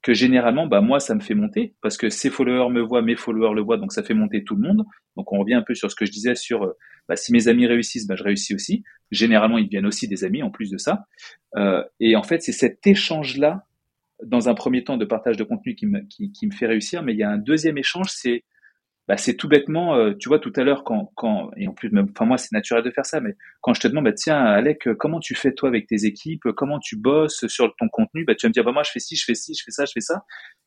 que 0.00 0.14
généralement, 0.14 0.66
bah, 0.66 0.80
moi, 0.80 0.98
ça 0.98 1.14
me 1.14 1.20
fait 1.20 1.34
monter, 1.34 1.74
parce 1.82 1.98
que 1.98 2.08
ses 2.08 2.30
followers 2.30 2.72
me 2.72 2.80
voient, 2.80 3.02
mes 3.02 3.16
followers 3.16 3.54
le 3.54 3.60
voient, 3.60 3.76
donc 3.76 3.92
ça 3.92 4.02
fait 4.02 4.14
monter 4.14 4.44
tout 4.44 4.56
le 4.56 4.66
monde. 4.66 4.86
Donc, 5.16 5.30
on 5.30 5.40
revient 5.40 5.52
un 5.52 5.62
peu 5.62 5.74
sur 5.74 5.90
ce 5.90 5.94
que 5.94 6.06
je 6.06 6.10
disais 6.10 6.34
sur, 6.34 6.64
euh, 6.64 6.72
bah, 7.10 7.16
si 7.16 7.32
mes 7.32 7.48
amis 7.48 7.66
réussissent, 7.66 8.06
bah, 8.06 8.14
je 8.14 8.22
réussis 8.22 8.54
aussi. 8.54 8.84
Généralement, 9.10 9.58
ils 9.58 9.64
deviennent 9.64 9.84
aussi 9.84 10.06
des 10.06 10.22
amis, 10.22 10.44
en 10.44 10.50
plus 10.52 10.70
de 10.70 10.78
ça. 10.78 11.06
Euh, 11.56 11.82
et 11.98 12.14
en 12.14 12.22
fait, 12.22 12.40
c'est 12.40 12.52
cet 12.52 12.86
échange-là, 12.86 13.66
dans 14.24 14.48
un 14.48 14.54
premier 14.54 14.84
temps, 14.84 14.96
de 14.96 15.04
partage 15.04 15.36
de 15.36 15.42
contenu 15.42 15.74
qui 15.74 15.86
me, 15.86 16.02
qui, 16.02 16.30
qui 16.30 16.46
me 16.46 16.52
fait 16.52 16.66
réussir, 16.66 17.02
mais 17.02 17.12
il 17.12 17.18
y 17.18 17.24
a 17.24 17.30
un 17.30 17.36
deuxième 17.36 17.78
échange, 17.78 18.10
c'est 18.10 18.44
bah, 19.08 19.16
c'est 19.16 19.34
tout 19.34 19.48
bêtement, 19.48 19.96
euh, 19.96 20.14
tu 20.20 20.28
vois, 20.28 20.38
tout 20.38 20.52
à 20.54 20.62
l'heure, 20.62 20.84
quand, 20.84 21.10
quand, 21.16 21.50
et 21.56 21.66
en 21.66 21.72
plus, 21.72 21.90
enfin, 21.98 22.26
moi, 22.26 22.38
c'est 22.38 22.52
naturel 22.52 22.84
de 22.84 22.92
faire 22.92 23.04
ça, 23.04 23.20
mais 23.20 23.34
quand 23.60 23.74
je 23.74 23.80
te 23.80 23.88
demande, 23.88 24.04
bah, 24.04 24.12
tiens, 24.12 24.38
Alec, 24.38 24.88
comment 25.00 25.18
tu 25.18 25.34
fais 25.34 25.52
toi 25.52 25.68
avec 25.68 25.88
tes 25.88 26.04
équipes, 26.04 26.44
comment 26.56 26.78
tu 26.78 26.94
bosses 26.94 27.44
sur 27.48 27.74
ton 27.76 27.88
contenu, 27.88 28.24
bah, 28.24 28.36
tu 28.36 28.46
vas 28.46 28.50
me 28.50 28.52
dire, 28.52 28.62
bah, 28.62 28.70
moi, 28.70 28.84
je 28.84 28.92
fais 28.92 29.00
ci, 29.00 29.16
je 29.16 29.24
fais 29.24 29.34
ci, 29.34 29.54
je 29.58 29.64
fais 29.64 29.72
ça, 29.72 29.84
je 29.84 29.90
fais 29.92 30.00
ça. 30.00 30.22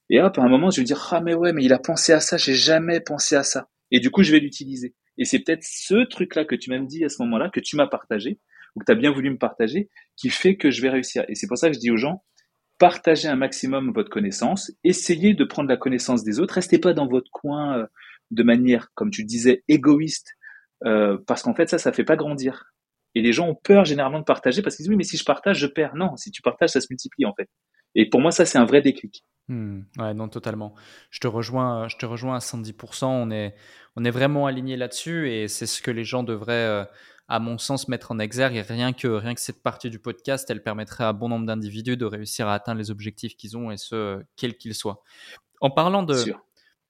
Et 0.09 0.19
hop, 0.19 0.37
à 0.37 0.41
un 0.41 0.49
moment, 0.49 0.71
je 0.71 0.81
vais 0.81 0.83
dire, 0.83 1.07
ah, 1.11 1.21
mais 1.21 1.35
ouais, 1.35 1.53
mais 1.53 1.63
il 1.63 1.71
a 1.71 1.79
pensé 1.79 2.11
à 2.11 2.19
ça, 2.19 2.35
j'ai 2.35 2.53
jamais 2.53 2.99
pensé 2.99 3.37
à 3.37 3.43
ça. 3.43 3.69
Et 3.91 4.01
du 4.01 4.11
coup, 4.11 4.23
je 4.23 4.33
vais 4.33 4.39
l'utiliser. 4.41 4.93
Et 5.17 5.25
c'est 5.25 5.39
peut-être 5.39 5.63
ce 5.63 6.05
truc-là 6.05 6.45
que 6.45 6.55
tu 6.55 6.69
m'as 6.69 6.79
dit 6.79 7.03
à 7.03 7.09
ce 7.09 7.21
moment-là, 7.23 7.49
que 7.49 7.59
tu 7.59 7.75
m'as 7.75 7.87
partagé, 7.87 8.39
ou 8.75 8.79
que 8.79 8.85
tu 8.85 8.91
as 8.91 8.95
bien 8.95 9.11
voulu 9.11 9.29
me 9.29 9.37
partager, 9.37 9.89
qui 10.15 10.29
fait 10.29 10.57
que 10.57 10.71
je 10.71 10.81
vais 10.81 10.89
réussir. 10.89 11.23
Et 11.27 11.35
c'est 11.35 11.47
pour 11.47 11.57
ça 11.57 11.69
que 11.69 11.75
je 11.75 11.79
dis 11.79 11.91
aux 11.91 11.97
gens, 11.97 12.23
partagez 12.79 13.27
un 13.27 13.35
maximum 13.35 13.93
votre 13.93 14.09
connaissance, 14.09 14.71
essayez 14.83 15.33
de 15.33 15.43
prendre 15.43 15.69
la 15.69 15.77
connaissance 15.77 16.23
des 16.23 16.39
autres, 16.39 16.55
restez 16.55 16.79
pas 16.79 16.93
dans 16.93 17.07
votre 17.07 17.29
coin, 17.31 17.77
euh, 17.77 17.85
de 18.31 18.43
manière, 18.43 18.89
comme 18.95 19.11
tu 19.11 19.23
disais, 19.23 19.63
égoïste, 19.67 20.33
euh, 20.85 21.17
parce 21.27 21.43
qu'en 21.43 21.53
fait, 21.53 21.69
ça, 21.69 21.77
ça 21.77 21.93
fait 21.93 22.03
pas 22.03 22.15
grandir. 22.15 22.73
Et 23.15 23.21
les 23.21 23.31
gens 23.31 23.47
ont 23.47 23.55
peur 23.55 23.85
généralement 23.85 24.19
de 24.19 24.23
partager 24.23 24.61
parce 24.61 24.75
qu'ils 24.75 24.83
disent 24.83 24.89
oui, 24.89 24.97
mais 24.97 25.03
si 25.03 25.17
je 25.17 25.23
partage, 25.23 25.59
je 25.59 25.67
perds. 25.67 25.95
Non, 25.95 26.15
si 26.17 26.31
tu 26.31 26.41
partages, 26.41 26.71
ça 26.71 26.81
se 26.81 26.87
multiplie 26.89 27.25
en 27.25 27.33
fait. 27.35 27.47
Et 27.95 28.09
pour 28.09 28.21
moi, 28.21 28.31
ça, 28.31 28.45
c'est 28.45 28.57
un 28.57 28.65
vrai 28.65 28.81
déclic. 28.81 29.23
Hmm, 29.49 29.81
ouais, 29.97 30.13
non, 30.13 30.29
totalement. 30.29 30.73
Je 31.09 31.19
te 31.19 31.27
rejoins, 31.27 31.87
je 31.87 31.97
te 31.97 32.05
rejoins 32.05 32.35
à 32.35 32.39
110%. 32.39 33.05
On 33.05 33.29
est, 33.29 33.55
on 33.95 34.05
est 34.05 34.11
vraiment 34.11 34.45
aligné 34.45 34.77
là-dessus 34.77 35.29
et 35.31 35.47
c'est 35.47 35.65
ce 35.65 35.81
que 35.81 35.91
les 35.91 36.05
gens 36.05 36.23
devraient, 36.23 36.53
euh, 36.53 36.85
à 37.27 37.39
mon 37.39 37.57
sens, 37.57 37.87
mettre 37.87 38.11
en 38.11 38.19
exergue. 38.19 38.55
Et 38.55 38.61
rien 38.61 38.93
que, 38.93 39.07
rien 39.07 39.33
que 39.33 39.41
cette 39.41 39.61
partie 39.61 39.89
du 39.89 39.99
podcast, 39.99 40.49
elle 40.49 40.63
permettrait 40.63 41.03
à 41.03 41.13
bon 41.13 41.29
nombre 41.29 41.45
d'individus 41.45 41.97
de 41.97 42.05
réussir 42.05 42.47
à 42.47 42.53
atteindre 42.53 42.79
les 42.79 42.89
objectifs 42.89 43.35
qu'ils 43.35 43.57
ont 43.57 43.69
et 43.69 43.77
ce, 43.77 44.23
quels 44.37 44.57
qu'ils 44.57 44.75
soient. 44.75 45.03
En 45.59 45.69
parlant 45.69 46.03
de, 46.03 46.15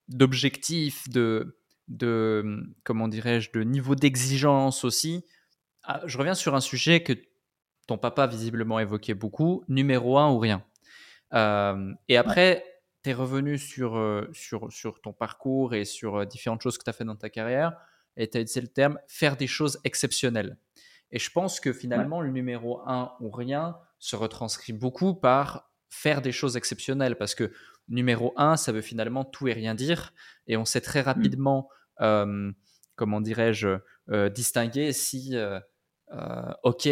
d'objectifs, 0.08 1.10
de, 1.10 1.58
de 1.88 2.64
comment 2.84 3.08
dirais-je, 3.08 3.52
de 3.52 3.64
niveau 3.64 3.96
d'exigence 3.96 4.84
aussi. 4.84 5.26
Ah, 5.84 6.02
je 6.06 6.18
reviens 6.18 6.36
sur 6.36 6.56
un 6.56 6.62
sujet 6.62 7.04
que 7.04 7.14
ton 7.88 7.98
papa 7.98 8.28
visiblement 8.28 8.80
évoquait 8.80 9.14
beaucoup, 9.14 9.64
numéro 9.68 10.18
un 10.18 10.32
ou 10.32 10.40
rien. 10.40 10.64
Euh, 11.34 11.94
et 12.08 12.18
après, 12.18 12.64
tu 13.04 13.10
es 13.10 13.14
revenu 13.14 13.58
sur, 13.58 14.28
sur, 14.34 14.72
sur 14.72 15.02
ton 15.02 15.14
parcours 15.14 15.74
et 15.74 15.86
sur 15.86 16.26
différentes 16.26 16.62
choses 16.62 16.78
que 16.78 16.84
tu 16.84 16.90
as 16.90 16.94
fait 16.94 17.06
dans 17.06 17.16
ta 17.16 17.30
carrière, 17.30 17.78
et 18.16 18.30
tu 18.30 18.38
as 18.38 18.42
utilisé 18.42 18.62
le 18.62 18.68
terme 18.68 19.00
faire 19.08 19.36
des 19.36 19.48
choses 19.48 19.80
exceptionnelles. 19.84 20.58
Et 21.12 21.20
je 21.20 21.30
pense 21.30 21.60
que 21.60 21.74
finalement, 21.74 22.22
le 22.22 22.32
numéro 22.32 22.82
un 22.88 23.14
ou 23.20 23.30
rien 23.30 23.78
se 24.00 24.16
retranscrit 24.16 24.74
beaucoup 24.74 25.14
par 25.14 25.72
faire 25.90 26.22
des 26.22 26.32
choses 26.32 26.58
exceptionnelles, 26.58 27.18
parce 27.18 27.36
que 27.36 27.52
numéro 27.88 28.34
un, 28.36 28.58
ça 28.58 28.72
veut 28.72 28.82
finalement 28.82 29.26
tout 29.26 29.48
et 29.48 29.54
rien 29.54 29.76
dire. 29.76 30.14
Et 30.48 30.58
on 30.58 30.66
sait 30.66 30.82
très 30.82 31.02
mm. 31.02 31.06
rapidement, 31.06 31.70
euh, 32.02 32.52
comment 32.96 33.22
dirais-je, 33.22 33.78
euh, 34.10 34.30
distinguer 34.30 34.92
si, 34.94 35.36
euh, 35.36 35.60
ok, 36.64 36.84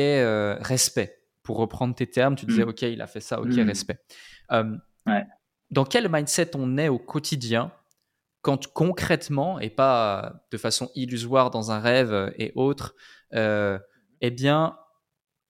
respect. 0.61 1.20
Pour 1.51 1.59
reprendre 1.59 1.93
tes 1.93 2.07
termes, 2.07 2.37
tu 2.37 2.45
disais, 2.45 2.63
mm. 2.63 2.69
ok, 2.69 2.81
il 2.83 3.01
a 3.01 3.07
fait 3.07 3.19
ça, 3.19 3.41
ok, 3.41 3.49
mm. 3.49 3.67
respect. 3.67 3.99
Dans 5.69 5.85
quel 5.85 6.09
mindset 6.09 6.51
on 6.55 6.77
est 6.77 6.87
au 6.87 6.97
quotidien 6.97 7.73
quand 8.41 8.67
concrètement, 8.73 9.59
et 9.59 9.69
pas 9.69 10.45
de 10.49 10.57
façon 10.57 10.89
illusoire 10.95 11.51
dans 11.51 11.71
un 11.71 11.79
rêve 11.79 12.33
et 12.37 12.53
autres, 12.55 12.95
eh 13.33 14.31
bien, 14.31 14.77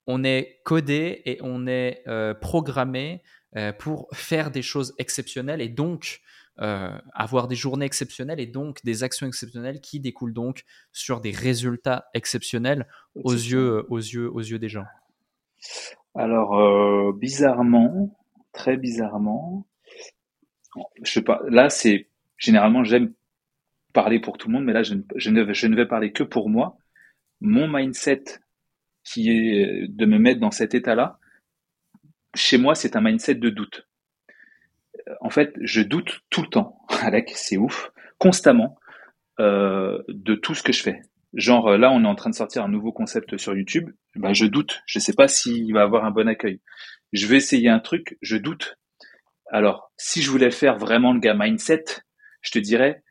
on 0.08 0.24
est 0.24 0.62
codé 0.66 1.22
et 1.26 1.38
on 1.42 1.68
est 1.68 2.04
programmé 2.42 3.22
euh, 3.58 3.74
pour 3.74 4.08
faire 4.14 4.50
des 4.50 4.62
choses 4.62 4.94
exceptionnelles 4.98 5.60
et 5.60 5.68
donc 5.68 6.22
euh, 6.62 6.98
avoir 7.14 7.50
des 7.50 7.56
journées 7.56 7.86
exceptionnelles 7.86 8.40
et 8.40 8.46
donc 8.48 8.82
des 8.86 9.04
actions 9.04 9.28
exceptionnelles 9.28 9.82
qui 9.82 10.00
découlent 10.00 10.34
donc 10.34 10.64
sur 10.94 11.20
des 11.20 11.32
résultats 11.32 12.06
exceptionnels 12.14 12.88
aux 13.14 13.34
yeux, 13.34 13.86
aux 13.90 13.98
yeux, 13.98 14.32
aux 14.32 14.40
yeux 14.40 14.58
des 14.58 14.70
gens. 14.70 14.86
Alors 16.16 16.60
euh, 16.60 17.14
bizarrement, 17.14 18.18
très 18.54 18.78
bizarrement, 18.78 19.66
je 21.04 21.12
sais. 21.12 21.24
Là, 21.50 21.70
c'est 21.70 22.08
généralement 22.38 22.84
j'aime 22.84 23.14
parler 23.94 24.20
pour 24.20 24.38
tout 24.38 24.48
le 24.48 24.54
monde, 24.54 24.66
mais 24.66 24.74
là 24.74 24.84
je 24.84 24.96
ne, 24.96 25.54
je 25.54 25.68
vais 25.68 25.88
parler 25.88 26.12
que 26.12 26.24
pour 26.24 26.50
moi. 26.50 26.78
Mon 27.40 27.68
mindset 27.68 28.24
qui 29.04 29.30
est 29.30 29.88
de 29.88 30.06
me 30.06 30.20
mettre 30.20 30.40
dans 30.40 30.52
cet 30.52 30.76
état-là, 30.76 31.20
chez 32.36 32.58
moi, 32.58 32.76
c'est 32.76 32.96
un 32.96 33.02
mindset 33.02 33.36
de 33.36 33.50
doute. 33.50 33.88
Euh, 35.08 35.14
en 35.22 35.30
fait, 35.30 35.54
je 35.62 35.82
doute 35.82 36.22
tout 36.30 36.42
le 36.42 36.48
temps, 36.48 36.86
Alec, 37.02 37.32
c'est 37.36 37.58
ouf, 37.58 37.92
constamment, 38.18 38.78
euh, 39.40 40.02
de 40.08 40.36
tout 40.36 40.56
ce 40.56 40.64
que 40.64 40.74
je 40.74 40.84
fais. 40.84 41.02
Genre 41.34 41.68
euh, 41.70 41.78
là, 41.78 41.92
on 41.92 42.04
est 42.04 42.08
en 42.08 42.16
train 42.16 42.30
de 42.30 42.36
sortir 42.36 42.64
un 42.64 42.70
nouveau 42.70 42.92
concept 42.92 43.38
sur 43.38 43.56
YouTube. 43.56 43.90
Ben, 44.16 44.34
je 44.34 44.46
doute. 44.46 44.82
Je 44.86 45.00
sais 45.00 45.14
pas 45.14 45.28
s'il 45.28 45.74
va 45.74 45.82
avoir 45.84 46.06
un 46.06 46.12
bon 46.12 46.28
accueil. 46.28 46.62
Je 47.14 47.28
vais 47.28 47.38
essayer 47.38 47.70
un 47.70 47.80
truc. 47.80 48.18
Je 48.22 48.38
doute. 48.38 48.78
Alors, 49.52 49.92
si 49.98 50.22
je 50.22 50.32
voulais 50.32 50.52
faire 50.52 50.78
vraiment 50.78 51.14
le 51.14 51.20
gars 51.20 51.34
mindset, 51.34 51.84
je 52.42 52.52
te 52.52 52.60
dirais, 52.60 53.04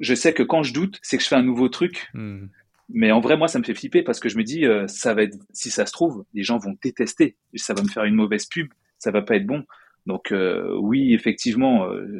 je 0.00 0.14
sais 0.14 0.34
que 0.34 0.42
quand 0.42 0.62
je 0.62 0.72
doute, 0.72 0.98
c'est 1.02 1.16
que 1.16 1.22
je 1.22 1.28
fais 1.28 1.36
un 1.36 1.42
nouveau 1.42 1.68
truc. 1.68 2.08
Hmm. 2.14 2.46
Mais 2.90 3.12
en 3.12 3.20
vrai, 3.20 3.36
moi, 3.36 3.48
ça 3.48 3.58
me 3.58 3.64
fait 3.64 3.74
flipper 3.74 4.02
parce 4.02 4.20
que 4.20 4.28
je 4.28 4.38
me 4.38 4.44
dis, 4.44 4.64
euh, 4.64 4.86
ça 4.86 5.14
va 5.14 5.22
être, 5.22 5.36
si 5.52 5.70
ça 5.70 5.84
se 5.84 5.92
trouve, 5.92 6.24
les 6.32 6.42
gens 6.42 6.58
vont 6.58 6.76
détester, 6.82 7.36
ça 7.54 7.74
va 7.74 7.82
me 7.82 7.88
faire 7.88 8.04
une 8.04 8.14
mauvaise 8.14 8.46
pub, 8.46 8.68
ça 8.98 9.10
va 9.10 9.22
pas 9.22 9.36
être 9.36 9.46
bon. 9.46 9.64
Donc 10.06 10.32
euh, 10.32 10.74
oui, 10.80 11.12
effectivement, 11.12 11.86
euh, 11.86 12.18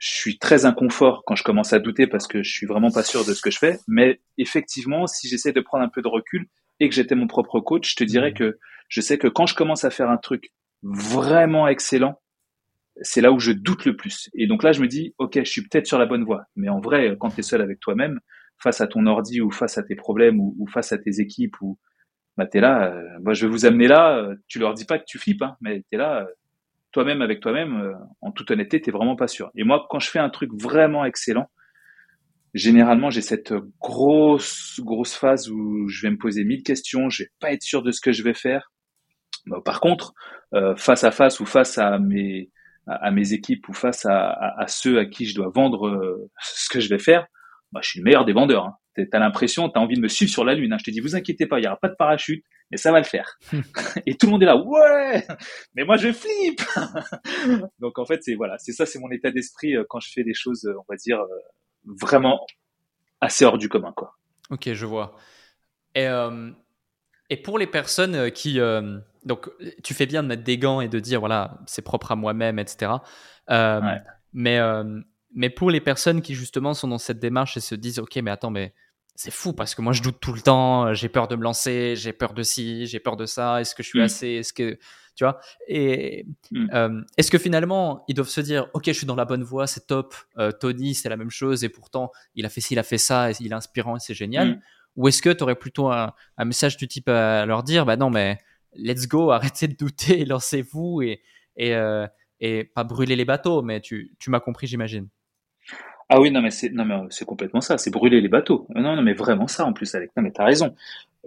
je 0.00 0.14
suis 0.14 0.38
très 0.38 0.64
inconfort 0.64 1.22
quand 1.26 1.36
je 1.36 1.44
commence 1.44 1.74
à 1.74 1.78
douter 1.78 2.06
parce 2.06 2.26
que 2.26 2.42
je 2.42 2.50
suis 2.50 2.66
vraiment 2.66 2.90
pas 2.90 3.02
sûr 3.02 3.24
de 3.24 3.34
ce 3.34 3.42
que 3.42 3.50
je 3.50 3.58
fais. 3.58 3.78
Mais 3.86 4.20
effectivement, 4.38 5.06
si 5.06 5.28
j'essaie 5.28 5.52
de 5.52 5.60
prendre 5.60 5.84
un 5.84 5.90
peu 5.90 6.00
de 6.00 6.08
recul 6.08 6.46
et 6.80 6.88
que 6.88 6.94
j'étais 6.94 7.14
mon 7.14 7.26
propre 7.26 7.60
coach, 7.60 7.90
je 7.90 7.96
te 7.96 8.04
dirais 8.04 8.30
mmh. 8.30 8.34
que 8.34 8.58
je 8.88 9.00
sais 9.02 9.18
que 9.18 9.28
quand 9.28 9.46
je 9.46 9.54
commence 9.54 9.84
à 9.84 9.90
faire 9.90 10.10
un 10.10 10.16
truc 10.16 10.52
vraiment 10.82 11.68
excellent, 11.68 12.18
c'est 13.02 13.20
là 13.20 13.30
où 13.30 13.38
je 13.38 13.52
doute 13.52 13.84
le 13.84 13.94
plus. 13.94 14.30
Et 14.34 14.46
donc 14.46 14.62
là, 14.62 14.72
je 14.72 14.80
me 14.80 14.88
dis, 14.88 15.14
ok, 15.18 15.38
je 15.44 15.50
suis 15.50 15.62
peut-être 15.62 15.86
sur 15.86 15.98
la 15.98 16.06
bonne 16.06 16.24
voie. 16.24 16.44
Mais 16.56 16.70
en 16.70 16.80
vrai, 16.80 17.14
quand 17.20 17.28
tu 17.28 17.40
es 17.40 17.42
seul 17.42 17.60
avec 17.60 17.78
toi-même, 17.78 18.20
face 18.58 18.80
à 18.80 18.86
ton 18.86 19.06
ordi 19.06 19.42
ou 19.42 19.50
face 19.50 19.76
à 19.76 19.82
tes 19.82 19.96
problèmes 19.96 20.40
ou, 20.40 20.66
face 20.72 20.92
à 20.92 20.98
tes 20.98 21.20
équipes 21.20 21.60
ou 21.60 21.78
bah 22.36 22.46
t'es 22.46 22.60
là, 22.60 22.92
euh, 22.94 23.18
moi 23.22 23.34
je 23.34 23.46
vais 23.46 23.52
vous 23.52 23.66
amener 23.66 23.86
là, 23.88 24.16
euh, 24.16 24.34
tu 24.48 24.58
leur 24.58 24.74
dis 24.74 24.84
pas 24.84 24.98
que 24.98 25.04
tu 25.06 25.18
flippes, 25.18 25.42
hein, 25.42 25.56
mais 25.60 25.82
t'es 25.90 25.96
là, 25.96 26.22
euh, 26.22 26.26
toi-même 26.92 27.22
avec 27.22 27.40
toi-même, 27.40 27.94
en 28.20 28.32
toute 28.32 28.50
honnêteté, 28.50 28.80
t'es 28.80 28.90
vraiment 28.90 29.16
pas 29.16 29.28
sûr. 29.28 29.50
Et 29.54 29.64
moi, 29.64 29.86
quand 29.90 30.00
je 30.00 30.10
fais 30.10 30.18
un 30.18 30.30
truc 30.30 30.50
vraiment 30.54 31.04
excellent, 31.04 31.50
généralement 32.52 33.10
j'ai 33.10 33.20
cette 33.20 33.54
grosse 33.80 34.80
grosse 34.80 35.14
phase 35.14 35.48
où 35.50 35.88
je 35.88 36.02
vais 36.02 36.10
me 36.10 36.18
poser 36.18 36.44
mille 36.44 36.64
questions, 36.64 37.08
je 37.08 37.22
vais 37.22 37.30
pas 37.40 37.52
être 37.52 37.62
sûr 37.62 37.82
de 37.82 37.92
ce 37.92 38.00
que 38.00 38.12
je 38.12 38.22
vais 38.22 38.34
faire. 38.34 38.72
Bah, 39.46 39.58
par 39.64 39.80
contre, 39.80 40.12
face 40.76 41.04
à 41.04 41.10
face 41.10 41.40
ou 41.40 41.46
face 41.46 41.78
à 41.78 41.98
mes 41.98 42.50
à, 42.86 43.10
mes 43.10 43.32
équipes 43.32 43.68
ou 43.68 43.72
face 43.72 44.04
à, 44.06 44.30
à, 44.30 44.66
ceux 44.66 44.98
à 44.98 45.04
qui 45.04 45.26
je 45.26 45.34
dois 45.34 45.50
vendre 45.54 46.28
ce 46.40 46.68
que 46.68 46.80
je 46.80 46.88
vais 46.88 46.98
faire, 46.98 47.26
bah, 47.72 47.80
je 47.82 47.90
suis 47.90 48.00
le 48.00 48.04
meilleur 48.04 48.24
des 48.24 48.32
vendeurs. 48.32 48.66
Hein. 48.66 48.74
Tu 48.96 49.08
as 49.12 49.18
l'impression, 49.18 49.68
tu 49.68 49.78
as 49.78 49.82
envie 49.82 49.94
de 49.94 50.00
me 50.00 50.08
suivre 50.08 50.30
sur 50.30 50.44
la 50.44 50.54
Lune. 50.54 50.72
Hein. 50.72 50.78
Je 50.78 50.84
te 50.84 50.90
dis, 50.90 51.00
vous 51.00 51.16
inquiétez 51.16 51.46
pas, 51.46 51.58
il 51.58 51.62
n'y 51.62 51.68
aura 51.68 51.78
pas 51.78 51.88
de 51.88 51.94
parachute, 51.96 52.44
mais 52.70 52.76
ça 52.76 52.92
va 52.92 52.98
le 52.98 53.04
faire. 53.04 53.38
et 54.06 54.16
tout 54.16 54.26
le 54.26 54.32
monde 54.32 54.42
est 54.42 54.46
là, 54.46 54.56
ouais, 54.56 55.26
mais 55.74 55.84
moi 55.84 55.96
je 55.96 56.12
flippe. 56.12 56.62
Donc 57.78 57.98
en 57.98 58.06
fait, 58.06 58.22
c'est 58.22 58.34
voilà, 58.34 58.58
c'est 58.58 58.72
ça, 58.72 58.86
c'est 58.86 58.98
mon 58.98 59.10
état 59.10 59.30
d'esprit 59.30 59.76
euh, 59.76 59.84
quand 59.88 60.00
je 60.00 60.10
fais 60.12 60.24
des 60.24 60.34
choses, 60.34 60.64
euh, 60.64 60.76
on 60.78 60.84
va 60.88 60.96
dire, 60.96 61.20
euh, 61.20 61.94
vraiment 62.00 62.46
assez 63.20 63.44
hors 63.44 63.58
du 63.58 63.68
commun. 63.68 63.92
Quoi. 63.96 64.16
Ok, 64.50 64.72
je 64.72 64.86
vois. 64.86 65.16
Et, 65.94 66.06
et 67.28 67.36
pour 67.36 67.58
les 67.58 67.66
personnes 67.66 68.30
qui... 68.30 68.58
donc, 69.24 69.50
tu 69.82 69.92
fais 69.92 70.06
bien 70.06 70.22
de 70.22 70.28
mettre 70.28 70.44
des 70.44 70.56
gants 70.56 70.80
et 70.80 70.88
de 70.88 71.00
dire, 71.00 71.20
voilà, 71.20 71.58
c'est 71.66 71.82
propre 71.82 72.12
à 72.12 72.16
moi-même, 72.16 72.58
etc. 72.58 72.92
Mais 74.32 74.60
mais 75.32 75.50
pour 75.50 75.70
les 75.70 75.80
personnes 75.80 76.22
qui 76.22 76.34
justement 76.34 76.74
sont 76.74 76.88
dans 76.88 76.98
cette 76.98 77.18
démarche 77.18 77.56
et 77.56 77.60
se 77.60 77.74
disent, 77.74 77.98
ok, 77.98 78.16
mais 78.16 78.30
attends, 78.30 78.50
mais 78.50 78.74
c'est 79.20 79.30
fou 79.30 79.52
parce 79.52 79.74
que 79.74 79.82
moi 79.82 79.92
je 79.92 80.00
doute 80.00 80.18
tout 80.18 80.32
le 80.32 80.40
temps, 80.40 80.94
j'ai 80.94 81.10
peur 81.10 81.28
de 81.28 81.36
me 81.36 81.42
lancer, 81.42 81.94
j'ai 81.94 82.14
peur 82.14 82.32
de 82.32 82.42
ci, 82.42 82.86
j'ai 82.86 83.00
peur 83.00 83.18
de 83.18 83.26
ça, 83.26 83.60
est-ce 83.60 83.74
que 83.74 83.82
je 83.82 83.88
suis 83.88 83.98
mm. 83.98 84.02
assez, 84.02 84.28
est-ce 84.28 84.54
que 84.54 84.78
tu 85.14 85.24
vois? 85.24 85.38
Et 85.68 86.24
mm. 86.50 86.68
euh, 86.72 87.02
est-ce 87.18 87.30
que 87.30 87.36
finalement 87.36 88.02
ils 88.08 88.14
doivent 88.14 88.30
se 88.30 88.40
dire 88.40 88.68
ok 88.72 88.84
je 88.86 88.92
suis 88.92 89.06
dans 89.06 89.16
la 89.16 89.26
bonne 89.26 89.42
voie, 89.42 89.66
c'est 89.66 89.86
top, 89.86 90.14
euh, 90.38 90.52
Tony 90.52 90.94
c'est 90.94 91.10
la 91.10 91.18
même 91.18 91.28
chose 91.28 91.64
et 91.64 91.68
pourtant 91.68 92.10
il 92.34 92.46
a 92.46 92.48
fait 92.48 92.62
ci, 92.62 92.72
il 92.72 92.78
a 92.78 92.82
fait 92.82 92.96
ça, 92.96 93.30
et 93.30 93.34
il 93.40 93.52
est 93.52 93.54
inspirant 93.54 93.96
et 93.96 94.00
c'est 94.00 94.14
génial. 94.14 94.52
Mm. 94.52 94.60
Ou 94.96 95.08
est-ce 95.08 95.20
que 95.20 95.28
tu 95.28 95.42
aurais 95.42 95.54
plutôt 95.54 95.88
un, 95.88 96.14
message 96.38 96.78
du 96.78 96.88
type 96.88 97.10
à 97.10 97.44
leur 97.44 97.62
dire 97.62 97.84
bah 97.84 97.98
non 97.98 98.08
mais 98.08 98.38
let's 98.72 99.06
go, 99.06 99.30
arrêtez 99.32 99.68
de 99.68 99.76
douter, 99.76 100.24
lancez-vous 100.24 101.02
et 101.02 101.20
et, 101.56 101.74
euh, 101.74 102.06
et 102.40 102.64
pas 102.64 102.84
brûler 102.84 103.16
les 103.16 103.26
bateaux, 103.26 103.60
mais 103.60 103.82
tu, 103.82 104.14
tu 104.18 104.30
m'as 104.30 104.40
compris 104.40 104.66
j'imagine. 104.66 105.10
Ah 106.12 106.20
oui, 106.20 106.32
non, 106.32 106.42
mais 106.42 106.50
c'est, 106.50 106.70
non, 106.70 106.84
mais 106.84 106.96
c'est 107.10 107.24
complètement 107.24 107.60
ça. 107.60 107.78
C'est 107.78 107.92
brûler 107.92 108.20
les 108.20 108.28
bateaux. 108.28 108.66
Non, 108.74 108.96
non, 108.96 109.00
mais 109.00 109.12
vraiment 109.12 109.46
ça 109.46 109.64
en 109.64 109.72
plus, 109.72 109.94
Alex. 109.94 110.12
Non, 110.16 110.24
mais 110.24 110.32
t'as 110.32 110.44
raison. 110.44 110.74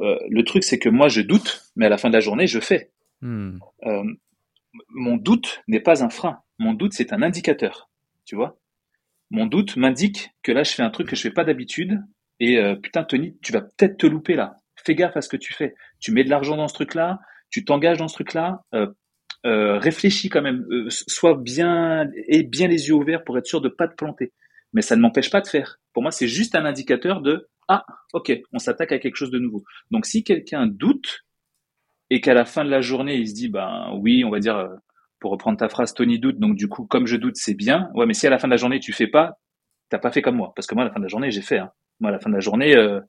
Euh, 0.02 0.18
le 0.30 0.44
truc, 0.44 0.66
c'est 0.66 0.78
que 0.78 0.90
moi, 0.90 1.08
je 1.08 1.22
doute, 1.22 1.72
mais 1.78 1.86
à 1.86 1.90
la 1.90 1.98
fin 1.98 2.10
de 2.10 2.14
la 2.14 2.20
journée, 2.20 2.48
je 2.48 2.60
fais. 2.60 2.92
Hmm. 3.22 3.60
Euh, 3.86 4.04
mon 4.90 5.16
doute 5.16 5.64
n'est 5.70 5.80
pas 5.80 6.04
un 6.04 6.10
frein. 6.10 6.40
Mon 6.60 6.74
doute, 6.74 6.92
c'est 6.92 7.14
un 7.14 7.22
indicateur. 7.22 7.90
Tu 8.26 8.36
vois 8.36 8.58
Mon 9.32 9.46
doute 9.46 9.78
m'indique 9.78 10.32
que 10.44 10.52
là, 10.52 10.64
je 10.64 10.74
fais 10.74 10.84
un 10.84 10.90
truc 10.90 11.08
que 11.08 11.16
je 11.16 11.22
fais 11.22 11.32
pas 11.32 11.46
d'habitude. 11.46 12.02
Et 12.42 12.58
euh, 12.58 12.76
putain, 12.76 13.06
Tony, 13.06 13.38
tu 13.42 13.54
vas 13.54 13.62
peut-être 13.62 13.98
te 13.98 14.06
louper 14.06 14.36
là. 14.36 14.60
Fais 14.76 14.96
gaffe 14.96 15.16
à 15.16 15.22
ce 15.22 15.30
que 15.30 15.38
tu 15.38 15.54
fais. 15.54 15.76
Tu 16.02 16.12
mets 16.12 16.26
de 16.26 16.30
l'argent 16.30 16.58
dans 16.58 16.68
ce 16.68 16.74
truc-là. 16.74 17.22
Tu 17.50 17.64
t'engages 17.64 18.00
dans 18.00 18.10
ce 18.10 18.16
truc-là. 18.16 18.64
réfléchis 19.46 20.28
quand 20.28 20.42
même. 20.42 20.66
sois 20.90 21.38
bien 21.38 22.12
et 22.28 22.44
bien 22.44 22.68
les 22.68 22.90
yeux 22.90 22.96
ouverts 22.96 23.24
pour 23.24 23.38
être 23.38 23.48
sûr 23.48 23.62
de 23.62 23.70
pas 23.70 23.88
te 23.88 23.96
planter 23.96 24.34
mais 24.74 24.82
ça 24.82 24.96
ne 24.96 25.02
m'empêche 25.02 25.30
pas 25.30 25.42
de 25.42 25.48
faire. 25.48 25.80
Pour 25.94 26.04
moi, 26.04 26.12
c'est 26.12 26.28
juste 26.28 26.56
un 26.56 26.66
indicateur 26.66 27.22
de 27.22 27.48
ah, 27.68 27.86
ok, 28.14 28.32
on 28.52 28.60
s'attaque 28.60 28.92
à 28.92 29.00
quelque 29.00 29.16
chose 29.16 29.32
de 29.32 29.40
nouveau. 29.40 29.64
Donc, 29.92 30.06
si 30.06 30.24
quelqu'un 30.24 30.68
doute 30.68 31.24
et 32.10 32.20
qu'à 32.20 32.34
la 32.34 32.46
fin 32.46 32.66
de 32.66 32.70
la 32.70 32.82
journée, 32.82 33.16
il 33.16 33.28
se 33.28 33.34
dit 33.34 33.50
ben 33.50 33.92
oui, 34.02 34.24
on 34.26 34.30
va 34.30 34.40
dire 34.40 34.58
euh, 34.58 34.70
pour 35.20 35.32
reprendre 35.32 35.58
ta 35.58 35.70
phrase, 35.70 35.94
Tony 35.94 36.20
doute, 36.20 36.40
donc 36.40 36.56
du 36.56 36.68
coup, 36.68 36.86
comme 36.86 37.08
je 37.08 37.16
doute, 37.16 37.38
c'est 37.38 37.54
bien. 37.54 37.90
Ouais, 37.94 38.06
mais 38.06 38.14
si 38.14 38.28
à 38.28 38.30
la 38.30 38.40
fin 38.40 38.48
de 38.48 38.52
la 38.52 38.58
journée 38.58 38.80
tu 38.80 38.92
fais 38.92 39.08
pas, 39.08 39.40
t'as 39.90 40.00
pas 40.00 40.12
fait 40.12 40.22
comme 40.22 40.36
moi, 40.36 40.52
parce 40.56 40.68
que 40.68 40.76
moi, 40.76 40.84
à 40.84 40.88
la 40.88 40.94
fin 40.94 41.00
de 41.00 41.06
la 41.06 41.10
journée, 41.10 41.32
j'ai 41.32 41.42
fait. 41.42 41.60
Hein. 41.60 41.72
Moi, 42.00 42.10
à 42.10 42.12
la 42.12 42.20
fin 42.20 42.30
de 42.30 42.36
la 42.36 42.42
journée, 42.42 42.76
euh, 42.76 43.00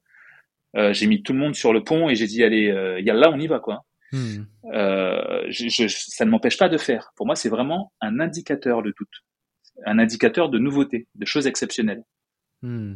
euh, 0.77 0.93
j'ai 0.93 1.07
mis 1.07 1.23
tout 1.23 1.33
le 1.33 1.39
monde 1.39 1.55
sur 1.55 1.73
le 1.73 1.83
pont 1.83 2.09
et 2.09 2.15
j'ai 2.15 2.27
dit 2.27 2.45
allez, 2.45 2.67
y 3.01 3.11
a 3.11 3.15
là, 3.15 3.31
on 3.33 3.39
y 3.39 3.47
va 3.47 3.59
quoi. 3.59 3.85
Hmm. 4.13 4.45
Je, 5.49 5.87
ça 5.89 6.25
ne 6.25 6.31
m'empêche 6.31 6.57
pas 6.57 6.69
de 6.69 6.79
faire. 6.79 7.11
Pour 7.17 7.27
moi, 7.27 7.35
c'est 7.35 7.49
vraiment 7.49 7.93
un 8.01 8.21
indicateur 8.21 8.83
de 8.83 8.95
doute 8.97 9.24
un 9.85 9.99
indicateur 9.99 10.49
de 10.49 10.59
nouveauté, 10.59 11.09
de 11.15 11.27
choses 11.27 11.47
exceptionnelles. 11.47 12.05
Hmm. 12.63 12.95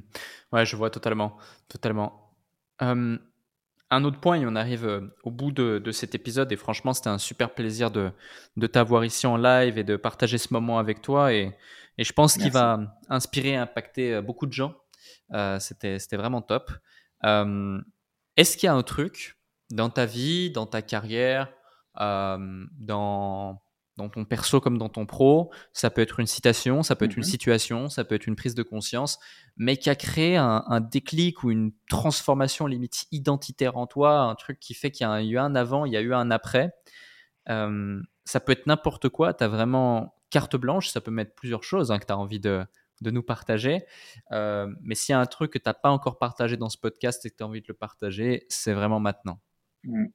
Ouais, 0.53 0.65
je 0.65 0.77
vois 0.77 0.91
totalement, 0.91 1.37
totalement. 1.69 2.35
Euh, 2.83 3.19
un 3.91 4.05
autre 4.05 4.21
point, 4.21 4.41
et 4.41 4.47
on 4.47 4.57
arrive 4.57 4.87
euh, 4.87 5.15
au 5.25 5.31
bout 5.31 5.53
de, 5.53 5.91
cet 5.93 6.15
épisode, 6.15 6.51
et 6.53 6.57
franchement, 6.57 6.93
c'était 6.93 7.09
un 7.09 7.19
super 7.19 7.55
plaisir 7.55 7.91
de, 7.91 8.11
de 8.57 8.67
t'avoir 8.67 9.05
ici 9.05 9.27
en 9.27 9.37
live 9.37 9.79
et 9.79 9.85
de 9.85 9.97
partager 9.97 10.39
ce 10.39 10.53
moment 10.53 10.79
avec 10.79 11.03
toi. 11.03 11.33
Et, 11.33 11.55
et 11.99 12.05
je 12.05 12.13
pense 12.13 12.37
qu'il 12.37 12.51
va 12.51 12.99
inspirer 13.09 13.51
et 13.51 13.57
impacter 13.57 14.15
euh, 14.15 14.23
beaucoup 14.23 14.47
de 14.47 14.53
gens. 14.53 14.75
c'était, 15.59 15.99
c'était 15.99 16.17
vraiment 16.17 16.43
top. 16.43 16.71
est-ce 17.23 18.57
qu'il 18.57 18.67
y 18.67 18.71
a 18.71 18.75
un 18.75 18.83
truc 18.83 19.37
dans 19.71 19.91
ta 19.91 20.07
vie, 20.07 20.51
dans 20.51 20.67
ta 20.67 20.81
carrière, 20.81 21.53
dans 21.95 23.61
dans 23.99 24.09
ton 24.09 24.25
perso 24.25 24.61
comme 24.61 24.79
dans 24.79 24.89
ton 24.89 25.05
pro. 25.05 25.51
Ça 25.75 25.91
peut 25.91 26.01
être 26.01 26.21
une 26.21 26.27
citation, 26.27 26.83
ça 26.83 26.97
peut 26.97 27.05
être 27.05 27.17
une 27.17 27.25
mhm. 27.25 27.31
situation, 27.31 27.89
ça 27.91 28.05
peut 28.05 28.15
être 28.15 28.27
une 28.27 28.37
prise 28.37 28.55
de 28.55 28.63
conscience, 28.63 29.19
mais 29.57 29.77
qui 29.77 29.91
a 29.91 29.97
créé 29.97 30.37
un, 30.37 30.81
déclic 30.81 31.43
ou 31.43 31.51
une 31.51 31.73
transformation 31.91 32.67
limite 32.67 33.07
identitaire 33.13 33.77
en 33.77 33.87
toi, 33.87 34.21
un 34.21 34.35
truc 34.37 34.59
qui 34.61 34.73
fait 34.73 34.91
qu'il 34.91 35.07
y 35.07 35.11
a 35.11 35.23
eu 35.23 35.37
un 35.37 35.55
avant, 35.55 35.85
il 35.85 35.93
y 35.93 35.97
a 35.97 36.01
eu 36.01 36.15
un 36.15 36.31
après. 36.31 36.73
Euh, 37.51 38.01
ça 38.25 38.41
peut 38.41 38.53
être 38.53 38.67
n'importe 38.67 39.09
quoi, 39.09 39.35
tu 39.35 39.45
as 39.45 39.49
vraiment 39.49 40.15
carte 40.31 40.57
blanche, 40.57 40.89
ça 40.89 41.01
peut 41.01 41.11
mettre 41.11 41.35
plusieurs 41.35 41.65
choses 41.65 41.91
hein, 41.91 41.99
que 41.99 42.07
tu 42.07 42.13
as 42.13 42.19
envie 42.19 42.41
de, 42.41 42.65
nous 43.03 43.23
partager. 43.23 43.85
Euh, 44.33 44.73
mais 44.81 44.95
s'il 44.95 45.13
y 45.13 45.17
a 45.17 45.21
un 45.21 45.27
truc 45.27 45.53
que 45.53 45.59
tu 45.59 45.65
n'as 45.67 45.75
pas 45.75 45.91
encore 45.91 46.19
partagé 46.19 46.57
dans 46.57 46.69
ce 46.69 46.79
podcast 46.79 47.27
et 47.27 47.31
que 47.31 47.37
tu 47.37 47.43
as 47.43 47.47
envie 47.47 47.63
de 47.63 47.69
le 47.69 47.75
partager, 47.75 48.47
c'est 48.49 48.73
vraiment 48.73 49.01
maintenant. 49.01 49.41
Mm. 49.85 50.07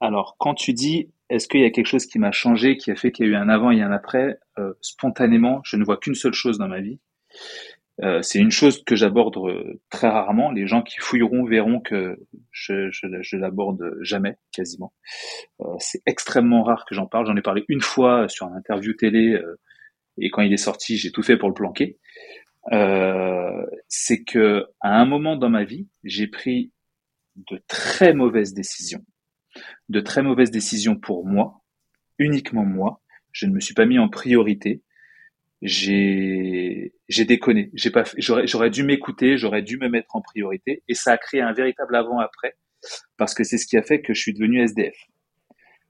Alors, 0.00 0.36
quand 0.38 0.54
tu 0.54 0.74
dis 0.74 1.10
est-ce 1.34 1.48
qu'il 1.48 1.60
y 1.60 1.64
a 1.64 1.70
quelque 1.70 1.86
chose 1.86 2.06
qui 2.06 2.20
m'a 2.20 2.30
changé, 2.30 2.76
qui 2.76 2.92
a 2.92 2.96
fait 2.96 3.10
qu'il 3.10 3.26
y 3.26 3.28
a 3.28 3.32
eu 3.32 3.34
un 3.34 3.48
avant 3.48 3.72
et 3.72 3.82
un 3.82 3.90
après? 3.90 4.38
Euh, 4.58 4.72
Spontanément, 4.80 5.60
je 5.64 5.76
ne 5.76 5.84
vois 5.84 5.96
qu'une 5.96 6.14
seule 6.14 6.32
chose 6.32 6.58
dans 6.58 6.68
ma 6.68 6.80
vie. 6.80 7.00
Euh, 8.02 8.22
c'est 8.22 8.38
une 8.38 8.52
chose 8.52 8.84
que 8.84 8.94
j'aborde 8.94 9.36
euh, 9.38 9.80
très 9.90 10.08
rarement. 10.08 10.52
Les 10.52 10.68
gens 10.68 10.82
qui 10.82 10.96
fouilleront 11.00 11.44
verront 11.44 11.80
que 11.80 12.16
je, 12.52 12.88
je, 12.92 13.36
l'aborde 13.36 13.96
jamais, 14.00 14.36
quasiment. 14.52 14.92
c'est 15.80 16.02
extrêmement 16.06 16.62
rare 16.62 16.84
que 16.88 16.94
j'en 16.94 17.06
parle. 17.06 17.26
J'en 17.26 17.36
ai 17.36 17.42
parlé 17.42 17.64
une 17.68 17.80
fois 17.80 18.28
sur 18.28 18.46
un 18.46 18.56
interview 18.56 18.92
télé 18.94 19.36
et 20.18 20.30
quand 20.30 20.42
il 20.42 20.52
est 20.52 20.56
sorti, 20.56 20.96
j'ai 20.96 21.10
tout 21.10 21.22
fait 21.22 21.36
pour 21.36 21.48
le 21.48 21.54
planquer. 21.54 21.98
c'est 23.88 24.22
que 24.22 24.66
à 24.80 25.00
un 25.00 25.04
moment 25.04 25.36
dans 25.36 25.50
ma 25.50 25.64
vie, 25.64 25.88
j'ai 26.04 26.28
pris 26.28 26.72
de 27.36 27.60
très 27.66 28.14
mauvaises 28.14 28.54
décisions 28.54 29.04
de 29.88 30.00
très 30.00 30.22
mauvaises 30.22 30.50
décisions 30.50 30.96
pour 30.96 31.26
moi, 31.26 31.62
uniquement 32.18 32.64
moi. 32.64 33.00
Je 33.32 33.46
ne 33.46 33.52
me 33.52 33.60
suis 33.60 33.74
pas 33.74 33.86
mis 33.86 33.98
en 33.98 34.08
priorité. 34.08 34.82
J'ai, 35.62 36.94
j'ai 37.08 37.24
déconné. 37.24 37.70
J'ai 37.74 37.90
pas, 37.90 38.04
j'aurais, 38.18 38.46
j'aurais 38.46 38.70
dû 38.70 38.82
m'écouter, 38.82 39.38
j'aurais 39.38 39.62
dû 39.62 39.78
me 39.78 39.88
mettre 39.88 40.14
en 40.14 40.20
priorité, 40.20 40.82
et 40.88 40.94
ça 40.94 41.12
a 41.12 41.18
créé 41.18 41.40
un 41.40 41.52
véritable 41.52 41.96
avant-après, 41.96 42.56
parce 43.16 43.34
que 43.34 43.44
c'est 43.44 43.58
ce 43.58 43.66
qui 43.66 43.76
a 43.76 43.82
fait 43.82 44.02
que 44.02 44.14
je 44.14 44.20
suis 44.20 44.34
devenu 44.34 44.60
SDF. 44.60 44.96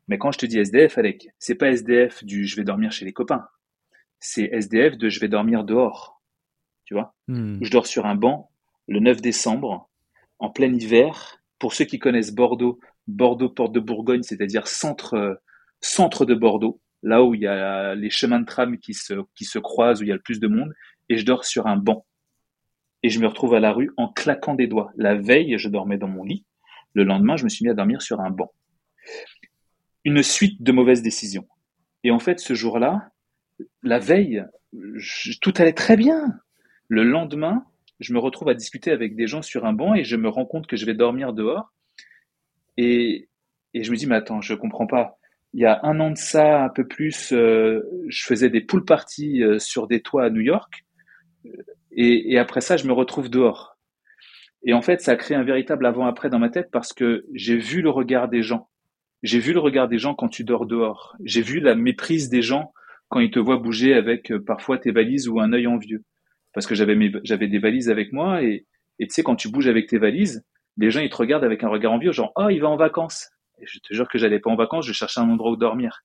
Mais 0.09 0.19
quand 0.19 0.33
je 0.33 0.39
te 0.39 0.47
dis 0.47 0.59
SDF, 0.59 0.99
Alec, 0.99 1.29
c'est 1.39 1.55
pas 1.55 1.71
SDF 1.71 2.25
du 2.25 2.47
je 2.47 2.57
vais 2.57 2.65
dormir 2.65 2.93
chez 2.93 3.05
les 3.05 3.13
copains. 3.13 3.47
C'est 4.21 4.45
SDF 4.53 4.97
de 4.97 5.09
je 5.09 5.21
vais 5.21 5.29
dormir 5.29 5.65
dehors. 5.65 6.23
Tu 6.85 6.95
vois? 6.95 7.15
Hmm. 7.29 7.59
Je 7.63 7.71
dors 7.71 7.87
sur 7.87 8.07
un 8.07 8.15
banc 8.15 8.51
le 8.87 9.01
9 9.01 9.23
décembre, 9.23 9.89
en 10.39 10.51
plein 10.51 10.73
hiver. 10.73 11.41
Pour 11.59 11.73
ceux 11.73 11.85
qui 11.87 11.99
connaissent 11.99 12.35
Bordeaux, 12.35 12.79
Bordeaux, 13.07 13.49
Porte 13.49 13.73
de 13.73 13.81
Bourgogne, 13.81 14.23
c'est-à-dire 14.23 14.67
centre, 14.67 15.41
centre 15.81 16.25
de 16.25 16.35
Bordeaux, 16.35 16.81
là 17.03 17.23
où 17.23 17.35
il 17.35 17.43
y 17.43 17.47
a 17.47 17.95
les 17.95 18.11
chemins 18.11 18.41
de 18.41 18.47
tram 18.47 18.79
qui 18.79 18.95
se, 18.95 19.15
qui 19.35 19.45
se 19.45 19.59
croisent, 19.59 20.01
où 20.01 20.05
il 20.05 20.09
y 20.09 20.13
a 20.13 20.17
le 20.17 20.21
plus 20.21 20.41
de 20.41 20.49
monde, 20.49 20.73
et 21.09 21.17
je 21.17 21.25
dors 21.25 21.45
sur 21.45 21.67
un 21.67 21.77
banc. 21.77 22.07
Et 23.03 23.11
je 23.11 23.21
me 23.21 23.27
retrouve 23.27 23.55
à 23.55 23.61
la 23.61 23.73
rue 23.73 23.91
en 23.99 24.09
claquant 24.09 24.55
des 24.55 24.67
doigts. 24.67 24.91
La 24.97 25.15
veille, 25.15 25.59
je 25.59 25.69
dormais 25.69 25.99
dans 25.99 26.09
mon 26.09 26.25
lit. 26.25 26.45
Le 26.95 27.05
lendemain, 27.05 27.37
je 27.37 27.45
me 27.45 27.51
suis 27.51 27.65
mis 27.65 27.71
à 27.71 27.75
dormir 27.75 28.01
sur 28.01 28.21
un 28.21 28.31
banc. 28.31 28.53
Une 30.05 30.23
suite 30.23 30.63
de 30.63 30.73
mauvaises 30.73 31.03
décisions. 31.03 31.47
Et 32.03 32.11
en 32.11 32.19
fait, 32.19 32.41
ce 32.41 32.55
jour-là, 32.55 33.11
la 33.83 33.99
veille, 33.99 34.45
tout 35.43 35.53
allait 35.59 35.75
très 35.75 35.97
bien. 35.97 36.35
Le 36.89 37.03
lendemain, 37.03 37.67
je 38.01 38.13
me 38.15 38.19
retrouve 38.19 38.49
à 38.49 38.55
discuter 38.55 38.91
avec 38.91 39.17
des 39.17 39.27
gens 39.27 39.43
sur 39.43 39.67
un 39.67 39.73
banc 39.73 39.95
et 39.95 40.05
je 40.05 40.17
me 40.17 40.29
rends 40.29 40.47
compte 40.47 40.67
que 40.67 40.77
je 40.77 40.87
vais 40.87 40.95
dormir 40.95 41.33
dehors 41.33 41.73
et, 42.77 43.29
et 43.75 43.83
je 43.83 43.91
me 43.91 43.97
dis, 43.97 44.07
mais 44.07 44.17
attends, 44.17 44.41
je 44.41 44.55
comprends 44.55 44.87
pas. 44.87 45.19
Il 45.53 45.61
y 45.61 45.67
a 45.67 45.81
un 45.85 46.01
an 46.01 46.11
de 46.11 46.17
ça, 46.17 46.65
un 46.65 46.69
peu 46.69 46.87
plus, 46.87 47.33
euh, 47.33 47.81
je 48.09 48.25
faisais 48.25 48.51
des 48.51 48.61
pool 48.61 48.85
parties 48.85 49.43
euh, 49.43 49.59
sur 49.59 49.87
des 49.87 50.01
toits 50.01 50.25
à 50.25 50.31
New 50.31 50.41
York. 50.41 50.85
Et, 51.93 52.33
et, 52.33 52.39
après 52.39 52.61
ça, 52.61 52.77
je 52.77 52.87
me 52.87 52.93
retrouve 52.93 53.31
dehors. 53.31 53.77
Et 54.65 54.73
en 54.73 54.83
fait, 54.83 55.01
ça 55.01 55.13
a 55.13 55.17
créé 55.17 55.37
un 55.37 55.45
véritable 55.45 55.87
avant-après 55.87 56.31
dans 56.31 56.39
ma 56.39 56.49
tête 56.49 56.71
parce 56.73 56.93
que 56.93 57.25
j'ai 57.35 57.57
vu 57.57 57.83
le 57.83 57.91
regard 57.91 58.29
des 58.29 58.43
gens. 58.43 58.69
J'ai 59.23 59.39
vu 59.39 59.53
le 59.53 59.61
regard 59.61 59.89
des 59.89 59.99
gens 59.99 60.15
quand 60.15 60.29
tu 60.29 60.43
dors 60.43 60.67
dehors. 60.67 61.17
J'ai 61.23 61.43
vu 61.43 61.61
la 61.61 61.75
méprise 61.75 62.29
des 62.31 62.43
gens 62.43 62.73
quand 63.09 63.21
ils 63.21 63.31
te 63.31 63.39
voient 63.39 63.59
bouger 63.59 63.95
avec 63.95 64.33
euh, 64.33 64.43
parfois 64.43 64.79
tes 64.79 64.91
valises 64.91 65.29
ou 65.29 65.39
un 65.39 65.53
œil 65.53 65.67
envieux. 65.67 66.03
Parce 66.53 66.67
que 66.67 66.75
j'avais 66.75 66.97
j'avais 67.23 67.49
des 67.49 67.59
valises 67.59 67.91
avec 67.91 68.13
moi 68.13 68.43
et, 68.43 68.67
et 68.99 69.07
tu 69.07 69.15
sais, 69.15 69.23
quand 69.23 69.37
tu 69.37 69.51
bouges 69.51 69.69
avec 69.69 69.87
tes 69.87 69.99
valises, 69.99 70.45
les 70.77 70.91
gens 70.91 71.01
ils 71.01 71.11
te 71.11 71.17
regardent 71.17 71.45
avec 71.45 71.63
un 71.65 71.69
regard 71.69 71.93
envieux, 71.93 72.13
genre 72.13 72.33
oh 72.37 72.49
il 72.49 72.61
va 72.61 72.69
en 72.69 72.77
vacances. 72.77 73.31
Je 73.63 73.79
te 73.79 73.95
jure 73.95 74.09
que 74.09 74.19
j'allais 74.19 74.41
pas 74.41 74.51
en 74.51 74.57
vacances, 74.57 74.87
je 74.87 74.93
cherchais 74.93 75.21
un 75.21 75.31
endroit 75.31 75.53
où 75.53 75.57
dormir. 75.57 76.03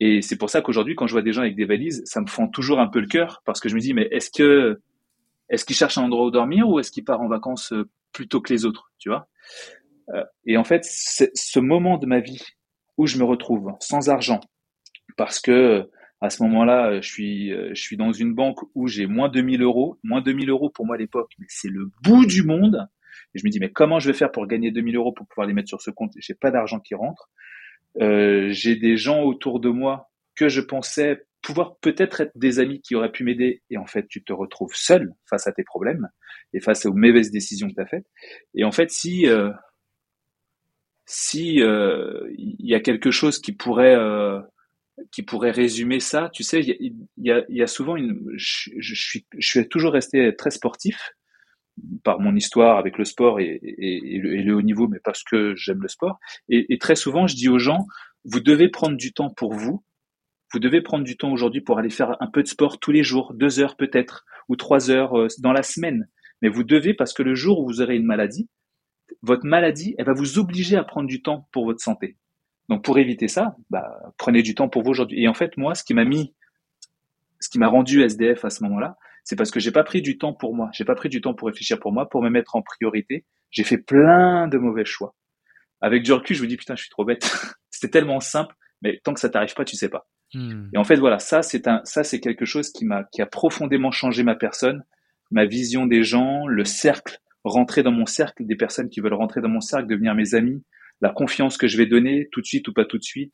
Et 0.00 0.22
c'est 0.22 0.38
pour 0.38 0.48
ça 0.48 0.62
qu'aujourd'hui, 0.62 0.94
quand 0.94 1.06
je 1.06 1.12
vois 1.12 1.22
des 1.22 1.32
gens 1.32 1.42
avec 1.42 1.56
des 1.56 1.66
valises, 1.66 2.02
ça 2.06 2.20
me 2.20 2.26
fend 2.26 2.48
toujours 2.48 2.80
un 2.80 2.86
peu 2.86 3.00
le 3.00 3.06
cœur 3.06 3.42
parce 3.44 3.60
que 3.60 3.68
je 3.68 3.74
me 3.74 3.80
dis 3.80 3.92
mais 3.92 4.08
est-ce 4.10 4.30
que 4.30 4.80
est-ce 5.50 5.64
qu'ils 5.64 5.76
cherchent 5.76 5.98
un 5.98 6.04
endroit 6.04 6.26
où 6.26 6.30
dormir 6.30 6.68
ou 6.68 6.78
est-ce 6.80 6.90
qu'ils 6.90 7.04
partent 7.04 7.20
en 7.20 7.28
vacances 7.28 7.72
euh, 7.72 7.88
plutôt 8.12 8.40
que 8.40 8.52
les 8.52 8.64
autres, 8.64 8.90
tu 8.98 9.08
vois 9.08 9.28
euh, 10.14 10.24
Et 10.46 10.56
en 10.56 10.64
fait, 10.64 10.84
ce 10.84 11.58
moment 11.60 11.98
de 11.98 12.06
ma 12.06 12.20
vie 12.20 12.42
où 12.96 13.06
je 13.06 13.18
me 13.18 13.24
retrouve 13.24 13.72
sans 13.80 14.08
argent 14.08 14.40
parce 15.16 15.40
que 15.40 15.88
à 16.22 16.28
ce 16.28 16.42
moment-là, 16.42 17.00
je 17.00 17.08
suis, 17.08 17.50
je 17.50 17.80
suis 17.80 17.96
dans 17.96 18.12
une 18.12 18.34
banque 18.34 18.58
où 18.74 18.88
j'ai 18.88 19.06
moins 19.06 19.28
de 19.28 19.34
2000 19.34 19.62
euros. 19.62 19.98
Moins 20.02 20.20
de 20.20 20.26
2000 20.26 20.50
euros 20.50 20.68
pour 20.68 20.84
moi 20.84 20.96
à 20.96 20.98
l'époque, 20.98 21.32
mais 21.38 21.46
c'est 21.48 21.70
le 21.70 21.90
bout 22.02 22.26
du 22.26 22.42
monde. 22.42 22.88
Et 23.34 23.38
je 23.38 23.46
me 23.46 23.50
dis, 23.50 23.60
mais 23.60 23.70
comment 23.70 23.98
je 23.98 24.10
vais 24.10 24.16
faire 24.16 24.32
pour 24.32 24.46
gagner 24.46 24.70
2000 24.70 24.96
euros 24.96 25.12
pour 25.12 25.26
pouvoir 25.26 25.46
les 25.46 25.54
mettre 25.54 25.68
sur 25.68 25.80
ce 25.80 25.90
compte? 25.90 26.12
J'ai 26.16 26.34
pas 26.34 26.50
d'argent 26.50 26.80
qui 26.80 26.94
rentre. 26.94 27.30
Euh, 28.00 28.48
j'ai 28.50 28.76
des 28.76 28.96
gens 28.96 29.22
autour 29.22 29.60
de 29.60 29.68
moi 29.68 30.10
que 30.34 30.48
je 30.48 30.60
pensais 30.60 31.24
pouvoir 31.42 31.76
peut-être 31.80 32.20
être 32.20 32.32
des 32.34 32.58
amis 32.58 32.80
qui 32.80 32.94
auraient 32.94 33.12
pu 33.12 33.24
m'aider 33.24 33.62
et 33.70 33.78
en 33.78 33.86
fait 33.86 34.06
tu 34.08 34.22
te 34.22 34.32
retrouves 34.32 34.74
seul 34.74 35.14
face 35.28 35.46
à 35.46 35.52
tes 35.52 35.64
problèmes 35.64 36.08
et 36.52 36.60
face 36.60 36.86
aux 36.86 36.92
mauvaises 36.92 37.30
décisions 37.30 37.68
que 37.68 37.74
tu 37.74 37.80
as 37.80 37.86
faites. 37.86 38.06
Et 38.54 38.64
en 38.64 38.72
fait 38.72 38.90
si 38.90 39.26
euh, 39.26 39.50
si 41.06 41.54
il 41.54 41.62
euh, 41.62 42.30
y 42.36 42.74
a 42.74 42.80
quelque 42.80 43.10
chose 43.10 43.40
qui 43.40 43.52
pourrait 43.52 43.96
euh, 43.96 44.40
qui 45.12 45.22
pourrait 45.22 45.50
résumer 45.50 45.98
ça, 45.98 46.30
tu 46.32 46.42
sais, 46.42 46.60
il 46.60 46.94
y 47.16 47.32
a, 47.32 47.42
y 47.48 47.62
a, 47.62 47.66
souvent 47.66 47.96
une, 47.96 48.20
je, 48.36 48.70
je, 48.78 48.94
suis, 48.94 49.26
je 49.38 49.48
suis 49.48 49.66
toujours 49.66 49.94
resté 49.94 50.36
très 50.36 50.50
sportif 50.50 51.12
par 52.04 52.20
mon 52.20 52.34
histoire 52.34 52.78
avec 52.78 52.98
le 52.98 53.04
sport 53.04 53.40
et, 53.40 53.60
le, 53.62 54.52
haut 54.54 54.62
niveau, 54.62 54.88
mais 54.88 54.98
parce 55.02 55.22
que 55.22 55.54
j'aime 55.56 55.82
le 55.82 55.88
sport. 55.88 56.18
Et, 56.48 56.72
et, 56.72 56.78
très 56.78 56.96
souvent, 56.96 57.26
je 57.26 57.34
dis 57.34 57.48
aux 57.48 57.58
gens, 57.58 57.86
vous 58.24 58.40
devez 58.40 58.68
prendre 58.68 58.96
du 58.96 59.12
temps 59.12 59.30
pour 59.30 59.54
vous. 59.54 59.82
Vous 60.52 60.58
devez 60.58 60.80
prendre 60.80 61.04
du 61.04 61.16
temps 61.16 61.30
aujourd'hui 61.30 61.60
pour 61.60 61.78
aller 61.78 61.90
faire 61.90 62.16
un 62.20 62.26
peu 62.26 62.42
de 62.42 62.48
sport 62.48 62.80
tous 62.80 62.90
les 62.90 63.04
jours, 63.04 63.34
deux 63.34 63.60
heures 63.60 63.76
peut-être, 63.76 64.24
ou 64.48 64.56
trois 64.56 64.90
heures 64.90 65.16
euh, 65.16 65.28
dans 65.38 65.52
la 65.52 65.62
semaine. 65.62 66.08
Mais 66.42 66.48
vous 66.48 66.64
devez 66.64 66.94
parce 66.94 67.12
que 67.12 67.22
le 67.22 67.34
jour 67.34 67.60
où 67.60 67.66
vous 67.66 67.80
aurez 67.80 67.96
une 67.96 68.04
maladie, 68.04 68.48
votre 69.22 69.46
maladie, 69.46 69.94
elle 69.98 70.06
va 70.06 70.12
vous 70.12 70.38
obliger 70.38 70.76
à 70.76 70.84
prendre 70.84 71.06
du 71.06 71.22
temps 71.22 71.48
pour 71.52 71.66
votre 71.66 71.80
santé. 71.80 72.16
Donc 72.68 72.84
pour 72.84 72.98
éviter 72.98 73.28
ça, 73.28 73.56
bah, 73.68 74.12
prenez 74.16 74.42
du 74.42 74.54
temps 74.54 74.68
pour 74.68 74.82
vous 74.82 74.90
aujourd'hui. 74.90 75.22
Et 75.22 75.28
en 75.28 75.34
fait, 75.34 75.56
moi, 75.56 75.74
ce 75.74 75.84
qui 75.84 75.94
m'a 75.94 76.04
mis, 76.04 76.34
ce 77.40 77.48
qui 77.48 77.58
m'a 77.58 77.68
rendu 77.68 78.02
SDF 78.02 78.44
à 78.44 78.50
ce 78.50 78.62
moment-là, 78.64 78.96
c'est 79.24 79.36
parce 79.36 79.50
que 79.50 79.60
j'ai 79.60 79.72
pas 79.72 79.84
pris 79.84 80.02
du 80.02 80.18
temps 80.18 80.32
pour 80.32 80.54
moi. 80.54 80.70
J'ai 80.72 80.84
pas 80.84 80.94
pris 80.94 81.08
du 81.08 81.20
temps 81.20 81.34
pour 81.34 81.48
réfléchir 81.48 81.78
pour 81.78 81.92
moi, 81.92 82.08
pour 82.08 82.22
me 82.22 82.30
mettre 82.30 82.56
en 82.56 82.62
priorité. 82.62 83.24
J'ai 83.50 83.64
fait 83.64 83.78
plein 83.78 84.48
de 84.48 84.58
mauvais 84.58 84.84
choix. 84.84 85.14
Avec 85.80 86.02
du 86.02 86.12
recul, 86.12 86.36
je 86.36 86.42
me 86.42 86.48
dis 86.48 86.56
putain, 86.56 86.76
je 86.76 86.82
suis 86.82 86.90
trop 86.90 87.04
bête. 87.04 87.22
C'était 87.70 87.90
tellement 87.90 88.20
simple, 88.20 88.54
mais 88.82 89.00
tant 89.02 89.14
que 89.14 89.20
ça 89.20 89.30
t'arrive 89.30 89.54
pas, 89.54 89.64
tu 89.64 89.76
sais 89.76 89.88
pas. 89.88 90.08
Hmm. 90.34 90.68
Et 90.74 90.78
en 90.78 90.84
fait, 90.84 90.96
voilà, 90.96 91.18
ça 91.18 91.42
c'est 91.42 91.66
un, 91.66 91.80
ça 91.84 92.04
c'est 92.04 92.20
quelque 92.20 92.44
chose 92.44 92.70
qui 92.70 92.84
m'a, 92.84 93.04
qui 93.12 93.22
a 93.22 93.26
profondément 93.26 93.90
changé 93.90 94.22
ma 94.22 94.34
personne, 94.34 94.84
ma 95.30 95.46
vision 95.46 95.86
des 95.86 96.02
gens, 96.02 96.46
le 96.46 96.64
cercle, 96.64 97.18
rentrer 97.44 97.82
dans 97.82 97.92
mon 97.92 98.06
cercle, 98.06 98.44
des 98.46 98.56
personnes 98.56 98.90
qui 98.90 99.00
veulent 99.00 99.14
rentrer 99.14 99.40
dans 99.40 99.48
mon 99.48 99.60
cercle, 99.60 99.88
devenir 99.88 100.14
mes 100.14 100.34
amis, 100.34 100.62
la 101.00 101.10
confiance 101.10 101.56
que 101.56 101.66
je 101.66 101.76
vais 101.76 101.86
donner 101.86 102.28
tout 102.32 102.40
de 102.40 102.46
suite 102.46 102.68
ou 102.68 102.72
pas 102.72 102.84
tout 102.84 102.98
de 102.98 103.02
suite, 103.02 103.32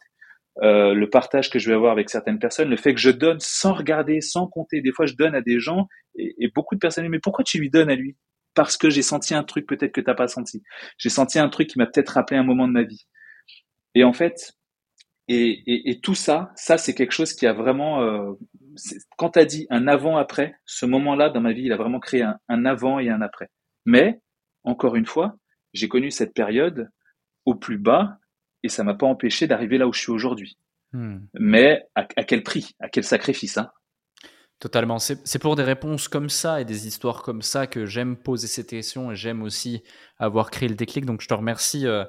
euh, 0.63 0.95
le 0.95 1.11
partage 1.11 1.51
que 1.51 1.59
je 1.59 1.69
vais 1.69 1.75
avoir 1.75 1.93
avec 1.93 2.09
certaines 2.09 2.39
personnes, 2.39 2.71
le 2.71 2.77
fait 2.77 2.95
que 2.95 3.01
je 3.01 3.11
donne 3.11 3.39
sans 3.41 3.75
regarder, 3.75 4.21
sans 4.21 4.47
compter. 4.47 4.81
Des 4.81 4.93
fois, 4.93 5.07
je 5.07 5.15
donne 5.15 5.35
à 5.35 5.43
des 5.43 5.61
gens 5.61 5.87
et, 6.15 6.51
beaucoup 6.55 6.75
de 6.75 6.81
personnes 6.81 7.05
disent 7.05 7.11
mais 7.11 7.21
pourquoi 7.21 7.45
tu 7.45 7.59
lui 7.59 7.71
donnes 7.71 7.91
à 7.91 7.95
lui? 7.95 8.17
Parce 8.55 8.79
que 8.79 8.89
j'ai 8.89 9.03
senti 9.03 9.35
un 9.35 9.45
truc 9.45 9.67
peut-être 9.67 9.93
que 9.93 10.01
t'as 10.01 10.15
pas 10.15 10.29
senti. 10.29 10.63
J'ai 10.97 11.11
senti 11.11 11.39
un 11.39 11.51
truc 11.51 11.69
qui 11.69 11.79
m'a 11.79 11.87
peut-être 11.87 12.11
rappelé 12.11 12.39
un 12.41 12.43
moment 12.43 12.67
de 12.67 12.73
ma 12.73 12.85
vie. 12.85 13.07
Et 13.95 14.03
en 14.03 14.15
fait, 14.15 14.55
et, 15.29 15.63
et, 15.67 15.91
et 15.91 16.01
tout 16.01 16.15
ça, 16.15 16.53
ça 16.55 16.79
c'est 16.79 16.95
quelque 16.95 17.13
chose 17.13 17.35
qui 17.35 17.47
a 17.47 17.53
vraiment, 17.53 18.03
euh, 18.03 18.33
quand 19.19 19.31
tu 19.31 19.39
as 19.39 19.45
dit 19.45 19.67
un 19.69 19.87
avant-après, 19.89 20.55
ce 20.65 20.87
moment-là 20.87 21.29
dans 21.29 21.41
ma 21.41 21.53
vie, 21.53 21.65
il 21.65 21.73
a 21.73 21.77
vraiment 21.77 22.01
créé 22.01 22.23
un, 22.23 22.39
un 22.49 22.65
avant 22.65 22.99
et 22.99 23.11
un 23.11 23.21
après. 23.21 23.51
Mais, 23.85 24.21
encore 24.65 24.97
une 24.97 25.07
fois, 25.07 25.37
j'ai 25.75 25.89
connu 25.89 26.11
cette 26.11 26.33
période 26.33 26.89
au 27.45 27.55
plus 27.55 27.79
bas 27.79 28.19
et 28.67 28.69
ça 28.69 28.85
m'a 28.85 28.95
pas 28.95 29.07
empêché 29.07 29.47
d'arriver 29.47 29.79
là 29.79 29.89
où 29.89 29.93
je 29.93 30.01
suis 30.01 30.13
aujourd'hui. 30.13 30.59
Hmm. 30.93 31.19
Mais 31.35 31.83
à, 31.95 32.05
quel 32.05 32.43
prix 32.43 32.75
À 32.81 32.89
quel 32.89 33.05
sacrifice 33.05 33.59
hein? 33.59 33.71
Totalement. 34.59 34.99
C'est 34.99 35.39
pour 35.39 35.55
des 35.55 35.63
réponses 35.63 36.09
comme 36.09 36.31
ça 36.31 36.63
et 36.63 36.65
des 36.65 36.87
histoires 36.87 37.23
comme 37.23 37.43
ça 37.43 37.67
que 37.67 37.85
j'aime 37.85 38.17
poser 38.17 38.47
ces 38.47 38.65
questions 38.65 39.13
et 39.13 39.17
j'aime 39.17 39.43
aussi 39.43 39.83
avoir 40.19 40.51
créé 40.51 40.67
le 40.69 40.75
déclic. 40.75 41.05
Donc 41.05 41.21
je 41.21 41.29
te 41.29 41.35
remercie 41.35 41.87
euh, 41.87 42.07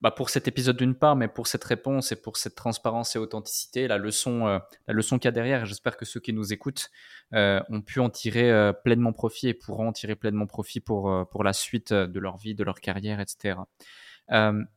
bah, 0.00 0.10
pour 0.10 0.28
cet 0.28 0.48
épisode 0.48 0.76
d'une 0.76 0.96
part, 0.96 1.14
mais 1.14 1.28
pour 1.28 1.46
cette 1.46 1.62
réponse 1.62 2.10
et 2.10 2.20
pour 2.20 2.36
cette 2.36 2.56
transparence 2.56 3.14
et 3.14 3.20
authenticité, 3.20 3.86
la 3.86 3.98
leçon, 3.98 4.48
euh, 4.48 4.58
la 4.88 4.94
leçon 4.94 5.20
qu'il 5.20 5.28
y 5.28 5.28
a 5.28 5.32
derrière. 5.32 5.62
Et 5.62 5.66
j'espère 5.66 5.96
que 5.96 6.04
ceux 6.04 6.18
qui 6.18 6.32
nous 6.32 6.52
écoutent 6.52 6.90
euh, 7.32 7.60
ont 7.68 7.80
pu 7.80 8.00
en 8.00 8.10
tirer 8.10 8.72
pleinement 8.82 9.12
profit 9.12 9.50
et 9.50 9.54
pourront 9.54 9.90
en 9.90 9.92
tirer 9.92 10.16
pleinement 10.16 10.48
profit 10.48 10.80
pour, 10.80 11.28
pour 11.30 11.44
la 11.44 11.52
suite 11.52 11.92
de 11.92 12.18
leur 12.18 12.38
vie, 12.38 12.56
de 12.56 12.64
leur 12.64 12.80
carrière, 12.80 13.20
etc. 13.20 13.58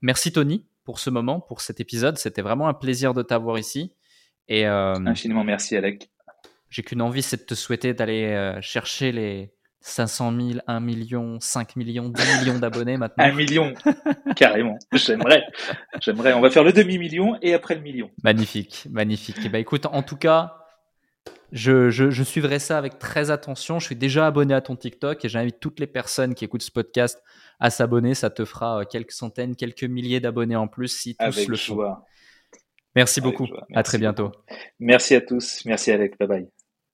merci 0.02 0.32
Tony 0.32 0.68
pour 0.88 1.00
ce 1.00 1.10
moment, 1.10 1.42
pour 1.42 1.60
cet 1.60 1.82
épisode. 1.82 2.18
C'était 2.18 2.42
vraiment 2.42 2.70
un 2.70 2.74
plaisir 2.74 3.14
de 3.14 3.22
t'avoir 3.22 3.60
ici. 3.60 3.92
Et, 4.48 4.66
euh, 4.66 4.94
Infiniment 5.06 5.44
merci, 5.44 5.76
Alec. 5.76 6.10
J'ai 6.70 6.82
qu'une 6.82 7.02
envie, 7.02 7.22
c'est 7.22 7.42
de 7.42 7.46
te 7.46 7.56
souhaiter 7.56 7.94
d'aller 7.94 8.28
euh, 8.28 8.62
chercher 8.62 9.12
les 9.12 9.52
500 9.82 10.34
000, 10.34 10.60
1 10.66 10.80
million, 10.80 11.40
5 11.42 11.76
millions, 11.76 12.08
10 12.08 12.40
millions 12.40 12.60
d'abonnés 12.60 12.96
maintenant. 12.96 13.26
1 13.26 13.34
million, 13.34 13.74
carrément. 14.38 14.80
J'aimerais. 14.94 15.44
J'aimerais. 16.00 16.32
On 16.32 16.40
va 16.40 16.50
faire 16.50 16.64
le 16.64 16.72
demi-million 16.72 17.38
et 17.42 17.54
après 17.54 17.76
le 17.76 17.82
million. 17.82 18.10
Magnifique, 18.24 18.88
magnifique. 18.90 19.40
Et 19.40 19.48
eh 19.48 19.50
ben, 19.50 19.60
écoute, 19.60 19.88
en 19.88 20.04
tout 20.04 20.16
cas, 20.16 20.67
je, 21.52 21.90
je, 21.90 22.10
je, 22.10 22.24
suivrai 22.24 22.60
ça 22.60 22.78
avec 22.78 23.00
très 23.00 23.32
attention. 23.32 23.80
Je 23.80 23.86
suis 23.86 23.96
déjà 23.96 24.28
abonné 24.28 24.54
à 24.54 24.62
ton 24.62 24.76
TikTok 24.76 25.24
et 25.24 25.30
j'invite 25.30 25.60
toutes 25.60 25.80
les 25.80 25.88
personnes 25.88 26.36
qui 26.36 26.46
écoutent 26.46 26.62
ce 26.62 26.72
podcast 26.72 27.22
à 27.60 27.70
s'abonner. 27.70 28.14
Ça 28.14 28.30
te 28.30 28.46
fera 28.46 28.82
euh, 28.82 28.84
quelques 28.84 29.12
centaines, 29.12 29.56
quelques 29.56 29.84
milliers 29.84 30.20
d'abonnés 30.20 30.56
en 30.56 30.68
plus 30.68 30.90
si 30.90 31.16
tous 31.16 31.48
le 31.48 31.56
font. 31.56 31.96
Merci 32.96 33.22
beaucoup. 33.22 33.48
À 33.74 33.84
très 33.84 33.98
bientôt. 33.98 34.32
Merci 34.80 35.16
à 35.16 35.22
tous. 35.22 35.64
Merci 35.66 35.92
Alec. 35.92 36.18
Bye 36.20 36.28
bye. 36.28 36.48